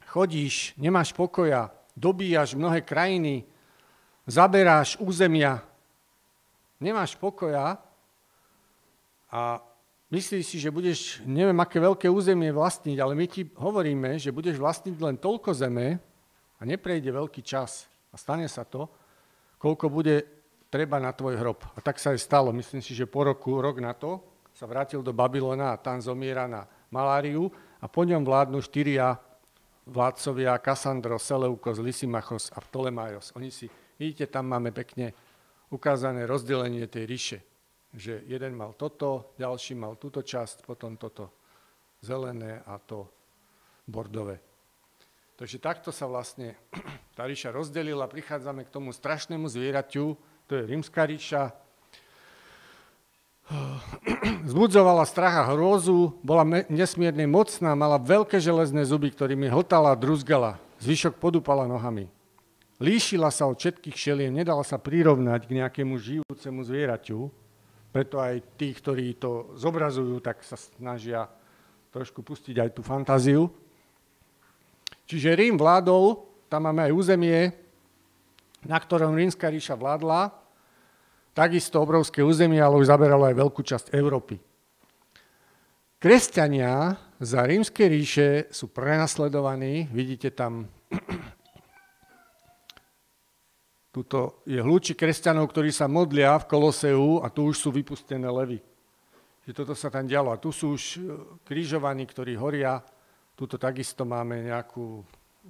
chodíš, 0.08 0.72
nemáš 0.80 1.12
pokoja, 1.12 1.68
dobíjaš 1.92 2.56
mnohé 2.56 2.80
krajiny, 2.84 3.44
zaberáš 4.28 5.00
územia, 5.00 5.64
nemáš 6.80 7.14
pokoja 7.14 7.76
a 9.30 9.40
myslíš 10.10 10.44
si, 10.44 10.56
že 10.58 10.74
budeš, 10.74 11.20
neviem, 11.28 11.56
aké 11.60 11.78
veľké 11.78 12.08
územie 12.10 12.50
vlastniť, 12.50 12.98
ale 12.98 13.14
my 13.14 13.26
ti 13.28 13.46
hovoríme, 13.46 14.18
že 14.18 14.34
budeš 14.34 14.58
vlastniť 14.58 14.96
len 14.98 15.20
toľko 15.20 15.54
zeme 15.54 16.00
a 16.58 16.62
neprejde 16.66 17.12
veľký 17.12 17.44
čas 17.44 17.86
a 18.10 18.18
stane 18.18 18.48
sa 18.48 18.66
to, 18.66 18.90
koľko 19.60 19.86
bude 19.92 20.24
treba 20.72 20.98
na 20.98 21.12
tvoj 21.12 21.36
hrob. 21.36 21.60
A 21.76 21.78
tak 21.84 22.00
sa 22.00 22.16
aj 22.16 22.24
stalo. 22.24 22.50
Myslím 22.50 22.80
si, 22.80 22.96
že 22.96 23.06
po 23.06 23.22
roku, 23.22 23.60
rok 23.60 23.78
na 23.78 23.92
to, 23.92 24.24
sa 24.50 24.66
vrátil 24.66 25.04
do 25.04 25.14
Babylona 25.14 25.72
a 25.72 25.80
tam 25.80 26.02
zomiera 26.02 26.50
na 26.50 26.66
maláriu 26.90 27.48
a 27.78 27.86
po 27.86 28.02
ňom 28.02 28.26
vládnu 28.26 28.58
štyria 28.60 29.14
vládcovia 29.86 30.58
Kassandro, 30.60 31.18
Seleukos, 31.18 31.80
Lysimachos 31.80 32.52
a 32.54 32.60
Ptolemaios. 32.62 33.32
Oni 33.34 33.50
si, 33.50 33.66
vidíte, 33.98 34.30
tam 34.30 34.46
máme 34.46 34.70
pekne 34.70 35.10
ukázané 35.70 36.26
rozdelenie 36.26 36.86
tej 36.90 37.04
ríše. 37.06 37.38
Že 37.94 38.22
jeden 38.26 38.54
mal 38.54 38.74
toto, 38.74 39.34
ďalší 39.38 39.74
mal 39.74 39.98
túto 39.98 40.22
časť, 40.22 40.62
potom 40.62 40.94
toto 40.94 41.30
zelené 42.02 42.62
a 42.66 42.78
to 42.78 43.06
bordové. 43.86 44.38
Takže 45.34 45.58
takto 45.58 45.90
sa 45.90 46.06
vlastne 46.06 46.54
tá 47.16 47.26
ríša 47.26 47.50
rozdelila. 47.50 48.10
Prichádzame 48.10 48.68
k 48.68 48.74
tomu 48.74 48.94
strašnému 48.94 49.48
zvieraťu, 49.48 50.14
to 50.46 50.52
je 50.54 50.62
rímska 50.68 51.02
ríša, 51.06 51.50
Zbudzovala 54.50 55.02
strach 55.06 55.42
a 55.42 55.48
hrôzu, 55.50 56.14
bola 56.22 56.46
nesmierne 56.70 57.26
mocná, 57.26 57.74
mala 57.74 57.98
veľké 57.98 58.38
železné 58.38 58.86
zuby, 58.86 59.10
ktorými 59.10 59.50
hltala 59.50 59.94
a 59.94 59.98
druzgala. 59.98 60.56
Zvyšok 60.80 61.18
podúpala 61.18 61.66
nohami. 61.66 62.08
Líšila 62.80 63.28
sa 63.28 63.44
od 63.44 63.60
všetkých 63.60 63.92
šeliem, 63.92 64.32
nedala 64.32 64.64
sa 64.64 64.80
prirovnať 64.80 65.44
k 65.44 65.60
nejakému 65.60 66.00
žijúcemu 66.00 66.60
zvieraťu, 66.64 67.28
preto 67.92 68.16
aj 68.16 68.40
tí, 68.56 68.72
ktorí 68.72 69.20
to 69.20 69.52
zobrazujú, 69.52 70.16
tak 70.24 70.40
sa 70.40 70.56
snažia 70.56 71.28
trošku 71.92 72.24
pustiť 72.24 72.56
aj 72.56 72.70
tú 72.72 72.80
fantáziu. 72.80 73.52
Čiže 75.04 75.36
Rím 75.36 75.60
vládol, 75.60 76.24
tam 76.48 76.72
máme 76.72 76.88
aj 76.88 76.96
územie, 76.96 77.52
na 78.64 78.80
ktorom 78.80 79.12
rímska 79.12 79.52
ríša 79.52 79.76
vládla, 79.76 80.32
takisto 81.36 81.84
obrovské 81.84 82.24
územie, 82.24 82.64
ale 82.64 82.80
už 82.80 82.88
zaberalo 82.88 83.28
aj 83.28 83.36
veľkú 83.36 83.60
časť 83.60 83.92
Európy. 83.92 84.40
Kresťania 86.00 86.96
za 87.20 87.44
rímske 87.44 87.84
ríše 87.84 88.48
sú 88.48 88.72
prenasledovaní, 88.72 89.84
vidíte 89.92 90.32
tam, 90.32 90.64
tuto 93.90 94.46
je 94.46 94.62
hľúči 94.62 94.94
kresťanov, 94.94 95.50
ktorí 95.50 95.74
sa 95.74 95.90
modlia 95.90 96.38
v 96.38 96.48
Koloseu 96.48 97.20
a 97.22 97.30
tu 97.30 97.50
už 97.50 97.58
sú 97.58 97.68
vypustené 97.74 98.30
levy. 98.30 98.62
Že 99.46 99.52
toto 99.52 99.74
sa 99.74 99.90
tam 99.90 100.06
dialo. 100.06 100.30
A 100.30 100.38
tu 100.38 100.54
sú 100.54 100.78
už 100.78 100.82
e, 100.94 100.98
krížovaní, 101.42 102.06
ktorí 102.06 102.38
horia. 102.38 102.78
Tuto 103.34 103.58
takisto 103.58 104.06
máme 104.06 104.46
nejakú 104.46 105.02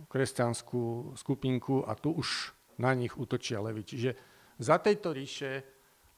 kresťanskú 0.08 1.14
skupinku 1.18 1.84
a 1.84 1.92
tu 1.98 2.14
už 2.14 2.54
na 2.80 2.96
nich 2.96 3.12
útočia 3.18 3.60
levy. 3.60 3.84
Čiže 3.84 4.10
za 4.60 4.80
tejto 4.80 5.12
ríše 5.12 5.50
eh, 5.60 5.64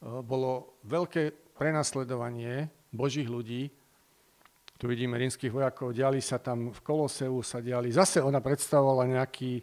bolo 0.03 0.83
veľké 0.87 1.55
prenasledovanie 1.55 2.71
božích 2.91 3.31
ľudí. 3.31 3.71
Tu 4.79 4.85
vidíme 4.91 5.15
rímskych 5.15 5.55
vojakov, 5.55 5.95
diali 5.95 6.19
sa 6.19 6.43
tam 6.43 6.75
v 6.75 6.81
Koloseu, 6.83 7.39
sa 7.47 7.63
diali. 7.63 7.95
Zase 7.95 8.19
ona 8.19 8.43
predstavovala 8.43 9.07
nejaký, 9.07 9.63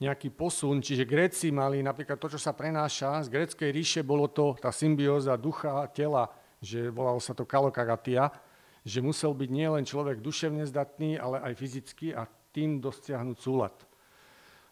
nejaký 0.00 0.32
posun, 0.32 0.80
čiže 0.80 1.04
Gréci 1.04 1.52
mali 1.52 1.84
napríklad 1.84 2.16
to, 2.16 2.32
čo 2.32 2.40
sa 2.40 2.56
prenáša, 2.56 3.20
z 3.20 3.28
gréckej 3.28 3.68
ríše 3.68 4.00
bolo 4.00 4.32
to 4.32 4.56
tá 4.56 4.72
symbióza 4.72 5.36
ducha 5.36 5.84
a 5.84 5.92
tela, 5.92 6.32
že 6.64 6.88
volalo 6.88 7.20
sa 7.20 7.36
to 7.36 7.44
kalokagatia, 7.44 8.32
že 8.80 9.04
musel 9.04 9.36
byť 9.36 9.50
nielen 9.52 9.84
človek 9.84 10.24
duševne 10.24 10.64
zdatný, 10.64 11.20
ale 11.20 11.44
aj 11.44 11.52
fyzicky 11.52 12.16
a 12.16 12.24
tým 12.50 12.80
dosiahnuť 12.80 13.36
súlad. 13.36 13.76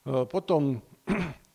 Eh, 0.09 0.25
potom 0.25 0.81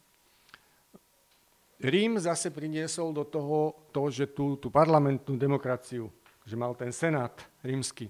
Rím 1.84 2.16
zase 2.16 2.48
priniesol 2.48 3.12
do 3.12 3.28
toho 3.28 3.90
to, 3.92 4.08
že 4.08 4.32
tú, 4.32 4.56
tú 4.56 4.72
parlamentnú 4.72 5.36
demokraciu, 5.36 6.08
že 6.48 6.56
mal 6.56 6.72
ten 6.80 6.96
senát 6.96 7.36
rímsky. 7.60 8.08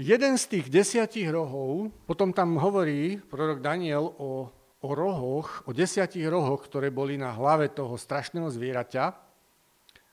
Jeden 0.00 0.40
z 0.40 0.44
tých 0.48 0.72
desiatich 0.72 1.28
rohov, 1.28 1.92
potom 2.08 2.32
tam 2.32 2.56
hovorí 2.56 3.20
prorok 3.20 3.60
Daniel 3.60 4.08
o, 4.16 4.48
o 4.80 4.88
rohoch, 4.96 5.60
o 5.68 5.76
desiatich 5.76 6.24
rohoch, 6.24 6.64
ktoré 6.64 6.88
boli 6.88 7.20
na 7.20 7.28
hlave 7.36 7.68
toho 7.68 8.00
strašného 8.00 8.48
zvieraťa. 8.48 9.04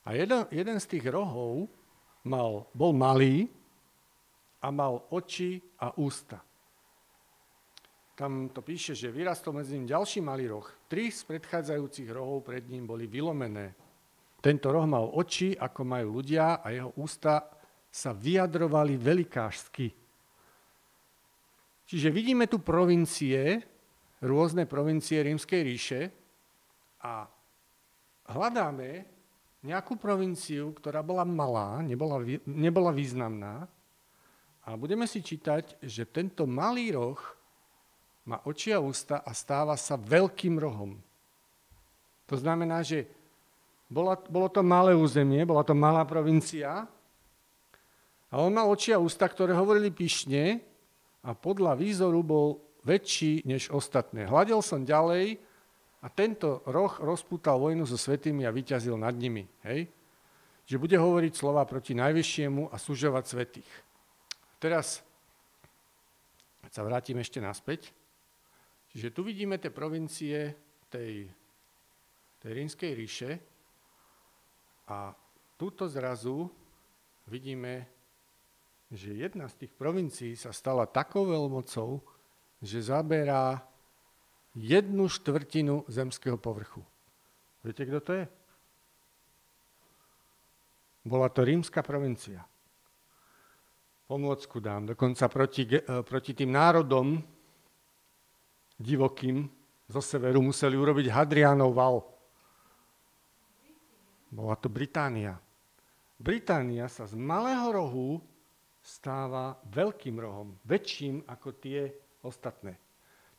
A 0.04 0.08
jeden, 0.12 0.44
jeden 0.52 0.76
z 0.76 0.86
tých 0.92 1.08
rohov 1.08 1.72
mal, 2.20 2.68
bol 2.76 2.92
malý 2.92 3.48
a 4.60 4.68
mal 4.68 5.08
oči 5.08 5.64
a 5.80 5.96
ústa. 5.96 6.44
tam 8.12 8.52
to 8.52 8.60
píše, 8.60 8.92
že 8.92 9.08
vyrastol 9.08 9.56
medzi 9.56 9.72
ním 9.72 9.88
ďalší 9.88 10.20
malý 10.20 10.52
roh. 10.52 10.68
Tri 10.84 11.08
z 11.08 11.24
predchádzajúcich 11.24 12.12
rohov 12.12 12.44
pred 12.44 12.68
ním 12.68 12.84
boli 12.84 13.08
vylomené. 13.08 13.72
Tento 14.44 14.68
roh 14.68 14.84
mal 14.84 15.08
oči, 15.16 15.56
ako 15.56 15.80
majú 15.80 16.20
ľudia, 16.20 16.60
a 16.60 16.76
jeho 16.76 16.92
ústa 17.00 17.56
sa 17.98 18.14
vyjadrovali 18.14 18.94
velikášsky. 18.94 19.90
Čiže 21.88 22.08
vidíme 22.14 22.46
tu 22.46 22.62
provincie, 22.62 23.58
rôzne 24.22 24.70
provincie 24.70 25.18
rímskej 25.18 25.60
ríše 25.66 26.00
a 27.02 27.26
hľadáme 28.30 29.02
nejakú 29.66 29.98
provinciu, 29.98 30.70
ktorá 30.78 31.02
bola 31.02 31.26
malá, 31.26 31.82
nebola, 31.82 32.22
nebola 32.46 32.94
významná 32.94 33.66
a 34.62 34.68
budeme 34.78 35.10
si 35.10 35.18
čítať, 35.18 35.82
že 35.82 36.06
tento 36.06 36.46
malý 36.46 36.94
roh 36.94 37.18
má 38.28 38.38
oči 38.46 38.70
a 38.70 38.78
ústa 38.78 39.26
a 39.26 39.34
stáva 39.34 39.74
sa 39.74 39.98
veľkým 39.98 40.60
rohom. 40.60 40.94
To 42.28 42.36
znamená, 42.36 42.84
že 42.84 43.08
bola, 43.88 44.14
bolo 44.28 44.52
to 44.52 44.60
malé 44.60 44.92
územie, 44.92 45.42
bola 45.48 45.64
to 45.64 45.72
malá 45.72 46.04
provincia 46.04 46.84
a 48.28 48.34
on 48.44 48.52
mal 48.52 48.68
oči 48.68 48.92
a 48.92 49.00
ústa, 49.00 49.24
ktoré 49.24 49.56
hovorili 49.56 49.88
pyšne 49.88 50.60
a 51.24 51.32
podľa 51.32 51.76
výzoru 51.80 52.20
bol 52.20 52.60
väčší 52.84 53.44
než 53.48 53.72
ostatné. 53.72 54.28
Hľadel 54.28 54.60
som 54.60 54.84
ďalej 54.84 55.40
a 56.04 56.06
tento 56.12 56.62
roh 56.68 56.92
rozpútal 57.00 57.58
vojnu 57.58 57.88
so 57.88 57.96
svetými 57.96 58.44
a 58.44 58.54
vyťazil 58.54 58.94
nad 59.00 59.16
nimi. 59.16 59.48
Hej? 59.64 59.88
Že 60.68 60.76
bude 60.76 60.96
hovoriť 61.00 61.32
slova 61.32 61.64
proti 61.64 61.96
najvyššiemu 61.96 62.68
a 62.68 62.76
sužovať 62.76 63.24
svetých. 63.24 63.70
Teraz 64.60 65.00
sa 66.68 66.84
vrátim 66.84 67.16
ešte 67.16 67.40
naspäť. 67.40 67.90
Čiže 68.92 69.12
tu 69.12 69.24
vidíme 69.24 69.56
tie 69.56 69.72
provincie 69.72 70.52
tej, 70.92 71.28
tej 72.40 72.50
rímskej 72.52 72.90
ríše 72.92 73.30
a 74.88 75.12
túto 75.56 75.88
zrazu 75.88 76.48
vidíme, 77.28 77.97
že 78.88 79.12
jedna 79.12 79.48
z 79.48 79.64
tých 79.64 79.72
provincií 79.76 80.32
sa 80.36 80.52
stala 80.52 80.88
takou 80.88 81.28
veľmocou, 81.28 82.00
že 82.64 82.82
zaberá 82.82 83.60
jednu 84.56 85.06
štvrtinu 85.06 85.84
zemského 85.86 86.40
povrchu. 86.40 86.82
Viete, 87.62 87.84
kto 87.84 88.00
to 88.00 88.12
je? 88.16 88.24
Bola 91.04 91.28
to 91.28 91.44
rímska 91.44 91.84
provincia 91.84 92.42
pomôcku 94.08 94.56
dám. 94.58 94.88
Dokonca 94.96 95.28
proti, 95.28 95.68
e, 95.68 95.84
proti 96.00 96.32
tým 96.32 96.48
národom 96.48 97.20
divokým 98.80 99.44
zo 99.84 100.00
severu 100.00 100.40
museli 100.40 100.80
urobiť 100.80 101.12
Hadrianov 101.12 101.76
val. 101.76 101.96
Bola 104.32 104.56
to 104.56 104.72
Británia. 104.72 105.36
Británia 106.16 106.88
sa 106.88 107.04
z 107.04 107.14
malého 107.14 107.68
rohu 107.68 108.24
stáva 108.88 109.52
veľkým 109.68 110.16
rohom, 110.16 110.56
väčším 110.64 111.28
ako 111.28 111.48
tie 111.60 111.92
ostatné. 112.24 112.72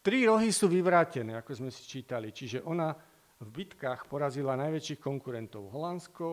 Tri 0.06 0.30
rohy 0.30 0.54
sú 0.54 0.70
vyvrátené, 0.70 1.34
ako 1.34 1.58
sme 1.58 1.70
si 1.74 1.82
čítali, 1.90 2.30
čiže 2.30 2.62
ona 2.62 2.94
v 3.42 3.50
bitkách 3.50 4.06
porazila 4.06 4.54
najväčších 4.54 5.02
konkurentov 5.02 5.74
Holandsko, 5.74 6.28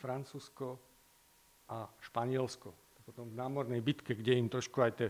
Francúzsko 0.00 0.80
a 1.68 1.84
Španielsko 2.00 2.84
potom 3.04 3.28
v 3.28 3.36
námornej 3.36 3.84
bitke, 3.84 4.16
kde 4.16 4.40
im 4.40 4.48
trošku 4.48 4.80
aj 4.80 4.92
te, 4.96 5.06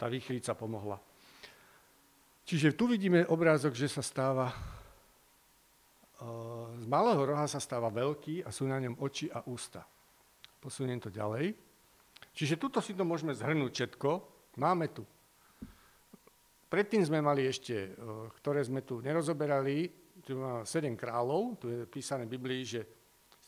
tá 0.00 0.08
výchrica 0.08 0.56
pomohla. 0.56 0.96
Čiže 2.48 2.72
tu 2.72 2.88
vidíme 2.88 3.28
obrázok, 3.28 3.76
že 3.76 3.92
sa 3.92 4.00
stáva, 4.00 4.48
z 6.80 6.86
malého 6.88 7.20
roha 7.20 7.44
sa 7.44 7.60
stáva 7.60 7.92
veľký 7.92 8.40
a 8.40 8.48
sú 8.48 8.64
na 8.64 8.80
ňom 8.80 8.96
oči 9.04 9.28
a 9.28 9.44
ústa. 9.44 9.84
Posuniem 10.56 10.96
to 10.96 11.12
ďalej. 11.12 11.67
Čiže 12.38 12.54
tuto 12.54 12.78
si 12.78 12.94
to 12.94 13.02
môžeme 13.02 13.34
zhrnúť 13.34 13.72
všetko. 13.74 14.10
Máme 14.62 14.94
tu. 14.94 15.02
Predtým 16.70 17.02
sme 17.02 17.18
mali 17.18 17.50
ešte, 17.50 17.98
ktoré 18.38 18.62
sme 18.62 18.86
tu 18.86 19.02
nerozoberali, 19.02 19.90
tu 20.22 20.38
máme 20.38 20.62
sedem 20.62 20.94
kráľov, 20.94 21.58
tu 21.58 21.66
je 21.66 21.82
písané 21.90 22.30
v 22.30 22.38
Biblii, 22.38 22.62
že 22.62 22.80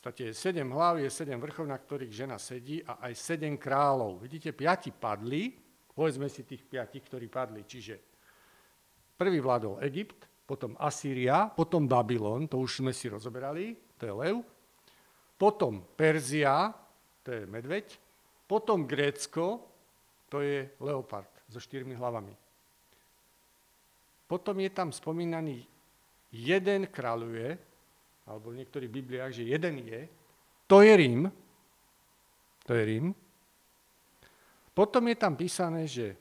podstate 0.01 0.33
sedem 0.33 0.65
hlav, 0.73 0.97
je 0.97 1.13
sedem 1.13 1.37
vrchov, 1.37 1.69
na 1.69 1.77
ktorých 1.77 2.09
žena 2.09 2.41
sedí 2.41 2.81
a 2.81 3.05
aj 3.05 3.13
sedem 3.13 3.53
kráľov. 3.53 4.25
Vidíte, 4.25 4.49
piati 4.49 4.89
padli, 4.89 5.53
povedzme 5.93 6.25
si 6.25 6.41
tých 6.41 6.65
piatich, 6.65 7.05
ktorí 7.05 7.29
padli. 7.29 7.61
Čiže 7.61 8.01
prvý 9.13 9.37
vládol 9.37 9.77
Egypt, 9.85 10.25
potom 10.49 10.73
Asýria, 10.81 11.53
potom 11.53 11.85
Babylon, 11.85 12.49
to 12.49 12.57
už 12.57 12.81
sme 12.81 12.97
si 12.97 13.13
rozoberali, 13.13 13.77
to 14.01 14.09
je 14.09 14.13
lev, 14.25 14.41
potom 15.37 15.85
Perzia, 15.93 16.73
to 17.21 17.29
je 17.37 17.45
medveď, 17.45 17.85
potom 18.51 18.83
Grécko, 18.83 19.63
to 20.27 20.43
je 20.43 20.67
leopard 20.83 21.31
so 21.47 21.55
štyrmi 21.55 21.95
hlavami. 21.95 22.35
Potom 24.27 24.59
je 24.59 24.67
tam 24.75 24.91
spomínaný 24.91 25.63
jeden 26.35 26.91
kráľuje, 26.91 27.55
alebo 28.27 28.51
v 28.51 28.59
niektorých 28.59 28.91
Bibliách, 28.91 29.39
že 29.39 29.47
jeden 29.47 29.87
je, 29.87 30.01
to 30.67 30.83
je 30.83 30.91
Rím, 30.91 31.31
to 32.67 32.75
je 32.75 32.83
Rím. 32.83 33.15
Potom 34.75 35.07
je 35.07 35.15
tam 35.15 35.39
písané, 35.39 35.87
že 35.87 36.19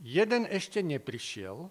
jeden 0.00 0.48
ešte 0.48 0.80
neprišiel 0.80 1.68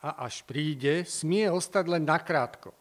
a 0.00 0.08
až 0.24 0.44
príde, 0.48 1.04
smie 1.04 1.52
ostať 1.52 1.84
len 1.92 2.08
nakrátko. 2.08 2.77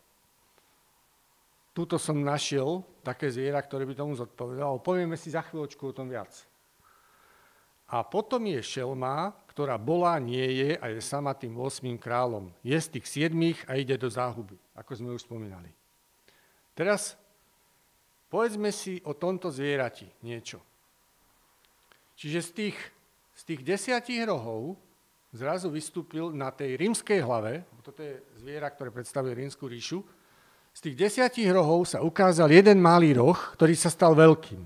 Tuto 1.78 2.02
som 2.02 2.18
našiel 2.18 2.82
také 3.06 3.30
zviera, 3.30 3.62
ktoré 3.62 3.86
by 3.86 3.94
tomu 3.94 4.18
zodpovedalo. 4.18 4.82
Povieme 4.82 5.14
si 5.14 5.30
za 5.30 5.46
chvíľočku 5.46 5.94
o 5.94 5.94
tom 5.94 6.10
viac. 6.10 6.34
A 7.94 8.02
potom 8.02 8.42
je 8.50 8.66
šelma, 8.66 9.30
ktorá 9.54 9.78
bola, 9.78 10.18
nie 10.18 10.58
je 10.58 10.70
a 10.74 10.90
je 10.90 10.98
sama 11.06 11.38
tým 11.38 11.54
8 11.54 11.86
kráľom. 12.02 12.50
Je 12.66 12.74
z 12.74 12.98
tých 12.98 13.06
siedmých 13.06 13.62
a 13.70 13.78
ide 13.78 13.94
do 13.94 14.10
záhuby, 14.10 14.58
ako 14.74 14.92
sme 14.98 15.14
už 15.14 15.30
spomínali. 15.30 15.70
Teraz 16.74 17.14
povedzme 18.26 18.74
si 18.74 18.98
o 19.06 19.14
tomto 19.14 19.54
zvierati 19.54 20.10
niečo. 20.26 20.58
Čiže 22.18 22.40
z 22.42 22.50
tých, 22.58 22.78
z 23.38 23.42
tých 23.54 23.62
desiatich 23.62 24.26
rohov 24.26 24.82
zrazu 25.30 25.70
vystúpil 25.70 26.34
na 26.34 26.50
tej 26.50 26.74
rímskej 26.74 27.22
hlave, 27.22 27.62
toto 27.86 28.02
je 28.02 28.18
zviera, 28.42 28.68
ktoré 28.74 28.90
predstavuje 28.90 29.38
rímsku 29.38 29.64
ríšu, 29.70 30.02
z 30.78 30.86
tých 30.86 31.10
desiatich 31.10 31.50
rohov 31.50 31.90
sa 31.90 32.06
ukázal 32.06 32.54
jeden 32.54 32.78
malý 32.78 33.18
roh, 33.18 33.34
ktorý 33.58 33.74
sa 33.74 33.90
stal 33.90 34.14
veľkým. 34.14 34.62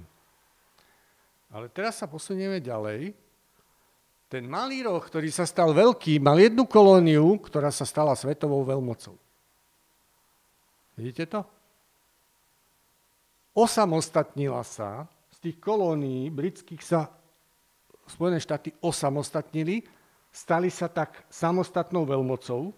Ale 1.55 1.71
teraz 1.71 2.03
sa 2.03 2.07
posunieme 2.11 2.59
ďalej. 2.59 3.15
Ten 4.27 4.43
malý 4.43 4.83
roh, 4.83 4.99
ktorý 4.99 5.31
sa 5.31 5.47
stal 5.47 5.71
veľký, 5.71 6.19
mal 6.19 6.35
jednu 6.35 6.67
kolóniu, 6.67 7.39
ktorá 7.39 7.71
sa 7.71 7.87
stala 7.87 8.11
svetovou 8.11 8.59
veľmocou. 8.67 9.15
Vidíte 10.99 11.31
to? 11.31 11.47
Osamostatnila 13.55 14.67
sa, 14.67 15.07
z 15.31 15.37
tých 15.47 15.63
kolónií 15.63 16.27
britských 16.27 16.83
sa 16.83 17.07
Spojené 18.11 18.43
štáty 18.43 18.75
osamostatnili, 18.83 19.87
stali 20.27 20.67
sa 20.67 20.91
tak 20.91 21.23
samostatnou 21.31 22.03
veľmocou 22.03 22.75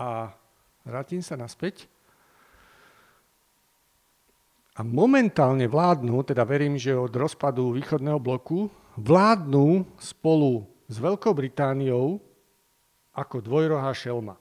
a 0.00 0.32
vrátim 0.84 1.20
sa 1.20 1.36
naspäť 1.38 1.88
a 4.78 4.80
momentálne 4.80 5.68
vládnu, 5.68 6.24
teda 6.24 6.46
verím, 6.46 6.80
že 6.80 6.96
od 6.96 7.12
rozpadu 7.12 7.76
východného 7.76 8.16
bloku, 8.16 8.72
vládnu 8.96 9.84
spolu 10.00 10.64
s 10.88 10.96
Veľkou 10.96 11.36
Britániou 11.36 12.16
ako 13.12 13.44
dvojrohá 13.44 13.92
šelma. 13.92 14.40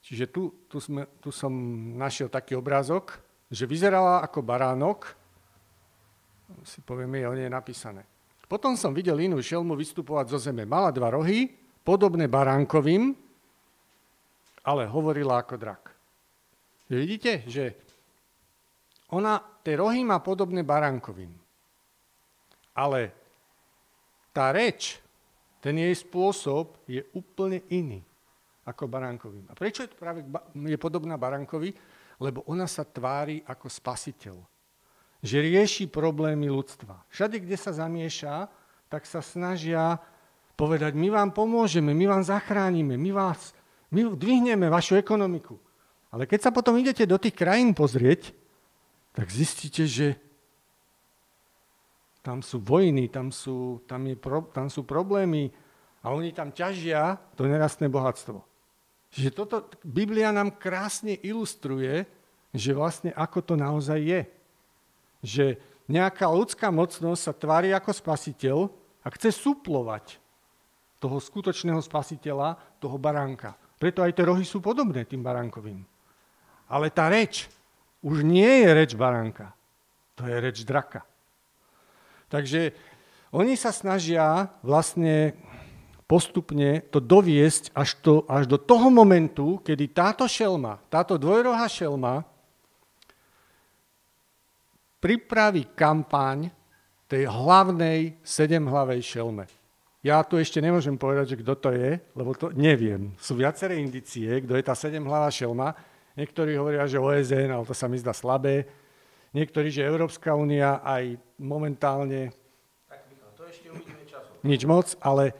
Čiže 0.00 0.26
tu, 0.32 0.50
tu, 0.66 0.82
sme, 0.82 1.06
tu 1.22 1.30
som 1.30 1.52
našiel 1.94 2.32
taký 2.32 2.56
obrázok, 2.56 3.20
že 3.46 3.68
vyzerala 3.68 4.24
ako 4.26 4.42
baránok, 4.42 5.14
si 6.66 6.82
povieme, 6.82 7.22
o 7.30 7.36
nej 7.36 7.46
je 7.46 7.52
napísané. 7.52 8.02
Potom 8.50 8.74
som 8.74 8.90
videl 8.90 9.14
inú 9.22 9.38
šelmu 9.38 9.78
vystupovať 9.78 10.34
zo 10.34 10.38
zeme. 10.50 10.66
Mala 10.66 10.90
dva 10.90 11.14
rohy, 11.14 11.46
podobné 11.86 12.26
baránkovým, 12.26 13.14
ale 14.64 14.88
hovorila 14.88 15.40
ako 15.40 15.54
drak. 15.56 15.82
Vidíte, 16.90 17.46
že 17.46 17.78
ona, 19.10 19.42
tie 19.62 19.74
rohy 19.78 20.02
má 20.06 20.18
podobné 20.22 20.62
baránkovým. 20.62 21.34
Ale 22.74 23.10
tá 24.30 24.54
reč, 24.54 25.02
ten 25.58 25.74
jej 25.76 25.92
spôsob 25.92 26.78
je 26.86 27.02
úplne 27.12 27.62
iný 27.70 28.00
ako 28.64 28.86
baránkovým. 28.86 29.50
A 29.50 29.58
prečo 29.58 29.82
je 29.82 29.90
práve 29.90 30.22
je 30.54 30.78
podobná 30.78 31.18
baránkovi? 31.18 31.74
Lebo 32.20 32.44
ona 32.46 32.68
sa 32.68 32.84
tvári 32.84 33.42
ako 33.48 33.66
spasiteľ. 33.66 34.36
že 35.20 35.44
rieši 35.44 35.84
problémy 35.88 36.48
ľudstva. 36.48 37.04
Všade, 37.12 37.44
kde 37.44 37.56
sa 37.60 37.76
zamieša, 37.76 38.48
tak 38.88 39.04
sa 39.04 39.20
snažia 39.20 40.00
povedať, 40.56 40.96
my 40.96 41.12
vám 41.12 41.30
pomôžeme, 41.32 41.92
my 41.92 42.04
vám 42.08 42.22
zachránime, 42.24 42.96
my 42.96 43.10
vás, 43.12 43.52
my 43.90 44.14
dvihneme 44.14 44.70
vašu 44.70 44.98
ekonomiku. 44.98 45.58
Ale 46.10 46.26
keď 46.26 46.50
sa 46.50 46.54
potom 46.54 46.74
idete 46.78 47.06
do 47.06 47.18
tých 47.18 47.34
krajín 47.38 47.74
pozrieť, 47.74 48.34
tak 49.14 49.30
zistíte, 49.30 49.86
že 49.86 50.18
tam 52.20 52.44
sú 52.44 52.60
vojny, 52.60 53.08
tam 53.08 53.32
sú, 53.32 53.80
tam, 53.86 54.06
je 54.06 54.16
pro, 54.18 54.44
tam 54.50 54.68
sú 54.68 54.84
problémy 54.84 55.50
a 56.04 56.12
oni 56.12 56.34
tam 56.34 56.52
ťažia 56.52 57.16
to 57.34 57.48
nerastné 57.48 57.88
bohatstvo. 57.88 58.42
Čiže 59.10 59.30
toto 59.34 59.66
Biblia 59.82 60.30
nám 60.30 60.54
krásne 60.54 61.18
ilustruje, 61.18 62.06
že 62.54 62.70
vlastne 62.74 63.10
ako 63.14 63.38
to 63.42 63.54
naozaj 63.58 63.98
je. 63.98 64.22
Že 65.22 65.46
nejaká 65.90 66.30
ľudská 66.30 66.70
mocnosť 66.70 67.20
sa 67.20 67.32
tvári 67.34 67.74
ako 67.74 67.90
spasiteľ 67.90 68.70
a 69.02 69.08
chce 69.10 69.34
suplovať 69.34 70.22
toho 71.02 71.16
skutočného 71.18 71.80
spasiteľa, 71.80 72.60
toho 72.78 73.00
baránka. 73.00 73.56
Preto 73.80 74.04
aj 74.04 74.12
tie 74.12 74.28
rohy 74.28 74.44
sú 74.44 74.60
podobné 74.60 75.08
tým 75.08 75.24
baránkovým. 75.24 75.80
Ale 76.68 76.92
tá 76.92 77.08
reč 77.08 77.48
už 78.04 78.20
nie 78.20 78.44
je 78.44 78.68
reč 78.76 78.92
baránka. 78.92 79.56
To 80.20 80.28
je 80.28 80.36
reč 80.36 80.68
draka. 80.68 81.00
Takže 82.28 82.76
oni 83.32 83.56
sa 83.56 83.72
snažia 83.72 84.52
vlastne 84.60 85.32
postupne 86.04 86.84
to 86.92 87.00
doviesť 87.00 87.72
až, 87.72 87.96
to, 88.04 88.14
až 88.28 88.44
do 88.50 88.58
toho 88.60 88.92
momentu, 88.92 89.62
kedy 89.64 89.94
táto 89.96 90.28
šelma, 90.28 90.82
táto 90.92 91.16
dvojrohá 91.16 91.64
šelma 91.70 92.26
pripraví 95.00 95.72
kampaň 95.72 96.52
tej 97.08 97.30
hlavnej 97.30 98.20
sedemhlavej 98.20 99.00
šelme. 99.02 99.59
Ja 100.00 100.24
tu 100.24 100.40
ešte 100.40 100.64
nemôžem 100.64 100.96
povedať, 100.96 101.36
že 101.36 101.40
kto 101.44 101.54
to 101.60 101.70
je, 101.76 102.00
lebo 102.16 102.32
to 102.32 102.48
neviem. 102.56 103.12
Sú 103.20 103.36
viaceré 103.36 103.76
indicie, 103.76 104.32
kto 104.40 104.56
je 104.56 104.64
tá 104.64 104.72
sedemhlavá 104.72 105.28
šelma. 105.28 105.76
Niektorí 106.16 106.56
hovoria, 106.56 106.88
že 106.88 106.96
OSN, 106.96 107.52
ale 107.52 107.68
to 107.68 107.76
sa 107.76 107.84
mi 107.84 108.00
zdá 108.00 108.16
slabé. 108.16 108.64
Niektorí, 109.36 109.68
že 109.68 109.84
Európska 109.84 110.32
únia 110.32 110.80
aj 110.80 111.20
momentálne... 111.36 112.32
Tak, 112.88 113.12
Michal, 113.12 113.30
to 113.36 113.44
ešte 113.44 113.68
uvidíme 113.68 114.00
časom. 114.08 114.40
Nič 114.40 114.64
moc, 114.64 114.96
ale 115.04 115.36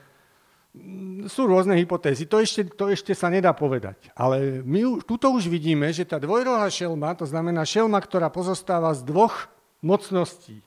sú 1.26 1.48
rôzne 1.48 1.74
hypotézy, 1.80 2.28
to 2.28 2.38
ešte, 2.38 2.68
to 2.76 2.92
ešte 2.92 3.16
sa 3.16 3.32
nedá 3.32 3.56
povedať. 3.56 4.12
Ale 4.12 4.60
my 4.62 5.02
tuto 5.02 5.32
už 5.32 5.48
vidíme, 5.50 5.88
že 5.90 6.04
tá 6.04 6.20
dvojrohá 6.20 6.68
šelma, 6.68 7.16
to 7.16 7.24
znamená 7.24 7.64
šelma, 7.64 7.98
ktorá 7.98 8.28
pozostáva 8.28 8.92
z 8.92 9.02
dvoch 9.08 9.50
mocností 9.80 10.62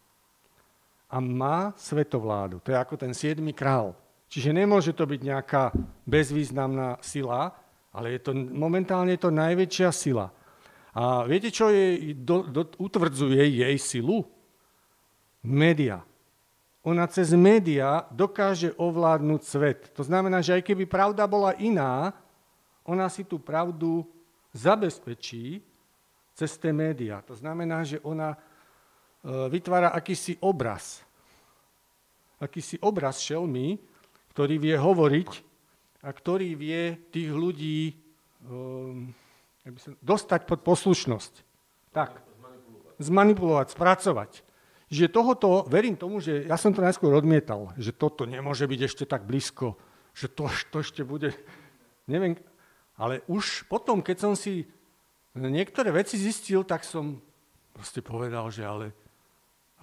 a 1.13 1.21
má 1.21 1.77
svetovládu. 1.77 2.57
To 2.65 2.73
je 2.73 2.77
ako 2.81 2.97
ten 2.97 3.13
siedmy 3.13 3.53
král. 3.53 3.93
Čiže 4.33 4.49
nemôže 4.49 4.97
to 4.97 5.05
byť 5.05 5.21
nejaká 5.21 5.69
bezvýznamná 6.09 6.97
sila, 7.05 7.53
ale 7.93 8.17
je 8.17 8.19
to, 8.25 8.33
momentálne 8.33 9.13
je 9.13 9.21
to 9.21 9.29
najväčšia 9.29 9.89
sila. 9.93 10.33
A 10.97 11.29
viete, 11.29 11.53
čo 11.53 11.69
jej 11.69 12.17
do, 12.17 12.41
do, 12.49 12.65
utvrdzuje 12.81 13.61
jej 13.61 13.77
silu? 13.77 14.25
Média 15.45 16.01
ona 16.83 17.07
cez 17.07 17.31
média 17.31 18.03
dokáže 18.11 18.75
ovládnuť 18.75 19.41
svet. 19.41 19.79
To 19.95 20.03
znamená, 20.03 20.43
že 20.43 20.59
aj 20.59 20.67
keby 20.67 20.83
pravda 20.83 21.23
bola 21.23 21.55
iná, 21.55 22.11
ona 22.83 23.07
si 23.07 23.23
tú 23.23 23.39
pravdu 23.39 24.03
zabezpečí 24.51 25.63
cez 26.35 26.59
tie 26.59 26.75
médiá. 26.75 27.23
To 27.23 27.39
znamená, 27.39 27.87
že 27.87 28.03
ona 28.03 28.35
vytvára 29.23 29.95
akýsi 29.95 30.37
obraz. 30.43 31.01
Akýsi 32.43 32.77
obraz 32.83 33.23
šelmy, 33.23 33.79
ktorý 34.35 34.59
vie 34.59 34.75
hovoriť 34.75 35.29
a 36.03 36.09
ktorý 36.11 36.59
vie 36.59 36.99
tých 37.11 37.31
ľudí 37.31 37.95
um, 38.43 39.15
dostať 40.03 40.43
pod 40.43 40.59
poslušnosť. 40.67 41.33
Tak, 41.95 42.19
zmanipulovať, 42.99 43.67
spracovať 43.71 44.31
že 44.93 45.09
tohoto, 45.09 45.65
verím 45.65 45.97
tomu, 45.97 46.21
že 46.21 46.45
ja 46.45 46.53
som 46.53 46.69
to 46.69 46.85
najskôr 46.85 47.17
odmietal, 47.17 47.73
že 47.81 47.89
toto 47.89 48.29
nemôže 48.29 48.69
byť 48.69 48.79
ešte 48.85 49.03
tak 49.09 49.25
blízko, 49.25 49.73
že 50.13 50.29
to, 50.29 50.45
to 50.69 50.85
ešte 50.85 51.01
bude, 51.01 51.33
neviem, 52.05 52.37
ale 52.93 53.25
už 53.25 53.65
potom, 53.65 54.05
keď 54.05 54.17
som 54.21 54.33
si 54.37 54.69
niektoré 55.33 55.89
veci 55.89 56.13
zistil, 56.21 56.61
tak 56.61 56.85
som 56.85 57.17
proste 57.73 58.05
povedal, 58.05 58.53
že 58.53 58.61
ale, 58.61 58.93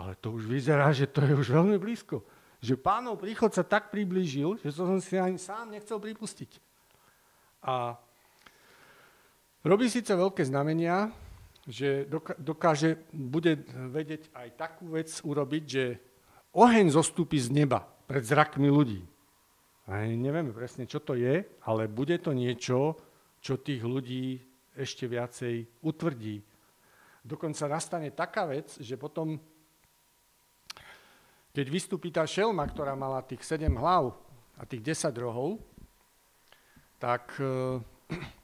ale 0.01 0.17
to 0.17 0.33
už 0.33 0.49
vyzerá, 0.49 0.89
že 0.97 1.05
to 1.05 1.21
je 1.21 1.37
už 1.37 1.53
veľmi 1.53 1.77
blízko. 1.77 2.25
Že 2.65 2.81
pánov 2.81 3.21
príchod 3.21 3.53
sa 3.53 3.61
tak 3.61 3.93
priblížil, 3.93 4.57
že 4.65 4.73
to 4.73 4.89
som 4.89 4.97
si 4.97 5.21
ani 5.21 5.37
sám 5.37 5.77
nechcel 5.77 6.01
pripustiť. 6.01 6.57
A 7.69 8.01
robí 9.61 9.93
síce 9.93 10.17
veľké 10.17 10.41
znamenia, 10.49 11.13
že 11.69 12.09
dokáže, 12.41 13.05
bude 13.13 13.61
vedieť 13.93 14.33
aj 14.33 14.49
takú 14.57 14.97
vec 14.97 15.13
urobiť, 15.21 15.65
že 15.69 15.85
oheň 16.57 16.89
zostúpi 16.89 17.37
z 17.37 17.53
neba 17.53 17.85
pred 17.85 18.25
zrakmi 18.25 18.73
ľudí. 18.73 19.05
A 19.85 20.09
nevieme 20.09 20.57
presne, 20.57 20.89
čo 20.89 21.05
to 21.05 21.13
je, 21.13 21.45
ale 21.69 21.93
bude 21.93 22.17
to 22.25 22.33
niečo, 22.33 22.97
čo 23.45 23.61
tých 23.61 23.85
ľudí 23.85 24.41
ešte 24.73 25.05
viacej 25.05 25.85
utvrdí. 25.85 26.41
Dokonca 27.21 27.69
nastane 27.69 28.09
taká 28.17 28.49
vec, 28.49 28.81
že 28.81 28.97
potom, 28.97 29.37
keď 31.51 31.67
vystúpi 31.67 32.15
tá 32.15 32.23
šelma, 32.23 32.67
ktorá 32.67 32.95
mala 32.95 33.23
tých 33.27 33.43
7 33.43 33.67
hlav 33.75 34.15
a 34.55 34.63
tých 34.67 34.95
10 34.95 35.11
rohov, 35.19 35.59
tak 37.03 37.35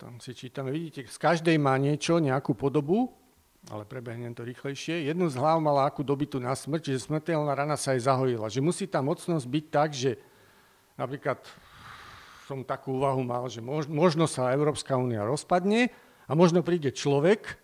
Tam 0.00 0.16
si 0.16 0.32
čítame, 0.32 0.72
vidíte, 0.72 1.04
z 1.04 1.20
každej 1.20 1.60
má 1.60 1.76
niečo, 1.76 2.16
nejakú 2.16 2.56
podobu, 2.56 3.12
ale 3.68 3.84
prebehnem 3.84 4.32
to 4.32 4.48
rýchlejšie. 4.48 5.04
Jednu 5.04 5.28
z 5.28 5.36
hlav 5.36 5.60
mala 5.60 5.84
akú 5.84 6.00
dobytu 6.00 6.40
na 6.40 6.56
smrť, 6.56 6.96
že 6.96 7.04
smrteľná 7.04 7.52
rana 7.52 7.76
sa 7.76 7.92
jej 7.92 8.08
zahojila. 8.08 8.48
Že 8.48 8.64
musí 8.64 8.88
tá 8.88 9.04
mocnosť 9.04 9.44
byť 9.44 9.64
tak, 9.68 9.92
že 9.92 10.16
napríklad 10.96 11.44
som 12.48 12.64
takú 12.64 12.96
úvahu 12.96 13.20
mal, 13.20 13.44
že 13.52 13.60
možno 13.92 14.24
sa 14.24 14.56
Európska 14.56 14.96
únia 14.96 15.20
rozpadne 15.20 15.92
a 16.30 16.32
možno 16.38 16.62
príde 16.62 16.94
človek, 16.94 17.58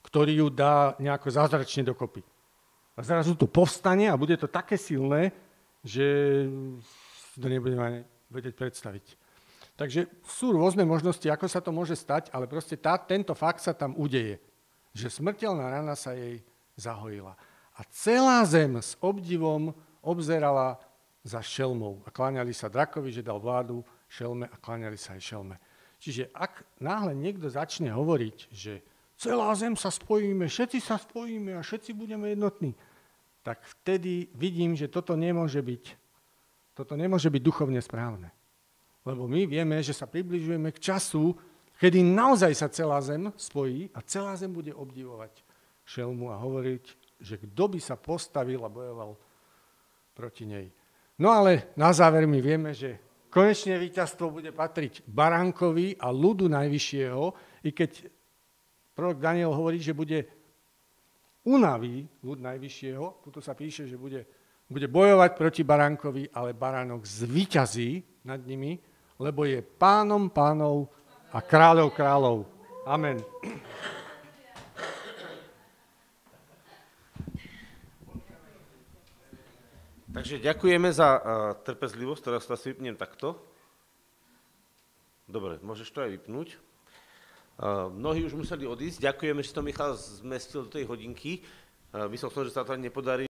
ktorý 0.00 0.40
ju 0.40 0.48
dá 0.48 0.96
nejako 0.96 1.28
zázračne 1.28 1.84
dokopy. 1.84 2.24
A 2.96 3.04
zrazu 3.04 3.36
to 3.36 3.44
povstane 3.44 4.08
a 4.08 4.16
bude 4.16 4.32
to 4.40 4.48
také 4.48 4.80
silné, 4.80 5.36
že 5.84 6.48
to 7.36 7.46
nebudeme 7.46 8.08
vedieť 8.32 8.56
predstaviť. 8.56 9.06
Takže 9.78 10.10
sú 10.26 10.56
rôzne 10.56 10.82
možnosti, 10.88 11.22
ako 11.28 11.46
sa 11.46 11.60
to 11.62 11.70
môže 11.70 11.94
stať, 11.94 12.32
ale 12.34 12.50
proste 12.50 12.74
tá, 12.74 12.98
tento 12.98 13.30
fakt 13.36 13.62
sa 13.62 13.76
tam 13.76 13.94
udeje, 13.94 14.40
že 14.90 15.12
smrteľná 15.12 15.70
rana 15.70 15.94
sa 15.94 16.16
jej 16.16 16.42
zahojila. 16.74 17.38
A 17.78 17.80
celá 17.94 18.42
zem 18.42 18.74
s 18.74 18.98
obdivom 18.98 19.70
obzerala 20.02 20.82
za 21.22 21.38
šelmou 21.38 22.02
a 22.02 22.10
kláňali 22.10 22.50
sa 22.50 22.66
drakovi, 22.66 23.14
že 23.14 23.22
dal 23.22 23.38
vládu 23.38 23.86
šelme 24.10 24.50
a 24.50 24.56
kláňali 24.58 24.98
sa 24.98 25.14
aj 25.14 25.22
šelme. 25.22 25.54
Čiže 25.98 26.30
ak 26.30 26.62
náhle 26.78 27.12
niekto 27.14 27.50
začne 27.50 27.90
hovoriť, 27.90 28.36
že 28.54 28.80
celá 29.18 29.50
zem 29.58 29.74
sa 29.74 29.90
spojíme, 29.90 30.46
všetci 30.46 30.78
sa 30.78 30.94
spojíme 30.94 31.58
a 31.58 31.62
všetci 31.62 31.90
budeme 31.90 32.30
jednotní, 32.30 32.72
tak 33.42 33.58
vtedy 33.66 34.30
vidím, 34.34 34.78
že 34.78 34.86
toto 34.86 35.18
nemôže 35.18 35.58
byť, 35.58 35.84
toto 36.78 36.94
nemôže 36.94 37.26
byť 37.26 37.42
duchovne 37.42 37.82
správne. 37.82 38.30
Lebo 39.02 39.26
my 39.26 39.48
vieme, 39.48 39.82
že 39.82 39.96
sa 39.96 40.06
približujeme 40.06 40.70
k 40.70 40.78
času, 40.78 41.34
kedy 41.82 42.02
naozaj 42.04 42.52
sa 42.54 42.68
celá 42.70 43.02
zem 43.02 43.32
spojí 43.34 43.90
a 43.96 44.04
celá 44.06 44.38
zem 44.38 44.54
bude 44.54 44.70
obdivovať 44.70 45.42
šelmu 45.88 46.30
a 46.30 46.38
hovoriť, 46.38 46.84
že 47.18 47.40
kto 47.42 47.64
by 47.74 47.80
sa 47.82 47.96
postavil 47.96 48.62
a 48.62 48.70
bojoval 48.70 49.16
proti 50.14 50.44
nej. 50.46 50.68
No 51.18 51.34
ale 51.34 51.74
na 51.74 51.90
záver 51.90 52.28
my 52.28 52.38
vieme, 52.38 52.70
že 52.70 53.07
konečne 53.38 53.78
víťazstvo 53.78 54.34
bude 54.34 54.50
patriť 54.50 55.06
Baránkovi 55.06 56.02
a 56.02 56.10
ľudu 56.10 56.50
najvyššieho, 56.50 57.22
i 57.62 57.70
keď 57.70 58.10
prorok 58.98 59.22
Daniel 59.22 59.54
hovorí, 59.54 59.78
že 59.78 59.94
bude 59.94 60.26
unaví 61.46 62.10
ľud 62.26 62.42
najvyššieho, 62.42 63.22
tuto 63.22 63.38
sa 63.38 63.54
píše, 63.54 63.86
že 63.86 63.94
bude, 63.94 64.26
bude 64.66 64.90
bojovať 64.90 65.30
proti 65.38 65.62
Baránkovi, 65.62 66.34
ale 66.34 66.58
Baránok 66.58 67.06
zvíťazí 67.06 68.02
nad 68.26 68.42
nimi 68.42 68.82
lebo 69.18 69.44
je 69.44 69.58
pánom 69.60 70.30
pánov 70.30 70.86
a 71.34 71.42
kráľov 71.42 71.90
kráľov. 71.92 72.46
Amen. 72.86 73.18
Takže 80.08 80.40
ďakujeme 80.40 80.88
za 80.88 81.08
uh, 81.14 81.20
trpezlivosť, 81.68 82.22
teraz 82.24 82.48
sa 82.48 82.56
si 82.56 82.72
vypnem 82.72 82.96
takto. 82.96 83.36
Dobre, 85.28 85.60
môžeš 85.60 85.92
to 85.92 86.00
aj 86.00 86.16
vypnúť. 86.16 86.56
Uh, 87.60 87.92
mnohí 87.92 88.24
už 88.24 88.32
museli 88.32 88.64
odísť. 88.64 89.04
Ďakujeme, 89.04 89.44
že 89.44 89.52
to 89.52 89.60
Michal 89.60 89.92
zmestil 90.00 90.64
do 90.64 90.72
tej 90.72 90.88
hodinky. 90.88 91.44
Uh, 91.92 92.08
myslel 92.08 92.32
som, 92.32 92.40
že 92.48 92.56
sa 92.56 92.64
to 92.64 92.72
ani 92.72 92.88
nepodarí. 92.88 93.28